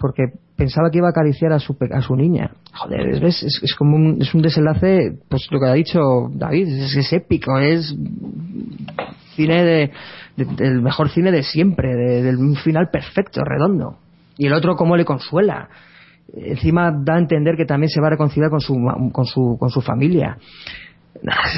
[0.00, 0.22] porque
[0.56, 2.50] pensaba que iba a acariciar a su, a su niña.
[2.72, 6.00] Joder, es, ves, es, es como un, es un desenlace, pues lo que ha dicho
[6.32, 7.94] David, es, es épico, es
[9.36, 9.90] cine de,
[10.36, 13.98] de- del mejor cine de siempre, de, del un final perfecto, redondo.
[14.36, 15.68] Y el otro cómo le consuela.
[16.32, 18.74] Encima da a entender que también se va a reconciliar con su,
[19.12, 20.38] con su, con su familia.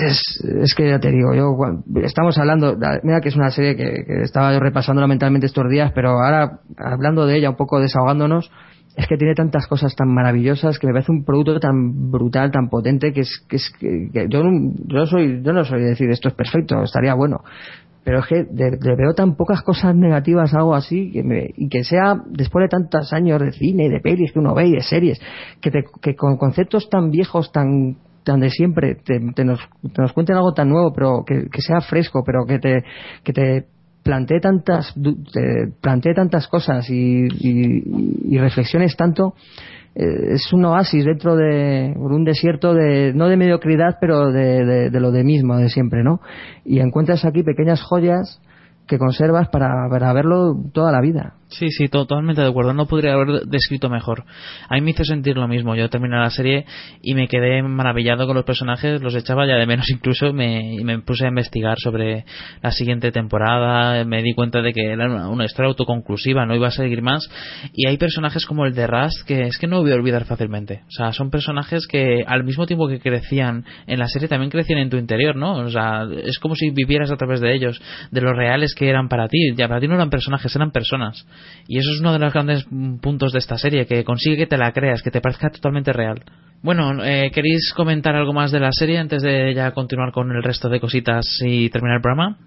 [0.05, 1.57] Es, es que ya te digo, yo
[2.03, 6.11] estamos hablando, mira que es una serie que, estaba yo repasándola mentalmente estos días, pero
[6.11, 8.51] ahora hablando de ella, un poco desahogándonos,
[8.97, 12.69] es que tiene tantas cosas tan maravillosas que me parece un producto tan brutal, tan
[12.69, 16.29] potente que es que, es, que, yo, no- soy yo no soy de decir esto
[16.29, 17.41] es perfecto, estaría bueno,
[18.07, 21.83] pero es que le veo tan pocas cosas negativas algo así que me- y que
[21.83, 24.83] sea después de tantos años de cine y de pelis que uno ve y de
[24.83, 25.21] series
[25.61, 29.59] que, te- que con conceptos tan viejos tan tan de siempre te, te nos,
[29.93, 32.85] te nos cuenten algo tan nuevo pero que, sea fresco pero que te
[33.25, 33.65] que te
[34.05, 37.83] plantee tantas te plantee tantas cosas y, y-
[38.31, 39.35] y reflexiones tanto
[39.97, 44.91] eh, es un oasis dentro de un desierto de no de mediocridad pero de, de-
[44.91, 46.21] de lo de mismo de siempre no
[46.65, 48.41] y encuentras aquí pequeñas joyas
[48.87, 52.73] que conservas para, para verlo toda la vida Sí, sí, to- totalmente de acuerdo.
[52.75, 54.25] No podría haber descrito mejor.
[54.69, 55.77] A mí me hizo sentir lo mismo.
[55.77, 56.65] Yo terminé la serie
[57.03, 60.99] y me quedé maravillado con los personajes, los echaba ya de menos incluso me, me
[61.01, 62.25] puse a investigar sobre
[62.63, 64.05] la siguiente temporada.
[64.05, 67.29] Me di cuenta de que era una, una historia autoconclusiva, no iba a seguir más.
[67.73, 70.83] Y hay personajes como el de Rust que es que no voy a olvidar fácilmente.
[70.89, 74.81] O sea, son personajes que al mismo tiempo que crecían en la serie también crecían
[74.81, 75.55] en tu interior, ¿no?
[75.59, 79.09] O sea, es como si vivieras a través de ellos, de los reales que eran
[79.09, 79.55] para ti.
[79.57, 81.25] Ya para ti no eran personajes, eran personas.
[81.69, 84.47] Y eso es uno de los grandes mm, puntos de esta serie, que consigue que
[84.47, 86.23] te la creas, que te parezca totalmente real.
[86.63, 90.43] Bueno, eh, ¿queréis comentar algo más de la serie antes de ya continuar con el
[90.43, 92.39] resto de cositas y terminar el programa?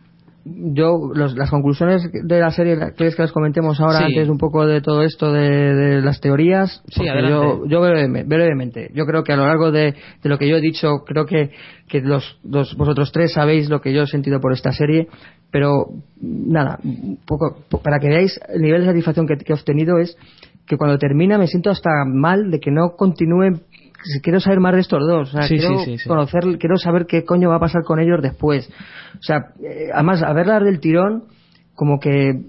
[0.74, 4.04] Yo los- las conclusiones de la serie ¿quieres que las comentemos ahora Sí.
[4.06, 7.30] antes un poco de todo esto de, de las teorías Sí, adelante.
[7.30, 10.58] yo, yo breveme- brevemente yo creo que a lo largo de, de lo que yo
[10.58, 11.52] he dicho creo que,
[11.88, 15.08] que los, los- vosotros tres sabéis lo que yo he sentido por esta serie
[15.52, 15.86] pero
[16.22, 19.98] nada un poco po- para que veáis el nivel de satisfacción que, que he obtenido
[20.00, 20.18] es
[20.68, 23.69] que cuando termina me siento hasta mal de que no continúe si
[24.22, 26.10] quiero saber más de estos dos o sea, Sí, quiero sí, sí, sí.
[26.10, 28.70] conocer quiero saber qué coño va a pasar con ellos después
[29.20, 31.24] o sea eh, además a verlas del tirón
[31.76, 32.40] como que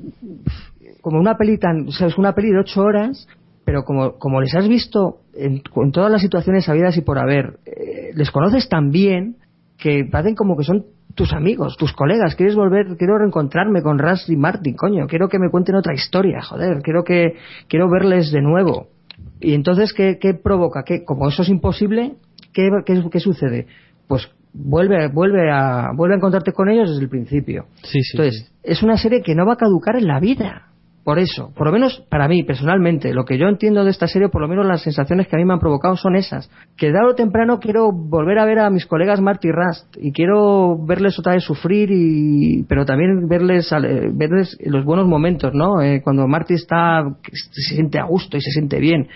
[1.01, 3.27] como una peli tan o sea, es una peli de ocho horas
[3.65, 7.59] pero como, como les has visto en, en todas las situaciones habidas y por haber
[7.67, 9.37] eh, les conoces tan bien
[9.79, 14.29] que parecen como que son tus amigos, tus colegas, quieres volver, quiero reencontrarme con Ras
[14.29, 17.35] y Martin, coño, quiero que me cuenten otra historia, joder, quiero que
[17.69, 18.89] quiero verles de nuevo.
[19.41, 20.83] Y entonces, ¿qué, qué provoca?
[20.85, 22.15] ¿Qué, como eso es imposible,
[22.53, 23.67] ¿qué, qué, qué sucede?
[24.07, 27.67] Pues vuelve, vuelve, a, vuelve a encontrarte con ellos desde el principio.
[27.83, 28.17] Sí, sí.
[28.17, 30.70] Entonces, es una serie que no va a caducar en la vida.
[31.11, 34.29] Por eso, por lo menos para mí, personalmente, lo que yo entiendo de esta serie,
[34.29, 36.49] por lo menos las sensaciones que a mí me han provocado son esas.
[36.77, 40.13] Que tarde o temprano quiero volver a ver a mis colegas Marty y Rust y
[40.13, 45.83] quiero verles otra vez sufrir, y, pero también verles, eh, verles los buenos momentos, ¿no?
[45.83, 49.09] Eh, cuando Marty está, se siente a gusto y se siente bien.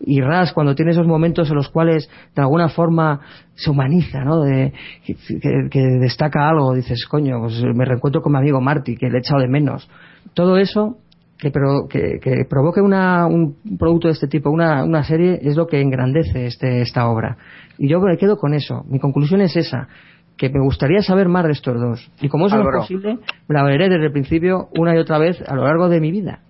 [0.00, 3.20] Y Ras cuando tiene esos momentos en los cuales de alguna forma
[3.54, 4.42] se humaniza, ¿no?
[4.42, 4.72] De,
[5.06, 9.18] que- que destaca algo, dices, coño, pues me reencuentro con mi amigo Marty, que le
[9.18, 9.88] he echado de menos.
[10.34, 10.98] Todo eso
[11.38, 15.56] que, pero, que, que provoque una, un producto de este tipo, una, una serie, es
[15.56, 17.36] lo que engrandece este, esta obra.
[17.78, 18.84] Y yo me quedo con eso.
[18.88, 19.88] Mi conclusión es esa,
[20.36, 22.10] que me gustaría saber más de estos dos.
[22.20, 22.78] Y como eso no Álvaro.
[22.78, 25.88] es posible, me la veré desde el principio una y otra vez a lo largo
[25.88, 26.40] de mi vida.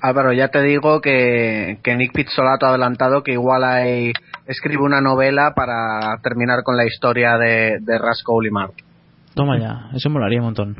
[0.00, 4.12] Álvaro, ya te digo que, que Nick Pizzolato ha adelantado que igual hay,
[4.46, 8.72] escribe una novela para terminar con la historia de, de Rascal y Mark.
[9.34, 10.76] Toma ya, eso molaría un montón.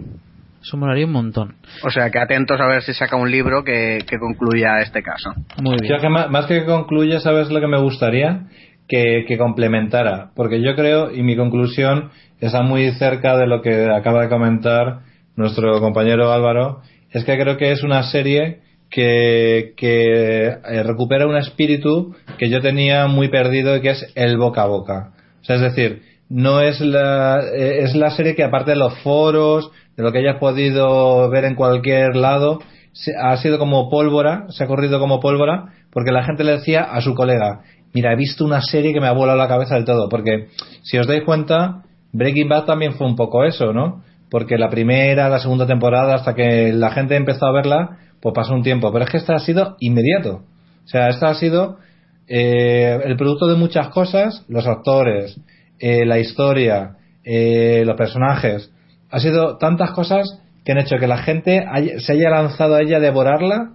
[0.65, 1.57] Eso molaría un montón.
[1.83, 5.31] O sea que atentos a ver si saca un libro que, que concluya este caso.
[5.63, 8.47] Muy Yo que más, más que concluya, ¿sabes lo que me gustaría?
[8.89, 10.31] Que, que complementara.
[10.35, 12.11] Porque yo creo, y mi conclusión
[12.41, 15.01] está muy cerca de lo que acaba de comentar
[15.37, 18.61] nuestro compañero Álvaro, es que creo que es una serie
[18.91, 24.39] que, que eh, recupera un espíritu que yo tenía muy perdido y que es el
[24.39, 25.13] boca a boca.
[25.43, 28.99] O sea, es decir, no es la, eh, es la serie que aparte de los
[29.01, 32.61] foros, de lo que hayas podido ver en cualquier lado,
[33.21, 37.01] ha sido como pólvora, se ha corrido como pólvora, porque la gente le decía a
[37.01, 37.63] su colega,
[37.93, 40.49] mira, he visto una serie que me ha volado la cabeza del todo, porque
[40.83, 44.03] si os dais cuenta, Breaking Bad también fue un poco eso, ¿no?
[44.31, 48.55] Porque la primera, la segunda temporada, hasta que la gente empezó a verla, pues pasó
[48.55, 50.43] un tiempo, pero es que esta ha sido inmediato.
[50.85, 51.79] O sea, esta ha sido
[52.27, 55.39] eh, el producto de muchas cosas, los actores,
[55.87, 58.73] eh, la historia, eh, los personajes.
[59.11, 62.81] Ha sido tantas cosas que han hecho que la gente haya- se haya lanzado a
[62.81, 63.73] ella a devorarla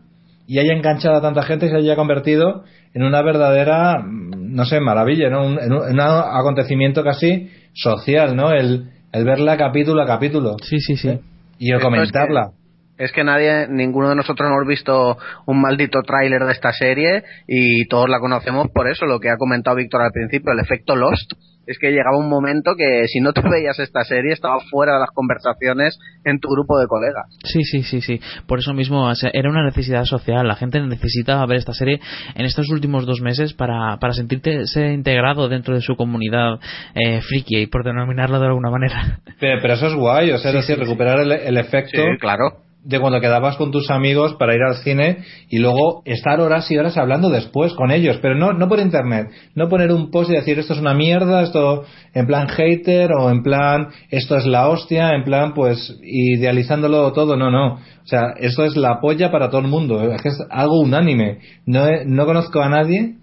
[0.48, 2.64] y haya enganchado a tanta gente y se haya convertido
[2.96, 5.46] en una verdadera, mm, no sé, maravilla, ¿no?
[5.46, 8.52] Un, en un, en un acontecimiento casi social, ¿no?
[8.52, 10.56] El, el verla capítulo a capítulo.
[10.64, 11.20] Sí, sí, sí.
[11.60, 12.52] Y el comentarla.
[12.98, 17.88] Es que nadie, ninguno de nosotros hemos visto un maldito tráiler de esta serie y
[17.88, 21.32] todos la conocemos por eso, lo que ha comentado Víctor al principio, el efecto Lost.
[21.70, 25.00] Es que llegaba un momento que si no te veías esta serie estaba fuera de
[25.02, 27.28] las conversaciones en tu grupo de colegas.
[27.44, 28.20] Sí, sí, sí, sí.
[28.48, 30.48] Por eso mismo o sea, era una necesidad social.
[30.48, 32.00] La gente necesitaba ver esta serie
[32.36, 36.60] en estos últimos dos meses para, para sentirte ser integrado dentro de su comunidad
[36.96, 39.20] eh, friki, por denominarlo de alguna manera.
[39.40, 40.86] Pero, pero eso es guay, o sea, Sí, es decir, sí, sí.
[40.88, 42.69] recuperar el, el efecto Sí, claro.
[42.84, 46.78] De cuando quedabas con tus amigos para ir al cine y luego estar horas y
[46.78, 50.36] horas hablando después con ellos, pero no, no por internet, no poner un post y
[50.36, 51.84] decir esto es una mierda, esto
[52.14, 57.36] en plan hater o en plan esto es la hostia, en plan pues idealizándolo todo,
[57.36, 57.74] no, no.
[57.74, 61.40] O sea, esto es la polla para todo el mundo, es que es algo unánime.
[61.66, 63.16] No, no conozco a nadie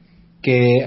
[0.42, 0.86] que,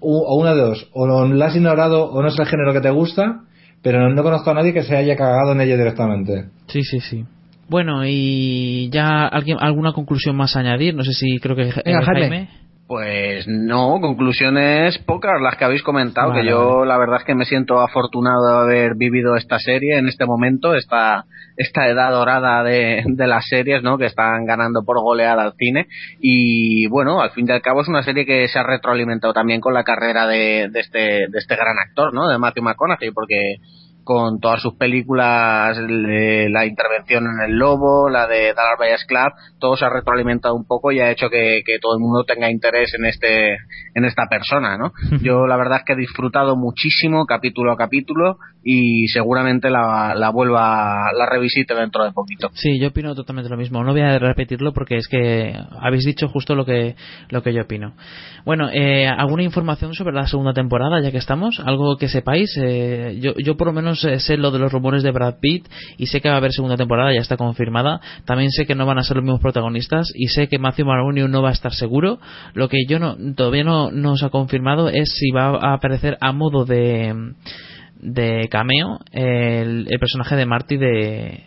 [0.00, 2.90] o una de dos, o lo has ignorado o no es el género que te
[2.90, 3.42] gusta,
[3.80, 6.46] pero no conozco a nadie que se haya cagado en ella directamente.
[6.66, 7.24] Sí, sí, sí.
[7.68, 10.94] Bueno, y ya alguien alguna conclusión más a añadir.
[10.94, 12.48] No sé si creo que Venga, Jaime.
[12.88, 17.34] Pues no, conclusiones pocas las que habéis comentado, Vale, que yo la verdad es que
[17.34, 21.26] me siento afortunado de haber vivido esta serie en este momento, esta,
[21.58, 23.98] esta edad dorada de, de las series, ¿no?
[23.98, 25.86] Que están ganando por goleada al cine.
[26.18, 29.60] Y bueno, al fin y al cabo es una serie que se ha retroalimentado también
[29.60, 30.98] con la carrera de, de este,
[31.28, 32.26] de este gran actor, ¿no?
[32.26, 33.56] De Matthew McConaughey, porque
[34.08, 39.32] con todas sus películas, el- la intervención en El Lobo, la de Dallas Buyers Club,
[39.60, 42.50] todo se ha retroalimentado un poco y ha hecho que, que todo el mundo tenga
[42.50, 43.58] interés en este
[43.94, 44.92] en esta persona, ¿no?
[45.22, 50.30] Yo la verdad es que he disfrutado muchísimo capítulo a capítulo y seguramente la, la
[50.30, 52.48] vuelva, la revisite dentro de poquito.
[52.54, 53.82] Sí, yo opino totalmente lo mismo.
[53.84, 56.94] No voy a repetirlo porque es que habéis dicho justo lo que
[57.30, 57.94] lo que yo opino.
[58.44, 61.60] Bueno, eh, ¿alguna información sobre la segunda temporada ya que estamos?
[61.64, 62.56] ¿Algo que sepáis?
[62.62, 66.06] Eh, yo, yo por lo menos sé lo de los rumores de Brad Pitt y
[66.06, 68.00] sé que va a haber segunda temporada, ya está confirmada.
[68.24, 71.28] También sé que no van a ser los mismos protagonistas y sé que Matthew Maloney
[71.28, 72.18] no va a estar seguro.
[72.54, 76.32] Lo que yo no todavía no nos ha confirmado es si va a aparecer a
[76.32, 77.34] modo de
[78.00, 81.44] de cameo el, el personaje de Marty de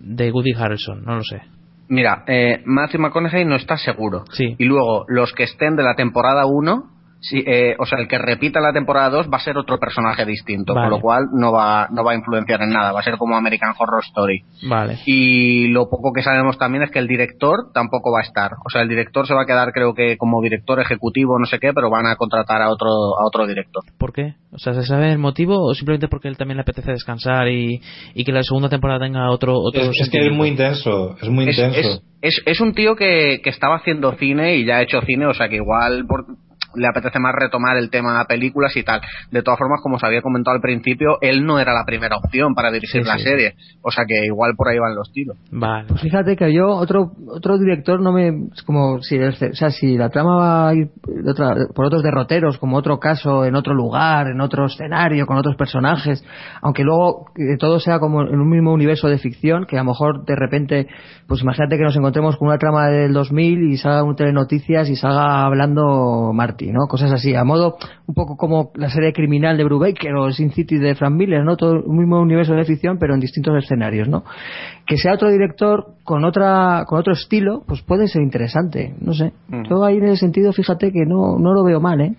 [0.00, 1.42] de Woody Harrelson, no lo sé.
[1.88, 4.24] Mira, eh, Matthew McConaughey no está seguro.
[4.32, 4.54] Sí.
[4.58, 6.90] Y luego, los que estén de la temporada 1,
[7.22, 10.26] sí, eh, o sea, el que repita la temporada 2 va a ser otro personaje
[10.26, 10.88] distinto, Vale.
[10.88, 13.36] con lo cual no va, no va a influenciar en nada, va a ser como
[13.36, 14.42] American Horror Story.
[14.68, 14.98] Vale.
[15.06, 18.50] Y lo poco que sabemos también es que el director tampoco va a estar.
[18.66, 21.58] O sea, el director se va a quedar, creo que como director ejecutivo, no sé
[21.58, 23.82] qué, pero van a contratar a otro, a otro director.
[23.98, 24.34] ¿Por qué?
[24.52, 27.80] O sea, ¿se sabe el motivo o simplemente porque él también le apetece descansar y,
[28.14, 31.28] y que la segunda temporada tenga otro otro Es, es que es muy intenso, es
[31.30, 31.78] muy Es, intenso.
[31.80, 35.26] es, es, es un tío que, que estaba haciendo cine y ya ha hecho cine,
[35.26, 36.26] o sea que igual por-
[36.76, 39.00] le apetece más retomar el tema películas y tal.
[39.30, 42.54] De todas formas, como os había comentado al principio, él no era la primera opción
[42.54, 43.24] para dirigir Sí, la sí.
[43.24, 43.54] serie.
[43.82, 45.36] O sea que igual por ahí van los tiros.
[45.50, 45.86] Vale.
[45.88, 48.32] Pues fíjate que yo, otro otro director, no me.
[48.66, 52.02] Como si, el- o sea, si la trama va a ir de otra- por otros
[52.02, 56.24] derroteros, como otro caso, en otro lugar, en otro escenario, con otros personajes,
[56.60, 59.90] aunque luego que todo sea como en un mismo universo de ficción, que a lo
[59.90, 60.86] mejor de repente,
[61.26, 64.96] pues imagínate que nos encontremos con una trama del 2000 y salga un telenoticias y
[64.96, 66.32] salga hablando
[66.88, 67.76] Cosas así, a modo
[68.06, 71.56] un poco como la serie criminal de Brubaker o Sin City de Frank Miller, ¿no?
[71.56, 74.24] Todo un mismo universo de ficción, pero en distintos escenarios, ¿no?
[74.86, 79.32] que sea otro director con otra con otro estilo pues puede ser interesante no sé
[79.68, 82.14] yo ahí en ese sentido fíjate que no no lo veo mal eh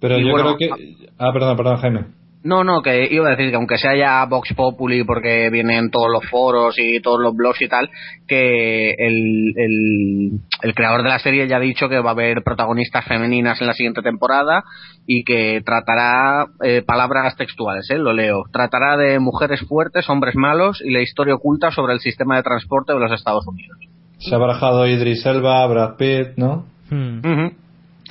[0.00, 1.08] Pero Y yo bueno, creo que...
[1.18, 2.06] Ah, perdón, perdón, Jaime.
[2.46, 6.08] No, no, que iba a decir que aunque sea ya Vox Populi, porque vienen todos
[6.08, 7.90] los foros y todos los blogs y tal,
[8.28, 10.30] que el, el,
[10.62, 13.66] el creador de la serie ya ha dicho que va a haber protagonistas femeninas en
[13.66, 14.62] la siguiente temporada
[15.08, 20.80] y que tratará, eh, palabras textuales, eh, lo leo, tratará de mujeres fuertes, hombres malos
[20.84, 23.76] y la historia oculta sobre el sistema de transporte de los Estados Unidos.
[24.18, 26.66] Se ha barajado Idris Elba, Brad Pitt, ¿no?
[26.90, 27.65] Hmm.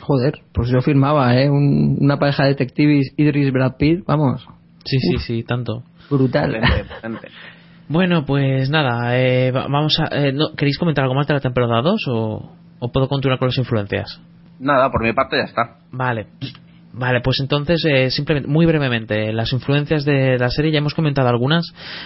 [0.06, 4.48] Joder pues yo firmaba eh Un- una pareja de detectives Idris Brad Pitt vamos
[4.86, 5.84] Sí, sí, sí, tanto.
[6.10, 6.60] brutal
[7.88, 10.06] Bueno, pues nada, eh, va- vamos a...
[10.16, 13.48] eh, no, ¿Queréis comentar algo más de la temporada 2 o, o puedo continuar con
[13.50, 14.20] las influencias?
[14.60, 15.78] Nada, por mi parte ya está.
[15.92, 16.28] Vale.
[16.98, 21.28] Vale, pues entonces, eh, simplemente, muy brevemente, las influencias de la serie, ya hemos comentado
[21.28, 21.66] algunas.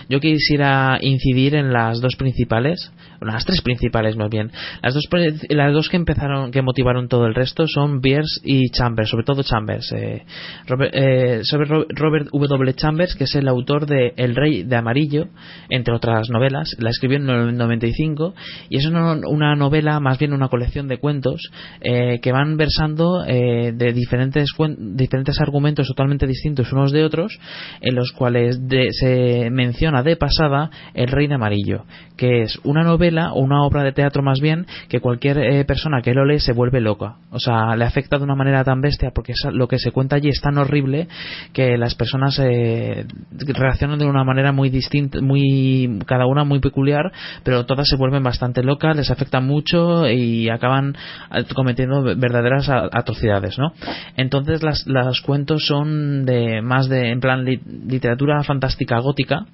[0.10, 4.52] Yo quisiera incidir en las dos principales, las tres principales más bien.
[4.82, 5.08] Las dos,
[5.50, 9.44] las dos que empezaron, que motivaron todo el resto son Bierce y Chambers, sobre todo
[9.44, 9.92] Chambers.
[9.92, 10.24] Eh,
[10.68, 12.74] Robert, eh, sobre Ro- Robert W.
[12.74, 15.28] Chambers, que es el autor de El Rey de Amarillo,
[15.70, 16.76] entre otras novelas.
[16.80, 18.34] La escribió en el 95
[18.70, 21.52] y es una, una novela, más bien una colección de cuentos
[21.82, 27.40] eh, que van versando eh, de diferentes cuen- diferentes argumentos totalmente distintos unos de otros,
[27.82, 28.60] en los cuales
[28.92, 31.86] se menciona de pasada El Rey de Amarillo,
[32.18, 36.02] que es una novela o una obra de teatro más bien que cualquier eh, persona
[36.02, 37.18] que lo lee se vuelve loca.
[37.32, 40.30] O sea, le afecta de una manera tan bestia porque lo que se cuenta allí
[40.30, 41.08] es tan horrible
[41.54, 47.12] que las personas eh, reaccionan de una manera muy distinta, muy cada una muy peculiar,
[47.44, 50.96] pero todas se vuelven bastante locas, les afecta mucho y acaban
[51.34, 53.74] eh, cometiendo verdaderas atrocidades, ¿no?
[54.16, 59.46] Entonces las, los cuentos son de más de en plan literatura fantástica gótica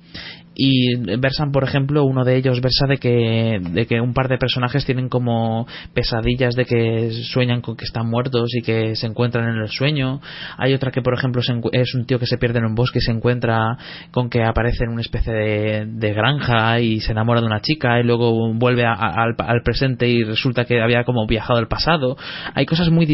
[0.56, 4.38] y versan por ejemplo uno de ellos versa de que de que un par de
[4.38, 9.50] personajes tienen como pesadillas de que sueñan con que están muertos y que se encuentran
[9.50, 10.22] en el sueño.
[10.58, 13.02] Hay otra que por ejemplo es un tío que se pierde en un bosque y
[13.02, 13.78] se encuentra
[14.12, 18.04] con que aparece en una especie de, granja y se enamora de una chica y
[18.04, 22.16] luego vuelve al, presente y resulta que había como viajado al pasado.
[22.54, 23.06] Hay cosas muy,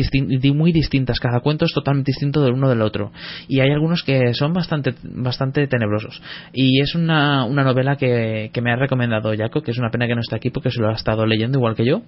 [0.53, 1.19] muy distintas.
[1.19, 3.11] Cada cuento es totalmente distinto del uno del otro.
[3.47, 6.21] Y hay algunos que son bastante bastante tenebrosos.
[6.53, 10.07] Y es una una, novela que, que me ha recomendado Jaco, que es una pena
[10.07, 12.01] que no esté aquí porque se lo ha estado leyendo igual que yo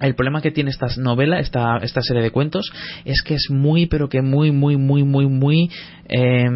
[0.00, 2.70] el problema que tiene esta novela, esta, esta serie de cuentos,
[3.04, 5.70] es que es muy, pero que muy, muy, muy, muy, muy,
[6.08, 6.48] eh,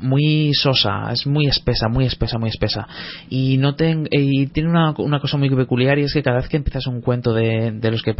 [0.00, 2.86] muy sosa, es muy espesa, muy espesa, muy espesa.
[3.30, 3.74] Y no
[4.10, 7.00] y tiene una, una, cosa muy peculiar y es que cada vez que empiezas un
[7.00, 8.14] cuento de, de los que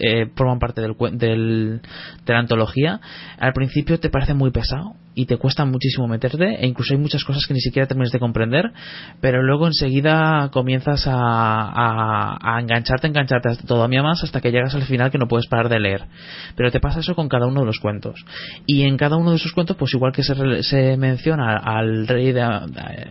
[0.00, 1.80] eh, forman parte del, del,
[2.26, 3.00] de la antología,
[3.38, 7.24] al principio te parece muy pesado y te cuesta muchísimo meterte e incluso hay muchas
[7.24, 8.70] cosas que ni siquiera terminas de comprender,
[9.20, 14.84] pero luego enseguida comienzas a, a, a engancharte, engancharte todavía más hasta que llegas al
[14.84, 16.04] final que no puedes parar de leer.
[16.54, 18.24] Pero te pasa eso con cada uno de los cuentos.
[18.64, 22.30] Y en cada uno de esos cuentos, pues igual que se, se menciona al rey
[22.30, 22.42] de,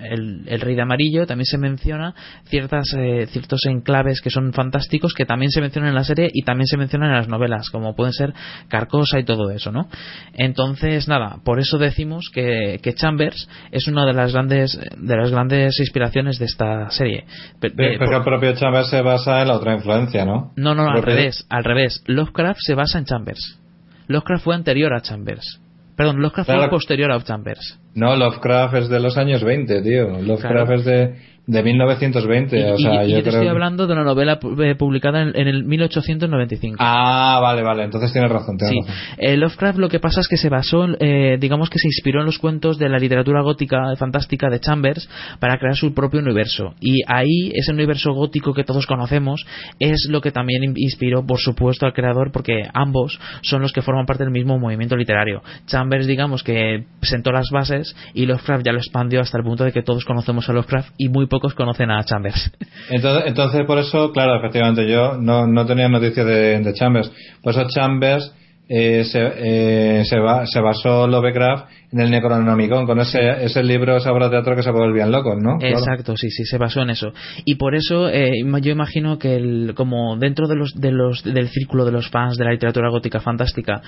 [0.09, 5.25] el, rey de amarillo, también se menciona ciertas, eh, ciertos enclaves que son fantásticos que
[5.25, 8.13] también se mencionan en la serie y también se mencionan en las novelas, como pueden
[8.13, 8.33] ser
[8.69, 9.89] Carcosa y todo eso, ¿no?
[10.33, 15.31] Entonces, nada, por eso decimos que, que Chambers es una de las grandes, de las
[15.31, 17.25] grandes inspiraciones de esta serie.
[17.59, 20.51] Porque el propio Chambers se basa en la otra influencia, ¿no?
[20.55, 22.03] No, no, al revés, al revés.
[22.05, 23.59] Lovecraft se basa en Chambers.
[24.07, 25.59] Lovecraft fue anterior a Chambers.
[25.95, 27.79] Perdón, Lovecraft fue posterior a Chambers.
[27.95, 30.21] No, Lovecraft es de los años 20, tío.
[30.21, 31.15] Lovecraft es de
[31.47, 35.21] de 1920, o sea, y, yo y te estoy hablando de una novela eh, publicada
[35.21, 36.75] en, el 1895.
[36.77, 38.57] Ah, vale, vale, entonces tienes razón.
[38.57, 38.93] Tienes sí.
[39.17, 42.25] Eh, Lovecraft lo que pasa es que se basó, eh, digamos que se inspiró en
[42.25, 45.09] los cuentos de la literatura gótica fantástica de Chambers
[45.39, 46.73] para crear su propio universo.
[46.81, 49.45] Y ahí, ese universo gótico que todos conocemos,
[49.79, 54.05] es lo que también inspiró, por supuesto, al creador, porque ambos son los que forman
[54.05, 55.41] parte del mismo movimiento literario.
[55.65, 59.71] Chambers, digamos que sentó las bases y Lovecraft ya lo expandió hasta el punto de
[59.71, 62.51] que todos conocemos a Lovecraft y muy pocos conocen a Chambers.
[62.89, 67.11] Entonces, entonces por eso, claro, efectivamente, yo no, no tenía noticia de, de Chambers.
[67.43, 68.33] Por eso Chambers
[68.69, 73.95] eh, se, eh, se, va, se basó Lovecraft en el Necronomicon, con ese, ese libro,
[73.95, 75.57] esa obra de teatro que se volvían locos, ¿no?
[75.61, 77.13] Exacto, sí, sí, se basó en eso.
[77.45, 81.47] Y por eso eh, yo imagino que el, como dentro de los, de los, del
[81.47, 83.81] círculo de los fans de la literatura gótica fantástica,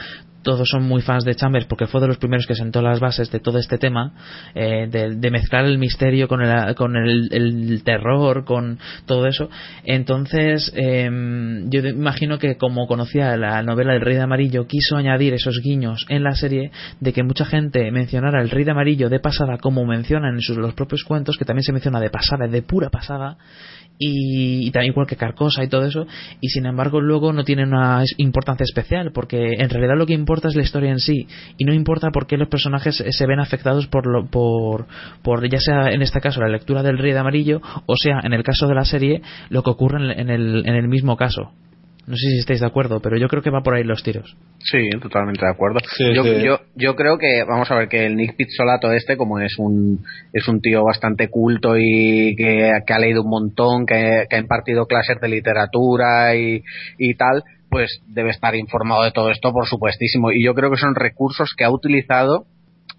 [0.43, 3.29] todos son muy fans de Chambers porque fue de los primeros que sentó las bases
[3.31, 4.13] de todo este tema,
[4.55, 9.49] eh, de, mezclar el misterio con el, con el, terror, con todo eso.
[9.83, 15.33] Entonces, em, yo imagino que como conocía la novela del Rey de Amarillo, quiso añadir
[15.33, 19.19] esos guiños en la serie de que mucha gente mencionar al rey de amarillo de
[19.19, 22.61] pasada como mencionan en sus, los propios cuentos, que también se menciona de pasada, de
[22.61, 23.37] pura pasada,
[23.97, 26.07] y, también igual que Carcosa y todo eso,
[26.39, 30.47] y sin embargo luego no tiene una importancia especial, porque en realidad lo que importa
[30.47, 31.27] es la historia en sí,
[31.57, 34.87] y no importa por qué los personajes se ven afectados por, lo, por,
[35.21, 38.33] por ya sea en este caso la lectura del rey de amarillo, o sea en
[38.33, 41.51] el caso de la serie lo que ocurre en el, en el mismo caso.
[42.09, 44.35] No sé si estáis de acuerdo, pero yo creo que va por ahí los tiros.
[44.57, 45.79] Sí, totalmente de acuerdo.
[45.99, 49.59] yo, Yo, yo creo que, vamos a ver, que el Nick Pizzolato este, como es
[49.59, 54.87] un, es un tío bastante culto y que, ha leído un montón, que, ha impartido
[54.87, 56.63] clases de literatura y,
[56.97, 60.31] y tal, pues debe estar informado de todo esto, por supuestísimo.
[60.31, 62.47] Y yo creo que son recursos que ha utilizado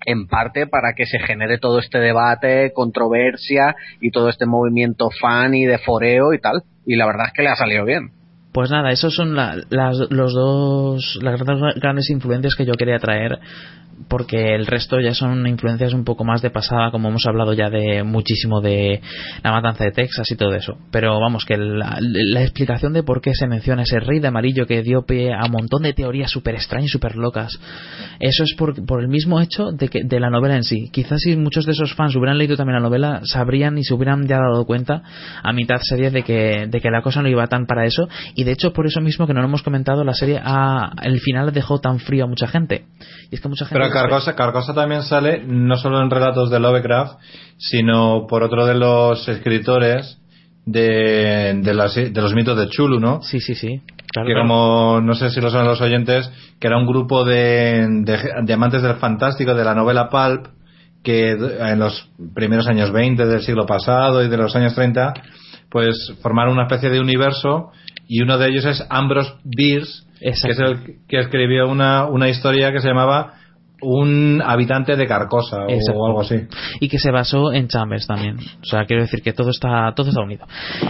[0.06, 5.52] en parte para que se genere todo este debate, controversia y todo este movimiento fan
[5.54, 6.62] y de foreo y tal.
[6.86, 8.19] Y la verdad es que le ha salido bien.
[8.52, 13.38] Pues nada, esos son las, los dos, las grandes influencias que yo quería traer
[14.08, 17.68] porque el resto ya son influencias un poco más de pasada, como hemos hablado ya
[17.70, 19.00] de muchísimo de
[19.42, 20.78] la matanza de Texas y todo eso.
[20.90, 21.98] Pero vamos, que la,
[22.40, 25.52] explicación de por qué se menciona ese rey de amarillo que dio pie a un
[25.52, 27.58] montón de teorías súper extrañas y súper locas,
[28.18, 30.88] eso es por, por, el mismo hecho de, que, de la novela en sí.
[30.90, 34.26] Quizás si muchos de esos fans hubieran leído también la novela, sabrían y se hubieran
[34.26, 35.02] ya dado cuenta
[35.42, 38.08] a mitad serie de que, de que la cosa no iba tan para eso
[38.44, 41.52] de hecho, por eso mismo que no lo hemos comentado, la serie a, el final
[41.52, 42.84] dejó tan frío a mucha gente.
[43.30, 43.80] Y es que mucha gente.
[43.80, 47.18] Pero Carcosa, Carcosa también sale no solo en relatos de Lovecraft,
[47.58, 50.18] sino por otro de los escritores
[50.66, 53.22] de, de, las- de los mitos de Chulu, ¿no?
[53.22, 53.80] Sí, sí, sí.
[54.12, 57.86] Claro, que como, no sé si lo saben los oyentes, que era un grupo de,
[58.02, 60.46] de, de amantes del fantástico, de la novela Pulp,
[61.02, 65.14] que en los primeros años 20 del siglo pasado y de los años 30,
[65.70, 67.70] pues formaron una especie de universo
[68.10, 72.72] y uno de ellos es Ambrose Bierce, que es el que escribió una, una historia
[72.72, 73.34] que se llamaba
[73.82, 76.00] Un habitante de Carcosa Exacto.
[76.00, 76.36] o algo así.
[76.80, 78.36] y que se basó en Chambers también.
[78.38, 80.46] O sea, quiero decir que todo está todo está unido.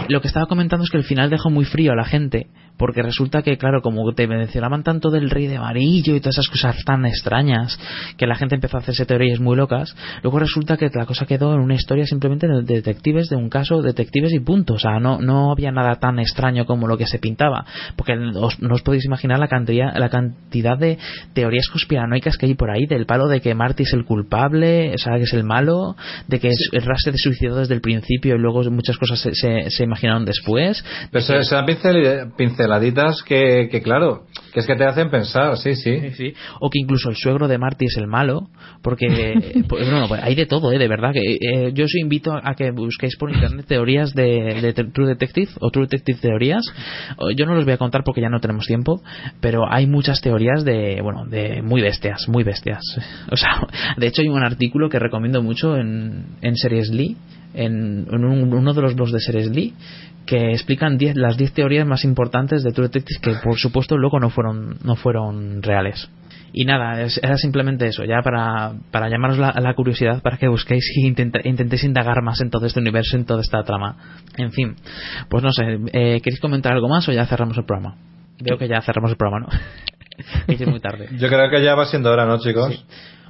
[0.09, 2.47] Lo que estaba comentando es que el final dejó muy frío a la gente,
[2.77, 6.49] porque resulta que, claro, como te mencionaban tanto del rey de amarillo y todas esas
[6.49, 7.77] cosas tan extrañas,
[8.17, 11.53] que la gente empezó a hacerse teorías muy locas, luego resulta que la cosa quedó
[11.53, 14.73] en una historia simplemente de detectives, de un caso, detectives y punto.
[14.75, 18.59] O sea, no, no había nada tan extraño como lo que se pintaba, porque os-
[18.59, 20.97] no os podéis imaginar la cantidad, la cantidad de
[21.33, 24.97] teorías conspiranoicas que hay por ahí, del palo de que Marty es el culpable, o
[24.97, 25.95] sea, que es el malo,
[26.27, 29.69] de que el Rush se suicidó desde el principio y luego muchas cosas se, se,
[29.69, 30.83] se imaginaron después.
[31.11, 35.57] Pero se, se dan pincel- pinceladitas que, que, claro, que es que te hacen pensar,
[35.57, 36.33] sí, sí.
[36.59, 38.49] O que incluso el suegro de Marty es el malo,
[38.81, 39.07] porque
[39.69, 40.77] pues, no, pues hay de todo, ¿eh?
[40.77, 41.11] de verdad.
[41.13, 45.51] que eh, Yo os invito a que busquéis por internet teorías de, de True Detective
[45.59, 46.63] o True Detective teorías.
[47.35, 49.01] Yo no los voy a contar porque ya no tenemos tiempo,
[49.39, 52.70] pero hay muchas teorías de, bueno, de muy bestias, muy bestias.
[53.31, 53.67] O sea,
[53.97, 57.17] de hecho hay un artículo que recomiendo mucho en, en Series Lee,
[57.53, 59.73] en, en un- uno de los blogs de Series Lee,
[60.25, 64.19] que explican 10 las 10 teorías más importantes de True Detective que por supuesto luego
[64.19, 66.09] no fueron no fueron reales
[66.53, 70.47] y nada es- era simplemente eso ya para, para llamaros la, la curiosidad para que
[70.47, 73.95] busquéis y intenta- intentéis indagar más en todo este universo en toda esta trama
[74.37, 74.75] en fin
[75.27, 77.95] pues no sé eh, ¿queréis comentar algo más o ya cerramos el programa?
[78.39, 79.59] veo que ya cerramos el programa ¿no?
[80.47, 82.83] Que ya es muy tarde Yo creo que ya va siendo hora, ¿no, chicos?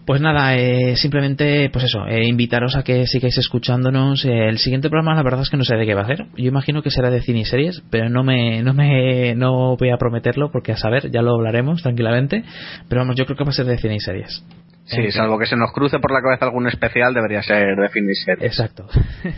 [0.06, 4.26] pues nada, eh, simplemente, pues eso, eh, invitaros a que sigáis escuchándonos.
[4.26, 6.26] Eh, el siguiente programa, la verdad es que no sé de qué va a ser.
[6.36, 9.90] Yo imagino que será de cine y series, pero no me, no me, no voy
[9.90, 12.44] a prometerlo porque a saber, ya lo hablaremos tranquilamente.
[12.90, 14.44] Pero vamos, yo creo que va a ser de cine y series.
[14.92, 18.06] Sí, salvo que se nos cruce por la cabeza algún especial, debería ser de fin.
[18.42, 18.88] Exacto.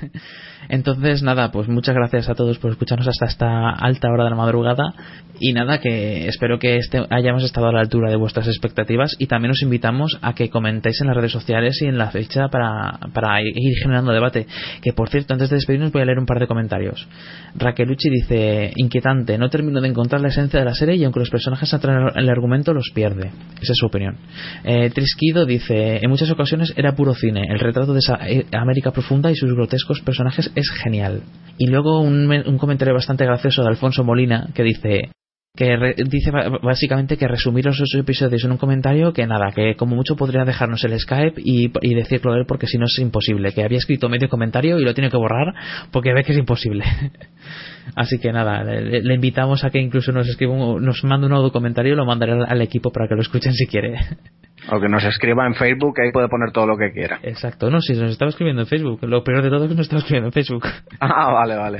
[0.70, 4.36] Entonces, nada, pues muchas gracias a todos por escucharnos hasta esta alta hora de la
[4.36, 4.94] madrugada.
[5.40, 9.16] Y nada, que espero que este, hayamos estado a la altura de vuestras expectativas.
[9.20, 12.48] Y también os invitamos a que comentéis en las redes sociales y en la fecha
[12.50, 14.48] para, para ir generando debate.
[14.82, 17.08] Que por cierto, antes de despedirnos, voy a leer un par de comentarios.
[17.56, 21.30] Raquelucci dice: Inquietante, no termino de encontrar la esencia de la serie y aunque los
[21.30, 23.32] personajes atraen el argumento, los pierde.
[23.62, 24.18] Esa es su opinión.
[24.64, 27.48] Eh, Trisquido dice: En muchas ocasiones era puro cine.
[27.50, 31.24] El retrato de esa eh, América profunda y sus grotescos personajes es genial.
[31.58, 35.12] Y luego un, un comentario bastante gracioso de Alfonso Molina que dice
[35.56, 36.32] que re- dice
[36.64, 40.46] básicamente que resumir los ocho episodios en un comentario que nada, que como mucho podría
[40.46, 44.10] dejarnos el Skype y, y decirlo él porque si no es imposible, que había escrito
[44.10, 45.54] medio comentario y lo tiene que borrar
[45.92, 46.84] porque ve que es imposible.
[47.96, 51.34] Así que nada, le, le invitamos a que incluso nos escriba un- nos mande un
[51.34, 53.94] nuevo comentario y lo mandaré al, al equipo para que lo escuchen si quiere.
[54.72, 57.20] O que nos escriba en Facebook, ahí puede poner todo lo que quiera.
[57.22, 59.82] Exacto, no, si nos estaba escribiendo en Facebook, lo peor de todo es que nos
[59.84, 60.66] estaba escribiendo en Facebook.
[61.02, 61.80] Ah, vale, vale.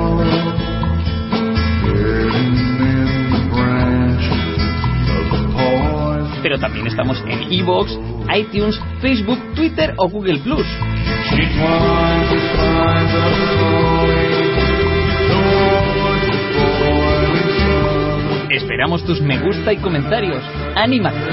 [6.51, 7.97] Pero también estamos en Evox,
[8.35, 10.65] iTunes, Facebook, Twitter o Google Plus.
[18.49, 20.43] Esperamos tus me gusta y comentarios.
[20.75, 21.31] ¡Anímate!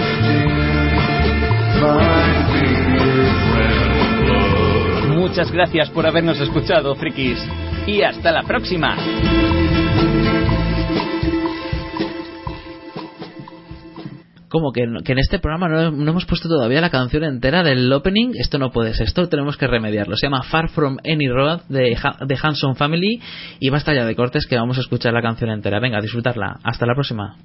[5.09, 7.45] Muchas gracias por habernos escuchado, frikis.
[7.89, 8.97] Y hasta la próxima.
[14.49, 17.93] como que, que, en este programa no, no, hemos puesto todavía la canción entera del
[17.93, 20.17] opening, esto no puede ser, esto tenemos que remediarlo.
[20.17, 21.97] Se llama Far From Any Road de,
[22.27, 23.21] de Hanson Family
[23.61, 25.81] y basta ya de cortes que vamos a escuchar la canción entera.
[25.81, 26.59] Venga, disfrutarla.
[26.63, 27.37] Hasta la próxima.